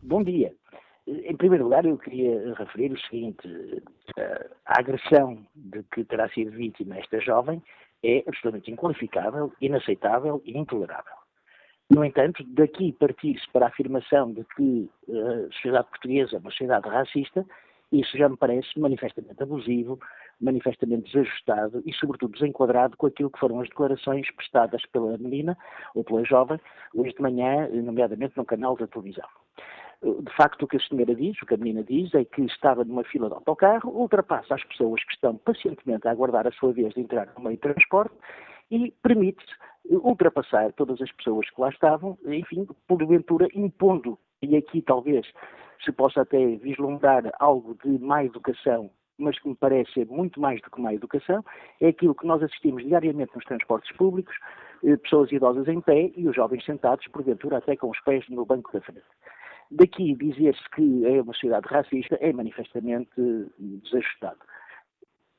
Bom 0.03 0.23
dia. 0.23 0.51
Em 1.09 1.35
primeiro 1.37 1.65
lugar, 1.65 1.87
eu 1.87 1.97
queria 1.97 2.53
referir 2.55 2.93
o 2.93 3.01
seguinte: 3.01 3.83
eh, 4.19 4.51
a 4.67 4.79
agressão 4.79 5.39
de 5.57 5.83
que 5.85 6.05
terá 6.05 6.29
sido 6.29 6.51
vítima 6.51 6.99
esta 6.99 7.19
jovem 7.19 7.63
é 8.03 8.23
absolutamente 8.27 8.71
inqualificável, 8.71 9.51
inaceitável 9.59 10.43
e 10.45 10.59
intolerável. 10.59 11.15
No 11.89 12.05
entanto, 12.05 12.45
daqui 12.49 12.93
partir-se 12.93 13.51
para 13.51 13.65
a 13.65 13.69
afirmação 13.69 14.33
de 14.35 14.45
que 14.55 14.91
eh, 15.09 15.47
a 15.49 15.53
sociedade 15.55 15.89
portuguesa 15.89 16.37
é 16.37 16.39
uma 16.41 16.51
sociedade 16.51 16.87
racista, 16.87 17.47
isso 17.91 18.19
já 18.19 18.29
me 18.29 18.37
parece 18.37 18.79
manifestamente 18.79 19.43
abusivo, 19.43 19.99
manifestamente 20.39 21.11
desajustado 21.11 21.83
e, 21.87 21.93
sobretudo, 21.95 22.35
desenquadrado 22.35 22.99
com 22.99 23.07
aquilo 23.07 23.31
que 23.31 23.41
foram 23.41 23.61
as 23.61 23.69
declarações 23.71 24.31
prestadas 24.33 24.85
pela 24.93 25.17
menina 25.17 25.57
ou 25.95 26.05
pela 26.05 26.23
jovem 26.23 26.61
hoje 26.95 27.15
de 27.15 27.23
manhã, 27.23 27.67
nomeadamente 27.69 28.37
no 28.37 28.45
canal 28.45 28.77
da 28.77 28.87
televisão. 28.87 29.27
De 30.03 30.37
facto, 30.37 30.63
o 30.63 30.69
que 30.69 30.77
a 30.77 30.81
senhora 30.81 31.15
diz, 31.15 31.41
o 31.43 31.47
que 31.47 31.55
a 31.55 31.57
menina 31.57 31.83
diz, 31.83 32.15
é 32.15 32.25
que 32.25 32.43
estava 32.43 32.85
numa 32.85 33.03
fila 33.03 33.29
de 33.29 33.35
autocarro, 33.35 33.91
ultrapassa 33.91 34.55
as 34.55 34.63
pessoas 34.65 35.03
que 35.03 35.13
estão 35.13 35.37
pacientemente 35.39 36.07
a 36.07 36.13
aguardar 36.13 36.47
a 36.47 36.53
sua 36.53 36.73
vez 36.73 36.95
de 36.95 37.01
entrar 37.01 37.33
no 37.37 37.43
meio 37.43 37.57
de 37.57 37.63
transporte 37.63 38.15
e 38.71 38.93
permite-se 39.03 39.53
ultrapassar 39.91 40.73
todas 40.75 41.01
as 41.01 41.11
pessoas 41.13 41.49
que 41.51 41.61
lá 41.61 41.71
estavam, 41.71 42.17
enfim, 42.27 42.67
porventura 42.87 43.49
impondo, 43.55 44.19
e 44.43 44.57
aqui 44.57 44.83
talvez 44.83 45.27
se 45.85 45.93
possa 45.93 46.23
até 46.23 46.57
vislumbrar 46.57 47.25
algo 47.39 47.77
de 47.85 47.99
má 47.99 48.25
educação, 48.25 48.91
mas 49.19 49.39
que 49.39 49.49
me 49.49 49.57
parece 49.57 49.93
ser 49.93 50.07
muito 50.07 50.41
mais 50.41 50.61
do 50.61 50.71
que 50.71 50.81
má 50.81 50.95
educação, 50.95 51.45
é 51.81 51.89
aquilo 51.89 52.15
que 52.15 52.27
nós 52.27 52.43
assistimos 52.43 52.85
diariamente 52.85 53.35
nos 53.35 53.45
transportes 53.45 53.95
públicos, 53.97 54.35
eh, 54.85 54.97
pessoas 54.97 55.33
idosas 55.33 55.67
em 55.67 55.81
pé 55.81 56.13
e 56.17 56.29
os 56.29 56.37
jovens 56.37 56.65
sentados, 56.65 57.07
porventura 57.09 57.59
até 57.59 57.77
com 57.77 57.91
os 57.91 58.01
pés 58.01 58.25
no 58.29 58.45
banco 58.45 58.73
da 58.73 58.81
frente. 58.81 59.03
Daqui 59.71 60.15
dizer-se 60.15 60.69
que 60.71 61.07
é 61.07 61.21
uma 61.21 61.33
sociedade 61.33 61.67
racista 61.69 62.17
é 62.21 62.33
manifestamente 62.33 63.11
desajustado. 63.59 64.39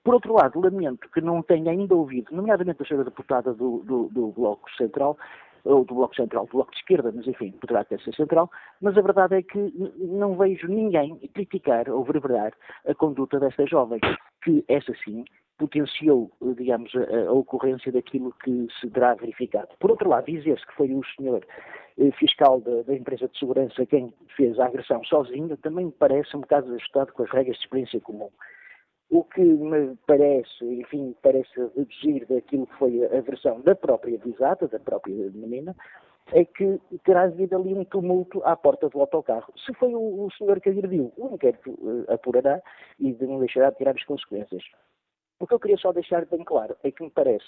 Por 0.03 0.13
outro 0.13 0.33
lado, 0.33 0.59
lamento 0.59 1.09
que 1.09 1.21
não 1.21 1.41
tenha 1.41 1.71
ainda 1.71 1.95
ouvido, 1.95 2.33
nomeadamente 2.33 2.81
a 2.81 2.85
senhora 2.85 3.05
deputada 3.05 3.53
do, 3.53 3.79
do, 3.79 4.09
do 4.09 4.31
Bloco 4.31 4.69
Central, 4.75 5.17
ou 5.63 5.83
do 5.83 5.95
Bloco 5.95 6.15
Central, 6.15 6.45
do 6.45 6.51
Bloco 6.53 6.71
de 6.71 6.77
Esquerda, 6.77 7.11
mas 7.13 7.27
enfim, 7.27 7.51
poderá 7.51 7.81
até 7.81 7.97
ser 7.97 8.13
central, 8.15 8.49
mas 8.81 8.97
a 8.97 9.01
verdade 9.01 9.35
é 9.35 9.41
que 9.41 9.73
não 9.97 10.37
vejo 10.37 10.67
ninguém 10.67 11.17
criticar 11.33 11.89
ou 11.89 12.03
verberar 12.03 12.53
a 12.87 12.95
conduta 12.95 13.39
desta 13.39 13.65
jovem, 13.65 13.99
que 14.43 14.63
essa 14.67 14.93
sim 15.03 15.25
potenciou, 15.59 16.31
digamos, 16.55 16.91
a, 16.95 17.27
a, 17.27 17.31
ocorrência 17.31 17.91
daquilo 17.91 18.33
que 18.43 18.67
se 18.79 18.89
terá 18.89 19.13
verificado. 19.13 19.67
Por 19.79 19.91
outro 19.91 20.09
lado, 20.09 20.25
dizer-se 20.25 20.65
que 20.65 20.73
foi 20.73 20.93
o 20.93 21.03
senhor 21.15 21.45
eh, 21.99 22.11
fiscal 22.11 22.61
da, 22.61 22.81
da, 22.83 22.95
empresa 22.95 23.27
de 23.27 23.37
segurança 23.37 23.85
quem 23.85 24.13
fez 24.35 24.57
a 24.57 24.65
agressão 24.65 25.03
sozinho, 25.03 25.55
também 25.57 25.87
me 25.87 25.91
parece 25.91 26.35
um 26.35 26.39
bocado 26.39 26.73
ajustado 26.73 27.11
com 27.13 27.23
as 27.23 27.29
regras 27.29 27.57
de 27.57 27.63
experiência 27.63 27.99
comum. 27.99 28.29
O 29.11 29.23
que 29.23 29.41
me 29.41 29.97
parece, 30.07 30.63
enfim, 30.63 31.15
parece 31.21 31.49
deduzir 31.75 32.25
daquilo 32.27 32.65
que 32.67 32.77
foi 32.77 33.05
a 33.05 33.21
versão 33.21 33.59
da 33.61 33.75
própria 33.75 34.17
visada, 34.17 34.67
da 34.67 34.79
própria 34.79 35.15
menina, 35.31 35.75
é 36.31 36.45
que 36.45 36.79
terá 37.03 37.23
havido 37.23 37.55
ali 37.55 37.73
um 37.73 37.83
tumulto 37.83 38.41
à 38.45 38.55
porta 38.55 38.87
do 38.87 38.99
autocarro. 38.99 39.51
Se 39.65 39.73
foi 39.73 39.93
o, 39.93 40.25
o 40.25 40.31
senhor 40.37 40.61
que 40.61 40.69
agrediu, 40.69 41.11
o 41.17 41.33
inquérito 41.33 41.71
uh, 41.71 42.05
apurará 42.13 42.61
e 42.99 43.11
não 43.19 43.39
deixará 43.39 43.71
de 43.71 43.77
tirar 43.77 43.95
as 43.95 44.03
consequências. 44.03 44.63
O 45.39 45.47
que 45.47 45.53
eu 45.53 45.59
queria 45.59 45.77
só 45.77 45.91
deixar 45.91 46.25
bem 46.25 46.43
claro 46.43 46.75
é 46.83 46.91
que 46.91 47.03
me 47.03 47.09
parece 47.09 47.45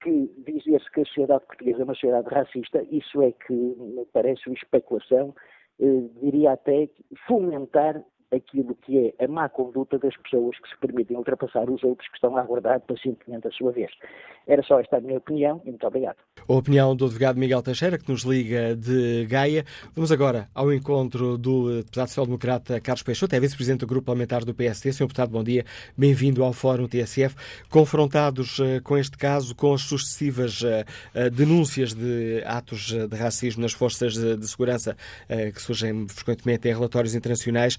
que 0.00 0.28
dizer-se 0.46 0.90
que 0.92 1.00
a 1.00 1.04
sociedade 1.04 1.44
portuguesa 1.46 1.80
é 1.80 1.84
uma 1.84 1.94
sociedade 1.94 2.28
racista, 2.28 2.82
isso 2.90 3.20
é 3.20 3.32
que 3.32 3.52
me 3.52 4.06
parece 4.12 4.48
uma 4.48 4.54
especulação, 4.54 5.34
eh, 5.80 6.08
diria 6.22 6.52
até 6.52 6.88
fomentar 7.26 8.02
aquilo 8.34 8.74
que 8.82 9.14
é 9.18 9.24
a 9.24 9.28
má 9.28 9.48
conduta 9.48 9.98
das 9.98 10.16
pessoas 10.16 10.58
que 10.58 10.68
se 10.68 10.76
permitem 10.78 11.16
ultrapassar 11.16 11.68
os 11.70 11.82
outros 11.82 12.08
que 12.08 12.14
estão 12.14 12.36
a 12.36 12.40
aguardar 12.40 12.80
pacientemente 12.80 13.48
a 13.48 13.50
sua 13.50 13.72
vez. 13.72 13.90
Era 14.46 14.62
só 14.62 14.80
esta 14.80 14.96
a 14.96 15.00
minha 15.00 15.18
opinião 15.18 15.60
e 15.64 15.70
muito 15.70 15.86
obrigado. 15.86 16.16
A 16.48 16.52
opinião 16.52 16.94
do 16.94 17.06
advogado 17.06 17.38
Miguel 17.38 17.62
Teixeira, 17.62 17.98
que 17.98 18.10
nos 18.10 18.22
liga 18.22 18.74
de 18.74 19.26
Gaia. 19.26 19.64
Vamos 19.94 20.12
agora 20.12 20.48
ao 20.54 20.72
encontro 20.72 21.36
do 21.36 21.78
deputado 21.78 22.08
social-democrata 22.08 22.80
Carlos 22.80 23.02
Peixoto, 23.02 23.34
é 23.34 23.40
vice-presidente 23.40 23.80
do 23.80 23.86
Grupo 23.86 24.06
Parlamentar 24.06 24.44
do 24.44 24.54
PSD. 24.54 24.92
Senhor 24.92 25.06
deputado, 25.06 25.30
bom 25.30 25.44
dia. 25.44 25.64
Bem-vindo 25.96 26.42
ao 26.42 26.52
Fórum 26.52 26.86
TSF. 26.86 27.34
Confrontados 27.68 28.58
uh, 28.58 28.82
com 28.82 28.96
este 28.96 29.16
caso, 29.16 29.54
com 29.54 29.74
as 29.74 29.82
sucessivas 29.82 30.60
uh, 30.62 31.30
denúncias 31.30 31.92
de 31.94 32.42
atos 32.46 32.92
de 32.92 33.16
racismo 33.16 33.62
nas 33.62 33.72
forças 33.72 34.14
de 34.14 34.48
segurança 34.48 34.96
que 35.54 35.60
surgem 35.60 36.06
frequentemente 36.08 36.68
em 36.68 36.72
relatórios 36.72 37.14
internacionais, 37.14 37.78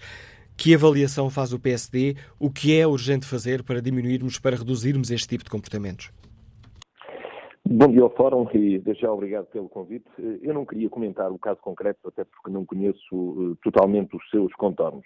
que 0.60 0.76
avaliação 0.76 1.30
faz 1.30 1.54
o 1.54 1.60
PSD? 1.60 2.16
O 2.38 2.52
que 2.52 2.78
é 2.78 2.86
urgente 2.86 3.26
fazer 3.26 3.64
para 3.64 3.82
diminuirmos, 3.82 4.38
para 4.38 4.58
reduzirmos 4.58 5.10
este 5.10 5.26
tipo 5.26 5.46
de 5.46 5.50
comportamentos? 5.50 6.12
Bom 7.66 7.88
dia 7.88 8.02
ao 8.02 8.10
Fórum 8.10 8.46
e 8.54 8.78
desde 8.78 9.04
já 9.04 9.14
obrigado 9.14 9.46
pelo 9.46 9.70
convite. 9.70 10.06
Eu 10.42 10.54
não 10.54 10.66
queria 10.66 10.90
comentar 10.90 11.32
o 11.32 11.40
caso 11.40 11.62
concreto, 11.62 12.10
até 12.10 12.26
porque 12.26 12.52
não 12.52 12.66
conheço 12.66 13.16
uh, 13.16 13.56
totalmente 13.64 14.18
os 14.18 14.30
seus 14.30 14.52
contornos. 14.56 15.06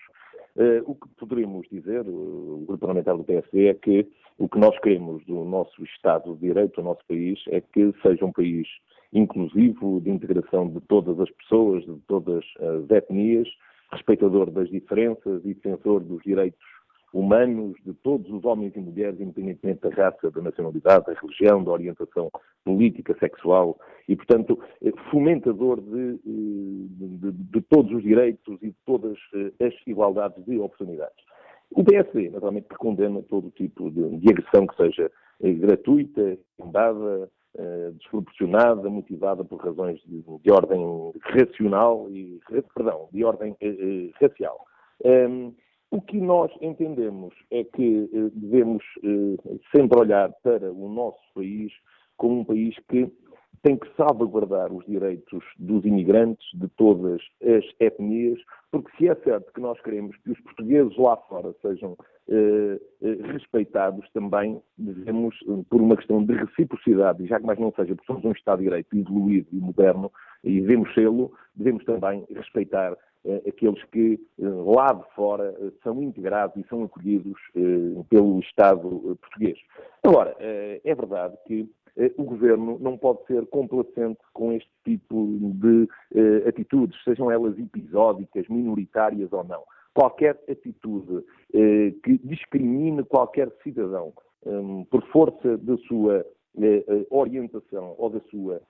Uh, 0.55 0.81
o 0.89 0.95
que 0.95 1.07
poderíamos 1.19 1.67
dizer, 1.71 2.01
uh, 2.01 2.55
o 2.55 2.65
Grupo 2.65 2.79
Parlamentar 2.79 3.15
do 3.15 3.23
PSD, 3.23 3.67
é 3.67 3.73
que 3.75 4.07
o 4.39 4.49
que 4.49 4.57
nós 4.57 4.75
queremos 4.79 5.23
do 5.25 5.45
nosso 5.45 5.83
Estado 5.83 6.33
de 6.33 6.47
Direito, 6.47 6.81
do 6.81 6.85
nosso 6.85 7.05
país, 7.07 7.39
é 7.49 7.61
que 7.61 7.93
seja 8.01 8.25
um 8.25 8.31
país 8.31 8.67
inclusivo, 9.11 10.01
de 10.01 10.09
integração 10.09 10.67
de 10.67 10.81
todas 10.81 11.19
as 11.19 11.29
pessoas, 11.29 11.85
de 11.85 11.99
todas 12.07 12.43
as 12.59 12.89
etnias, 12.89 13.47
respeitador 13.93 14.51
das 14.51 14.69
diferenças 14.69 15.41
e 15.45 15.53
defensor 15.53 16.01
dos 16.01 16.21
direitos 16.23 16.59
humanos 17.13 17.75
de 17.85 17.93
todos 17.93 18.29
os 18.31 18.43
homens 18.43 18.75
e 18.75 18.79
mulheres, 18.79 19.19
independentemente 19.21 19.81
da 19.81 19.89
raça, 19.89 20.31
da 20.31 20.41
nacionalidade, 20.41 21.05
da 21.05 21.13
religião, 21.13 21.63
da 21.63 21.71
orientação 21.71 22.31
política, 22.65 23.15
sexual, 23.19 23.77
e, 24.09 24.15
portanto, 24.15 24.59
fomentador 25.11 25.79
de, 25.79 26.17
de, 26.25 27.31
de 27.31 27.61
todos 27.61 27.91
os 27.93 28.01
direitos 28.01 28.57
e 28.63 28.69
de 28.69 28.75
todas 28.85 29.17
eh, 29.35 29.65
as 29.65 29.73
igualdades 29.85 30.43
de 30.43 30.57
oportunidades. 30.57 31.23
O 31.71 31.83
PSD, 31.83 32.29
naturalmente, 32.29 32.67
condena 32.69 33.21
todo 33.23 33.51
tipo 33.51 33.91
de, 33.91 34.17
de 34.17 34.29
agressão 34.29 34.65
que 34.65 34.75
seja 34.75 35.11
eh, 35.41 35.53
gratuita, 35.53 36.37
fundada, 36.57 37.23
eh, 37.23 37.42
desproporcionada, 37.93 38.89
motivada 38.89 39.43
por 39.43 39.63
razões 39.63 40.01
de, 40.05 40.23
de, 40.41 40.51
ordem 40.51 41.13
racional 41.21 42.09
e, 42.09 42.39
perdão, 42.73 43.09
de 43.11 43.23
ordem 43.23 43.55
eh, 43.61 43.67
eh 43.69 44.11
racial. 44.19 44.65
Um, 45.03 45.09
ehm, 45.09 45.53
o 45.91 46.01
que 46.01 46.19
nós 46.19 46.51
entendemos 46.59 47.35
é 47.51 47.63
que 47.63 48.09
eh, 48.11 48.31
devemos 48.33 48.83
eh, 49.03 49.59
sempre 49.75 49.99
olhar 49.99 50.31
para 50.41 50.71
o 50.71 50.89
nosso 50.89 51.21
país 51.35 51.71
como 52.17 52.39
um 52.39 52.43
país 52.43 52.75
que 52.89 53.07
tem 53.63 53.77
que 53.77 53.89
salvaguardar 53.95 54.71
os 54.71 54.85
direitos 54.85 55.43
dos 55.57 55.85
imigrantes 55.85 56.45
de 56.53 56.67
todas 56.67 57.21
as 57.41 57.63
etnias, 57.79 58.37
porque 58.69 58.91
se 58.97 59.07
é 59.07 59.15
certo 59.15 59.51
que 59.53 59.61
nós 59.61 59.79
queremos 59.81 60.15
que 60.17 60.31
os 60.31 60.39
portugueses 60.41 60.95
lá 60.97 61.15
fora 61.15 61.55
sejam 61.61 61.97
eh, 62.27 62.79
eh, 63.01 63.31
respeitados, 63.31 64.05
também 64.11 64.61
devemos, 64.77 65.35
por 65.69 65.81
uma 65.81 65.95
questão 65.95 66.23
de 66.25 66.33
reciprocidade, 66.33 67.23
e 67.23 67.27
já 67.27 67.39
que 67.39 67.45
mais 67.45 67.57
não 67.57 67.71
seja, 67.71 67.95
porque 67.95 68.05
somos 68.05 68.25
um 68.25 68.33
Estado 68.33 68.57
de 68.57 68.65
Direito 68.65 68.95
evoluído 68.97 69.47
e 69.53 69.55
moderno, 69.55 70.11
e 70.43 70.59
devemos 70.59 70.93
sê-lo, 70.93 71.31
devemos 71.55 71.85
também 71.85 72.25
respeitar 72.35 72.97
eh, 73.25 73.41
aqueles 73.47 73.81
que 73.85 74.19
eh, 74.39 74.43
lá 74.45 74.91
de 74.91 75.03
fora 75.15 75.55
eh, 75.57 75.71
são 75.81 76.03
integrados 76.03 76.57
e 76.57 76.67
são 76.67 76.83
acolhidos 76.83 77.39
eh, 77.55 78.03
pelo 78.09 78.39
Estado 78.41 79.17
português. 79.21 79.57
Agora, 80.03 80.35
é 80.39 80.95
verdade 80.95 81.37
que 81.47 81.69
o 82.17 82.23
governo 82.23 82.77
não 82.79 82.97
pode 82.97 83.25
ser 83.27 83.45
complacente 83.47 84.19
com 84.33 84.51
este 84.51 84.69
tipo 84.83 85.27
de 85.55 85.87
uh, 86.15 86.47
atitudes, 86.47 87.01
sejam 87.03 87.29
elas 87.29 87.57
episódicas, 87.57 88.47
minoritárias 88.47 89.31
ou 89.31 89.43
não. 89.43 89.63
Qualquer 89.93 90.39
atitude 90.49 91.13
uh, 91.13 92.01
que 92.03 92.17
discrimine 92.23 93.03
qualquer 93.03 93.51
cidadão 93.63 94.11
um, 94.45 94.83
por 94.85 95.03
força 95.07 95.57
da 95.57 95.77
sua 95.77 96.25
orientação 97.09 97.95
ou 97.97 98.11
da 98.11 98.19
sua 98.29 98.61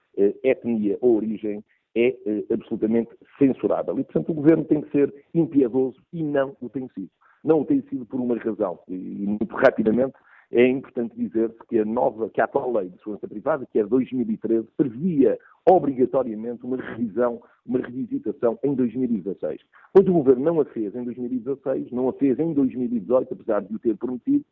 etnia 0.42 0.98
ou 1.02 1.18
origem 1.18 1.62
é 1.94 2.16
absolutamente 2.50 3.10
censurável. 3.38 4.00
E, 4.00 4.06
portanto, 4.06 4.30
o 4.32 4.36
governo 4.36 4.64
tem 4.64 4.80
que 4.80 4.90
ser 4.92 5.14
impiedoso 5.34 6.02
e 6.14 6.24
não 6.24 6.56
o 6.62 6.70
tem 6.70 6.88
sido. 6.96 7.10
Não 7.44 7.60
o 7.60 7.66
tem 7.66 7.82
sido 7.90 8.06
por 8.06 8.22
uma 8.22 8.38
razão. 8.38 8.80
E, 8.88 8.94
muito 8.94 9.54
rapidamente, 9.54 10.14
é 10.54 10.68
importante 10.68 11.16
dizer-se 11.18 11.58
que 11.68 11.80
a 11.80 11.86
nova, 11.86 12.30
que 12.30 12.40
a 12.40 12.44
atual 12.44 12.72
lei 12.72 12.88
de 12.88 12.98
segurança 13.00 13.28
privada, 13.28 13.66
que 13.66 13.80
é 13.80 13.84
de 13.84 13.90
2013, 13.90 14.68
previa 14.78 15.40
obrigatoriamente 15.66 16.64
uma 16.64 16.78
revisão, 16.78 17.42
uma 17.66 17.80
revisitação 17.80 18.60
em 18.64 18.76
2016. 18.76 19.62
Pois 19.92 20.08
o 20.08 20.14
Governo 20.14 20.44
não 20.44 20.62
a 20.62 20.66
fez 20.66 20.96
em 20.96 21.04
2016, 21.06 21.92
não 21.92 22.08
a 22.08 22.14
fez 22.14 22.38
em 22.38 22.54
2018, 22.54 23.34
apesar 23.34 23.62
de 23.62 23.74
o 23.74 23.80
ter 23.80 23.98
prometido. 23.98 24.46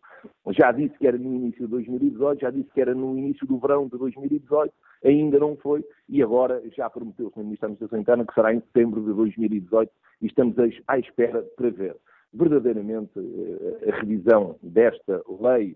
Já 0.49 0.71
disse 0.71 0.97
que 0.97 1.05
era 1.05 1.17
no 1.19 1.35
início 1.35 1.65
de 1.65 1.71
2018, 1.71 2.41
já 2.41 2.49
disse 2.49 2.69
que 2.73 2.81
era 2.81 2.95
no 2.95 3.15
início 3.15 3.45
do 3.45 3.59
verão 3.59 3.87
de 3.87 3.97
2018, 3.97 4.73
ainda 5.03 5.37
não 5.37 5.55
foi, 5.57 5.85
e 6.09 6.23
agora 6.23 6.63
já 6.75 6.89
prometeu 6.89 7.27
o 7.27 7.31
Sr. 7.31 7.43
Ministro 7.43 7.67
da 7.67 7.73
Administração 7.73 7.99
Interna 7.99 8.25
que 8.25 8.33
será 8.33 8.51
em 8.51 8.59
setembro 8.61 9.01
de 9.01 9.13
2018, 9.13 9.91
e 10.21 10.25
estamos 10.25 10.55
à 10.87 10.97
espera 10.97 11.43
para 11.55 11.69
ver 11.69 11.95
verdadeiramente 12.33 13.11
eh, 13.17 13.89
a 13.89 13.95
revisão 13.97 14.55
desta 14.63 15.21
lei 15.41 15.75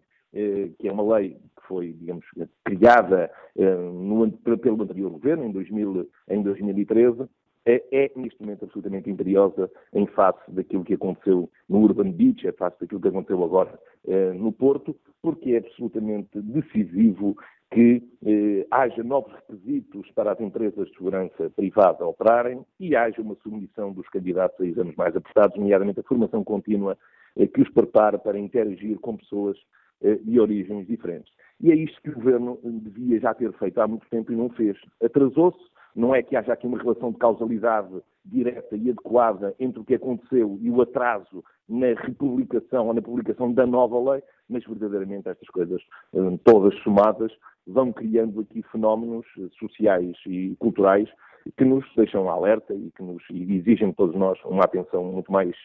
que 0.77 0.87
é 0.87 0.91
uma 0.91 1.17
lei 1.17 1.37
que 1.55 1.67
foi, 1.67 1.93
digamos, 1.93 2.25
criada 2.63 3.31
eh, 3.57 3.75
no, 3.75 4.29
pelo 4.31 4.83
anterior 4.83 5.11
governo, 5.11 5.45
em, 5.45 5.51
2000, 5.51 6.09
em 6.29 6.43
2013, 6.43 7.27
é, 7.65 7.83
é, 7.91 8.11
neste 8.15 8.39
momento 8.41 8.65
absolutamente 8.65 9.09
imperiosa 9.09 9.71
em 9.93 10.05
face 10.07 10.39
daquilo 10.49 10.83
que 10.83 10.93
aconteceu 10.93 11.49
no 11.67 11.79
Urban 11.79 12.11
Beach, 12.11 12.45
em 12.45 12.51
face 12.51 12.79
daquilo 12.79 13.01
que 13.01 13.07
aconteceu 13.07 13.43
agora 13.43 13.79
eh, 14.07 14.33
no 14.33 14.51
Porto, 14.51 14.95
porque 15.21 15.53
é 15.53 15.57
absolutamente 15.57 16.39
decisivo 16.41 17.35
que 17.71 18.03
eh, 18.23 18.67
haja 18.69 19.03
novos 19.03 19.33
requisitos 19.33 20.11
para 20.11 20.33
as 20.33 20.39
empresas 20.39 20.87
de 20.87 20.93
segurança 20.95 21.49
privada 21.55 22.05
operarem 22.05 22.63
e 22.79 22.95
haja 22.95 23.21
uma 23.21 23.35
submissão 23.41 23.91
dos 23.91 24.07
candidatos 24.09 24.59
a 24.61 24.65
exames 24.65 24.95
mais 24.95 25.15
apertados, 25.15 25.57
nomeadamente 25.57 25.99
a 25.99 26.03
formação 26.03 26.43
contínua 26.43 26.95
eh, 27.35 27.47
que 27.47 27.61
os 27.61 27.69
prepara 27.69 28.19
para 28.19 28.37
interagir 28.37 28.99
com 28.99 29.17
pessoas 29.17 29.57
eh, 29.57 29.84
de 30.01 30.39
origens 30.39 30.85
diferentes. 30.87 31.31
E 31.61 31.71
é 31.71 31.75
isto 31.75 32.01
que 32.01 32.09
o 32.09 32.15
Governo 32.15 32.59
devia 32.63 33.19
já 33.19 33.33
ter 33.33 33.51
feito 33.53 33.79
há 33.79 33.87
muito 33.87 34.07
tempo 34.09 34.31
e 34.31 34.35
não 34.35 34.49
fez. 34.49 34.77
Atrasou-se, 35.01 35.59
não 35.95 36.13
é 36.13 36.21
que 36.21 36.35
haja 36.35 36.53
aqui 36.53 36.67
uma 36.67 36.77
relação 36.77 37.11
de 37.11 37.17
causalidade 37.17 38.01
direta 38.25 38.75
e 38.75 38.89
adequada 38.89 39.55
entre 39.59 39.79
o 39.79 39.85
que 39.85 39.95
aconteceu 39.95 40.57
e 40.61 40.69
o 40.69 40.81
atraso 40.81 41.43
na 41.69 41.93
republicação 41.93 42.87
ou 42.87 42.93
na 42.93 43.01
publicação 43.01 43.53
da 43.53 43.65
nova 43.65 44.11
lei, 44.11 44.21
mas 44.49 44.65
verdadeiramente 44.65 45.29
estas 45.29 45.47
coisas, 45.49 45.81
eh, 46.13 46.37
todas 46.43 46.75
somadas, 46.79 47.31
vão 47.65 47.93
criando 47.93 48.41
aqui 48.41 48.61
fenómenos 48.71 49.25
eh, 49.39 49.47
sociais 49.57 50.15
e 50.27 50.55
culturais 50.59 51.09
que 51.57 51.63
nos 51.63 51.85
deixam 51.95 52.29
alerta 52.29 52.73
e 52.73 52.91
que 52.91 53.03
nos 53.03 53.23
exigem 53.31 53.89
de 53.89 53.95
todos 53.95 54.15
nós 54.15 54.37
uma 54.45 54.63
atenção 54.63 55.03
muito 55.03 55.31
mais 55.31 55.55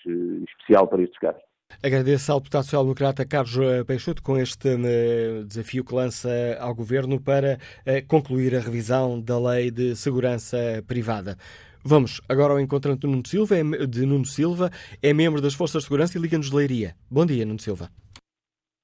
especial 0.44 0.86
para 0.86 1.02
estes 1.02 1.18
casos. 1.18 1.49
Agradeço 1.82 2.30
ao 2.30 2.40
deputado 2.40 2.64
social-democrata 2.64 3.26
Carlos 3.26 3.56
Peixoto 3.86 4.22
com 4.22 4.36
este 4.36 4.68
uh, 4.68 5.44
desafio 5.46 5.82
que 5.82 5.94
lança 5.94 6.28
ao 6.60 6.74
Governo 6.74 7.18
para 7.18 7.54
uh, 7.86 8.06
concluir 8.06 8.54
a 8.54 8.60
revisão 8.60 9.18
da 9.18 9.40
Lei 9.40 9.70
de 9.70 9.96
Segurança 9.96 10.58
Privada. 10.86 11.36
Vamos 11.82 12.20
agora 12.28 12.52
ao 12.52 12.60
encontro 12.60 12.94
de 12.94 13.06
Nuno 13.06 13.26
Silva, 13.26 13.56
é, 13.56 13.62
de 13.86 14.04
Nuno 14.04 14.26
Silva, 14.26 14.68
é 15.02 15.14
membro 15.14 15.40
das 15.40 15.54
Forças 15.54 15.80
de 15.80 15.88
Segurança 15.88 16.18
e 16.18 16.20
Liga-nos 16.20 16.50
de 16.50 16.56
Leiria. 16.56 16.94
Bom 17.10 17.24
dia, 17.24 17.46
Nuno 17.46 17.58
Silva. 17.58 17.88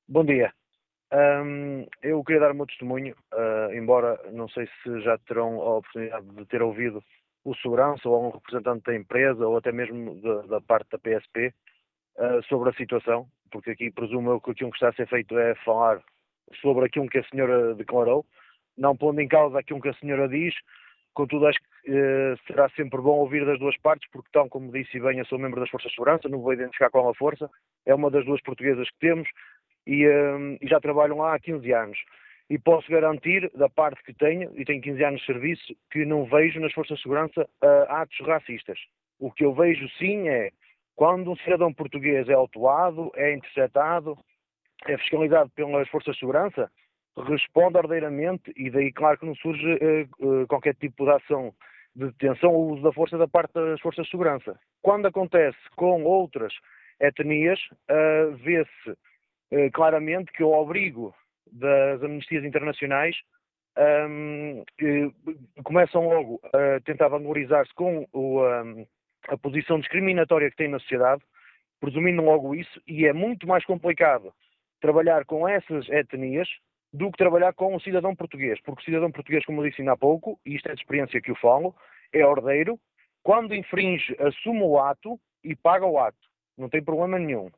Bom 0.08 0.24
dia. 0.24 0.50
Um, 1.12 1.86
eu 2.02 2.24
queria 2.24 2.40
dar 2.40 2.52
o 2.52 2.54
meu 2.54 2.64
testemunho, 2.64 3.14
uh, 3.34 3.74
embora 3.74 4.18
não 4.32 4.48
sei 4.48 4.66
se 4.82 5.02
já 5.02 5.18
terão 5.18 5.60
a 5.60 5.76
oportunidade 5.76 6.26
de 6.34 6.46
ter 6.46 6.62
ouvido 6.62 7.04
o 7.44 7.54
segurança 7.56 8.08
ou 8.08 8.26
um 8.26 8.30
representante 8.30 8.84
da 8.86 8.96
empresa 8.96 9.46
ou 9.46 9.58
até 9.58 9.70
mesmo 9.70 10.14
de, 10.14 10.48
da 10.48 10.62
parte 10.62 10.88
da 10.92 10.98
PSP 10.98 11.52
uh, 12.18 12.42
sobre 12.44 12.70
a 12.70 12.74
situação, 12.74 13.26
porque 13.50 13.70
aqui 13.70 13.90
presumo 13.90 14.30
eu 14.30 14.40
que 14.40 14.50
aquilo 14.50 14.70
que 14.70 14.76
está 14.76 14.88
a 14.88 14.92
ser 14.92 15.08
feito 15.08 15.38
é 15.38 15.54
falar 15.56 16.00
sobre 16.60 16.86
aquilo 16.86 17.08
que 17.08 17.18
a 17.18 17.24
senhora 17.24 17.74
declarou, 17.74 18.24
não 18.76 18.96
pondo 18.96 19.20
em 19.20 19.28
causa 19.28 19.58
aquilo 19.58 19.80
que 19.80 19.88
a 19.88 19.94
senhora 19.94 20.28
diz, 20.28 20.54
contudo 21.14 21.46
acho 21.46 21.58
que 21.58 21.90
uh, 21.90 22.36
será 22.46 22.68
sempre 22.70 23.00
bom 23.00 23.18
ouvir 23.18 23.44
das 23.44 23.58
duas 23.58 23.76
partes, 23.78 24.08
porque 24.10 24.28
tão 24.32 24.48
como 24.48 24.70
disse 24.70 25.00
bem, 25.00 25.18
eu 25.18 25.24
sou 25.26 25.38
membro 25.38 25.60
das 25.60 25.70
Forças 25.70 25.90
de 25.90 25.96
Segurança, 25.96 26.28
não 26.28 26.40
vou 26.40 26.52
identificar 26.52 26.90
qual 26.90 27.08
a 27.08 27.14
força, 27.14 27.50
é 27.86 27.94
uma 27.94 28.10
das 28.10 28.24
duas 28.24 28.40
portuguesas 28.42 28.88
que 28.90 28.98
temos 28.98 29.28
e, 29.86 30.06
uh, 30.06 30.58
e 30.60 30.68
já 30.68 30.80
trabalham 30.80 31.18
lá 31.18 31.34
há 31.34 31.38
15 31.40 31.72
anos. 31.72 31.98
E 32.48 32.58
posso 32.58 32.88
garantir, 32.88 33.50
da 33.56 33.68
parte 33.68 34.02
que 34.04 34.14
tenho, 34.14 34.52
e 34.54 34.64
tenho 34.64 34.80
15 34.80 35.04
anos 35.04 35.20
de 35.20 35.26
serviço, 35.26 35.76
que 35.90 36.04
não 36.04 36.24
vejo 36.26 36.60
nas 36.60 36.72
forças 36.72 36.98
de 36.98 37.02
segurança 37.02 37.42
uh, 37.42 37.92
atos 37.92 38.18
racistas. 38.24 38.78
O 39.18 39.32
que 39.32 39.44
eu 39.44 39.52
vejo 39.52 39.88
sim 39.98 40.28
é 40.28 40.50
quando 40.96 41.30
um 41.30 41.36
cidadão 41.36 41.72
português 41.72 42.28
é 42.28 42.32
autuado, 42.32 43.12
é 43.14 43.34
interceptado, 43.34 44.18
é 44.86 44.96
fiscalizado 44.98 45.50
pelas 45.50 45.88
forças 45.88 46.14
de 46.14 46.20
segurança, 46.20 46.70
responde 47.28 47.76
ordeiramente 47.76 48.52
e 48.56 48.70
daí 48.70 48.90
claro 48.92 49.18
que 49.18 49.26
não 49.26 49.34
surge 49.36 49.74
uh, 49.74 50.42
uh, 50.42 50.46
qualquer 50.48 50.74
tipo 50.74 51.04
de 51.04 51.12
ação 51.12 51.54
de 51.94 52.06
detenção 52.06 52.52
ou 52.52 52.72
uso 52.72 52.82
da 52.82 52.92
força 52.92 53.16
da 53.16 53.28
parte 53.28 53.52
das 53.54 53.80
forças 53.80 54.04
de 54.04 54.10
segurança. 54.10 54.58
Quando 54.82 55.06
acontece 55.06 55.56
com 55.76 56.04
outras 56.04 56.52
etnias, 57.00 57.58
vê-se 58.40 59.70
claramente 59.72 60.30
que 60.32 60.42
o 60.42 60.60
abrigo 60.60 61.14
das 61.50 62.02
amnistias 62.02 62.44
internacionais 62.44 63.16
um, 64.08 64.64
começam 65.62 66.06
logo 66.06 66.40
a 66.52 66.80
tentar 66.80 67.08
valorizar-se 67.08 67.72
com 67.74 68.06
o, 68.12 68.42
um, 68.42 68.86
a 69.28 69.36
posição 69.36 69.78
discriminatória 69.78 70.50
que 70.50 70.56
tem 70.56 70.68
na 70.68 70.78
sociedade, 70.78 71.22
presumindo 71.80 72.22
logo 72.22 72.54
isso, 72.54 72.80
e 72.86 73.06
é 73.06 73.12
muito 73.12 73.46
mais 73.46 73.64
complicado 73.64 74.32
trabalhar 74.80 75.24
com 75.24 75.48
essas 75.48 75.88
etnias 75.88 76.48
do 76.92 77.10
que 77.10 77.18
trabalhar 77.18 77.52
com 77.52 77.74
o 77.74 77.80
cidadão 77.80 78.14
português, 78.14 78.60
porque 78.62 78.82
o 78.82 78.84
cidadão 78.84 79.10
português, 79.10 79.44
como 79.44 79.60
eu 79.60 79.68
disse 79.68 79.82
ainda 79.82 79.92
há 79.92 79.96
pouco, 79.96 80.38
e 80.46 80.54
isto 80.54 80.68
é 80.68 80.74
de 80.74 80.80
experiência 80.80 81.20
que 81.20 81.30
eu 81.30 81.36
falo, 81.36 81.74
é 82.12 82.24
ordeiro, 82.24 82.78
quando 83.22 83.54
infringe, 83.54 84.16
assume 84.20 84.62
o 84.62 84.78
ato 84.78 85.20
e 85.42 85.54
paga 85.54 85.84
o 85.84 85.98
ato. 85.98 86.18
Não 86.56 86.68
tem 86.68 86.82
problema 86.82 87.18
nenhum. 87.18 87.50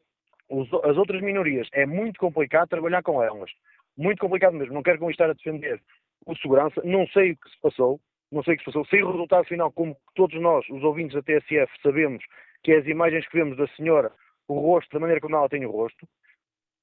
as 0.85 0.97
outras 0.97 1.21
minorias, 1.23 1.69
é 1.73 1.87
muito 1.87 2.19
complicado 2.19 2.69
trabalhar 2.69 3.03
com 3.03 3.23
elas 3.23 3.51
muito 3.99 4.21
complicado 4.21 4.55
mesmo. 4.55 4.73
Não 4.73 4.83
quero 4.83 5.01
com 5.01 5.11
isto 5.11 5.21
estar 5.21 5.31
a 5.31 5.35
defender 5.35 5.83
o 6.25 6.37
segurança. 6.37 6.81
Não 6.85 7.07
sei 7.09 7.33
o 7.33 7.37
que 7.37 7.51
se 7.51 7.61
passou. 7.61 8.01
Não 8.31 8.43
sei 8.43 8.55
o 8.55 8.57
que 8.57 8.65
se 8.65 8.67
passou. 8.67 8.85
Sei 8.87 9.03
o 9.03 9.11
resultado 9.11 9.47
final, 9.47 9.73
como 9.73 9.97
todos 10.15 10.39
nós, 10.41 10.69
os 10.69 10.83
ouvintes 10.83 11.15
da 11.15 11.23
TSF, 11.23 11.73
sabemos 11.83 12.25
que 12.63 12.73
é 12.73 12.79
as 12.79 12.87
imagens 12.87 13.27
que 13.29 13.37
vemos 13.37 13.57
da 13.57 13.67
senhora, 13.69 14.13
o 14.47 14.59
rosto, 14.59 14.93
da 14.93 15.01
maneira 15.01 15.21
como 15.21 15.37
ela 15.37 15.49
tem 15.49 15.65
o 15.65 15.71
rosto. 15.71 16.07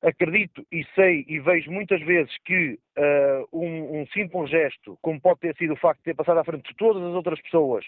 Acredito 0.01 0.65
e 0.71 0.83
sei 0.93 1.25
e 1.27 1.39
vejo 1.39 1.71
muitas 1.71 2.01
vezes 2.01 2.35
que 2.45 2.79
uh, 2.97 3.47
um, 3.51 4.01
um 4.01 4.07
simples 4.07 4.49
gesto, 4.49 4.97
como 5.01 5.19
pode 5.19 5.39
ter 5.39 5.55
sido 5.55 5.73
o 5.73 5.77
facto 5.77 5.99
de 5.99 6.05
ter 6.05 6.15
passado 6.15 6.39
à 6.39 6.43
frente 6.43 6.67
de 6.69 6.75
todas 6.75 7.01
as 7.01 7.13
outras 7.13 7.41
pessoas, 7.41 7.85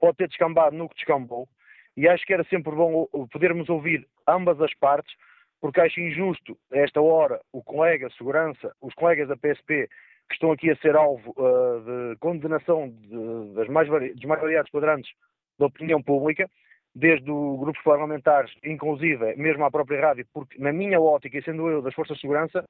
pode 0.00 0.16
ter 0.16 0.28
descambado 0.28 0.76
no 0.76 0.88
que 0.88 0.96
descambou. 0.96 1.48
E 1.96 2.08
acho 2.08 2.26
que 2.26 2.34
era 2.34 2.44
sempre 2.44 2.74
bom 2.74 3.06
podermos 3.30 3.68
ouvir 3.68 4.06
ambas 4.26 4.60
as 4.60 4.74
partes, 4.74 5.14
porque 5.60 5.80
acho 5.80 6.00
injusto, 6.00 6.58
a 6.72 6.78
esta 6.78 7.00
hora, 7.00 7.40
o 7.52 7.62
colega 7.62 8.10
segurança, 8.10 8.74
os 8.82 8.92
colegas 8.94 9.28
da 9.28 9.36
PSP, 9.36 9.88
que 10.28 10.34
estão 10.34 10.52
aqui 10.52 10.70
a 10.70 10.76
ser 10.76 10.96
alvo 10.96 11.34
uh, 11.36 11.80
de 12.12 12.18
condenação 12.18 12.88
de, 12.88 13.54
das 13.54 13.68
mais 13.68 13.88
dos 13.88 14.24
mais 14.24 14.40
variados 14.40 14.70
quadrantes 14.70 15.10
da 15.58 15.66
opinião 15.66 16.02
pública, 16.02 16.48
desde 16.94 17.30
o 17.30 17.56
grupos 17.58 17.82
parlamentares, 17.82 18.52
inclusive 18.64 19.36
mesmo 19.36 19.64
à 19.64 19.70
própria 19.70 20.00
rádio, 20.00 20.26
porque 20.32 20.58
na 20.58 20.72
minha 20.72 21.00
ótica, 21.00 21.38
e 21.38 21.42
sendo 21.42 21.68
eu 21.68 21.82
das 21.82 21.94
forças 21.94 22.16
de 22.16 22.22
segurança, 22.22 22.64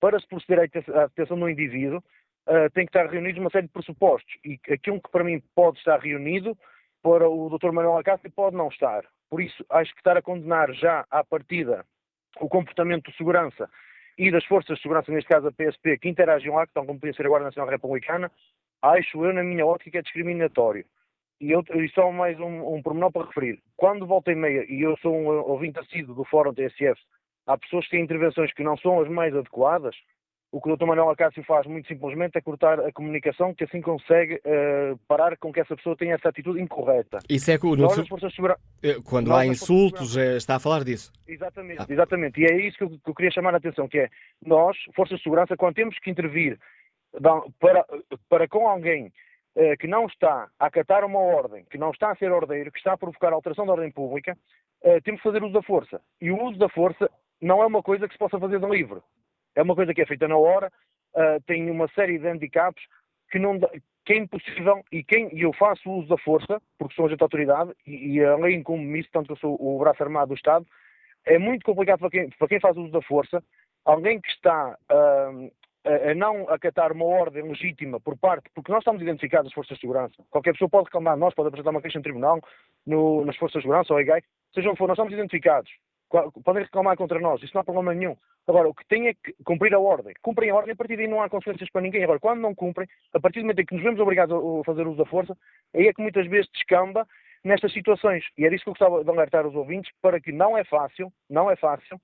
para 0.00 0.18
se 0.18 0.26
proceder 0.26 0.70
à 0.94 1.06
detenção 1.06 1.38
do 1.38 1.48
indivíduo, 1.48 1.98
uh, 1.98 2.70
tem 2.72 2.86
que 2.86 2.96
estar 2.96 3.10
reunidos 3.10 3.40
uma 3.40 3.50
série 3.50 3.66
de 3.66 3.72
pressupostos. 3.72 4.32
E 4.44 4.58
aquilo 4.72 5.00
que 5.00 5.10
para 5.10 5.24
mim 5.24 5.42
pode 5.54 5.78
estar 5.78 5.98
reunido, 5.98 6.56
para 7.02 7.28
o 7.28 7.48
Dr. 7.48 7.72
Manuel 7.72 7.98
Acácio 7.98 8.30
pode 8.30 8.56
não 8.56 8.68
estar. 8.68 9.04
Por 9.28 9.40
isso, 9.40 9.64
acho 9.70 9.92
que 9.92 10.00
estar 10.00 10.16
a 10.16 10.22
condenar 10.22 10.72
já 10.72 11.04
à 11.10 11.24
partida 11.24 11.84
o 12.40 12.48
comportamento 12.48 13.10
de 13.10 13.16
segurança 13.16 13.68
e 14.20 14.30
das 14.30 14.44
forças 14.44 14.76
de 14.76 14.82
segurança, 14.82 15.10
neste 15.10 15.30
caso 15.30 15.48
a 15.48 15.50
PSP, 15.50 15.96
que 15.96 16.06
interagem 16.06 16.52
lá, 16.52 16.66
que 16.66 16.70
estão 16.72 16.84
como 16.84 17.00
podia 17.00 17.14
ser 17.14 17.24
a 17.24 17.28
Guarda 17.30 17.46
Nacional 17.46 17.70
Republicana, 17.70 18.30
acho 18.82 19.24
eu, 19.24 19.32
na 19.32 19.42
minha 19.42 19.64
ótica, 19.64 19.98
é 19.98 20.02
discriminatório. 20.02 20.84
E, 21.40 21.50
eu, 21.50 21.64
e 21.74 21.88
só 21.88 22.12
mais 22.12 22.38
um, 22.38 22.74
um 22.74 22.82
pormenor 22.82 23.10
para 23.10 23.24
referir. 23.24 23.62
Quando 23.78 24.06
volta 24.06 24.30
e 24.30 24.34
meia, 24.34 24.66
e 24.70 24.82
eu 24.82 24.94
sou 24.98 25.16
um 25.16 25.26
ouvinte 25.26 25.78
assíduo 25.78 26.14
do 26.14 26.24
Fórum 26.24 26.52
TSF, 26.52 27.00
há 27.46 27.56
pessoas 27.56 27.86
que 27.86 27.92
têm 27.92 28.04
intervenções 28.04 28.52
que 28.52 28.62
não 28.62 28.76
são 28.76 29.00
as 29.00 29.08
mais 29.08 29.34
adequadas, 29.34 29.96
o 30.52 30.60
que 30.60 30.68
o 30.68 30.76
Dr. 30.76 30.84
Manuel 30.84 31.10
Acácio 31.10 31.44
faz 31.44 31.66
muito 31.66 31.86
simplesmente 31.86 32.36
é 32.36 32.40
cortar 32.40 32.80
a 32.80 32.92
comunicação, 32.92 33.54
que 33.54 33.64
assim 33.64 33.80
consegue 33.80 34.34
uh, 34.34 34.98
parar 35.06 35.36
com 35.36 35.52
que 35.52 35.60
essa 35.60 35.76
pessoa 35.76 35.96
tenha 35.96 36.14
essa 36.14 36.28
atitude 36.28 36.60
incorreta. 36.60 37.20
Isso 37.28 37.50
é 37.50 37.58
que 37.58 37.66
o 37.66 37.76
Nós. 37.76 37.96
Eh, 38.82 38.96
quando 39.04 39.28
Nós, 39.28 39.38
há 39.38 39.46
insultos, 39.46 40.16
eh, 40.16 40.36
está 40.36 40.56
a 40.56 40.60
falar 40.60 40.82
disso. 40.82 41.12
Exatamente, 41.26 41.82
ah. 41.82 41.86
exatamente. 41.88 42.40
E 42.40 42.46
é 42.46 42.66
isso 42.66 42.76
que 42.76 42.84
eu, 42.84 42.90
que 42.90 43.10
eu, 43.10 43.14
queria 43.14 43.30
chamar 43.30 43.54
a 43.54 43.58
atenção, 43.58 43.86
que 43.86 44.00
é 44.00 44.08
nós, 44.44 44.76
Forças 44.94 45.18
de 45.18 45.22
Segurança, 45.22 45.56
quando 45.56 45.76
temos 45.76 45.96
que 46.00 46.10
intervir 46.10 46.58
para, 47.60 47.84
para 48.28 48.48
com 48.48 48.68
alguém 48.68 49.12
que 49.80 49.88
não 49.88 50.06
está 50.06 50.48
a 50.58 50.66
acatar 50.66 51.04
uma 51.04 51.18
ordem, 51.18 51.64
que 51.68 51.76
não 51.76 51.90
está 51.90 52.12
a 52.12 52.16
ser 52.16 52.30
ordeiro, 52.30 52.70
que 52.70 52.78
está 52.78 52.92
a 52.92 52.96
provocar 52.96 53.32
alteração 53.32 53.66
da 53.66 53.72
ordem 53.72 53.90
pública, 53.90 54.38
temos 55.02 55.20
que 55.20 55.28
fazer 55.28 55.42
uso 55.42 55.52
da 55.52 55.62
força. 55.62 56.00
E 56.20 56.30
o 56.30 56.40
uso 56.40 56.56
da 56.56 56.68
força 56.68 57.10
não 57.42 57.60
é 57.60 57.66
uma 57.66 57.82
coisa 57.82 58.06
que 58.06 58.14
se 58.14 58.18
possa 58.18 58.38
fazer 58.38 58.60
de 58.60 58.66
livre. 58.66 59.00
É 59.54 59.62
uma 59.62 59.74
coisa 59.74 59.92
que 59.94 60.02
é 60.02 60.06
feita 60.06 60.28
na 60.28 60.36
hora, 60.36 60.70
uh, 61.14 61.42
tem 61.46 61.70
uma 61.70 61.88
série 61.88 62.18
de 62.18 62.26
handicaps 62.26 62.82
que, 63.30 63.38
não 63.38 63.58
que 64.04 64.12
é 64.12 64.16
impossível, 64.16 64.82
e, 64.90 65.04
quem, 65.04 65.28
eu 65.38 65.52
faço 65.52 65.90
uso 65.90 66.08
da 66.08 66.18
força, 66.18 66.60
porque 66.78 66.94
sou 66.94 67.06
agente 67.06 67.18
de 67.18 67.24
autoridade, 67.24 67.72
e, 67.86 68.14
e 68.14 68.24
além 68.24 68.62
como 68.62 68.96
isso, 68.96 69.08
tanto 69.12 69.26
que 69.26 69.32
eu 69.32 69.36
sou 69.36 69.56
o 69.60 69.78
braço 69.78 70.02
armado 70.02 70.28
do 70.28 70.34
Estado, 70.34 70.66
é 71.24 71.38
muito 71.38 71.64
complicado 71.64 72.00
para 72.00 72.10
quem, 72.10 72.30
para 72.30 72.48
quem 72.48 72.60
faz 72.60 72.76
uso 72.76 72.90
da 72.90 73.02
força, 73.02 73.42
alguém 73.84 74.20
que 74.20 74.28
está 74.30 74.76
uh, 74.90 75.52
a, 75.84 76.10
a 76.10 76.14
não 76.14 76.48
acatar 76.48 76.92
uma 76.92 77.04
ordem 77.04 77.42
legítima 77.42 78.00
por 78.00 78.16
parte, 78.16 78.48
porque 78.54 78.72
nós 78.72 78.80
estamos 78.80 79.02
identificados 79.02 79.48
as 79.48 79.54
forças 79.54 79.76
de 79.76 79.80
segurança. 79.80 80.14
Qualquer 80.30 80.52
pessoa 80.52 80.68
pode 80.68 80.86
reclamar 80.86 81.16
nós, 81.16 81.34
pode 81.34 81.48
apresentar 81.48 81.70
uma 81.70 81.82
queixa 81.82 81.98
no 81.98 82.02
tribunal, 82.02 82.40
no, 82.86 83.24
nas 83.24 83.36
forças 83.36 83.60
de 83.60 83.62
segurança 83.62 83.92
ou 83.92 83.98
a 83.98 84.02
EGAI, 84.02 84.22
seja 84.54 84.68
onde 84.68 84.78
for, 84.78 84.88
nós 84.88 84.96
estamos 84.96 85.12
identificados 85.12 85.70
podem 86.44 86.64
reclamar 86.64 86.96
contra 86.96 87.20
nós, 87.20 87.42
isso 87.42 87.52
não 87.54 87.60
há 87.60 87.64
problema 87.64 87.94
nenhum. 87.94 88.16
Agora, 88.46 88.68
o 88.68 88.74
que 88.74 88.86
tem 88.86 89.08
é 89.08 89.14
que 89.14 89.32
cumprir 89.44 89.72
a 89.74 89.78
ordem. 89.78 90.12
Cumprem 90.22 90.50
a 90.50 90.54
ordem, 90.54 90.72
a 90.72 90.76
partir 90.76 90.96
daí 90.96 91.06
não 91.06 91.22
há 91.22 91.28
consequências 91.28 91.70
para 91.70 91.82
ninguém. 91.82 92.02
Agora, 92.02 92.18
quando 92.18 92.40
não 92.40 92.54
cumprem, 92.54 92.88
a 93.14 93.20
partir 93.20 93.40
do 93.40 93.42
momento 93.44 93.60
em 93.60 93.66
que 93.66 93.74
nos 93.74 93.82
vemos 93.82 94.00
obrigados 94.00 94.34
a 94.34 94.64
fazer 94.64 94.86
uso 94.86 94.98
da 94.98 95.04
força, 95.04 95.36
aí 95.74 95.86
é 95.86 95.92
que 95.92 96.02
muitas 96.02 96.26
vezes 96.26 96.50
descamba 96.52 97.06
nestas 97.44 97.72
situações. 97.72 98.24
E 98.36 98.44
era 98.44 98.54
isso 98.54 98.64
que 98.64 98.70
eu 98.70 98.74
gostava 98.74 99.04
de 99.04 99.10
alertar 99.10 99.46
os 99.46 99.54
ouvintes, 99.54 99.90
para 100.02 100.20
que 100.20 100.32
não 100.32 100.58
é 100.58 100.64
fácil, 100.64 101.12
não 101.28 101.50
é 101.50 101.56
fácil 101.56 101.96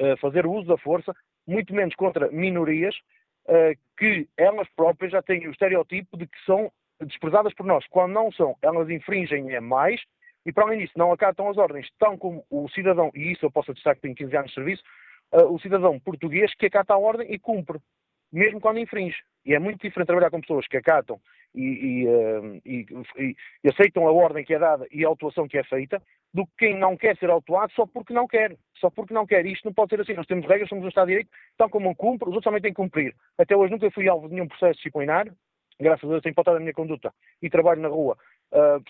uh, 0.00 0.16
fazer 0.18 0.46
uso 0.46 0.66
da 0.66 0.78
força, 0.78 1.14
muito 1.46 1.74
menos 1.74 1.94
contra 1.94 2.30
minorias, 2.30 2.94
uh, 3.48 3.76
que 3.98 4.28
elas 4.36 4.68
próprias 4.74 5.12
já 5.12 5.22
têm 5.22 5.46
o 5.46 5.50
estereotipo 5.50 6.16
de 6.16 6.26
que 6.26 6.44
são 6.44 6.72
desprezadas 7.00 7.52
por 7.54 7.66
nós. 7.66 7.86
Quando 7.88 8.12
não 8.12 8.32
são, 8.32 8.56
elas 8.62 8.88
infringem 8.88 9.52
é 9.52 9.60
mais, 9.60 10.00
e, 10.44 10.52
para 10.52 10.64
além 10.64 10.80
disso, 10.80 10.94
não 10.96 11.12
acatam 11.12 11.48
as 11.48 11.56
ordens, 11.56 11.88
tão 11.98 12.16
como 12.18 12.44
o 12.50 12.68
cidadão, 12.70 13.10
e 13.14 13.32
isso 13.32 13.46
eu 13.46 13.50
posso 13.50 13.72
destacar 13.72 13.96
que 13.96 14.02
tem 14.02 14.14
15 14.14 14.36
anos 14.36 14.48
de 14.48 14.54
serviço, 14.54 14.82
uh, 15.32 15.52
o 15.52 15.58
cidadão 15.60 15.98
português 16.00 16.52
que 16.54 16.66
acata 16.66 16.94
a 16.94 16.98
ordem 16.98 17.32
e 17.32 17.38
cumpre, 17.38 17.78
mesmo 18.32 18.60
quando 18.60 18.78
infringe. 18.78 19.16
E 19.44 19.54
é 19.54 19.58
muito 19.58 19.82
diferente 19.82 20.06
trabalhar 20.06 20.30
com 20.30 20.40
pessoas 20.40 20.66
que 20.66 20.76
acatam 20.76 21.20
e, 21.54 21.62
e, 21.62 22.08
uh, 22.08 22.60
e, 22.64 22.86
e, 23.64 23.68
aceitam 23.68 24.06
a 24.06 24.12
ordem 24.12 24.44
que 24.44 24.54
é 24.54 24.58
dada 24.58 24.86
e 24.90 25.04
a 25.04 25.08
autuação 25.08 25.46
que 25.46 25.58
é 25.58 25.64
feita, 25.64 26.02
do 26.32 26.46
que 26.46 26.52
quem 26.58 26.78
não 26.78 26.96
quer 26.96 27.16
ser 27.18 27.28
autuado 27.28 27.72
só 27.72 27.86
porque 27.86 28.12
não 28.12 28.26
quer. 28.26 28.56
Só 28.78 28.90
porque 28.90 29.14
não 29.14 29.26
quer. 29.26 29.44
Isto 29.46 29.66
não 29.66 29.74
pode 29.74 29.90
ser 29.90 30.00
assim. 30.00 30.14
Nós 30.14 30.26
temos 30.26 30.46
regras, 30.46 30.68
somos 30.68 30.84
um 30.84 30.88
Estado 30.88 31.06
de 31.06 31.12
Direito, 31.12 31.30
tal 31.56 31.68
como 31.68 31.90
um 31.90 31.94
cumpre, 31.94 32.28
os 32.28 32.34
outros 32.34 32.44
também 32.44 32.62
têm 32.62 32.72
que 32.72 32.76
cumprir. 32.76 33.14
Até 33.38 33.56
hoje 33.56 33.70
nunca 33.70 33.90
fui 33.90 34.08
alvo 34.08 34.28
de 34.28 34.34
nenhum 34.34 34.48
processo 34.48 34.78
disciplinar, 34.78 35.26
graças 35.78 36.04
a 36.04 36.08
Deus 36.08 36.22
tenho 36.22 36.34
pautado 36.34 36.56
a 36.56 36.60
minha 36.60 36.72
conduta 36.72 37.12
e 37.40 37.50
trabalho 37.50 37.80
na 37.80 37.88
rua 37.88 38.16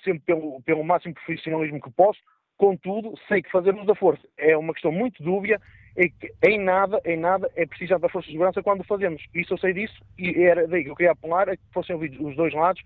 sempre 0.04 0.20
pelo, 0.20 0.60
pelo 0.62 0.84
máximo 0.84 1.14
profissionalismo 1.14 1.80
que 1.80 1.90
posso, 1.90 2.20
contudo, 2.56 3.14
sei 3.28 3.42
que 3.42 3.50
fazemos 3.50 3.88
a 3.88 3.94
força. 3.94 4.22
É 4.36 4.56
uma 4.56 4.72
questão 4.72 4.92
muito 4.92 5.22
dúbia, 5.22 5.60
é 5.96 6.08
que 6.08 6.32
em 6.44 6.58
nada, 6.58 7.00
em 7.04 7.16
nada 7.16 7.50
é 7.56 7.66
precisar 7.66 7.98
da 7.98 8.08
força 8.08 8.26
de 8.26 8.32
segurança 8.32 8.62
quando 8.62 8.84
fazemos. 8.84 9.22
Isso 9.34 9.54
eu 9.54 9.58
sei 9.58 9.72
disso 9.72 10.02
e 10.18 10.42
era 10.42 10.66
daí 10.66 10.84
que 10.84 10.90
eu 10.90 10.96
queria 10.96 11.12
apelar 11.12 11.48
a 11.48 11.56
que 11.56 11.62
fossem 11.72 11.94
ouvidos 11.94 12.18
os 12.20 12.36
dois 12.36 12.54
lados 12.54 12.82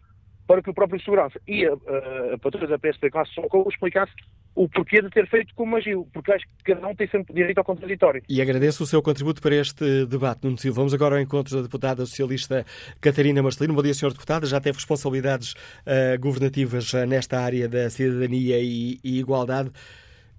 para 0.46 0.62
que 0.62 0.70
o 0.70 0.74
próprio 0.74 1.00
segurança 1.02 1.40
e 1.46 1.66
a, 1.66 1.72
a, 1.72 2.34
a 2.34 2.38
patrulha 2.38 2.66
da 2.66 2.78
PSP 2.78 3.10
Classe 3.10 3.32
Socorro 3.34 3.68
explicasse 3.68 4.12
o 4.54 4.68
porquê 4.68 5.02
de 5.02 5.10
ter 5.10 5.28
feito 5.28 5.54
como 5.54 5.76
agiu, 5.76 6.08
porque 6.12 6.32
acho 6.32 6.46
que 6.46 6.72
cada 6.74 6.86
um 6.88 6.94
tem 6.94 7.06
sempre 7.08 7.34
direito 7.34 7.58
ao 7.58 7.64
contraditório. 7.64 8.22
E 8.26 8.40
agradeço 8.40 8.84
o 8.84 8.86
seu 8.86 9.02
contributo 9.02 9.42
para 9.42 9.54
este 9.54 10.06
debate, 10.06 10.44
Nuno 10.44 10.56
Silva. 10.56 10.76
Vamos 10.76 10.94
agora 10.94 11.16
ao 11.16 11.20
encontro 11.20 11.54
da 11.54 11.62
deputada 11.62 12.06
socialista 12.06 12.64
Catarina 13.00 13.42
Marcelino. 13.42 13.74
Bom 13.74 13.82
dia, 13.82 13.92
Sr. 13.92 14.12
Deputada. 14.12 14.46
Já 14.46 14.58
teve 14.58 14.76
responsabilidades 14.76 15.52
uh, 15.52 16.18
governativas 16.18 16.90
uh, 16.94 17.04
nesta 17.04 17.38
área 17.38 17.68
da 17.68 17.90
cidadania 17.90 18.58
e, 18.58 18.98
e 19.04 19.18
igualdade. 19.18 19.70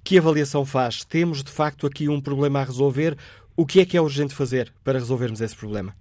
Que 0.04 0.18
avaliação 0.18 0.66
faz? 0.66 1.04
Temos, 1.04 1.44
de 1.44 1.52
facto, 1.52 1.86
aqui 1.86 2.10
um 2.10 2.20
problema 2.20 2.62
a 2.62 2.64
resolver. 2.64 3.16
O 3.56 3.66
que 3.66 3.82
é 3.82 3.86
que 3.86 3.98
é 3.98 4.02
urgente 4.02 4.34
fazer 4.34 4.74
para 4.84 4.98
resolvermos 4.98 5.42
esse 5.42 5.56
problema? 5.56 5.94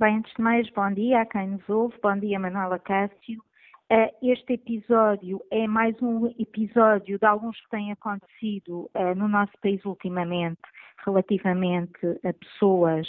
Bem, 0.00 0.18
antes 0.18 0.32
de 0.34 0.40
mais, 0.40 0.70
bom 0.70 0.92
dia 0.92 1.22
a 1.22 1.26
quem 1.26 1.48
nos 1.48 1.68
ouve, 1.68 1.98
bom 2.00 2.16
dia 2.16 2.38
Manuela 2.38 2.78
Cássio. 2.78 3.42
Uh, 3.90 4.14
este 4.22 4.52
episódio 4.52 5.42
é 5.50 5.66
mais 5.66 6.00
um 6.00 6.32
episódio 6.38 7.18
de 7.18 7.26
alguns 7.26 7.60
que 7.62 7.68
têm 7.70 7.90
acontecido 7.90 8.88
uh, 8.94 9.12
no 9.16 9.26
nosso 9.26 9.50
país 9.60 9.84
ultimamente, 9.84 10.60
relativamente 11.04 11.98
a 12.24 12.32
pessoas 12.32 13.08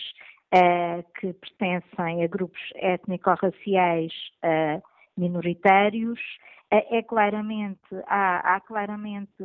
uh, 0.52 1.06
que 1.20 1.32
pertencem 1.34 2.24
a 2.24 2.28
grupos 2.28 2.60
étnico-raciais 2.78 4.12
minoritários. 5.16 6.20
É 6.72 7.02
claramente, 7.02 7.80
há, 8.06 8.56
há 8.56 8.60
claramente 8.60 9.44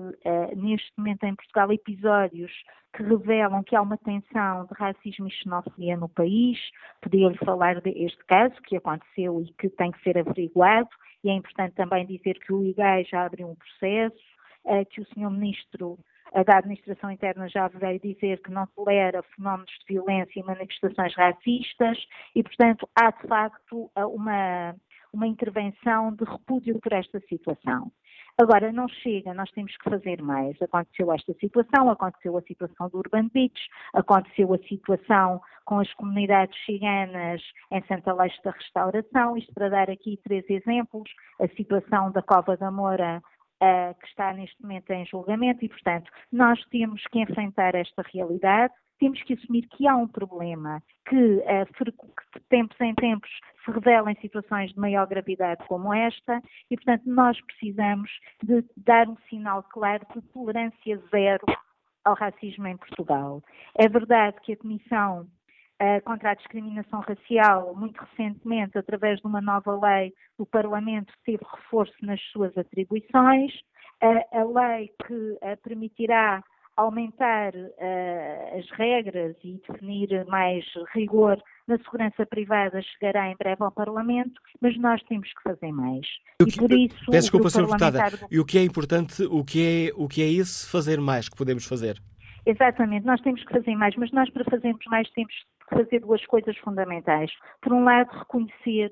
neste 0.57 0.93
momento 0.99 1.25
em 1.25 1.35
Portugal 1.35 1.73
episódios 1.73 2.53
que 2.95 3.03
revelam 3.03 3.63
que 3.63 3.75
há 3.75 3.81
uma 3.81 3.97
tensão 3.97 4.67
de 4.67 4.75
racismo 4.75 5.27
e 5.27 5.31
xenofobia 5.31 5.97
no 5.97 6.09
país. 6.09 6.59
Podia-lhe 7.01 7.39
falar 7.39 7.81
deste 7.81 8.23
caso 8.27 8.55
que 8.63 8.77
aconteceu 8.77 9.41
e 9.41 9.47
que 9.55 9.71
tem 9.71 9.91
que 9.91 10.03
ser 10.03 10.19
averiguado, 10.19 10.91
e 11.25 11.31
é 11.31 11.33
importante 11.33 11.75
também 11.75 12.05
dizer 12.05 12.39
que 12.41 12.53
o 12.53 12.63
IGAI 12.63 13.05
já 13.05 13.25
abriu 13.25 13.49
um 13.49 13.55
processo, 13.55 14.23
eh, 14.67 14.85
que 14.85 15.01
o 15.01 15.07
Sr. 15.07 15.31
Ministro 15.31 15.99
da 16.47 16.59
Administração 16.59 17.11
Interna 17.13 17.49
já 17.49 17.69
veio 17.69 18.01
dizer 18.01 18.43
que 18.43 18.51
não 18.51 18.67
tolera 18.75 19.23
fenómenos 19.35 19.71
de 19.71 19.95
violência 19.95 20.41
e 20.41 20.43
manifestações 20.43 21.15
racistas, 21.15 21.97
e, 22.35 22.43
portanto, 22.43 22.89
há 22.95 23.13
de 23.13 23.29
facto 23.29 23.89
uma, 23.97 24.75
uma 25.15 25.27
intervenção 25.27 26.13
de 26.13 26.25
repúdio 26.25 26.79
por 26.81 26.93
esta 26.93 27.21
situação. 27.29 27.91
Agora, 28.37 28.73
não 28.73 28.89
chega, 28.89 29.33
nós 29.33 29.49
temos 29.53 29.77
que 29.77 29.89
fazer 29.89 30.21
mais. 30.21 30.61
Aconteceu 30.61 31.13
esta 31.13 31.33
situação, 31.35 31.89
aconteceu 31.89 32.37
a 32.37 32.43
situação 32.43 32.89
do 32.89 32.99
Urban 32.99 33.31
Beach, 33.33 33.69
aconteceu 33.93 34.53
a 34.53 34.59
situação 34.59 35.41
com 35.65 35.79
as 35.79 35.93
comunidades 35.95 36.59
ciganas 36.65 37.41
em 37.71 37.81
Santa 37.87 38.13
Leste 38.13 38.43
da 38.43 38.51
Restauração, 38.51 39.37
isto 39.37 39.55
para 39.55 39.69
dar 39.69 39.89
aqui 39.89 40.19
três 40.25 40.45
exemplos, 40.51 41.09
a 41.41 41.47
situação 41.49 42.11
da 42.11 42.23
Cova 42.23 42.57
da 42.57 42.71
Moura 42.71 43.23
Uh, 43.63 43.95
que 44.01 44.09
está 44.09 44.33
neste 44.33 44.61
momento 44.61 44.91
em 44.91 45.07
julgamento 45.07 45.65
e, 45.65 45.69
portanto, 45.69 46.11
nós 46.31 46.61
temos 46.71 47.01
que 47.05 47.21
enfrentar 47.21 47.75
esta 47.75 48.03
realidade, 48.13 48.75
temos 48.99 49.23
que 49.23 49.35
assumir 49.35 49.63
que 49.69 49.87
há 49.87 49.97
um 49.97 50.09
problema 50.09 50.83
que, 51.09 51.41
que 51.79 51.85
de 51.85 52.47
tempos 52.51 52.79
em 52.81 52.95
tempos 52.95 53.31
se 53.65 53.71
revela 53.71 54.11
em 54.13 54.17
situações 54.17 54.73
de 54.73 54.79
maior 54.79 55.07
gravidade 55.07 55.65
como 55.67 55.93
esta 55.93 56.43
e, 56.71 56.77
portanto, 56.77 57.03
nós 57.07 57.41
precisamos 57.41 58.11
de 58.43 58.65
dar 58.77 59.09
um 59.09 59.17
sinal 59.29 59.63
claro 59.65 60.07
de 60.15 60.21
tolerância 60.33 60.97
zero 61.11 61.45
ao 62.05 62.15
racismo 62.15 62.67
em 62.67 62.77
Portugal. 62.77 63.43
É 63.75 63.89
verdade 63.89 64.37
que 64.43 64.53
a 64.53 64.57
Comissão 64.57 65.23
uh, 65.23 66.03
contra 66.05 66.31
a 66.31 66.35
Discriminação 66.35 67.01
Racial, 67.01 67.75
muito 67.75 67.99
recentemente, 67.99 68.79
através 68.79 69.21
de 69.21 69.27
uma 69.27 69.41
nova 69.41 69.75
lei, 69.75 70.13
o 70.39 70.47
Parlamento 70.47 71.13
teve 71.25 71.43
reforço 71.45 71.95
nas 72.03 72.21
suas 72.33 72.57
atribuições. 72.57 73.53
Uh, 74.03 74.39
a 74.39 74.45
lei 74.45 74.91
que 75.07 75.15
uh, 75.15 75.63
permitirá 75.63 76.43
aumentar 76.77 77.55
uh, 77.55 78.59
as 78.59 78.69
regras 78.73 79.37
e 79.45 79.61
definir 79.69 80.25
mais 80.27 80.65
rigor 80.95 81.41
na 81.67 81.79
segurança 81.79 82.27
privada 82.27 82.83
chegará 82.83 83.31
em 83.31 83.37
breve 83.37 83.63
ao 83.63 83.71
Parlamento, 83.71 84.41
mas 84.61 84.77
nós 84.79 85.03
temos 85.05 85.33
que 85.33 85.43
fazer 85.43 85.73
mais. 85.73 86.07
Que, 86.39 86.49
e 86.49 86.57
por 86.57 86.73
isso, 86.73 86.97
peço 87.07 87.31
desculpa, 87.31 87.51
Sr. 87.51 87.67
Deputada, 87.67 88.11
do... 88.11 88.27
e 88.31 88.39
o 88.39 88.45
que 88.45 88.59
é 88.59 88.63
importante, 88.63 89.23
o 89.25 89.45
que 89.45 89.89
é, 89.89 89.93
o 89.97 90.09
que 90.09 90.23
é 90.23 90.31
esse 90.31 90.71
fazer 90.71 91.01
mais 91.01 91.29
que 91.29 91.37
podemos 91.37 91.65
fazer? 91.65 92.01
Exatamente, 92.47 93.07
nós 93.07 93.21
temos 93.23 93.43
que 93.43 93.53
fazer 93.53 93.75
mais, 93.75 93.95
mas 93.97 94.13
nós 94.13 94.29
para 94.31 94.45
fazermos 94.45 94.85
mais 94.87 95.09
temos 95.13 95.33
que 95.69 95.77
fazer 95.77 96.01
duas 96.01 96.25
coisas 96.27 96.57
fundamentais. 96.59 97.31
Por 97.63 97.73
um 97.73 97.85
lado, 97.85 98.11
reconhecer 98.11 98.91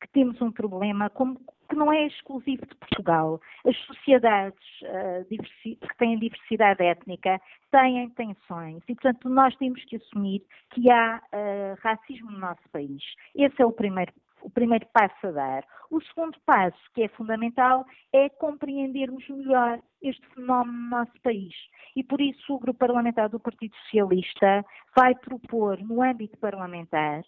que 0.00 0.08
temos 0.12 0.40
um 0.40 0.50
problema 0.50 1.08
como 1.10 1.40
que 1.68 1.76
não 1.76 1.92
é 1.92 2.06
exclusivo 2.06 2.66
de 2.66 2.74
Portugal. 2.76 3.40
As 3.66 3.76
sociedades 3.86 4.58
uh, 4.82 5.24
que 5.28 5.96
têm 5.98 6.18
diversidade 6.18 6.82
étnica 6.82 7.40
têm 7.70 8.08
tensões 8.10 8.82
e, 8.88 8.94
portanto, 8.94 9.28
nós 9.28 9.54
temos 9.56 9.84
que 9.84 9.96
assumir 9.96 10.42
que 10.70 10.90
há 10.90 11.20
uh, 11.20 11.78
racismo 11.80 12.30
no 12.30 12.38
nosso 12.38 12.68
país. 12.72 13.02
Esse 13.34 13.60
é 13.60 13.66
o 13.66 13.72
primeiro 13.72 14.12
o 14.40 14.50
primeiro 14.50 14.86
passo 14.92 15.26
a 15.26 15.30
dar. 15.32 15.64
O 15.90 16.00
segundo 16.00 16.38
passo, 16.46 16.78
que 16.94 17.02
é 17.02 17.08
fundamental, 17.08 17.84
é 18.12 18.28
compreendermos 18.28 19.28
melhor 19.28 19.80
este 20.02 20.24
fenómeno 20.28 20.78
no 20.78 20.90
nosso 20.90 21.20
país. 21.22 21.54
E 21.96 22.04
por 22.04 22.20
isso 22.20 22.54
o 22.54 22.58
Grupo 22.58 22.78
Parlamentar 22.78 23.28
do 23.28 23.40
Partido 23.40 23.74
Socialista 23.82 24.64
vai 24.96 25.14
propor, 25.16 25.78
no 25.82 26.02
âmbito 26.02 26.38
parlamentar, 26.38 27.24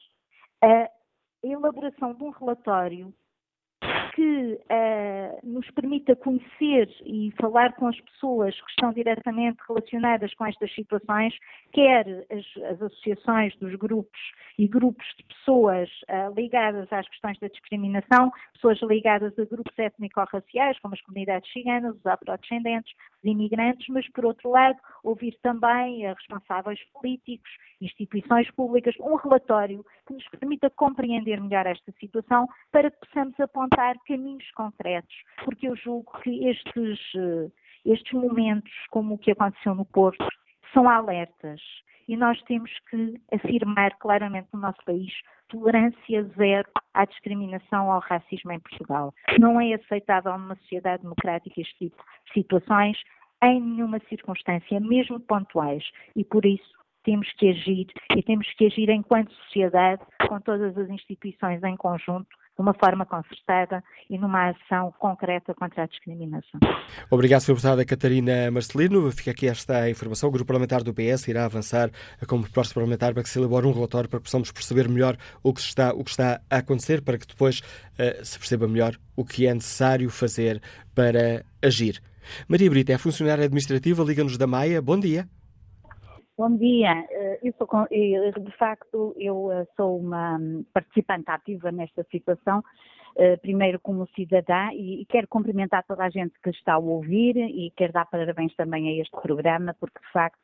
a 0.62 0.88
elaboração 1.42 2.14
de 2.14 2.22
um 2.22 2.30
relatório 2.30 3.12
que 4.20 4.52
uh, 4.52 5.40
nos 5.42 5.66
permita 5.70 6.14
conhecer 6.14 6.94
e 7.06 7.32
falar 7.40 7.72
com 7.76 7.86
as 7.86 7.98
pessoas 8.02 8.54
que 8.54 8.70
estão 8.72 8.92
diretamente 8.92 9.56
relacionadas 9.66 10.34
com 10.34 10.44
estas 10.44 10.70
situações, 10.74 11.32
quer 11.72 12.06
as, 12.30 12.64
as 12.70 12.82
associações 12.82 13.56
dos 13.56 13.74
grupos 13.76 14.20
e 14.58 14.68
grupos 14.68 15.06
de 15.16 15.24
pessoas 15.24 15.88
uh, 16.02 16.34
ligadas 16.36 16.86
às 16.92 17.08
questões 17.08 17.38
da 17.38 17.48
discriminação, 17.48 18.30
pessoas 18.52 18.78
ligadas 18.82 19.32
a 19.38 19.44
grupos 19.46 19.72
étnico-raciais, 19.78 20.78
como 20.80 20.92
as 20.92 21.00
comunidades 21.00 21.50
ciganas, 21.50 21.96
os 21.96 22.04
afrodescendentes, 22.04 22.92
imigrantes, 23.28 23.86
mas, 23.88 24.08
por 24.10 24.24
outro 24.24 24.50
lado, 24.50 24.78
ouvir 25.02 25.36
também 25.42 26.06
a 26.06 26.14
responsáveis 26.14 26.80
políticos, 26.92 27.50
instituições 27.80 28.50
públicas, 28.52 28.94
um 29.00 29.14
relatório 29.16 29.84
que 30.06 30.14
nos 30.14 30.26
permita 30.28 30.70
compreender 30.70 31.40
melhor 31.40 31.66
esta 31.66 31.92
situação 31.98 32.48
para 32.70 32.90
que 32.90 32.98
possamos 33.06 33.38
apontar 33.40 33.96
caminhos 34.06 34.50
concretos, 34.52 35.14
porque 35.44 35.68
eu 35.68 35.76
julgo 35.76 36.10
que 36.22 36.48
estes, 36.48 36.98
eh, 37.16 37.50
estes 37.84 38.12
momentos, 38.12 38.72
como 38.90 39.14
o 39.14 39.18
que 39.18 39.32
aconteceu 39.32 39.74
no 39.74 39.84
Porto, 39.84 40.26
são 40.72 40.88
alertas 40.88 41.60
e 42.10 42.16
nós 42.16 42.42
temos 42.42 42.72
que 42.90 43.20
afirmar 43.32 43.96
claramente 44.00 44.48
no 44.52 44.58
nosso 44.58 44.84
país 44.84 45.12
tolerância 45.48 46.24
zero 46.36 46.68
à 46.92 47.04
discriminação 47.04 47.88
ao 47.88 48.00
racismo 48.00 48.50
em 48.50 48.58
Portugal. 48.58 49.14
Não 49.38 49.60
é 49.60 49.74
aceitável 49.74 50.36
numa 50.36 50.56
sociedade 50.56 51.04
democrática 51.04 51.60
este 51.60 51.78
tipo 51.78 52.02
de 52.26 52.32
situações 52.32 53.00
em 53.44 53.60
nenhuma 53.60 54.00
circunstância, 54.08 54.80
mesmo 54.80 55.20
pontuais, 55.20 55.84
e 56.16 56.24
por 56.24 56.44
isso 56.44 56.80
temos 57.04 57.32
que 57.34 57.48
agir 57.48 57.86
e 58.16 58.22
temos 58.24 58.52
que 58.54 58.66
agir 58.66 58.90
enquanto 58.90 59.32
sociedade, 59.44 60.02
com 60.28 60.40
todas 60.40 60.76
as 60.76 60.90
instituições 60.90 61.62
em 61.62 61.76
conjunto, 61.76 62.28
de 62.60 62.62
uma 62.62 62.74
forma 62.74 63.06
concertada 63.06 63.82
e 64.10 64.18
numa 64.18 64.50
ação 64.50 64.92
concreta 64.98 65.54
contra 65.54 65.84
a 65.84 65.86
discriminação. 65.86 66.60
Obrigado, 67.10 67.40
Sr. 67.40 67.52
Deputada 67.52 67.84
Catarina 67.86 68.50
Marcelino. 68.50 69.10
Fica 69.10 69.30
aqui 69.30 69.48
esta 69.48 69.88
informação. 69.88 70.28
O 70.28 70.32
Grupo 70.32 70.48
Parlamentar 70.48 70.82
do 70.82 70.92
PS 70.92 71.26
irá 71.28 71.46
avançar 71.46 71.90
como 72.28 72.42
proposta 72.42 72.74
parlamentar 72.74 73.14
para 73.14 73.22
que 73.22 73.30
se 73.30 73.38
elabore 73.38 73.66
um 73.66 73.72
relatório 73.72 74.10
para 74.10 74.18
que 74.18 74.24
possamos 74.24 74.52
perceber 74.52 74.88
melhor 74.88 75.16
o 75.42 75.54
que 75.54 75.60
está, 75.60 75.94
o 75.94 76.04
que 76.04 76.10
está 76.10 76.40
a 76.50 76.58
acontecer, 76.58 77.00
para 77.00 77.16
que 77.16 77.26
depois 77.26 77.60
uh, 77.60 78.24
se 78.24 78.38
perceba 78.38 78.68
melhor 78.68 78.94
o 79.16 79.24
que 79.24 79.46
é 79.46 79.54
necessário 79.54 80.10
fazer 80.10 80.60
para 80.94 81.42
agir. 81.62 82.02
Maria 82.46 82.68
Brita 82.68 82.92
é 82.92 82.98
funcionária 82.98 83.44
administrativa, 83.44 84.04
Liga-nos 84.04 84.36
da 84.36 84.46
Maia. 84.46 84.82
Bom 84.82 85.00
dia. 85.00 85.26
Bom 86.40 86.56
dia. 86.56 87.06
Eh, 87.10 87.38
eu 87.42 87.52
sou, 87.58 87.68
de 88.42 88.56
facto, 88.56 89.14
eu 89.18 89.52
eh, 89.52 89.66
sou 89.76 89.98
uma 89.98 90.40
participante 90.72 91.30
ativa 91.30 91.70
nesta 91.70 92.02
situação, 92.04 92.64
eh, 93.14 93.36
primeiro 93.36 93.78
como 93.78 94.08
cidadã, 94.16 94.72
e 94.72 95.04
quero 95.10 95.28
cumprimentar 95.28 95.84
toda 95.84 96.02
a 96.02 96.08
gente 96.08 96.32
que 96.42 96.48
está 96.48 96.72
a 96.72 96.78
ouvir 96.78 97.36
e 97.36 97.70
quero 97.76 97.92
dar 97.92 98.06
parabéns 98.06 98.56
também 98.56 98.88
a 98.88 99.02
este 99.02 99.14
programa, 99.20 99.76
porque 99.78 100.00
de 100.00 100.10
facto 100.12 100.40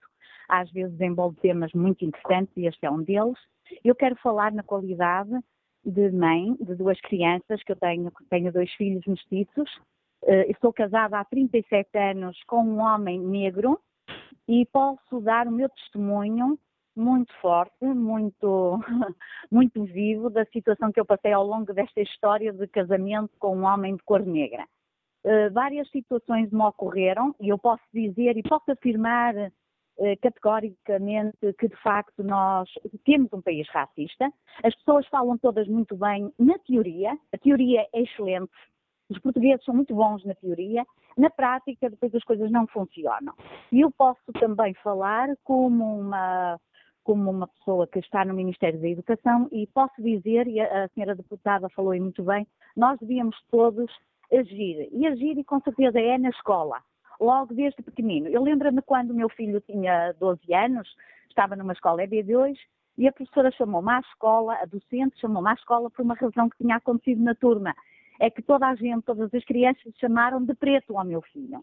às 0.50 0.70
vezes 0.70 1.00
envolve 1.00 1.40
temas 1.40 1.72
muito 1.72 2.04
interessantes 2.04 2.54
e 2.58 2.66
este 2.66 2.84
é 2.84 2.90
um 2.90 3.02
deles. 3.02 3.38
Eu 3.82 3.94
quero 3.94 4.16
falar 4.16 4.52
na 4.52 4.62
qualidade 4.62 5.32
de 5.82 6.10
mãe 6.10 6.54
de 6.60 6.74
duas 6.74 7.00
crianças, 7.00 7.62
que 7.62 7.72
eu 7.72 7.76
tenho, 7.76 8.12
tenho 8.28 8.52
dois 8.52 8.70
filhos 8.74 9.06
mestiços, 9.06 9.80
eu 10.22 10.54
sou 10.60 10.74
casada 10.74 11.18
há 11.18 11.24
37 11.24 11.88
anos 11.96 12.36
com 12.46 12.62
um 12.62 12.80
homem 12.80 13.18
negro 13.18 13.80
e 14.48 14.66
posso 14.66 15.20
dar 15.20 15.46
o 15.46 15.52
meu 15.52 15.68
testemunho 15.68 16.58
muito 16.96 17.32
forte, 17.40 17.84
muito, 17.84 18.80
muito 19.50 19.84
vivo 19.84 20.30
da 20.30 20.44
situação 20.46 20.90
que 20.90 20.98
eu 20.98 21.04
passei 21.04 21.32
ao 21.32 21.46
longo 21.46 21.72
desta 21.72 22.00
história 22.00 22.52
de 22.52 22.66
casamento 22.68 23.30
com 23.38 23.56
um 23.56 23.64
homem 23.64 23.96
de 23.96 24.02
cor 24.02 24.24
negra. 24.24 24.66
Uh, 25.24 25.52
várias 25.52 25.88
situações 25.90 26.50
me 26.50 26.62
ocorreram 26.62 27.34
e 27.40 27.48
eu 27.48 27.58
posso 27.58 27.82
dizer 27.92 28.36
e 28.36 28.42
posso 28.42 28.70
afirmar 28.70 29.34
uh, 29.34 30.20
categoricamente 30.22 31.36
que 31.58 31.68
de 31.68 31.76
facto 31.82 32.22
nós 32.22 32.68
temos 33.04 33.32
um 33.32 33.42
país 33.42 33.68
racista. 33.68 34.32
As 34.64 34.74
pessoas 34.76 35.06
falam 35.08 35.36
todas 35.36 35.68
muito 35.68 35.96
bem 35.96 36.32
na 36.38 36.58
teoria, 36.60 37.18
a 37.32 37.38
teoria 37.38 37.86
é 37.92 38.02
excelente, 38.02 38.52
os 39.08 39.18
portugueses 39.18 39.64
são 39.64 39.74
muito 39.74 39.94
bons 39.94 40.24
na 40.24 40.34
teoria, 40.34 40.84
na 41.16 41.30
prática 41.30 41.88
depois 41.88 42.14
as 42.14 42.24
coisas 42.24 42.50
não 42.50 42.66
funcionam. 42.66 43.34
E 43.72 43.80
eu 43.80 43.90
posso 43.90 44.32
também 44.38 44.74
falar 44.74 45.28
como 45.44 46.00
uma 46.00 46.58
como 47.06 47.30
uma 47.30 47.46
pessoa 47.46 47.86
que 47.86 48.00
está 48.00 48.24
no 48.24 48.34
Ministério 48.34 48.80
da 48.80 48.88
Educação 48.88 49.48
e 49.52 49.64
posso 49.68 49.94
dizer, 50.02 50.48
e 50.48 50.60
a 50.60 50.88
senhora 50.88 51.14
deputada 51.14 51.68
falou 51.68 51.92
aí 51.92 52.00
muito 52.00 52.20
bem, 52.24 52.44
nós 52.76 52.98
devíamos 52.98 53.36
todos 53.48 53.88
agir. 54.32 54.88
E 54.90 55.06
agir, 55.06 55.38
e 55.38 55.44
com 55.44 55.60
certeza 55.60 56.00
é 56.00 56.18
na 56.18 56.30
escola, 56.30 56.82
logo 57.20 57.54
desde 57.54 57.80
pequenino. 57.80 58.26
Eu 58.26 58.42
lembro-me 58.42 58.82
quando 58.82 59.12
o 59.12 59.14
meu 59.14 59.28
filho 59.28 59.60
tinha 59.60 60.12
12 60.18 60.52
anos, 60.52 60.88
estava 61.28 61.54
numa 61.54 61.72
escola 61.72 62.02
EB2, 62.02 62.56
e 62.98 63.06
a 63.06 63.12
professora 63.12 63.52
chamou-me 63.52 63.92
à 63.92 64.00
escola, 64.00 64.54
a 64.54 64.64
docente 64.64 65.20
chamou-me 65.20 65.50
à 65.50 65.52
escola 65.52 65.88
por 65.90 66.02
uma 66.02 66.14
razão 66.14 66.48
que 66.48 66.58
tinha 66.58 66.76
acontecido 66.76 67.22
na 67.22 67.34
turma. 67.34 67.74
É 68.20 68.30
que 68.30 68.42
toda 68.42 68.66
a 68.66 68.74
gente, 68.74 69.04
todas 69.04 69.32
as 69.32 69.44
crianças 69.44 69.92
chamaram 69.98 70.44
de 70.44 70.54
preto 70.54 70.98
ao 70.98 71.04
meu 71.04 71.22
filho. 71.22 71.62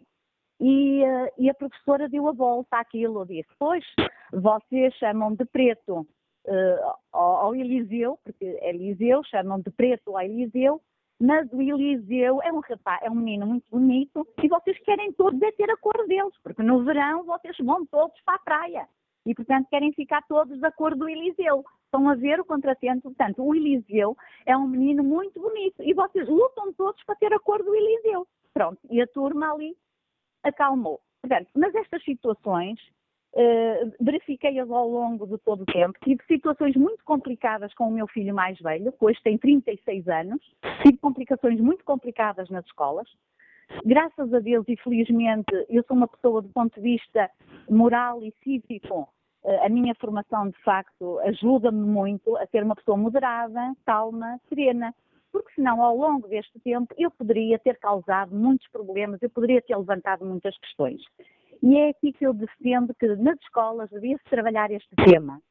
E, 0.60 1.04
uh, 1.04 1.30
e, 1.38 1.50
a 1.50 1.54
professora 1.54 2.08
deu 2.08 2.28
a 2.28 2.32
volta 2.32 2.78
àquilo, 2.78 3.26
disse, 3.26 3.50
pois, 3.60 3.84
vocês 4.32 4.94
chamam 4.96 5.34
de 5.34 5.44
preto 5.46 6.08
uh, 6.46 6.94
ao, 7.12 7.36
ao, 7.38 7.56
Eliseu, 7.56 8.18
porque 8.24 8.46
é 8.46 8.70
Eliseu, 8.70 9.24
chamam 9.26 9.60
de 9.60 9.70
preto 9.72 10.16
ao 10.16 10.22
Eliseu, 10.22 10.80
mas 11.20 11.52
o 11.52 11.62
Eliseu 11.62 12.42
é 12.42 12.52
um 12.52 12.60
rapaz, 12.60 13.02
é 13.02 13.10
um 13.10 13.16
menino 13.16 13.46
muito 13.46 13.66
bonito 13.70 14.28
e 14.42 14.48
vocês 14.48 14.78
querem 14.80 15.12
todos 15.14 15.42
é 15.42 15.52
ter 15.52 15.70
a 15.70 15.78
cor 15.78 15.96
deles, 16.08 16.34
porque 16.44 16.64
no 16.64 16.84
verão 16.84 17.24
vocês 17.24 17.56
vão 17.60 17.86
todos 17.86 18.20
para 18.22 18.36
a 18.36 18.40
praia 18.40 18.88
e, 19.26 19.34
portanto, 19.34 19.68
querem 19.70 19.94
ficar 19.94 20.22
todos 20.28 20.60
da 20.60 20.72
cor 20.72 20.96
do 20.96 21.08
Eliseu. 21.08 21.64
Estão 21.94 22.10
a 22.10 22.16
ver 22.16 22.40
o 22.40 22.46
contratempo. 22.46 23.04
Portanto, 23.04 23.44
o 23.46 23.54
Eliseu 23.54 24.18
é 24.48 24.58
um 24.58 24.68
menino 24.68 25.04
muito 25.04 25.40
bonito 25.40 25.76
e 25.84 25.94
vocês 25.94 26.28
lutam 26.28 26.74
todos 26.74 27.04
para 27.04 27.16
ter 27.18 27.32
a 27.32 27.38
cor 27.38 27.62
do 27.62 27.76
Eliseu. 27.76 28.26
Pronto, 28.52 28.80
e 28.90 29.00
a 29.00 29.06
turma 29.06 29.54
ali 29.54 29.78
acalmou. 30.42 31.00
Portanto, 31.22 31.50
mas 31.56 31.74
estas 31.76 32.04
situações 32.04 32.80
Uh, 33.36 33.92
verifiquei-as 34.00 34.70
ao 34.70 34.88
longo 34.88 35.26
de 35.26 35.40
todo 35.40 35.64
o 35.64 35.66
tempo. 35.66 35.98
Tive 36.04 36.24
situações 36.28 36.76
muito 36.76 37.04
complicadas 37.04 37.74
com 37.74 37.88
o 37.88 37.92
meu 37.92 38.06
filho 38.06 38.32
mais 38.32 38.60
velho, 38.60 38.92
que 38.92 39.04
hoje 39.04 39.20
tem 39.24 39.40
36 39.40 40.08
anos. 40.08 40.40
Tive 40.84 41.00
complicações 41.00 41.60
muito 41.60 41.84
complicadas 41.84 42.48
nas 42.52 42.64
escolas. 42.64 43.10
Graças 43.84 44.32
a 44.32 44.40
Deus 44.40 44.66
e 44.68 44.78
felizmente, 44.78 45.52
eu 45.68 45.84
sou 45.88 45.98
uma 45.98 46.08
pessoa 46.08 46.44
do 46.44 46.50
ponto 46.50 46.76
de 46.76 46.82
vista 46.82 47.28
moral 47.68 48.22
e 48.22 48.32
cívico. 48.44 49.10
Uh, 49.44 49.66
a 49.66 49.70
minha 49.70 49.94
formação, 49.96 50.50
de 50.50 50.58
facto, 50.64 51.20
ajuda-me 51.20 51.86
muito 51.86 52.38
a 52.38 52.48
ser 52.48 52.64
uma 52.64 52.76
pessoa 52.76 52.98
moderada, 52.98 53.74
calma, 53.86 54.40
serena 54.48 54.94
porque 55.34 55.52
senão 55.56 55.82
ao 55.82 55.98
longo 55.98 56.28
deste 56.28 56.60
tempo 56.60 56.94
eu 56.96 57.10
poderia 57.10 57.58
ter 57.58 57.80
causado 57.80 58.34
muitos 58.34 58.70
problemas, 58.70 59.20
eu 59.22 59.30
poderia 59.32 59.62
ter 59.64 59.76
levantado 59.76 60.24
muitas 60.24 60.56
questões. 60.60 61.02
E 61.62 61.76
é 61.76 61.90
aqui 61.90 62.14
que 62.14 62.26
eu 62.26 62.34
defendo 62.34 62.94
que 62.94 63.08
nas 63.16 63.40
escolas 63.40 63.90
devia-se 63.90 64.24
trabalhar 64.26 64.70
este 64.70 64.96
tema. 64.96 65.42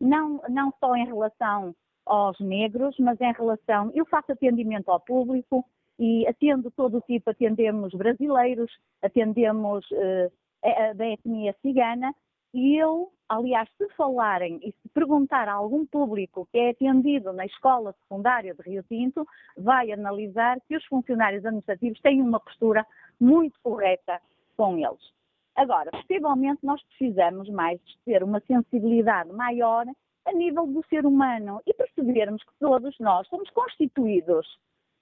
Não, 0.00 0.40
não 0.48 0.72
só 0.80 0.96
em 0.96 1.04
relação 1.04 1.74
aos 2.06 2.38
negros, 2.40 2.96
mas 2.98 3.20
em 3.20 3.32
relação. 3.32 3.90
Eu 3.94 4.06
faço 4.06 4.32
atendimento 4.32 4.88
ao 4.90 5.00
público 5.00 5.64
e 5.98 6.26
atendo 6.26 6.70
todo 6.70 6.98
o 6.98 7.00
tipo, 7.02 7.30
atendemos 7.30 7.92
brasileiros, 7.92 8.70
atendemos 9.02 9.84
uh, 9.90 10.94
da 10.94 11.06
etnia 11.08 11.54
cigana, 11.60 12.14
e 12.54 12.76
eu, 12.76 13.10
aliás, 13.28 13.68
se 13.76 13.88
falarem 13.90 14.60
e 14.62 14.72
se 14.72 14.88
perguntar 14.94 15.48
a 15.48 15.54
algum 15.54 15.84
público 15.86 16.46
que 16.52 16.58
é 16.58 16.70
atendido 16.70 17.32
na 17.32 17.46
escola 17.46 17.92
secundária 18.02 18.54
de 18.54 18.62
Rio 18.62 18.82
Tinto, 18.84 19.26
vai 19.56 19.92
analisar 19.92 20.58
que 20.66 20.76
os 20.76 20.84
funcionários 20.86 21.44
administrativos 21.44 22.00
têm 22.00 22.22
uma 22.22 22.40
postura 22.40 22.86
muito 23.20 23.58
correta 23.62 24.20
com 24.56 24.76
eles. 24.76 25.14
Agora, 25.54 25.90
possivelmente 25.90 26.64
nós 26.64 26.82
precisamos 26.84 27.48
mais 27.48 27.80
ter 28.04 28.22
uma 28.22 28.40
sensibilidade 28.40 29.32
maior 29.32 29.86
a 30.26 30.32
nível 30.32 30.66
do 30.66 30.84
ser 30.88 31.06
humano 31.06 31.62
e 31.66 31.72
percebermos 31.72 32.42
que 32.42 32.52
todos 32.58 32.94
nós 32.98 33.26
somos 33.28 33.48
constituídos 33.50 34.46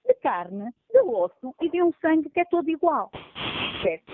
de 0.05 0.13
carne, 0.15 0.71
de 0.91 0.99
osso 1.01 1.53
e 1.61 1.69
de 1.69 1.81
um 1.81 1.91
sangue 2.01 2.29
que 2.29 2.39
é 2.39 2.45
todo 2.45 2.69
igual. 2.69 3.11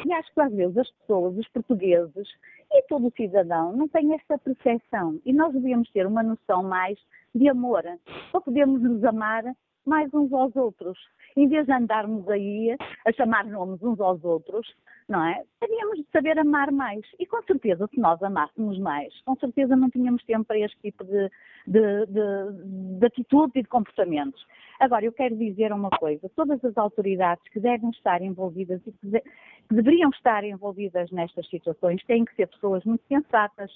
E 0.05 0.13
acho 0.13 0.33
que 0.33 0.41
às 0.41 0.53
vezes 0.53 0.77
as 0.77 0.91
pessoas, 0.91 1.37
os 1.37 1.47
portugueses 1.49 2.27
e 2.71 2.81
todo 2.83 3.07
o 3.07 3.13
cidadão 3.15 3.73
não 3.73 3.87
têm 3.87 4.13
essa 4.13 4.37
percepção. 4.37 5.19
E 5.25 5.33
nós 5.33 5.53
devíamos 5.53 5.89
ter 5.91 6.05
uma 6.05 6.23
noção 6.23 6.63
mais 6.63 6.99
de 7.33 7.47
amor, 7.49 7.83
para 8.31 8.41
podermos 8.41 8.81
nos 8.81 9.03
amar 9.03 9.43
mais 9.85 10.13
uns 10.13 10.31
aos 10.31 10.55
outros. 10.55 10.97
Em 11.35 11.47
vez 11.47 11.65
de 11.65 11.71
andarmos 11.71 12.27
aí 12.29 12.75
a 13.05 13.11
chamar 13.13 13.45
nomes 13.45 13.81
uns 13.81 13.99
aos 13.99 14.23
outros, 14.23 14.67
não 15.07 15.25
é? 15.25 15.43
Teríamos 15.59 15.97
de 15.97 16.05
saber 16.11 16.37
amar 16.37 16.71
mais. 16.71 17.01
E 17.19 17.25
com 17.25 17.41
certeza, 17.43 17.87
se 17.87 17.99
nós 17.99 18.21
amássemos 18.21 18.77
mais, 18.79 19.13
com 19.21 19.35
certeza 19.35 19.75
não 19.75 19.89
tínhamos 19.89 20.23
tempo 20.23 20.45
para 20.45 20.59
este 20.59 20.77
tipo 20.81 21.03
de, 21.03 21.29
de, 21.67 22.05
de, 22.07 22.99
de 22.99 23.05
atitudes 23.05 23.55
e 23.55 23.61
de 23.63 23.69
comportamentos. 23.69 24.45
Agora, 24.79 25.05
eu 25.05 25.13
quero 25.13 25.35
dizer 25.37 25.71
uma 25.71 25.89
coisa: 25.89 26.29
todas 26.35 26.63
as 26.63 26.77
autoridades 26.77 27.43
que 27.49 27.59
devem 27.59 27.89
estar 27.91 28.21
envolvidas 28.21 28.81
e 28.85 28.91
que, 28.91 29.07
de, 29.07 29.21
que 29.21 29.75
deveriam 29.75 30.09
estar 30.09 30.43
envolvidas 30.43 31.09
nestas 31.11 31.47
situações 31.49 32.03
têm 32.05 32.25
que 32.25 32.35
ser 32.35 32.47
pessoas 32.47 32.83
muito 32.83 33.03
sensatas, 33.07 33.71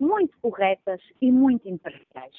muito 0.00 0.36
corretas 0.40 1.00
e 1.20 1.30
muito 1.30 1.68
imparciais. 1.68 2.34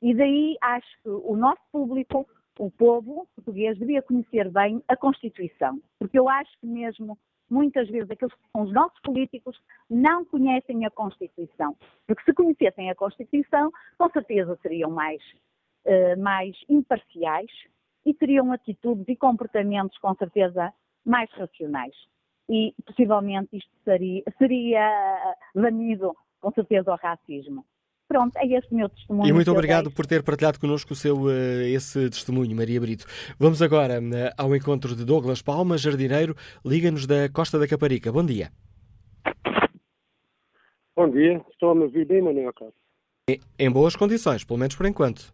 E 0.00 0.14
daí 0.14 0.56
acho 0.60 1.02
que 1.02 1.08
o 1.08 1.36
nosso 1.36 1.60
público 1.72 2.26
o 2.58 2.70
povo 2.70 3.26
português 3.34 3.78
devia 3.78 4.02
conhecer 4.02 4.50
bem 4.50 4.82
a 4.88 4.96
Constituição, 4.96 5.80
porque 5.98 6.18
eu 6.18 6.28
acho 6.28 6.50
que 6.60 6.66
mesmo 6.66 7.16
muitas 7.48 7.88
vezes 7.88 8.10
aqueles 8.10 8.34
que 8.34 8.40
são 8.52 8.62
os 8.62 8.72
nossos 8.72 9.00
políticos 9.00 9.58
não 9.88 10.24
conhecem 10.24 10.84
a 10.84 10.90
Constituição, 10.90 11.76
porque 12.06 12.24
se 12.24 12.34
conhecessem 12.34 12.90
a 12.90 12.94
Constituição, 12.94 13.70
com 13.96 14.10
certeza 14.10 14.58
seriam 14.60 14.90
mais, 14.90 15.22
uh, 15.86 16.20
mais 16.20 16.56
imparciais 16.68 17.50
e 18.04 18.12
teriam 18.12 18.52
atitudes 18.52 19.08
e 19.08 19.16
comportamentos 19.16 19.96
com 19.98 20.14
certeza 20.16 20.72
mais 21.04 21.30
racionais. 21.32 21.94
E 22.50 22.74
possivelmente 22.84 23.56
isto 23.56 23.70
seria, 23.84 24.22
seria 24.36 25.34
banido 25.54 26.16
com 26.40 26.50
certeza 26.52 26.90
ao 26.90 26.98
racismo. 26.98 27.64
Pronto, 28.08 28.34
é 28.38 28.46
este 28.46 28.72
o 28.72 28.76
meu 28.76 28.88
testemunho. 28.88 29.28
E 29.28 29.32
muito 29.34 29.52
obrigado 29.52 29.90
por 29.90 30.06
ter 30.06 30.22
partilhado 30.22 30.58
connosco 30.58 30.94
o 30.94 30.96
seu, 30.96 31.24
uh, 31.24 31.60
esse 31.62 32.08
testemunho, 32.08 32.56
Maria 32.56 32.80
Brito. 32.80 33.04
Vamos 33.38 33.60
agora 33.60 34.00
uh, 34.00 34.32
ao 34.38 34.56
encontro 34.56 34.96
de 34.96 35.04
Douglas 35.04 35.42
Palma, 35.42 35.76
jardineiro, 35.76 36.34
liga-nos 36.64 37.06
da 37.06 37.28
Costa 37.28 37.58
da 37.58 37.68
Caparica. 37.68 38.10
Bom 38.10 38.24
dia. 38.24 38.50
Bom 40.96 41.10
dia, 41.10 41.44
estou 41.50 41.72
a 41.72 41.74
me 41.74 41.82
ouvir 41.82 42.06
bem, 42.06 42.22
Manuel 42.22 42.52
Carlos. 42.54 42.74
Em 43.58 43.70
boas 43.70 43.94
condições, 43.94 44.42
pelo 44.42 44.58
menos 44.58 44.74
por 44.74 44.86
enquanto. 44.86 45.30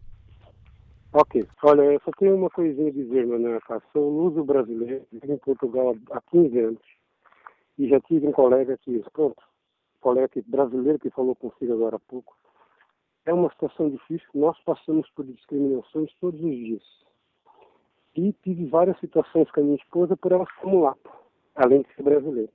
Ok, 1.13 1.47
olha, 1.63 1.81
eu 1.81 2.01
só 2.03 2.11
tenho 2.19 2.35
uma 2.35 2.49
coisinha 2.49 2.89
a 2.89 2.91
dizer, 2.91 3.25
Manuel 3.25 3.61
Carlos. 3.61 3.87
Sou 3.93 4.09
luso 4.09 4.43
brasileiro, 4.43 5.07
vivo 5.13 5.31
em 5.31 5.37
Portugal 5.37 5.95
há 6.11 6.19
15 6.29 6.59
anos 6.59 6.81
e 7.79 7.87
já 7.87 8.01
tive 8.01 8.27
um 8.27 8.33
colega 8.33 8.77
que, 8.77 9.01
pronto, 9.13 9.41
um 9.95 10.01
colega 10.01 10.29
brasileiro 10.45 10.99
que 10.99 11.09
falou 11.09 11.35
consigo 11.35 11.73
agora 11.73 11.95
há 11.95 11.99
pouco, 11.99 12.35
é 13.25 13.33
uma 13.33 13.49
situação 13.49 13.89
difícil. 13.89 14.27
Nós 14.33 14.57
passamos 14.63 15.09
por 15.11 15.25
discriminações 15.25 16.11
todos 16.21 16.39
os 16.39 16.51
dias. 16.51 16.83
E 18.15 18.31
tive 18.43 18.65
várias 18.67 18.97
situações 18.99 19.49
com 19.51 19.59
a 19.59 19.63
minha 19.63 19.75
esposa 19.75 20.15
por 20.15 20.31
ela 20.31 20.45
ser 20.59 20.67
mulata, 20.67 21.09
além 21.55 21.81
de 21.81 21.93
ser 21.95 22.03
brasileira. 22.03 22.51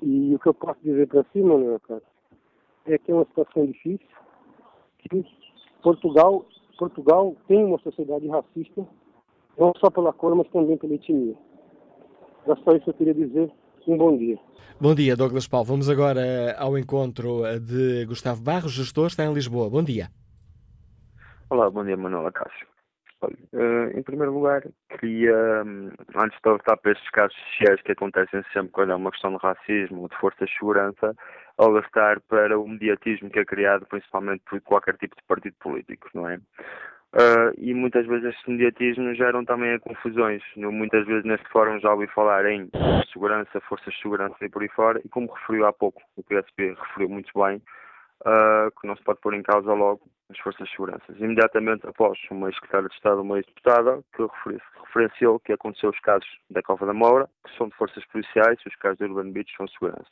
E 0.00 0.34
o 0.34 0.38
que 0.38 0.48
eu 0.48 0.54
posso 0.54 0.80
dizer 0.82 1.08
para 1.08 1.24
si, 1.32 1.42
Manuel, 1.42 1.80
cara, 1.80 2.02
é 2.86 2.98
que 2.98 3.10
é 3.10 3.14
uma 3.14 3.24
situação 3.24 3.66
difícil, 3.66 4.06
que 4.98 5.24
Portugal, 5.82 6.46
Portugal 6.78 7.36
tem 7.48 7.64
uma 7.64 7.78
sociedade 7.78 8.28
racista, 8.28 8.86
não 9.58 9.72
só 9.78 9.90
pela 9.90 10.12
cor, 10.12 10.34
mas 10.34 10.48
também 10.48 10.76
pela 10.76 10.94
etnia. 10.94 11.36
Era 12.44 12.56
só 12.56 12.72
isso 12.72 12.84
que 12.84 12.90
eu 12.90 12.94
queria 12.94 13.14
dizer. 13.14 13.52
Um 13.86 13.96
bom 13.96 14.16
dia. 14.16 14.38
Bom 14.80 14.94
dia, 14.94 15.16
Douglas 15.16 15.46
Paulo. 15.46 15.66
Vamos 15.66 15.88
agora 15.88 16.56
ao 16.58 16.76
encontro 16.78 17.42
de 17.60 18.04
Gustavo 18.06 18.42
Barros, 18.42 18.72
gestor, 18.72 19.06
está 19.06 19.24
em 19.24 19.32
Lisboa. 19.32 19.70
Bom 19.70 19.82
dia. 19.82 20.08
Olá, 21.50 21.70
bom 21.70 21.84
dia, 21.84 21.96
Manuela 21.96 22.32
Cássio. 22.32 22.66
Olha, 23.20 23.36
uh, 23.52 23.96
em 23.96 24.02
primeiro 24.02 24.32
lugar, 24.32 24.62
queria, 24.98 25.62
um, 25.64 25.90
antes 26.16 26.36
de 26.42 26.48
alertar 26.48 26.76
para 26.78 26.92
estes 26.92 27.08
casos 27.10 27.36
sociais 27.50 27.80
que 27.82 27.92
acontecem 27.92 28.42
sempre 28.52 28.72
quando 28.72 28.90
é 28.90 28.96
uma 28.96 29.12
questão 29.12 29.30
de 29.30 29.38
racismo 29.40 30.02
ou 30.02 30.08
de 30.08 30.16
forças 30.16 30.48
de 30.48 30.58
segurança, 30.58 31.14
alertar 31.56 32.20
para 32.22 32.58
o 32.58 32.66
mediatismo 32.66 33.30
que 33.30 33.38
é 33.38 33.44
criado 33.44 33.86
principalmente 33.86 34.42
por 34.50 34.60
qualquer 34.62 34.96
tipo 34.96 35.14
de 35.14 35.22
partido 35.28 35.54
político, 35.60 36.08
não 36.14 36.28
é? 36.28 36.40
Uh, 37.14 37.52
e 37.58 37.74
muitas 37.74 38.06
vezes 38.06 38.24
estes 38.24 38.46
mediatismos 38.46 39.18
geram 39.18 39.44
também 39.44 39.78
confusões. 39.80 40.42
Muitas 40.56 41.06
vezes 41.06 41.24
neste 41.24 41.46
fórum 41.50 41.78
já 41.78 41.92
ouvi 41.92 42.06
falar 42.06 42.46
em 42.46 42.70
segurança, 43.12 43.60
forças 43.60 43.92
de 43.92 44.00
segurança 44.00 44.36
e 44.40 44.48
por 44.48 44.62
aí 44.62 44.68
fora, 44.68 45.00
e 45.04 45.08
como 45.10 45.30
referiu 45.30 45.66
há 45.66 45.72
pouco, 45.72 46.00
o 46.16 46.22
PSP 46.22 46.74
referiu 46.74 47.10
muito 47.10 47.30
bem, 47.38 47.56
uh, 48.26 48.70
que 48.80 48.86
não 48.86 48.96
se 48.96 49.02
pode 49.02 49.20
pôr 49.20 49.34
em 49.34 49.42
causa 49.42 49.74
logo 49.74 50.00
as 50.30 50.38
forças 50.38 50.66
de 50.66 50.74
segurança. 50.74 51.04
Imediatamente 51.18 51.86
após 51.86 52.18
uma 52.30 52.48
ex-secretária 52.48 52.88
de 52.88 52.94
Estado, 52.94 53.20
uma 53.20 53.36
ex-deputada, 53.36 54.02
que 54.16 54.26
referenciou 54.86 55.38
que 55.40 55.52
aconteceu 55.52 55.90
os 55.90 56.00
casos 56.00 56.28
da 56.50 56.62
Cova 56.62 56.86
da 56.86 56.94
Moura, 56.94 57.28
que 57.46 57.54
são 57.58 57.68
de 57.68 57.76
forças 57.76 58.04
policiais, 58.06 58.58
e 58.64 58.68
os 58.68 58.76
casos 58.76 58.96
de 58.96 59.04
Urban 59.04 59.32
Beach 59.32 59.54
são 59.54 59.66
de 59.66 59.72
segurança. 59.72 60.10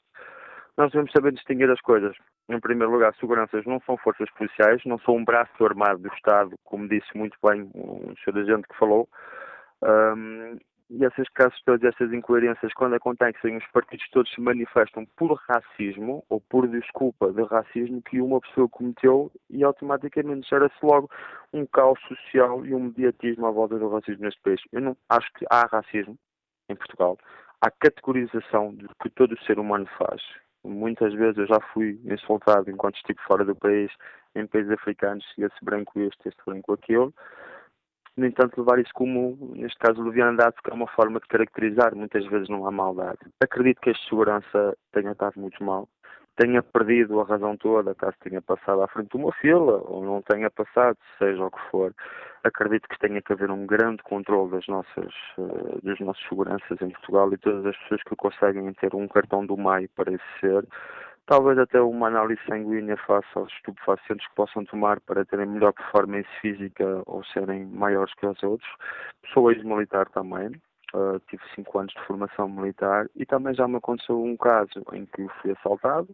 Nós 0.77 0.93
devemos 0.93 1.13
saber 1.13 1.33
distinguir 1.33 1.71
as 1.71 1.81
coisas. 1.81 2.17
Em 2.51 2.59
primeiro 2.59 2.93
lugar, 2.93 3.15
seguranças 3.15 3.65
não 3.65 3.81
são 3.87 3.97
forças 3.97 4.29
policiais, 4.33 4.83
não 4.85 4.99
são 4.99 5.15
um 5.15 5.25
braço 5.25 5.65
armado 5.65 6.01
do 6.01 6.13
Estado, 6.15 6.59
como 6.65 6.89
disse 6.89 7.17
muito 7.17 7.39
bem 7.47 7.71
um 7.77 8.13
senhor 8.17 8.41
agente 8.41 8.67
que 8.67 8.77
falou. 8.77 9.09
Um, 9.81 10.59
e 10.91 11.05
esses 11.05 11.29
casos 11.29 11.57
todos, 11.65 11.85
essas 11.85 12.13
incoerências, 12.13 12.73
quando 12.75 12.97
acontecem, 12.97 13.57
os 13.57 13.67
partidos 13.69 14.05
todos 14.11 14.33
se 14.35 14.41
manifestam 14.41 15.07
por 15.17 15.41
racismo 15.49 16.25
ou 16.29 16.41
por 16.41 16.67
desculpa 16.67 17.33
de 17.33 17.45
racismo 17.45 18.03
que 18.03 18.21
uma 18.21 18.41
pessoa 18.41 18.69
cometeu 18.69 19.31
e 19.49 19.63
automaticamente 19.63 20.49
gera-se 20.49 20.75
logo 20.83 21.09
um 21.53 21.65
caos 21.65 22.01
social 22.09 22.67
e 22.67 22.75
um 22.75 22.81
mediatismo 22.81 23.47
à 23.47 23.53
volta 23.53 23.79
do 23.79 23.89
racismo 23.89 24.25
neste 24.25 24.43
país. 24.43 24.61
Eu 24.73 24.81
não 24.81 24.97
acho 25.09 25.33
que 25.35 25.47
há 25.49 25.69
racismo 25.71 26.19
em 26.69 26.75
Portugal. 26.75 27.17
Há 27.61 27.71
categorização 27.71 28.75
de 28.75 28.89
que 29.01 29.09
todo 29.11 29.39
ser 29.45 29.61
humano 29.61 29.87
faz. 29.97 30.21
Muitas 30.65 31.15
vezes 31.15 31.39
eu 31.39 31.47
já 31.47 31.61
fui 31.73 31.99
insultado 32.05 32.71
enquanto 32.71 32.97
estive 32.97 33.19
fora 33.27 33.45
do 33.45 33.57
país, 33.57 33.91
em 34.35 34.47
países 34.47 34.71
africanos, 34.71 35.25
se 35.35 35.43
esse 35.43 35.65
branco 35.65 35.99
este, 36.01 36.29
este 36.29 36.43
branco 36.45 36.73
aquele. 36.73 37.11
No 38.17 38.27
entanto, 38.27 38.61
levar 38.61 38.79
isso 38.79 38.91
como, 38.93 39.53
neste 39.55 39.79
caso, 39.79 40.03
leviandade, 40.03 40.57
que 40.63 40.71
é 40.71 40.75
uma 40.75 40.89
forma 40.89 41.21
de 41.21 41.29
caracterizar, 41.29 41.95
muitas 41.95 42.27
vezes 42.27 42.49
não 42.49 42.67
há 42.67 42.71
maldade. 42.71 43.19
Acredito 43.41 43.81
que 43.81 43.91
a 43.91 43.95
segurança 44.09 44.77
tenha 44.93 45.13
estado 45.13 45.41
muito 45.41 45.63
mal 45.65 45.89
tenha 46.41 46.63
perdido 46.63 47.21
a 47.21 47.25
razão 47.25 47.55
toda, 47.55 47.95
caso 47.95 48.17
tenha 48.21 48.41
passado 48.41 48.81
à 48.83 48.89
frente 48.89 49.11
de 49.11 49.17
uma 49.19 49.31
fila 49.33 49.83
ou 49.85 50.03
não 50.03 50.23
tenha 50.23 50.51
passado, 50.51 50.97
seja 51.19 51.45
o 51.45 51.51
que 51.51 51.61
for. 51.71 51.95
Acredito 52.43 52.89
que 52.89 52.99
tenha 52.99 53.21
que 53.21 53.33
haver 53.33 53.51
um 53.51 53.67
grande 53.67 54.03
controle 54.03 54.51
das 54.51 54.67
nossas, 54.67 55.13
uh, 55.37 55.81
das 55.83 55.99
nossas 56.01 56.23
seguranças 56.29 56.81
em 56.81 56.91
Portugal 56.91 57.33
e 57.33 57.39
todas 57.39 57.67
as 57.67 57.77
pessoas 57.79 58.03
que 58.03 58.17
conseguem 58.17 58.73
ter 58.75 58.95
um 58.95 59.07
cartão 59.07 59.45
do 59.45 59.57
MAI 59.57 59.89
para 59.89 60.13
esse 60.13 60.25
ser. 60.41 60.67
Talvez 61.27 61.59
até 61.59 61.81
uma 61.81 62.09
análise 62.09 62.41
sanguínea 62.49 62.97
face 62.97 63.29
aos 63.35 63.53
estupefacientes 63.53 64.27
que 64.27 64.35
possam 64.35 64.65
tomar 64.65 65.01
para 65.01 65.25
terem 65.25 65.47
melhor 65.47 65.73
performance 65.73 66.29
física 66.41 67.03
ou 67.07 67.23
serem 67.25 67.67
maiores 67.67 68.13
que 68.15 68.27
os 68.27 68.43
outros. 68.43 68.71
Sou 69.33 69.51
ex-militar 69.51 70.09
também, 70.09 70.51
Uh, 70.93 71.21
tive 71.29 71.41
cinco 71.55 71.79
anos 71.79 71.93
de 71.93 72.03
formação 72.05 72.49
militar 72.49 73.09
e 73.15 73.25
também 73.25 73.55
já 73.55 73.69
me 73.69 73.77
aconteceu 73.77 74.21
um 74.21 74.37
caso 74.37 74.83
em 74.93 75.07
que 75.07 75.25
fui 75.41 75.53
assaltado 75.53 76.09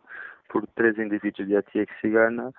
por 0.51 0.67
três 0.75 0.99
indivíduos 0.99 1.49
de 1.49 1.55
etnia 1.55 1.87
cigana 1.99 2.53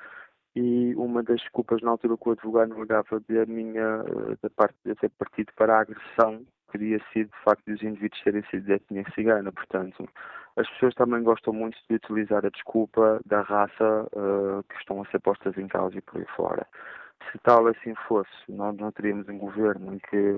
e 0.57 0.95
uma 0.95 1.21
das 1.21 1.39
desculpas 1.39 1.83
na 1.83 1.91
altura 1.91 2.17
que 2.17 2.29
o 2.29 2.31
advogado 2.31 2.73
negava 2.73 3.21
de 3.29 3.39
a 3.39 3.45
minha 3.45 4.03
da 4.41 4.49
parte 4.49 4.75
de 4.83 4.95
ter 4.95 5.09
partido 5.11 5.53
para 5.55 5.77
a 5.77 5.81
agressão 5.81 6.43
teria 6.71 6.99
sido 7.13 7.29
de 7.29 7.43
facto 7.43 7.63
dos 7.67 7.83
indivíduos 7.83 8.23
terem 8.23 8.43
sido 8.49 8.65
de 8.65 8.73
etnia 8.73 9.05
cigana. 9.13 9.51
Portanto, 9.51 10.09
as 10.55 10.67
pessoas 10.71 10.95
também 10.95 11.21
gostam 11.21 11.53
muito 11.53 11.77
de 11.87 11.95
utilizar 11.95 12.43
a 12.43 12.49
desculpa 12.49 13.21
da 13.25 13.41
raça 13.41 14.07
uh, 14.13 14.63
que 14.63 14.75
estão 14.79 14.99
a 14.99 15.05
ser 15.05 15.19
postas 15.19 15.55
em 15.59 15.67
causa 15.67 15.95
e 15.95 16.01
por 16.01 16.17
aí 16.17 16.25
fora 16.35 16.65
se 17.31 17.37
tal 17.39 17.67
assim 17.67 17.93
fosse, 18.07 18.29
nós 18.49 18.75
não 18.77 18.91
teríamos 18.91 19.27
um 19.27 19.37
governo 19.37 19.95
em 19.95 19.99
que 19.99 20.31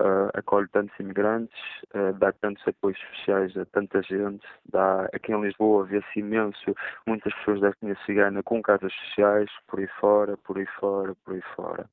uh, 0.00 0.30
acolhe 0.34 0.68
tantos 0.68 0.98
imigrantes, 0.98 1.58
uh, 1.94 2.12
dá 2.18 2.32
tantos 2.32 2.66
apoios 2.66 2.98
sociais 2.98 3.56
a 3.56 3.64
tanta 3.66 4.02
gente, 4.02 4.46
dá, 4.70 5.08
aqui 5.12 5.32
em 5.32 5.40
Lisboa 5.40 5.84
vê-se 5.84 6.20
imenso, 6.20 6.74
muitas 7.06 7.34
pessoas 7.34 7.60
da 7.60 7.68
etnia 7.68 7.96
cigana 8.06 8.42
com 8.42 8.62
casas 8.62 8.92
sociais, 8.92 9.50
por 9.68 9.80
aí 9.80 9.88
fora, 10.00 10.36
por 10.38 10.58
aí 10.58 10.66
fora, 10.78 11.14
por 11.24 11.34
aí 11.34 11.42
fora. 11.54 11.88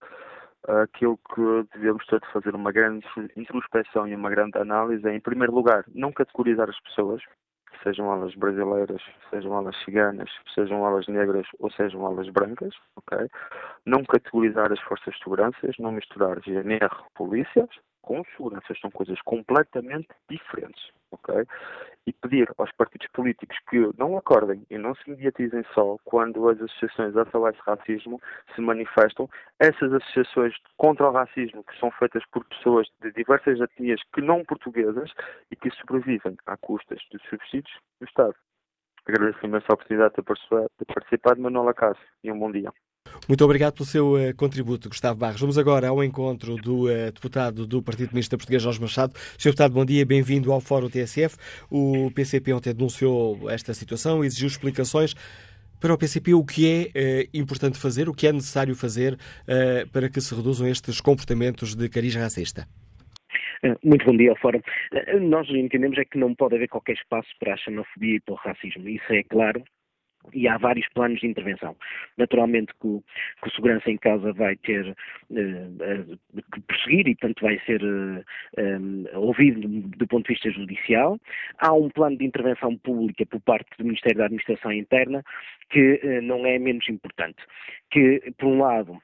Aquilo 0.84 1.18
que 1.34 1.68
devemos 1.74 2.06
todos 2.06 2.30
fazer 2.32 2.54
uma 2.54 2.72
grande 2.72 3.06
introspecção 3.36 4.08
e 4.08 4.16
uma 4.16 4.30
grande 4.30 4.58
análise 4.58 5.08
é, 5.08 5.16
em 5.16 5.20
primeiro 5.20 5.54
lugar, 5.54 5.86
não 5.96 6.12
categorizar 6.12 6.70
as 6.70 6.80
pessoas, 6.82 7.22
sejam 7.84 8.12
elas 8.12 8.36
brasileiras, 8.36 9.02
sejam 9.30 9.58
elas 9.58 9.76
ciganas, 9.84 10.30
sejam 10.54 10.86
elas 10.86 11.08
negras 11.08 11.48
ou 11.60 11.72
sejam 11.72 12.06
elas 12.06 12.30
brancas, 12.30 12.74
ok? 12.96 13.30
Não 13.86 14.04
categorizar 14.04 14.72
as 14.72 14.80
forças 14.82 15.14
de 15.14 15.24
segurança, 15.24 15.58
não 15.80 15.92
misturar 15.92 16.40
GNR, 16.42 16.90
polícias, 17.16 17.70
com 18.02 18.24
segurança, 18.36 18.74
são 18.80 18.90
coisas 18.90 19.22
completamente 19.22 20.08
diferentes, 20.30 20.92
ok? 21.12 21.46
E 22.06 22.14
pedir 22.14 22.52
aos 22.58 22.72
partidos 22.74 23.08
políticos 23.14 23.58
que 23.70 23.90
não 23.98 24.18
acordem 24.18 24.66
e 24.70 24.78
não 24.78 24.96
se 24.96 25.10
mediatizem 25.10 25.64
só 25.74 25.98
quando 26.04 26.50
as 26.50 26.60
associações 26.62 27.14
SOS 27.14 27.58
Racismo 27.60 28.22
se 28.56 28.62
manifestam. 28.62 29.30
Essas 29.60 29.94
associações 29.94 30.56
contra 30.78 31.10
o 31.10 31.12
racismo, 31.12 31.64
que 31.64 31.78
são 31.80 31.92
feitas 31.92 32.24
por 32.32 32.44
pessoas 32.46 32.88
de 33.02 33.12
diversas 33.12 33.60
etnias 33.60 34.02
que 34.14 34.22
não 34.22 34.44
portuguesas 34.44 35.12
e 35.52 35.56
que 35.56 35.70
sobrevivem 35.72 36.38
à 36.46 36.58
custas 36.58 37.00
dos 37.12 37.22
subsídios 37.30 37.78
do 38.00 38.06
Estado. 38.06 38.36
Agradeço 39.06 39.46
imenso 39.46 39.66
a 39.70 39.74
oportunidade 39.74 40.16
de 40.16 40.86
participar 40.86 41.36
de 41.36 41.42
Manuela 41.42 41.74
Cássio 41.74 42.04
e 42.24 42.32
um 42.32 42.38
bom 42.38 42.52
dia. 42.52 42.72
Muito 43.30 43.46
obrigado 43.46 43.76
pelo 43.76 43.86
seu 43.86 44.14
uh, 44.14 44.36
contributo, 44.36 44.90
Gustavo 44.90 45.20
Barros. 45.20 45.40
Vamos 45.40 45.58
agora 45.58 45.88
ao 45.90 46.04
encontro 46.04 46.56
do 46.56 46.86
uh, 46.86 47.12
deputado 47.14 47.68
do 47.68 47.80
Partido 47.80 48.10
Comunista 48.10 48.36
Português, 48.36 48.64
Jorge 48.64 48.82
Machado. 48.82 49.14
Sr. 49.38 49.50
Deputado, 49.50 49.72
bom 49.72 49.86
dia, 49.86 50.04
bem-vindo 50.04 50.52
ao 50.52 50.60
Fórum 50.60 50.90
TSF. 50.90 51.38
O 51.70 52.10
PCP 52.10 52.54
ontem 52.54 52.74
denunciou 52.74 53.48
esta 53.48 53.72
situação, 53.76 54.24
exigiu 54.24 54.48
explicações. 54.48 55.14
Para 55.80 55.94
o 55.94 55.98
PCP, 55.98 56.34
o 56.34 56.44
que 56.44 56.68
é 56.68 57.26
uh, 57.26 57.30
importante 57.32 57.78
fazer, 57.78 58.10
o 58.10 58.16
que 58.16 58.26
é 58.26 58.34
necessário 58.34 58.76
fazer 58.76 59.16
para 59.94 60.10
que 60.10 60.20
se 60.20 60.34
reduzam 60.34 60.68
estes 60.68 61.00
comportamentos 61.00 61.76
de 61.76 61.88
cariz 61.88 62.16
racista? 62.16 62.68
Muito 63.84 64.06
bom 64.06 64.18
dia 64.18 64.34
Fórum. 64.42 64.62
Nós 65.22 65.48
entendemos 65.50 65.98
é 65.98 66.06
que 66.06 66.18
não 66.18 66.34
pode 66.34 66.56
haver 66.56 66.68
qualquer 66.68 66.94
espaço 66.94 67.28
para 67.40 67.54
a 67.54 67.58
xenofobia 67.58 68.16
e 68.16 68.20
para 68.22 68.34
o 68.34 68.38
racismo. 68.38 68.90
Isso 68.90 69.14
é 69.14 69.22
claro 69.24 69.64
e 70.34 70.48
há 70.48 70.58
vários 70.58 70.88
planos 70.90 71.20
de 71.20 71.28
intervenção. 71.28 71.76
Naturalmente 72.18 72.74
que 72.80 72.88
o, 72.88 73.04
que 73.42 73.48
o 73.48 73.52
segurança 73.52 73.90
em 73.90 73.98
casa 73.98 74.34
vai 74.34 74.56
ter 74.58 74.86
uh, 74.88 75.34
uh, 75.34 76.42
que 76.54 76.62
prosseguir 76.62 77.08
e, 77.08 77.16
portanto, 77.16 77.42
vai 77.42 77.60
ser 77.66 77.82
um, 77.84 79.06
ouvido 79.16 79.68
do 79.68 80.08
ponto 80.08 80.28
de 80.28 80.34
vista 80.34 80.52
judicial. 80.52 81.20
Há 81.58 81.74
um 81.74 81.90
plano 81.90 82.18
de 82.18 82.26
intervenção 82.26 82.78
pública 82.78 83.26
por 83.26 83.42
parte 83.42 83.70
do 83.78 83.86
Ministério 83.86 84.18
da 84.18 84.26
Administração 84.26 84.72
Interna 84.72 85.24
que 85.70 86.22
não 86.22 86.46
é 86.46 86.58
menos 86.58 86.88
importante. 86.90 87.38
Que, 87.92 88.34
por 88.38 88.48
um 88.48 88.60
lado, 88.60 89.00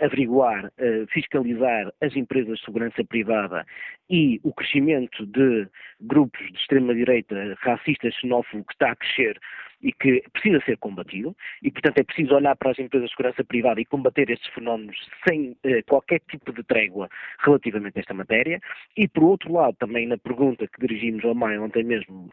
averiguar, 0.00 0.66
uh, 0.66 1.06
fiscalizar 1.12 1.92
as 2.00 2.14
empresas 2.16 2.58
de 2.58 2.64
segurança 2.64 3.04
privada 3.04 3.66
e 4.08 4.40
o 4.42 4.52
crescimento 4.52 5.26
de 5.26 5.66
grupos 6.00 6.40
de 6.52 6.58
extrema-direita 6.58 7.56
racistas, 7.60 8.14
xenófobos, 8.16 8.66
que 8.66 8.72
está 8.72 8.92
a 8.92 8.96
crescer 8.96 9.38
e 9.82 9.92
que 9.92 10.22
precisa 10.32 10.60
ser 10.64 10.78
combatido, 10.78 11.36
e 11.62 11.70
portanto 11.70 11.98
é 11.98 12.04
preciso 12.04 12.34
olhar 12.34 12.56
para 12.56 12.70
as 12.70 12.78
empresas 12.78 13.08
de 13.08 13.16
segurança 13.16 13.42
privada 13.42 13.80
e 13.80 13.84
combater 13.84 14.30
estes 14.30 14.48
fenómenos 14.54 14.96
sem 15.28 15.56
eh, 15.64 15.82
qualquer 15.82 16.20
tipo 16.20 16.52
de 16.52 16.62
trégua 16.62 17.08
relativamente 17.40 17.98
a 17.98 18.00
esta 18.00 18.14
matéria, 18.14 18.60
e 18.96 19.08
por 19.08 19.24
outro 19.24 19.52
lado, 19.52 19.76
também 19.78 20.06
na 20.06 20.16
pergunta 20.16 20.68
que 20.68 20.86
dirigimos 20.86 21.24
ao 21.24 21.34
MAI 21.34 21.58
ontem 21.58 21.82
mesmo 21.82 22.30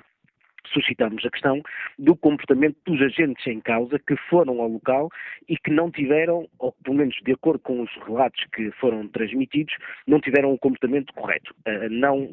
suscitamos 0.74 1.26
a 1.26 1.30
questão 1.30 1.62
do 1.98 2.16
comportamento 2.16 2.78
dos 2.86 3.02
agentes 3.02 3.46
em 3.48 3.60
causa 3.60 4.00
que 4.00 4.16
foram 4.30 4.62
ao 4.62 4.68
local 4.68 5.10
e 5.48 5.58
que 5.58 5.72
não 5.72 5.92
tiveram, 5.92 6.48
ou 6.60 6.74
pelo 6.84 6.98
menos 6.98 7.16
de 7.24 7.34
acordo 7.34 7.60
com 7.60 7.82
os 7.82 7.92
relatos 8.06 8.44
que 8.54 8.72
foram 8.72 9.08
transmitidos, 9.08 9.74
não 10.08 10.20
tiveram 10.20 10.50
o 10.50 10.54
um 10.54 10.58
comportamento 10.58 11.14
correto. 11.14 11.54
Não, 11.90 12.30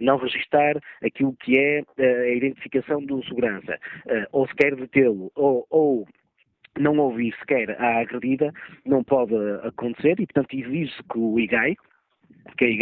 não 0.00 0.16
registar 0.16 0.76
aquilo 1.02 1.34
que 1.40 1.58
é 1.58 1.82
a 1.98 2.28
identificação 2.28 3.04
do 3.04 3.24
segurança, 3.24 3.78
ou 4.32 4.46
sequer 4.48 4.74
detê-lo, 4.76 5.30
ou, 5.34 5.66
ou 5.70 6.08
não 6.78 6.98
ouvir 6.98 7.34
sequer 7.38 7.70
a 7.80 8.00
agredida, 8.00 8.52
não 8.84 9.02
pode 9.02 9.34
acontecer 9.62 10.20
e, 10.20 10.26
portanto, 10.26 10.54
exige 10.54 10.94
que 11.10 11.18
o 11.18 11.38
IGAI, 11.38 11.76
que 12.56 12.80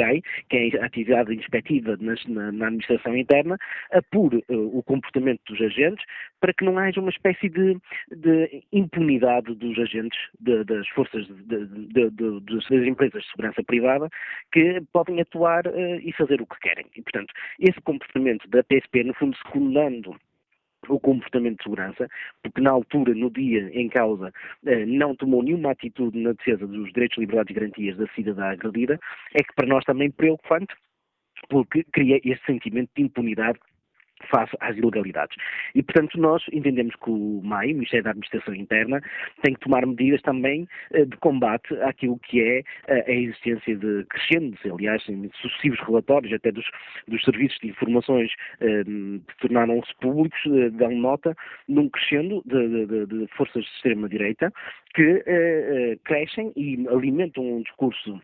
é 0.52 0.80
a 0.80 0.86
atividade 0.86 1.34
inspectiva 1.34 1.96
na, 2.00 2.52
na 2.52 2.66
administração 2.66 3.16
interna, 3.16 3.56
apure 3.92 4.44
uh, 4.48 4.78
o 4.78 4.82
comportamento 4.82 5.40
dos 5.46 5.60
agentes 5.60 6.04
para 6.40 6.52
que 6.52 6.64
não 6.64 6.78
haja 6.78 7.00
uma 7.00 7.10
espécie 7.10 7.48
de, 7.48 7.76
de 8.10 8.62
impunidade 8.72 9.54
dos 9.54 9.78
agentes 9.78 10.18
de, 10.40 10.64
das 10.64 10.86
forças 10.88 11.26
de, 11.26 12.10
das 12.10 12.86
empresas 12.86 13.22
de 13.22 13.30
segurança 13.30 13.62
privada 13.64 14.08
que 14.52 14.80
podem 14.92 15.20
atuar 15.20 15.66
uh, 15.66 16.00
e 16.02 16.12
fazer 16.12 16.40
o 16.40 16.46
que 16.46 16.60
querem. 16.60 16.86
E, 16.96 17.02
portanto, 17.02 17.32
esse 17.58 17.80
comportamento 17.82 18.48
da 18.48 18.62
PSP, 18.62 19.04
no 19.04 19.14
fundo, 19.14 19.36
secundando 19.38 20.16
o 20.88 21.00
comportamento 21.00 21.58
de 21.58 21.64
segurança, 21.64 22.08
porque 22.42 22.60
na 22.60 22.70
altura, 22.70 23.14
no 23.14 23.30
dia 23.30 23.70
em 23.72 23.88
causa, 23.88 24.32
eh, 24.66 24.86
não 24.86 25.14
tomou 25.14 25.42
nenhuma 25.42 25.70
atitude 25.72 26.18
na 26.18 26.32
defesa 26.32 26.66
dos 26.66 26.92
direitos, 26.92 27.18
liberdades 27.18 27.50
e 27.50 27.58
garantias 27.58 27.96
da 27.96 28.06
cidadã 28.08 28.46
agredida, 28.46 28.98
é 29.34 29.42
que 29.42 29.54
para 29.54 29.66
nós 29.66 29.84
também 29.84 30.10
preocupante, 30.10 30.74
porque 31.48 31.84
cria 31.84 32.20
esse 32.24 32.44
sentimento 32.46 32.90
de 32.96 33.02
impunidade 33.02 33.58
face 34.30 34.56
às 34.60 34.76
ilegalidades. 34.76 35.36
E, 35.74 35.82
portanto, 35.82 36.18
nós 36.18 36.42
entendemos 36.52 36.94
que 36.96 37.10
o 37.10 37.40
MAI, 37.42 37.72
o 37.72 37.74
Ministério 37.74 38.04
da 38.04 38.10
Administração 38.10 38.54
Interna, 38.54 39.00
tem 39.42 39.54
que 39.54 39.60
tomar 39.60 39.86
medidas 39.86 40.20
também 40.22 40.68
eh, 40.92 41.04
de 41.04 41.16
combate 41.18 41.74
àquilo 41.82 42.18
que 42.18 42.40
é 42.40 42.62
eh, 42.88 43.04
a 43.06 43.12
existência 43.12 43.76
de 43.76 44.04
crescentes, 44.08 44.60
aliás, 44.70 45.02
em 45.08 45.30
sucessivos 45.40 45.80
relatórios 45.80 46.32
até 46.32 46.50
dos, 46.50 46.64
dos 47.08 47.22
serviços 47.22 47.58
de 47.60 47.68
informações 47.68 48.30
eh, 48.60 48.84
que 48.84 49.36
tornaram-se 49.40 49.94
públicos, 50.00 50.40
dão 50.72 50.90
nota 50.92 51.36
num 51.68 51.88
crescendo 51.88 52.42
de, 52.46 52.86
de, 52.86 53.06
de 53.06 53.26
forças 53.36 53.64
de 53.64 53.70
extrema-direita 53.70 54.52
que 54.94 55.98
crescem 56.04 56.52
e 56.56 56.86
alimentam 56.88 57.44
um 57.44 57.62
discurso 57.62 58.20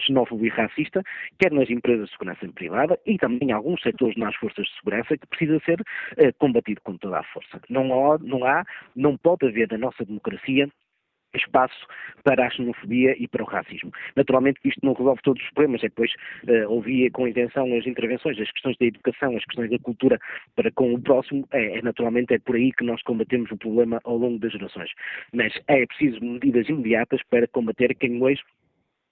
xenófobo 0.00 0.44
e 0.44 0.48
racista, 0.48 1.02
quer 1.38 1.52
nas 1.52 1.70
empresas 1.70 2.06
de 2.06 2.12
segurança 2.12 2.48
privada 2.54 2.98
e 3.06 3.18
também 3.18 3.50
em 3.50 3.52
alguns 3.52 3.82
setores 3.82 4.16
nas 4.16 4.34
forças 4.36 4.66
de 4.66 4.74
segurança 4.76 5.16
que 5.16 5.26
precisa 5.26 5.58
ser 5.64 5.82
eh, 6.16 6.32
combatido 6.32 6.80
com 6.82 6.96
toda 6.96 7.18
a 7.18 7.24
força. 7.24 7.60
Não 7.68 8.12
há, 8.12 8.18
não 8.18 8.44
há, 8.44 8.64
não 8.94 9.16
pode 9.16 9.46
haver 9.46 9.68
na 9.70 9.78
nossa 9.78 10.04
democracia 10.04 10.68
espaço 11.36 11.86
para 12.24 12.46
a 12.46 12.50
xenofobia 12.50 13.14
e 13.18 13.28
para 13.28 13.42
o 13.42 13.46
racismo. 13.46 13.92
Naturalmente 14.14 14.60
que 14.60 14.68
isto 14.68 14.84
não 14.84 14.94
resolve 14.94 15.20
todos 15.22 15.42
os 15.42 15.50
problemas, 15.50 15.82
é 15.84 15.88
depois 15.88 16.10
uh, 16.44 16.70
ouvia 16.70 17.10
com 17.10 17.28
intenção 17.28 17.72
as 17.76 17.86
intervenções, 17.86 18.40
as 18.40 18.50
questões 18.50 18.76
da 18.78 18.86
educação, 18.86 19.36
as 19.36 19.44
questões 19.44 19.70
da 19.70 19.78
cultura 19.78 20.18
para 20.54 20.70
com 20.72 20.94
o 20.94 21.00
próximo, 21.00 21.46
é, 21.52 21.78
é, 21.78 21.82
naturalmente 21.82 22.34
é 22.34 22.38
por 22.38 22.56
aí 22.56 22.72
que 22.72 22.84
nós 22.84 23.02
combatemos 23.02 23.50
o 23.50 23.56
problema 23.56 24.00
ao 24.04 24.16
longo 24.16 24.38
das 24.38 24.52
gerações. 24.52 24.90
Mas 25.32 25.52
é 25.68 25.84
preciso 25.86 26.24
medidas 26.24 26.68
imediatas 26.68 27.20
para 27.30 27.46
combater 27.48 27.94
quem 27.94 28.22
hoje 28.22 28.42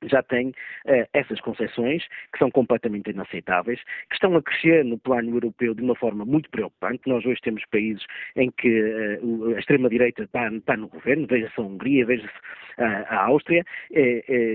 já 0.08 0.22
tem 0.22 0.48
uh, 0.48 1.08
essas 1.12 1.40
concessões, 1.40 2.06
que 2.32 2.38
são 2.38 2.50
completamente 2.50 3.10
inaceitáveis, 3.10 3.80
que 4.08 4.14
estão 4.14 4.36
a 4.36 4.42
crescer 4.42 4.84
no 4.84 4.98
plano 4.98 5.30
europeu 5.30 5.74
de 5.74 5.82
uma 5.82 5.94
forma 5.94 6.24
muito 6.24 6.50
preocupante. 6.50 7.02
Nós 7.06 7.24
hoje 7.24 7.40
temos 7.42 7.64
países 7.66 8.04
em 8.36 8.50
que 8.50 9.18
uh, 9.22 9.54
a 9.54 9.58
extrema-direita 9.58 10.24
está, 10.24 10.48
está, 10.48 10.76
no 10.76 10.88
governo, 10.88 11.26
veja-se 11.26 11.60
a 11.60 11.62
Hungria, 11.62 12.06
veja-se 12.06 12.34
a, 12.78 13.16
a 13.16 13.24
Áustria, 13.26 13.62
uh, 13.62 13.94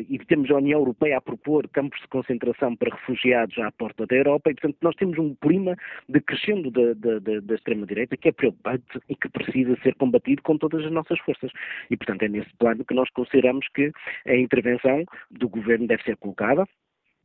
e 0.10 0.20
temos 0.28 0.50
a 0.52 0.56
União 0.56 0.80
Europeia 0.80 1.18
a 1.18 1.22
propor 1.22 1.68
campos 1.70 2.00
de 2.02 2.08
concentração 2.08 2.76
para 2.76 2.96
refugiados 2.96 3.58
à 3.60 3.72
porta 3.72 4.06
da 4.06 4.16
Europa, 4.16 4.52
e 4.52 4.54
portanto 4.54 4.78
nós 4.82 4.96
temos 4.96 5.18
um 5.18 5.36
clima 5.36 5.76
de 6.08 6.20
crescendo 6.22 6.72
da, 6.72 6.94
da, 6.94 7.20
da, 7.20 7.40
da 7.40 7.56
extrema-direita 7.56 8.18
que 8.18 8.30
é 8.30 8.32
preocupante 8.32 9.00
e 9.08 9.16
que 9.16 9.30
precisa 9.30 9.78
ser 9.82 9.96
combatido 9.96 10.42
com 10.42 10.58
todas 10.58 10.86
as 10.86 10.92
nossas 10.92 11.20
forças. 11.20 11.52
E 11.90 11.98
portanto 11.98 12.24
é 12.24 12.28
nesse 12.28 12.54
plano 12.58 12.86
que 12.86 12.94
nós 12.94 13.10
consideramos 13.12 13.68
que 13.74 13.92
a 14.28 14.36
intervenção 14.36 15.06
do 15.40 15.50
governo 15.50 15.88
deve 15.88 16.04
ser 16.04 16.18
colocada 16.18 16.66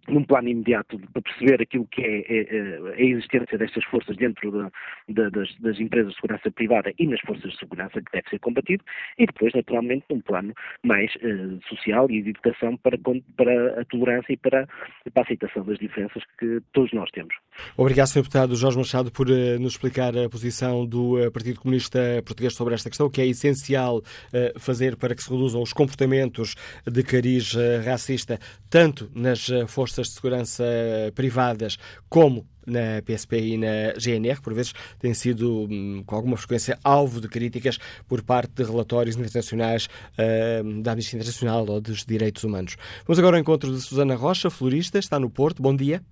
num 0.08 0.24
plano 0.24 0.48
imediato 0.48 0.98
para 1.12 1.22
perceber 1.22 1.62
aquilo 1.62 1.86
que 1.86 2.02
é, 2.02 2.20
é, 2.28 2.56
é 2.56 2.94
a 2.94 3.00
existência 3.00 3.56
destas 3.56 3.84
forças 3.84 4.16
dentro 4.16 4.50
de, 4.50 5.14
de, 5.14 5.30
das, 5.30 5.54
das, 5.60 5.80
empresas 5.80 6.10
de 6.10 6.20
segurança 6.20 6.50
privada 6.50 6.92
e 6.98 7.06
nas 7.06 7.20
forças 7.20 7.50
de 7.50 7.58
segurança 7.58 8.00
que 8.00 8.12
deve 8.12 8.28
ser 8.28 8.38
combatido 8.40 8.84
e 9.18 9.26
depois, 9.26 9.52
naturalmente, 9.54 10.04
num 10.10 10.20
plano 10.20 10.52
mais 10.82 11.14
uh, 11.16 11.60
social 11.68 12.10
e 12.10 12.22
de 12.22 12.30
educação 12.30 12.76
para, 12.78 12.98
para 13.36 13.80
a 13.80 13.84
tolerância 13.86 14.32
e 14.32 14.36
para, 14.36 14.66
para, 15.12 15.22
a 15.22 15.24
aceitação 15.24 15.64
das 15.64 15.78
diferenças 15.78 16.22
que 16.38 16.60
todos 16.72 16.92
nós 16.92 17.10
temos. 17.10 17.34
Obrigado, 17.76 18.08
Sr. 18.08 18.22
Deputado 18.22 18.56
Jorge 18.56 18.78
Machado, 18.78 19.10
por 19.10 19.28
uh, 19.28 19.58
nos 19.58 19.72
explicar 19.72 20.16
a 20.16 20.28
posição 20.28 20.86
do 20.86 21.18
uh, 21.18 21.30
Partido 21.30 21.60
Comunista 21.60 21.98
Português 22.24 22.54
sobre 22.54 22.74
esta 22.74 22.90
questão, 22.90 23.10
que 23.10 23.20
é 23.20 23.26
essencial 23.26 24.02
fazer 24.58 24.96
para 24.96 25.14
que 25.14 25.22
se 25.22 25.30
reduzam 25.30 25.62
os 25.62 25.72
comportamentos 25.72 26.54
de 26.86 27.02
cariz 27.02 27.54
racista, 27.84 28.38
tanto 28.68 29.10
nas 29.14 29.48
forças 29.68 29.93
forças 29.94 30.08
de 30.08 30.14
segurança 30.14 30.64
privadas 31.14 31.78
como 32.08 32.44
na 32.66 33.02
PSP 33.02 33.38
e 33.38 33.58
na 33.58 33.92
GNR, 33.96 34.40
por 34.40 34.54
vezes 34.54 34.72
têm 34.98 35.12
sido 35.12 35.68
hum, 35.70 36.02
com 36.04 36.16
alguma 36.16 36.36
frequência 36.36 36.78
alvo 36.82 37.20
de 37.20 37.28
críticas 37.28 37.78
por 38.08 38.22
parte 38.22 38.54
de 38.54 38.64
relatórios 38.64 39.16
internacionais 39.16 39.86
uh, 40.18 40.82
da 40.82 40.92
Amnistia 40.92 41.18
Internacional 41.18 41.66
ou 41.68 41.80
dos 41.80 42.04
Direitos 42.04 42.42
Humanos. 42.42 42.76
Vamos 43.06 43.18
agora 43.18 43.36
ao 43.36 43.40
encontro 43.40 43.70
de 43.70 43.80
Susana 43.80 44.14
Rocha, 44.14 44.48
florista, 44.48 44.98
está 44.98 45.20
no 45.20 45.28
Porto. 45.28 45.62
Bom 45.62 45.76
dia. 45.76 46.02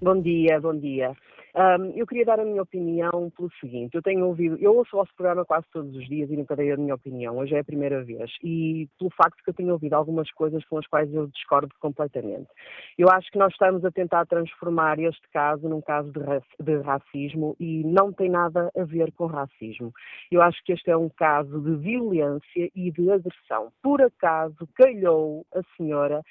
Bom 0.00 0.20
dia, 0.20 0.60
bom 0.60 0.76
dia. 0.76 1.12
Um, 1.54 1.92
eu 1.94 2.06
queria 2.06 2.24
dar 2.24 2.40
a 2.40 2.44
minha 2.44 2.62
opinião 2.62 3.30
pelo 3.36 3.50
seguinte: 3.60 3.94
eu 3.94 4.02
tenho 4.02 4.26
ouvido, 4.26 4.56
eu 4.58 4.74
ouço 4.74 4.96
o 4.96 5.00
vosso 5.00 5.14
programa 5.14 5.44
quase 5.44 5.66
todos 5.70 5.94
os 5.94 6.08
dias 6.08 6.30
e 6.30 6.36
nunca 6.36 6.56
dei 6.56 6.72
a 6.72 6.76
minha 6.78 6.94
opinião, 6.94 7.36
hoje 7.36 7.54
é 7.54 7.58
a 7.58 7.64
primeira 7.64 8.02
vez, 8.02 8.30
e 8.42 8.88
pelo 8.98 9.10
facto 9.10 9.42
que 9.44 9.50
eu 9.50 9.54
tenho 9.54 9.72
ouvido 9.72 9.92
algumas 9.92 10.30
coisas 10.30 10.64
com 10.64 10.78
as 10.78 10.86
quais 10.86 11.12
eu 11.12 11.26
discordo 11.26 11.68
completamente. 11.78 12.48
Eu 12.96 13.08
acho 13.10 13.30
que 13.30 13.38
nós 13.38 13.52
estamos 13.52 13.84
a 13.84 13.90
tentar 13.90 14.24
transformar 14.24 14.98
este 14.98 15.28
caso 15.30 15.68
num 15.68 15.82
caso 15.82 16.10
de, 16.10 16.64
de 16.64 16.80
racismo 16.80 17.54
e 17.60 17.84
não 17.84 18.12
tem 18.12 18.30
nada 18.30 18.70
a 18.74 18.84
ver 18.84 19.12
com 19.12 19.26
racismo. 19.26 19.92
Eu 20.30 20.40
acho 20.40 20.62
que 20.64 20.72
este 20.72 20.90
é 20.90 20.96
um 20.96 21.10
caso 21.10 21.60
de 21.60 21.76
violência 21.76 22.70
e 22.74 22.90
de 22.90 23.10
agressão. 23.10 23.70
Por 23.82 24.00
acaso 24.00 24.66
calhou 24.74 25.44
a 25.54 25.60
senhora 25.76 26.22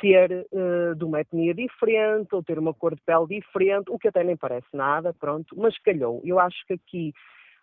ser 0.00 0.46
uh, 0.52 0.94
de 0.94 1.04
uma 1.04 1.20
etnia 1.20 1.54
diferente 1.54 2.34
ou 2.34 2.42
ter 2.42 2.58
uma 2.58 2.74
cor 2.74 2.94
de 2.94 3.02
pele 3.02 3.26
diferente, 3.26 3.90
o 3.90 3.98
que 3.98 4.08
até 4.08 4.22
nem 4.22 4.36
parece 4.36 4.68
nada, 4.72 5.12
pronto, 5.14 5.54
mas 5.58 5.78
calhou. 5.78 6.20
Eu 6.24 6.38
acho 6.38 6.56
que 6.66 6.74
aqui 6.74 7.12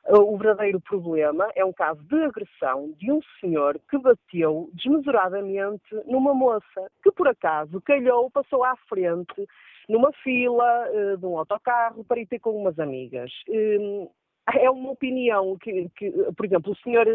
uh, 0.07 0.19
o 0.19 0.37
verdadeiro 0.37 0.79
problema 0.81 1.49
é 1.55 1.63
um 1.63 1.73
caso 1.73 2.01
de 2.03 2.23
agressão 2.23 2.93
de 2.97 3.11
um 3.11 3.19
senhor 3.39 3.79
que 3.89 3.97
bateu 3.97 4.69
desmesuradamente 4.73 5.83
numa 6.05 6.33
moça, 6.33 6.89
que 7.03 7.11
por 7.11 7.27
acaso 7.27 7.81
calhou, 7.81 8.29
passou 8.31 8.63
à 8.63 8.75
frente 8.87 9.47
numa 9.87 10.11
fila 10.23 10.89
uh, 10.89 11.17
de 11.17 11.25
um 11.25 11.37
autocarro 11.37 12.03
para 12.03 12.19
ir 12.19 12.27
ter 12.27 12.39
com 12.39 12.51
umas 12.51 12.79
amigas. 12.79 13.31
Hum, 13.49 14.07
é 14.51 14.69
uma 14.69 14.91
opinião 14.91 15.57
que, 15.57 15.89
que, 15.95 16.11
por 16.35 16.45
exemplo, 16.45 16.73
o 16.73 16.75
senhor 16.77 17.05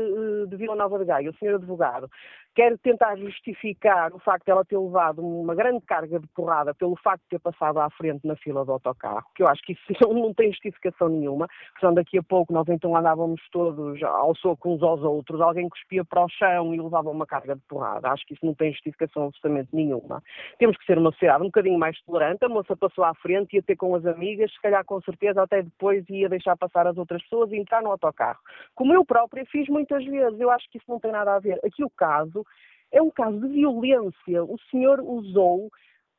de 0.48 0.56
Vila 0.56 0.74
Nova 0.74 0.98
de 0.98 1.04
Gaia, 1.04 1.30
o 1.30 1.36
senhor 1.36 1.56
advogado, 1.56 2.08
quer 2.54 2.76
tentar 2.78 3.16
justificar 3.16 4.12
o 4.12 4.18
facto 4.18 4.46
de 4.46 4.50
ela 4.50 4.64
ter 4.64 4.76
levado 4.76 5.24
uma 5.24 5.54
grande 5.54 5.80
carga 5.86 6.18
de 6.18 6.26
porrada 6.28 6.74
pelo 6.74 6.96
facto 6.96 7.22
de 7.22 7.28
ter 7.30 7.38
passado 7.38 7.78
à 7.78 7.88
frente 7.90 8.26
na 8.26 8.34
fila 8.34 8.64
do 8.64 8.72
autocarro, 8.72 9.24
que 9.34 9.44
eu 9.44 9.46
acho 9.46 9.62
que 9.62 9.74
isso 9.74 9.84
não 10.12 10.34
tem 10.34 10.50
justificação 10.50 11.08
nenhuma, 11.08 11.46
senão 11.78 11.94
daqui 11.94 12.18
a 12.18 12.22
pouco 12.22 12.52
nós 12.52 12.66
então 12.68 12.96
andávamos 12.96 13.40
todos 13.52 14.02
ao 14.02 14.34
soco 14.34 14.74
uns 14.74 14.82
aos 14.82 15.02
outros, 15.02 15.40
alguém 15.40 15.68
cuspia 15.68 16.04
para 16.04 16.24
o 16.24 16.28
chão 16.28 16.74
e 16.74 16.80
levava 16.80 17.10
uma 17.10 17.26
carga 17.26 17.54
de 17.54 17.62
porrada. 17.68 18.10
Acho 18.10 18.26
que 18.26 18.34
isso 18.34 18.44
não 18.44 18.54
tem 18.54 18.72
justificação 18.72 19.26
absolutamente 19.26 19.68
nenhuma. 19.72 20.20
Temos 20.58 20.76
que 20.76 20.84
ser 20.84 20.98
uma 20.98 21.12
sociedade 21.12 21.42
um 21.42 21.46
bocadinho 21.46 21.78
mais 21.78 21.96
tolerante, 22.02 22.44
a 22.44 22.48
moça 22.48 22.76
passou 22.76 23.04
à 23.04 23.14
frente, 23.14 23.54
ia 23.54 23.62
ter 23.62 23.76
com 23.76 23.94
as 23.94 24.04
amigas, 24.04 24.50
se 24.52 24.60
calhar 24.60 24.84
com 24.84 25.00
certeza 25.02 25.42
até 25.42 25.62
depois 25.62 26.04
ia 26.08 26.28
deixar 26.28 26.56
passar 26.56 26.88
as 26.88 26.98
outras 26.98 27.17
pessoas 27.22 27.50
e 27.52 27.56
entrar 27.56 27.82
no 27.82 27.90
autocarro. 27.90 28.38
Como 28.74 28.92
eu 28.92 29.04
própria 29.04 29.44
fiz 29.46 29.68
muitas 29.68 30.04
vezes, 30.04 30.38
eu 30.40 30.50
acho 30.50 30.68
que 30.70 30.78
isso 30.78 30.90
não 30.90 31.00
tem 31.00 31.12
nada 31.12 31.34
a 31.34 31.38
ver. 31.38 31.58
Aqui 31.64 31.84
o 31.84 31.90
caso 31.90 32.44
é 32.92 33.02
um 33.02 33.10
caso 33.10 33.38
de 33.40 33.48
violência. 33.48 34.44
O 34.44 34.56
senhor 34.70 35.00
usou 35.00 35.70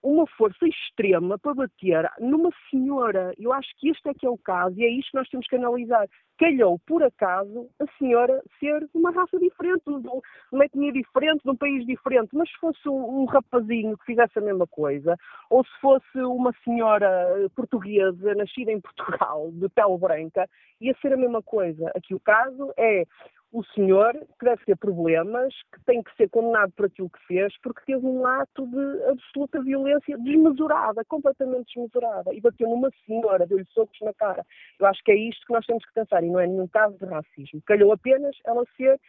uma 0.02 0.26
força 0.28 0.66
extrema 0.66 1.38
para 1.38 1.54
bater 1.54 2.10
numa 2.20 2.50
senhora. 2.70 3.34
Eu 3.38 3.52
acho 3.52 3.70
que 3.78 3.90
este 3.90 4.10
é 4.10 4.14
que 4.14 4.26
é 4.26 4.30
o 4.30 4.38
caso 4.38 4.80
e 4.80 4.86
é 4.86 4.90
isto 4.90 5.12
que 5.12 5.18
nós 5.18 5.30
temos 5.30 5.48
que 5.48 5.56
analisar. 5.56 6.08
Calhou, 6.38 6.80
por 6.88 7.04
acaso, 7.04 7.70
a 7.80 7.86
senhora 7.98 8.42
ser 8.60 8.80
de 8.80 8.90
uma 8.96 9.12
raça 9.12 9.38
diferente, 9.38 9.84
de 9.86 10.10
uma 10.52 10.66
etnia 10.66 10.94
diferente, 10.94 11.44
de 11.44 11.50
um 11.50 11.56
país 11.56 11.86
diferente. 11.86 12.30
Mas 12.34 12.50
se 12.50 12.58
fosse 12.60 12.88
um, 12.88 13.26
rapazinho 13.26 13.98
que 13.98 14.06
fizesse 14.06 14.40
a 14.40 14.42
mesma 14.42 14.66
coisa, 14.68 15.18
ou 15.50 15.64
se 15.66 15.82
fosse 15.82 16.18
uma 16.20 16.54
senhora 16.64 17.50
portuguesa 17.56 18.34
nascida 18.36 18.72
em 18.72 18.80
Portugal, 18.80 19.52
de 19.52 19.68
pele 19.70 19.98
branca, 19.98 20.50
ia 20.80 20.96
ser 21.02 21.14
a 21.14 21.18
mesma 21.18 21.44
coisa. 21.44 21.92
Aqui 21.96 22.16
o 22.16 22.20
caso 22.20 22.74
é 22.78 23.06
o 23.52 23.64
senhor, 23.74 24.14
que 24.38 24.46
deve 24.46 24.64
ter 24.64 24.78
problemas, 24.78 25.54
que 25.74 25.84
tem 25.86 26.04
que 26.04 26.16
ser 26.16 26.30
condenado 26.30 26.72
por 26.74 26.86
aquilo 26.86 27.10
que 27.10 27.26
fez, 27.26 27.54
porque 27.62 27.82
teve 27.86 28.06
um 28.06 28.26
ato 28.26 28.68
de 28.68 29.04
absoluta 29.06 29.62
violência 29.62 30.18
desmesurada, 30.20 31.04
completamente 31.06 31.74
desmesurada, 31.74 32.34
e 32.34 32.40
bateu 32.42 32.70
numa 32.70 32.92
senhora, 33.06 33.48
deu-lhe 33.48 33.66
socos 33.72 34.00
na 34.02 34.14
cara. 34.14 34.46
Eu 34.80 34.86
acho 34.86 35.04
que 35.04 35.12
é 35.12 35.16
isto 35.16 35.46
que 35.48 35.54
nós 35.54 35.66
temos 35.66 35.84
que 35.84 35.94
pensar, 35.94 36.24
e 36.24 36.30
não 36.30 36.40
é 36.40 36.46
nenhum 36.46 36.68
caso 36.68 36.96
de 36.98 37.06
racismo. 37.06 37.62
Calhou 37.66 37.92
apenas 37.92 38.36
ela 38.46 38.64
ser 38.78 39.00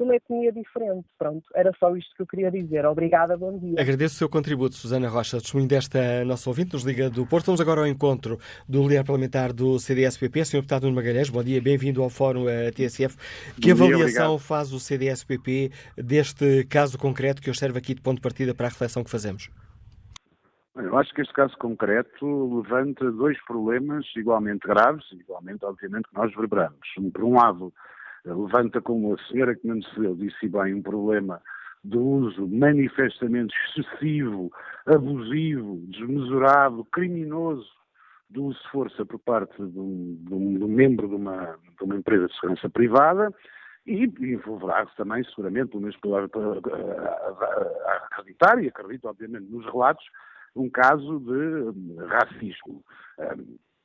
de 0.00 0.04
uma 0.04 0.16
etnia 0.16 0.50
diferente. 0.50 1.06
Pronto, 1.18 1.44
era 1.54 1.70
só 1.78 1.94
isto 1.94 2.14
que 2.16 2.22
eu 2.22 2.26
queria 2.26 2.50
dizer. 2.50 2.86
Obrigada, 2.86 3.36
bom 3.36 3.58
dia. 3.58 3.78
Agradeço 3.78 4.14
o 4.14 4.18
seu 4.18 4.28
contributo, 4.28 4.74
Susana 4.74 5.08
Rocha, 5.08 5.38
testemunho 5.38 5.68
desta 5.68 6.24
nossa 6.24 6.48
ouvinte, 6.48 6.72
nos 6.72 6.84
Liga 6.84 7.10
do 7.10 7.26
Porto. 7.26 7.46
Vamos 7.46 7.60
agora 7.60 7.80
ao 7.82 7.86
encontro 7.86 8.38
do 8.66 8.82
líder 8.82 9.04
parlamentar 9.04 9.52
do 9.52 9.78
CDS-PP, 9.78 10.44
Sr. 10.44 10.56
Deputado 10.56 10.84
Nuno 10.84 10.96
Magalhães. 10.96 11.28
Bom 11.28 11.42
dia, 11.42 11.60
bem-vindo 11.60 12.02
ao 12.02 12.08
Fórum 12.08 12.44
uh, 12.44 12.72
TSF. 12.74 13.14
Que 13.60 13.74
bom 13.74 13.84
avaliação 13.84 14.36
dia, 14.36 14.46
faz 14.46 14.72
o 14.72 14.80
CDS-PP 14.80 15.70
deste 15.98 16.64
caso 16.64 16.98
concreto 16.98 17.42
que 17.42 17.50
eu 17.50 17.54
serve 17.54 17.78
aqui 17.78 17.94
de 17.94 18.00
ponto 18.00 18.16
de 18.16 18.22
partida 18.22 18.54
para 18.54 18.66
a 18.66 18.70
reflexão 18.70 19.04
que 19.04 19.10
fazemos? 19.10 19.50
Eu 20.76 20.96
acho 20.96 21.12
que 21.12 21.20
este 21.20 21.34
caso 21.34 21.54
concreto 21.58 22.62
levanta 22.62 23.10
dois 23.10 23.36
problemas 23.44 24.06
igualmente 24.16 24.66
graves, 24.66 25.04
igualmente, 25.12 25.62
obviamente, 25.62 26.08
que 26.08 26.14
nós 26.14 26.34
verbramos. 26.34 26.78
Por 27.12 27.24
um 27.24 27.34
lado, 27.34 27.70
levanta, 28.24 28.80
como 28.80 29.14
a 29.14 29.18
senhora 29.28 29.54
que 29.54 29.66
me 29.66 29.78
antecedeu 29.78 30.14
disse 30.16 30.48
bem, 30.48 30.74
um 30.74 30.82
problema 30.82 31.40
do 31.82 32.00
uso 32.00 32.46
manifestamente 32.46 33.54
excessivo, 33.68 34.52
abusivo, 34.86 35.78
desmesurado, 35.88 36.84
criminoso 36.86 37.68
do 38.28 38.44
uso 38.44 38.58
de 38.62 38.68
força 38.70 39.04
por 39.04 39.18
parte 39.18 39.56
de 39.56 39.78
um, 39.78 40.16
de 40.20 40.34
um, 40.34 40.58
de 40.58 40.64
um 40.64 40.68
membro 40.68 41.08
de 41.08 41.14
uma, 41.14 41.58
de 41.78 41.84
uma, 41.84 41.96
empresa 41.96 42.26
de 42.28 42.34
segurança 42.34 42.68
privada 42.68 43.34
e 43.86 44.04
envolverá-se 44.04 44.94
também, 44.96 45.24
seguramente, 45.24 45.70
pelo 45.70 45.82
menos 45.82 45.96
para, 45.96 46.26
acreditar, 48.06 48.62
e 48.62 48.68
acredito, 48.68 49.08
obviamente, 49.08 49.50
nos 49.50 49.64
relatos, 49.66 50.04
um 50.54 50.68
caso 50.68 51.18
de 51.20 52.06
racismo. 52.06 52.84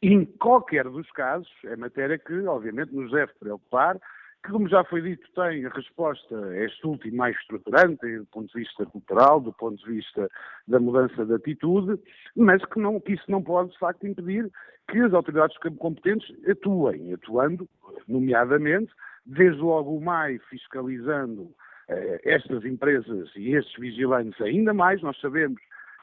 Em 0.01 0.25
qualquer 0.25 0.83
dos 0.83 1.09
casos, 1.11 1.49
é 1.63 1.75
matéria 1.75 2.19
que, 2.19 2.37
obviamente, 2.41 2.93
nos 2.93 3.11
deve 3.11 3.33
preocupar 3.39 3.99
que, 4.45 4.51
como 4.51 4.69
já 4.69 4.83
foi 4.83 5.01
dito, 5.01 5.27
tem 5.33 5.65
a 5.65 5.69
resposta, 5.69 6.35
este 6.63 6.85
último, 6.85 7.17
mais 7.17 7.35
estruturante, 7.37 8.17
do 8.17 8.25
ponto 8.27 8.47
de 8.47 8.59
vista 8.59 8.85
cultural, 8.85 9.41
do 9.41 9.51
ponto 9.51 9.83
de 9.83 9.91
vista 9.91 10.29
da 10.67 10.79
mudança 10.79 11.25
de 11.25 11.33
atitude, 11.33 11.99
mas 12.35 12.63
que, 12.65 12.79
não, 12.79 12.99
que 12.99 13.13
isso 13.13 13.29
não 13.29 13.41
pode, 13.41 13.71
de 13.71 13.79
facto, 13.79 14.05
impedir 14.05 14.49
que 14.89 14.99
as 14.99 15.13
autoridades 15.13 15.57
competentes 15.79 16.31
atuem, 16.47 17.13
atuando, 17.13 17.67
nomeadamente, 18.07 18.91
desde 19.25 19.59
logo 19.59 19.97
o 19.97 20.01
MAI 20.01 20.37
fiscalizando 20.49 21.49
eh, 21.87 22.21
estas 22.23 22.63
empresas 22.63 23.31
e 23.35 23.55
estes 23.55 23.75
vigilantes 23.79 24.39
ainda 24.39 24.73
mais. 24.73 25.01
Nós 25.01 25.19
sabemos 25.19 25.59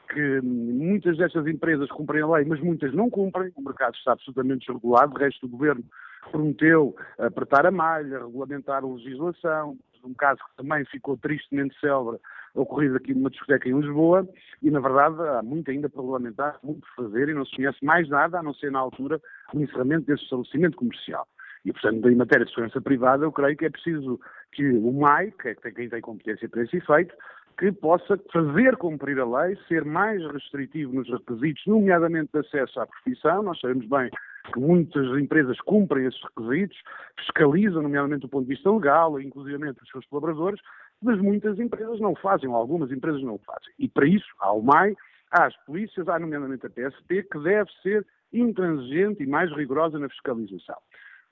que 0.09 0.41
muitas 0.41 1.17
destas 1.17 1.47
empresas 1.47 1.89
cumprem 1.89 2.21
a 2.21 2.27
lei, 2.27 2.45
mas 2.45 2.59
muitas 2.59 2.93
não 2.93 3.09
cumprem. 3.09 3.53
O 3.55 3.61
mercado 3.61 3.95
está 3.95 4.11
absolutamente 4.11 4.67
desregulado. 4.67 5.15
O 5.15 5.17
resto 5.17 5.47
do 5.47 5.51
governo 5.51 5.85
prometeu 6.31 6.95
apertar 7.17 7.65
a 7.65 7.71
malha, 7.71 8.19
regulamentar 8.19 8.83
a 8.83 8.87
legislação. 8.87 9.77
Um 10.03 10.13
caso 10.13 10.39
que 10.39 10.57
também 10.57 10.83
ficou 10.85 11.15
tristemente 11.15 11.79
célebre, 11.79 12.19
ocorrido 12.53 12.97
aqui 12.97 13.13
numa 13.13 13.29
discoteca 13.29 13.69
em 13.69 13.79
Lisboa, 13.79 14.27
e 14.61 14.69
na 14.69 14.81
verdade 14.81 15.15
há 15.21 15.41
muito 15.41 15.71
ainda 15.71 15.87
para 15.87 16.01
regulamentar, 16.01 16.59
muito 16.61 16.81
por 16.81 17.05
fazer, 17.05 17.29
e 17.29 17.33
não 17.33 17.45
se 17.45 17.55
conhece 17.55 17.77
mais 17.85 18.09
nada, 18.09 18.37
a 18.37 18.43
não 18.43 18.53
ser 18.53 18.69
na 18.69 18.79
altura 18.79 19.21
o 19.53 19.59
encerramento 19.61 20.05
desse 20.05 20.23
estabelecimento 20.23 20.75
comercial. 20.75 21.25
E, 21.63 21.71
portanto, 21.71 22.09
em 22.09 22.15
matéria 22.15 22.45
de 22.45 22.51
segurança 22.51 22.81
privada, 22.81 23.23
eu 23.23 23.31
creio 23.31 23.55
que 23.55 23.65
é 23.65 23.69
preciso 23.69 24.19
que 24.51 24.67
o 24.67 24.91
MAI, 24.91 25.31
que 25.31 25.47
é 25.47 25.71
quem 25.71 25.87
tem 25.87 26.01
competência 26.01 26.49
para 26.49 26.63
esse 26.63 26.75
efeito, 26.75 27.15
que 27.57 27.71
possa 27.71 28.19
fazer 28.31 28.75
cumprir 28.77 29.19
a 29.19 29.25
lei, 29.25 29.57
ser 29.67 29.85
mais 29.85 30.21
restritivo 30.31 30.93
nos 30.93 31.09
requisitos, 31.09 31.63
nomeadamente 31.65 32.31
de 32.33 32.39
acesso 32.39 32.79
à 32.81 32.85
profissão. 32.85 33.43
Nós 33.43 33.59
sabemos 33.61 33.87
bem 33.87 34.09
que 34.51 34.59
muitas 34.59 35.05
empresas 35.17 35.59
cumprem 35.61 36.05
esses 36.05 36.21
requisitos, 36.23 36.77
fiscalizam, 37.17 37.81
nomeadamente 37.81 38.21
do 38.21 38.29
ponto 38.29 38.45
de 38.47 38.55
vista 38.55 38.71
legal, 38.71 39.19
inclusive 39.19 39.69
os 39.69 39.89
seus 39.89 40.05
colaboradores, 40.07 40.59
mas 41.01 41.19
muitas 41.19 41.59
empresas 41.59 41.99
não 41.99 42.15
fazem, 42.15 42.49
ou 42.49 42.55
algumas 42.55 42.91
empresas 42.91 43.21
não 43.23 43.37
fazem. 43.39 43.73
E 43.79 43.87
para 43.87 44.07
isso 44.07 44.27
há 44.39 44.51
o 44.51 44.61
MAI, 44.61 44.95
há 45.31 45.45
as 45.45 45.55
polícias, 45.65 46.07
há 46.07 46.19
nomeadamente 46.19 46.65
a 46.65 46.69
PSP, 46.69 47.23
que 47.23 47.39
deve 47.39 47.69
ser 47.81 48.05
intransigente 48.31 49.23
e 49.23 49.27
mais 49.27 49.51
rigorosa 49.51 49.99
na 49.99 50.09
fiscalização. 50.09 50.77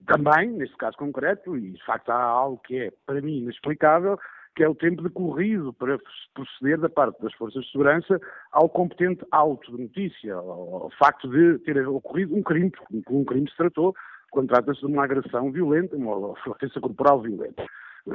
Também, 0.05 0.49
neste 0.51 0.75
caso 0.77 0.97
concreto, 0.97 1.55
e 1.55 1.71
de 1.71 1.85
facto 1.85 2.09
há 2.09 2.21
algo 2.21 2.59
que 2.65 2.77
é, 2.77 2.91
para 3.05 3.21
mim, 3.21 3.39
inexplicável, 3.39 4.17
que 4.55 4.63
é 4.63 4.69
o 4.69 4.75
tempo 4.75 5.01
decorrido 5.01 5.73
para 5.73 5.97
proceder 6.33 6.77
da 6.79 6.89
parte 6.89 7.21
das 7.21 7.33
forças 7.33 7.63
de 7.63 7.71
segurança 7.71 8.19
ao 8.51 8.67
competente 8.69 9.25
auto 9.31 9.75
de 9.75 9.83
notícia, 9.83 10.35
ao, 10.35 10.91
facto 10.99 11.29
de 11.29 11.59
ter 11.59 11.87
ocorrido 11.87 12.35
um 12.35 12.43
crime, 12.43 12.69
porque 12.71 13.13
um 13.13 13.23
crime 13.23 13.49
se 13.49 13.55
tratou, 13.55 13.95
quando 14.29 14.49
trata-se 14.49 14.79
de 14.79 14.85
uma 14.85 15.03
agressão 15.03 15.51
violenta, 15.51 15.95
uma 15.95 16.15
ofensa 16.15 16.79
corporal 16.79 17.21
violenta. 17.21 17.65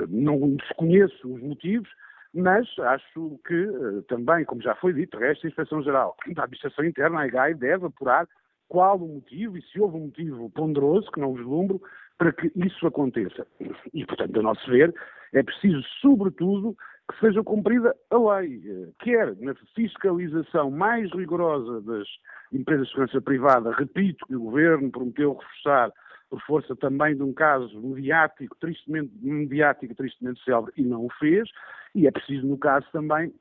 Não 0.09 0.57
desconheço 0.57 1.33
os 1.33 1.43
motivos, 1.43 1.89
mas 2.35 2.67
acho 2.79 3.39
que 3.47 3.55
eh, 3.55 4.03
também, 4.09 4.45
como 4.45 4.61
já 4.61 4.75
foi 4.75 4.93
dito, 4.93 5.19
resta 5.19 5.47
a 5.47 5.49
Inspeção-Geral 5.49 6.17
da 6.35 6.45
Administração 6.45 6.85
Interna, 6.85 7.21
a 7.21 7.27
EGAI, 7.27 7.55
deve 7.55 7.87
apurar 7.87 8.27
qual 8.69 8.97
o 8.97 9.09
motivo 9.09 9.57
e 9.57 9.63
se 9.63 9.81
houve 9.81 9.97
um 9.97 10.07
motivo 10.07 10.51
ponderoso, 10.51 11.11
que 11.13 11.21
não 11.21 11.35
vislumbro, 11.35 11.81
para 12.19 12.33
que 12.33 12.51
isso 12.57 12.87
aconteça. 12.87 13.47
E, 13.93 14.05
portanto, 14.05 14.39
a 14.39 14.43
nosso 14.43 14.71
ver, 14.71 14.95
é 15.33 15.43
preciso, 15.43 15.83
sobretudo, 16.01 16.77
que 17.11 17.21
seja 17.21 17.43
cumprida 17.43 17.95
a 18.11 18.19
lei, 18.19 18.63
eh, 18.67 18.89
quer 19.01 19.37
na 19.37 19.55
fiscalização 19.75 20.71
mais 20.71 21.11
rigorosa 21.13 21.81
das 21.83 22.09
empresas 22.53 22.87
de 22.87 22.93
segurança 22.93 23.21
privada, 23.21 23.71
repito 23.73 24.27
que 24.27 24.35
o 24.35 24.41
Governo 24.41 24.91
prometeu 24.91 25.35
reforçar 25.35 25.93
por 26.29 26.41
força 26.43 26.75
também 26.75 27.15
de 27.15 27.23
um 27.23 27.33
caso 27.33 27.81
mediático, 27.81 28.57
tristemente 28.59 29.13
mediático, 29.23 29.95
tristemente 29.95 30.43
célebre, 30.43 30.73
e 30.77 30.83
não 30.83 31.07
o 31.07 31.13
fez, 31.19 31.49
e 31.95 32.07
é 32.07 32.11
preciso, 32.11 32.47
no 32.47 32.59
caso 32.59 32.87
também, 32.93 33.33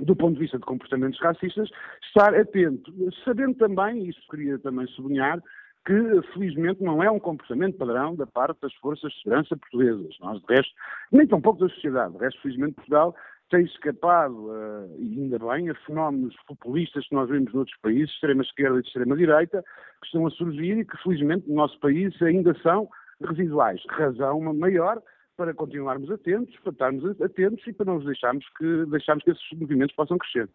do 0.00 0.14
ponto 0.14 0.34
de 0.34 0.40
vista 0.40 0.58
de 0.58 0.64
comportamentos 0.64 1.20
racistas, 1.20 1.68
estar 2.06 2.34
atento, 2.34 2.92
sabendo 3.24 3.54
também, 3.56 4.04
e 4.04 4.10
isso 4.10 4.20
queria 4.30 4.58
também 4.58 4.86
sublinhar, 4.88 5.42
que 5.84 6.22
felizmente 6.32 6.82
não 6.82 7.02
é 7.02 7.10
um 7.10 7.18
comportamento 7.18 7.76
padrão 7.76 8.14
da 8.14 8.26
parte 8.26 8.60
das 8.60 8.72
forças 8.74 9.12
de 9.12 9.22
segurança 9.22 9.56
portuguesas. 9.56 10.16
Nós, 10.20 10.40
de 10.40 10.54
resto, 10.54 10.72
nem 11.10 11.26
tão 11.26 11.40
pouco 11.40 11.60
da 11.60 11.68
sociedade. 11.74 12.12
De 12.12 12.18
resto, 12.18 12.40
felizmente, 12.40 12.74
Portugal 12.74 13.14
tem 13.50 13.64
escapado, 13.64 14.34
uh, 14.48 14.96
e 14.98 15.20
ainda 15.20 15.38
bem, 15.38 15.68
a 15.68 15.74
fenómenos 15.86 16.34
populistas 16.46 17.06
que 17.06 17.14
nós 17.14 17.28
vemos 17.28 17.52
noutros 17.52 17.76
países, 17.82 18.08
de 18.08 18.14
extrema-esquerda 18.14 18.78
e 18.78 18.82
de 18.82 18.88
extrema-direita, 18.88 19.62
que 20.00 20.06
estão 20.06 20.26
a 20.26 20.30
surgir 20.30 20.78
e 20.78 20.84
que, 20.84 20.96
felizmente, 21.02 21.48
no 21.48 21.56
nosso 21.56 21.78
país 21.80 22.20
ainda 22.22 22.54
são 22.62 22.88
residuais. 23.20 23.82
Razão 23.90 24.40
maior 24.54 25.02
para 25.36 25.52
continuarmos 25.52 26.10
atentos, 26.10 26.54
para 26.60 26.72
estarmos 26.72 27.20
atentos 27.20 27.66
e 27.66 27.72
para 27.72 27.86
não 27.86 27.98
deixarmos 27.98 28.44
que, 28.56 28.86
deixarmos 28.86 29.24
que 29.24 29.30
esses 29.30 29.58
movimentos 29.58 29.94
possam 29.96 30.16
crescer. 30.16 30.48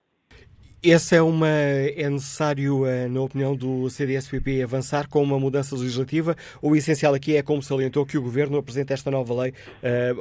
Esse 0.84 1.16
é, 1.16 1.22
uma, 1.22 1.48
é 1.48 2.08
necessário, 2.08 2.86
eh, 2.86 3.08
na 3.08 3.22
opinião 3.22 3.56
do 3.56 3.90
CDS-PP, 3.90 4.62
avançar 4.62 5.10
com 5.10 5.24
uma 5.24 5.40
mudança 5.40 5.76
legislativa? 5.76 6.36
O 6.62 6.76
essencial 6.76 7.16
aqui 7.16 7.36
é, 7.36 7.42
como 7.42 7.64
salientou, 7.64 8.06
que 8.06 8.16
o 8.16 8.22
Governo 8.22 8.58
apresente 8.60 8.94
esta 8.94 9.10
nova 9.10 9.34
lei, 9.42 9.54
eh, 9.82 10.14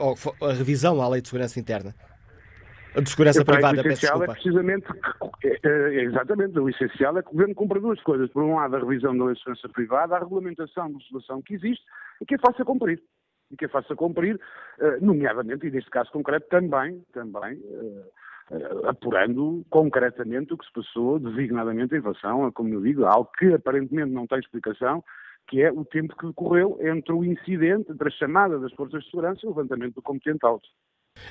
a 0.43 0.53
revisão 0.55 1.03
à 1.03 1.09
Lei 1.09 1.20
de 1.20 1.28
Segurança 1.28 1.61
Interna? 1.61 1.95
De 2.95 3.11
segurança 3.11 3.45
privada, 3.45 3.83
o 3.83 3.87
essencial 3.87 4.23
é 4.24 4.27
precisamente, 4.28 4.87
é, 5.45 5.59
é, 5.62 6.05
exatamente, 6.05 6.59
o 6.59 6.70
essencial 6.70 7.19
é 7.19 7.23
que 7.23 7.28
o 7.28 7.33
Governo 7.33 7.55
cumpra 7.55 7.78
duas 7.78 8.01
coisas. 8.01 8.31
Por 8.31 8.43
um 8.43 8.55
lado, 8.55 8.77
a 8.77 8.78
revisão 8.78 9.15
da 9.15 9.24
Lei 9.27 9.35
de 9.35 9.41
Segurança 9.41 9.69
Privada, 9.69 10.16
a 10.16 10.20
regulamentação 10.20 10.91
da 10.91 10.97
legislação 10.97 11.43
que 11.43 11.53
existe 11.53 11.85
e 12.23 12.24
que 12.24 12.37
a 12.37 12.39
faça 12.39 12.65
cumprir. 12.65 13.03
E 13.51 13.57
que 13.57 13.66
a 13.66 13.69
faça 13.69 13.95
cumprir, 13.95 14.41
eh, 14.81 14.97
nomeadamente, 15.03 15.66
e 15.66 15.70
neste 15.70 15.91
caso 15.91 16.11
concreto, 16.11 16.49
também, 16.49 17.05
também 17.12 17.61
apurando 18.85 19.64
concretamente 19.70 20.55
o 20.55 20.59
que 20.59 20.66
se 20.66 20.73
passou 20.73 21.18
designadamente 21.18 21.94
em 21.94 22.01
relação 22.01 22.47
a, 22.47 22.52
como 22.52 22.73
eu 22.73 22.81
digo, 22.81 23.05
algo 23.05 23.31
que 23.39 23.52
aparentemente 23.52 24.12
não 24.12 24.27
tem 24.27 24.39
explicação, 24.39 25.02
que 25.48 25.62
é 25.62 25.70
o 25.70 25.85
tempo 25.85 26.16
que 26.16 26.27
decorreu 26.27 26.78
entre 26.81 27.12
o 27.12 27.24
incidente, 27.24 27.90
entre 27.90 28.09
a 28.09 28.12
chamada 28.12 28.59
das 28.59 28.73
forças 28.73 29.02
de 29.05 29.10
segurança 29.10 29.40
e 29.43 29.47
o 29.47 29.51
levantamento 29.51 29.94
do 29.94 30.02
competente 30.02 30.44
auto. 30.44 30.68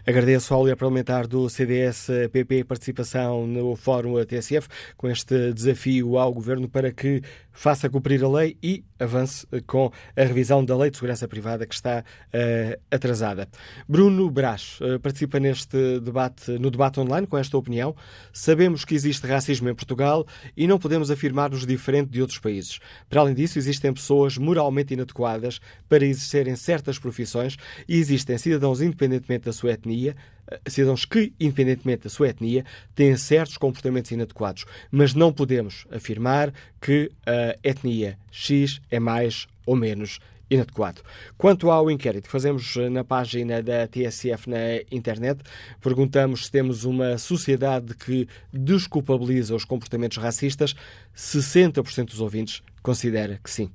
Agradeço 0.06 0.54
ao 0.54 0.64
líder 0.64 0.76
parlamentar 0.76 1.28
do 1.28 1.50
CDS-PP 1.50 2.64
participação 2.64 3.48
no 3.48 3.76
Fórum 3.76 4.24
TSF 4.24 4.68
com 4.98 5.10
este 5.10 5.54
desafio 5.54 6.18
ao 6.18 6.34
Governo 6.34 6.70
para 6.70 6.92
que 6.92 7.22
faça 7.56 7.90
cumprir 7.90 8.24
a 8.24 8.28
lei 8.28 8.58
e 8.62 8.84
avance 9.00 9.48
com 9.66 9.92
a 10.16 10.24
revisão 10.24 10.64
da 10.64 10.76
Lei 10.76 10.92
de 10.92 10.98
Segurança 10.98 11.28
Privada 11.28 11.66
que 11.66 11.74
está 11.74 12.04
uh, 12.04 12.82
atrasada. 12.92 13.48
Bruno 13.88 14.30
Brás 14.30 14.78
uh, 14.82 15.00
participa 15.00 15.40
neste 15.40 16.00
debate, 16.02 16.52
no 16.52 16.70
debate 16.70 17.00
online 17.00 17.26
com 17.26 17.38
esta 17.38 17.58
opinião. 17.58 17.96
Sabemos 18.34 18.84
que 18.84 18.94
existe 18.94 19.26
racismo 19.26 19.70
em 19.70 19.76
Portugal 19.76 20.26
e 20.56 20.68
não 20.68 20.78
podemos 20.78 21.10
afirmar-nos 21.10 21.66
diferente 21.66 22.10
de 22.10 22.22
outros 22.22 22.40
países. 22.40 22.80
Para 23.10 23.22
além 23.22 23.34
disso, 23.34 23.58
existem 23.58 23.94
pessoas 23.94 24.38
moralmente 24.38 24.94
inadequadas 24.94 25.60
para 25.88 26.06
exercerem 26.06 26.56
certas 26.56 27.00
profissões 27.00 27.58
e 27.88 27.98
existem 27.98 28.38
cidadãos 28.38 28.82
independentemente 28.82 29.46
da 29.46 29.54
sua 29.54 29.72
etnia, 29.76 30.16
eh, 30.48 30.60
cidadãos 30.68 31.06
que, 31.06 31.32
independentemente 31.40 32.04
da 32.04 32.10
sua 32.10 32.30
etnia, 32.30 32.66
têm 32.94 33.16
certos 33.16 33.58
comportamentos 33.58 34.12
inadequados. 34.12 34.66
Mas 34.92 35.14
não 35.14 35.32
podemos 35.32 35.86
afirmar 35.92 36.52
que 36.82 37.12
a 37.26 37.56
etnia 37.64 38.18
X 38.32 38.82
é 38.90 39.00
mais 39.00 39.48
ou 39.66 39.76
menos 39.76 40.20
inadequado. 40.50 41.02
Quanto 41.38 41.72
ao 41.72 41.90
inquérito 41.90 42.26
que 42.26 42.32
fazemos 42.32 42.76
na 42.92 43.04
página 43.04 43.62
da 43.62 43.88
TSF 43.88 44.50
na 44.50 44.82
internet, 44.92 45.42
perguntamos 45.82 46.46
se 46.46 46.52
temos 46.52 46.84
uma 46.84 47.18
sociedade 47.18 47.96
que 47.96 48.28
desculpabiliza 48.54 49.56
os 49.56 49.66
comportamentos 49.66 50.18
racistas. 50.18 50.76
60% 51.16 52.10
dos 52.10 52.22
ouvintes 52.22 52.62
considera 52.82 53.40
que 53.44 53.50
sim. 53.50 53.70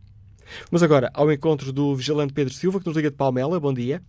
Mas 0.70 0.82
agora 0.82 1.10
ao 1.14 1.30
encontro 1.32 1.72
do 1.72 1.94
vigilante 1.94 2.32
Pedro 2.32 2.52
Silva, 2.54 2.80
que 2.80 2.86
nos 2.86 2.96
liga 2.96 3.10
de 3.10 3.16
Palmela. 3.16 3.58
Bom 3.60 3.72
dia. 3.72 4.02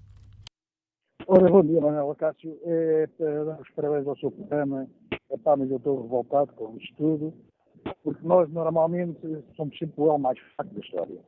Ora, 1.33 1.49
bom 1.49 1.63
dia, 1.63 1.79
Manuel 1.79 2.13
Cássio. 2.15 2.59
É 2.65 3.07
para 3.17 3.45
dar 3.45 3.61
os 3.61 3.69
parabéns 3.69 4.05
ao 4.05 4.17
seu 4.17 4.29
programa. 4.31 4.85
Epá, 5.31 5.55
mas 5.55 5.71
eu 5.71 5.77
estou 5.77 6.01
revoltado 6.01 6.51
com 6.57 6.75
isto 6.75 6.93
tudo, 6.97 7.33
porque 8.03 8.27
nós 8.27 8.51
normalmente 8.51 9.41
somos 9.55 9.77
sempre 9.77 9.93
o 10.01 10.17
mais 10.17 10.37
fraco 10.39 10.73
da 10.73 10.81
história 10.81 11.21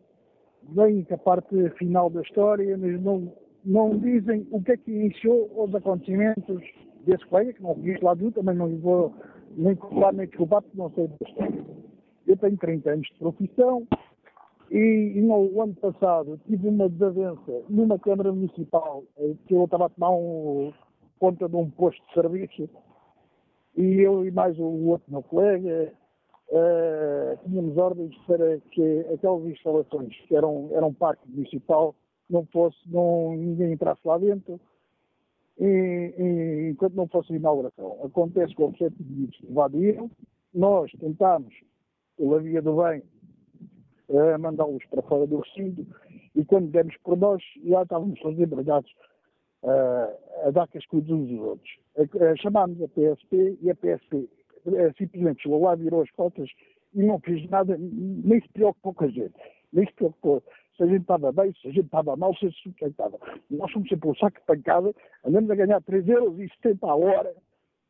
vem 0.69 1.03
com 1.03 1.15
a 1.15 1.17
parte 1.17 1.69
final 1.77 2.09
da 2.09 2.21
história, 2.21 2.77
mas 2.77 3.01
não, 3.01 3.33
não 3.65 3.97
dizem 3.97 4.47
o 4.51 4.61
que 4.61 4.73
é 4.73 4.77
que 4.77 4.91
iniciou 4.91 5.49
os 5.55 5.73
acontecimentos 5.73 6.61
desse 7.05 7.25
colega, 7.27 7.53
que 7.53 7.63
não 7.63 7.75
conheço 7.75 8.03
lá 8.03 8.15
tudo, 8.15 8.31
também 8.31 8.55
não 8.55 8.75
vou 8.77 9.13
nem 9.55 9.75
culpar 9.75 10.13
nem 10.13 10.27
desculpar, 10.27 10.61
porque 10.61 10.77
não 10.77 10.89
sei 10.91 11.07
da 11.07 11.15
história. 11.27 11.65
Eu 12.27 12.37
tenho 12.37 12.57
30 12.57 12.91
anos 12.91 13.07
de 13.07 13.19
profissão 13.19 13.87
e, 14.73 15.13
e 15.15 15.21
no 15.21 15.61
ano 15.61 15.75
passado 15.75 16.39
tive 16.47 16.67
uma 16.67 16.89
desavença 16.89 17.63
numa 17.69 17.99
Câmara 17.99 18.33
Municipal, 18.33 19.03
eh, 19.19 19.35
que 19.45 19.53
eu 19.53 19.65
estava 19.65 19.85
a 19.85 19.89
tomar 19.89 20.09
um, 20.09 20.73
conta 21.19 21.47
de 21.47 21.55
um 21.55 21.69
posto 21.69 22.03
de 22.07 22.13
serviço 22.15 22.67
e 23.77 24.01
eu 24.01 24.25
e 24.25 24.31
mais 24.31 24.57
o 24.57 24.87
outro 24.87 25.11
meu 25.11 25.21
colega 25.21 25.93
uh, 26.49 27.37
tínhamos 27.45 27.77
ordens 27.77 28.17
para 28.25 28.59
que 28.71 29.05
aquelas 29.13 29.45
instalações 29.45 30.15
que 30.27 30.35
eram, 30.35 30.69
eram 30.71 30.91
parque 30.91 31.29
municipal 31.29 31.93
não 32.27 32.43
fosse, 32.47 32.77
não, 32.87 33.35
ninguém 33.35 33.73
entrasse 33.73 34.01
lá 34.03 34.17
dentro 34.17 34.59
e, 35.59 35.65
e, 36.17 36.69
enquanto 36.71 36.95
não 36.95 37.07
fosse 37.07 37.31
inauguração. 37.31 37.99
Acontece 38.03 38.55
houve 38.57 38.77
sete 38.79 38.95
que 38.95 39.47
invadiram, 39.47 40.09
nós 40.51 40.91
tentámos, 40.99 41.53
pela 42.17 42.39
via 42.39 42.61
do 42.61 42.81
bem, 42.81 43.03
uh, 44.09 44.39
mandá-los 44.39 44.83
para 44.85 45.01
fora 45.03 45.27
do 45.27 45.39
recinto 45.39 45.85
e 46.35 46.43
quando 46.45 46.71
demos 46.71 46.95
por 46.97 47.17
nós 47.17 47.41
já 47.65 47.83
estávamos 47.83 48.19
todos 48.19 48.39
empregados 48.39 48.91
uh, 49.63 50.47
a 50.47 50.51
dar 50.51 50.67
cascudos 50.67 51.09
uns 51.09 51.31
aos 51.31 51.47
outros. 51.47 51.71
Uh, 51.95 52.37
chamámos 52.41 52.81
a 52.81 52.87
PSP 52.87 53.57
e 53.61 53.69
a 53.69 53.75
PSP 53.75 54.29
é, 54.75 54.91
simplesmente 54.93 55.43
chegou 55.43 55.61
lá, 55.61 55.75
virou 55.75 56.01
as 56.01 56.11
costas 56.11 56.49
e 56.93 57.03
não 57.03 57.19
fez 57.19 57.47
nada, 57.49 57.77
nem 57.77 58.41
se 58.41 58.47
preocupou 58.49 58.93
com 58.93 59.05
a 59.05 59.09
gente, 59.09 59.33
nem 59.73 59.85
se 59.85 59.93
preocupou 59.93 60.41
se 60.77 60.83
a 60.83 60.87
gente 60.87 61.01
estava 61.01 61.31
bem, 61.31 61.53
se 61.61 61.67
a 61.67 61.71
gente 61.71 61.85
estava 61.85 62.15
mal, 62.15 62.35
se 62.35 62.45
a 62.45 62.49
gente 62.49 62.83
estava. 62.83 63.19
Nós 63.49 63.71
fomos 63.71 63.89
sempre 63.89 64.09
um 64.09 64.15
saco 64.15 64.39
de 64.39 64.45
pancada, 64.45 64.93
andamos 65.23 65.49
a 65.51 65.55
ganhar 65.55 65.81
3 65.81 66.07
euros 66.07 66.39
e 66.39 66.49
70 66.61 66.87
a 66.87 66.95
hora 66.95 67.35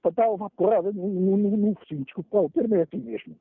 para 0.02 0.10
estar 0.12 0.26
a 0.26 0.32
levar 0.32 0.50
porrada 0.52 0.92
no 0.92 1.76
focinho. 1.76 2.04
Desculpa, 2.04 2.42
o 2.42 2.50
termo 2.50 2.76
é 2.76 2.82
assim 2.82 2.98
mesmo. 2.98 3.36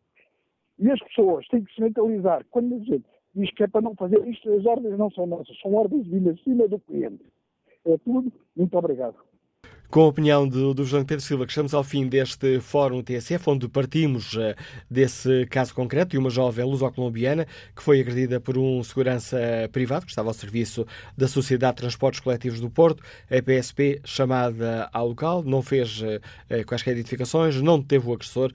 E 0.82 0.90
as 0.90 0.98
pessoas 0.98 1.46
têm 1.46 1.62
que 1.62 1.72
se 1.72 1.80
mentalizar. 1.80 2.44
Quando 2.50 2.74
a 2.74 2.78
gente 2.78 3.04
diz 3.36 3.54
que 3.54 3.62
é 3.62 3.68
para 3.68 3.80
não 3.80 3.94
fazer 3.94 4.26
isto, 4.26 4.52
as 4.52 4.66
ordens 4.66 4.98
não 4.98 5.10
são 5.12 5.26
nossas, 5.28 5.56
são 5.60 5.72
ordens 5.74 6.08
vindas 6.08 6.36
acima 6.40 6.66
do 6.66 6.78
cliente. 6.80 7.24
É 7.84 7.96
tudo. 7.98 8.32
Muito 8.56 8.76
obrigado. 8.76 9.14
Com 9.88 10.00
a 10.00 10.06
opinião 10.06 10.48
do, 10.48 10.74
do 10.74 10.84
João 10.84 11.04
Pedro 11.04 11.24
Silva, 11.24 11.44
que 11.44 11.52
estamos 11.52 11.72
ao 11.72 11.84
fim 11.84 12.08
deste 12.08 12.58
Fórum 12.60 13.00
TSF, 13.00 13.48
onde 13.48 13.68
partimos 13.68 14.32
uh, 14.32 14.56
desse 14.90 15.46
caso 15.46 15.72
concreto 15.72 16.12
de 16.12 16.18
uma 16.18 16.30
jovem 16.30 16.64
luso-colombiana 16.64 17.46
que 17.76 17.82
foi 17.82 18.00
agredida 18.00 18.40
por 18.40 18.58
um 18.58 18.82
segurança 18.82 19.38
privado 19.70 20.04
que 20.04 20.10
estava 20.10 20.30
ao 20.30 20.34
serviço 20.34 20.84
da 21.16 21.28
Sociedade 21.28 21.76
de 21.76 21.82
Transportes 21.82 22.20
Coletivos 22.20 22.58
do 22.58 22.70
Porto. 22.70 23.04
A 23.30 23.40
PSP, 23.40 24.00
chamada 24.02 24.88
ao 24.92 25.06
local, 25.06 25.44
não 25.44 25.62
fez 25.62 26.00
uh, 26.00 26.66
quaisquer 26.66 26.92
identificações, 26.92 27.60
não 27.60 27.78
deteve 27.78 28.08
o 28.08 28.14
agressor 28.14 28.50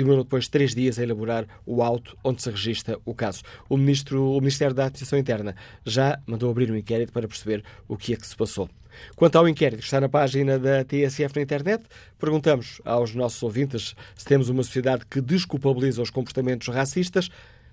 e 0.00 0.02
demorou 0.02 0.24
depois 0.24 0.48
três 0.48 0.74
dias 0.74 0.98
a 0.98 1.02
elaborar 1.02 1.46
o 1.66 1.82
auto 1.82 2.16
onde 2.24 2.42
se 2.42 2.50
registra 2.50 2.98
o 3.04 3.14
caso. 3.14 3.42
O, 3.68 3.76
ministro, 3.76 4.32
o 4.32 4.40
Ministério 4.40 4.74
da 4.74 4.84
Administração 4.84 5.18
Interna 5.18 5.54
já 5.84 6.18
mandou 6.26 6.50
abrir 6.50 6.70
um 6.70 6.76
inquérito 6.76 7.12
para 7.12 7.28
perceber 7.28 7.62
o 7.86 7.96
que 7.96 8.14
é 8.14 8.16
que 8.16 8.26
se 8.26 8.34
passou. 8.34 8.68
Quanto 9.14 9.36
ao 9.36 9.48
inquérito 9.48 9.80
que 9.80 9.84
está 9.84 10.00
na 10.00 10.08
página 10.08 10.58
da 10.58 10.84
TSF 10.84 11.36
na 11.36 11.42
internet, 11.42 11.84
perguntamos 12.18 12.80
aos 12.84 13.14
nossos 13.14 13.42
ouvintes 13.42 13.94
se 14.16 14.24
temos 14.24 14.48
uma 14.48 14.62
sociedade 14.62 15.04
que 15.08 15.20
desculpabiliza 15.20 16.02
os 16.02 16.10
comportamentos 16.10 16.68
racistas. 16.68 17.28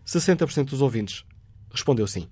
60% 0.05 0.65
dos 0.65 0.81
ouvintes 0.81 1.23
respondeu 1.71 2.07
sim. 2.07 2.27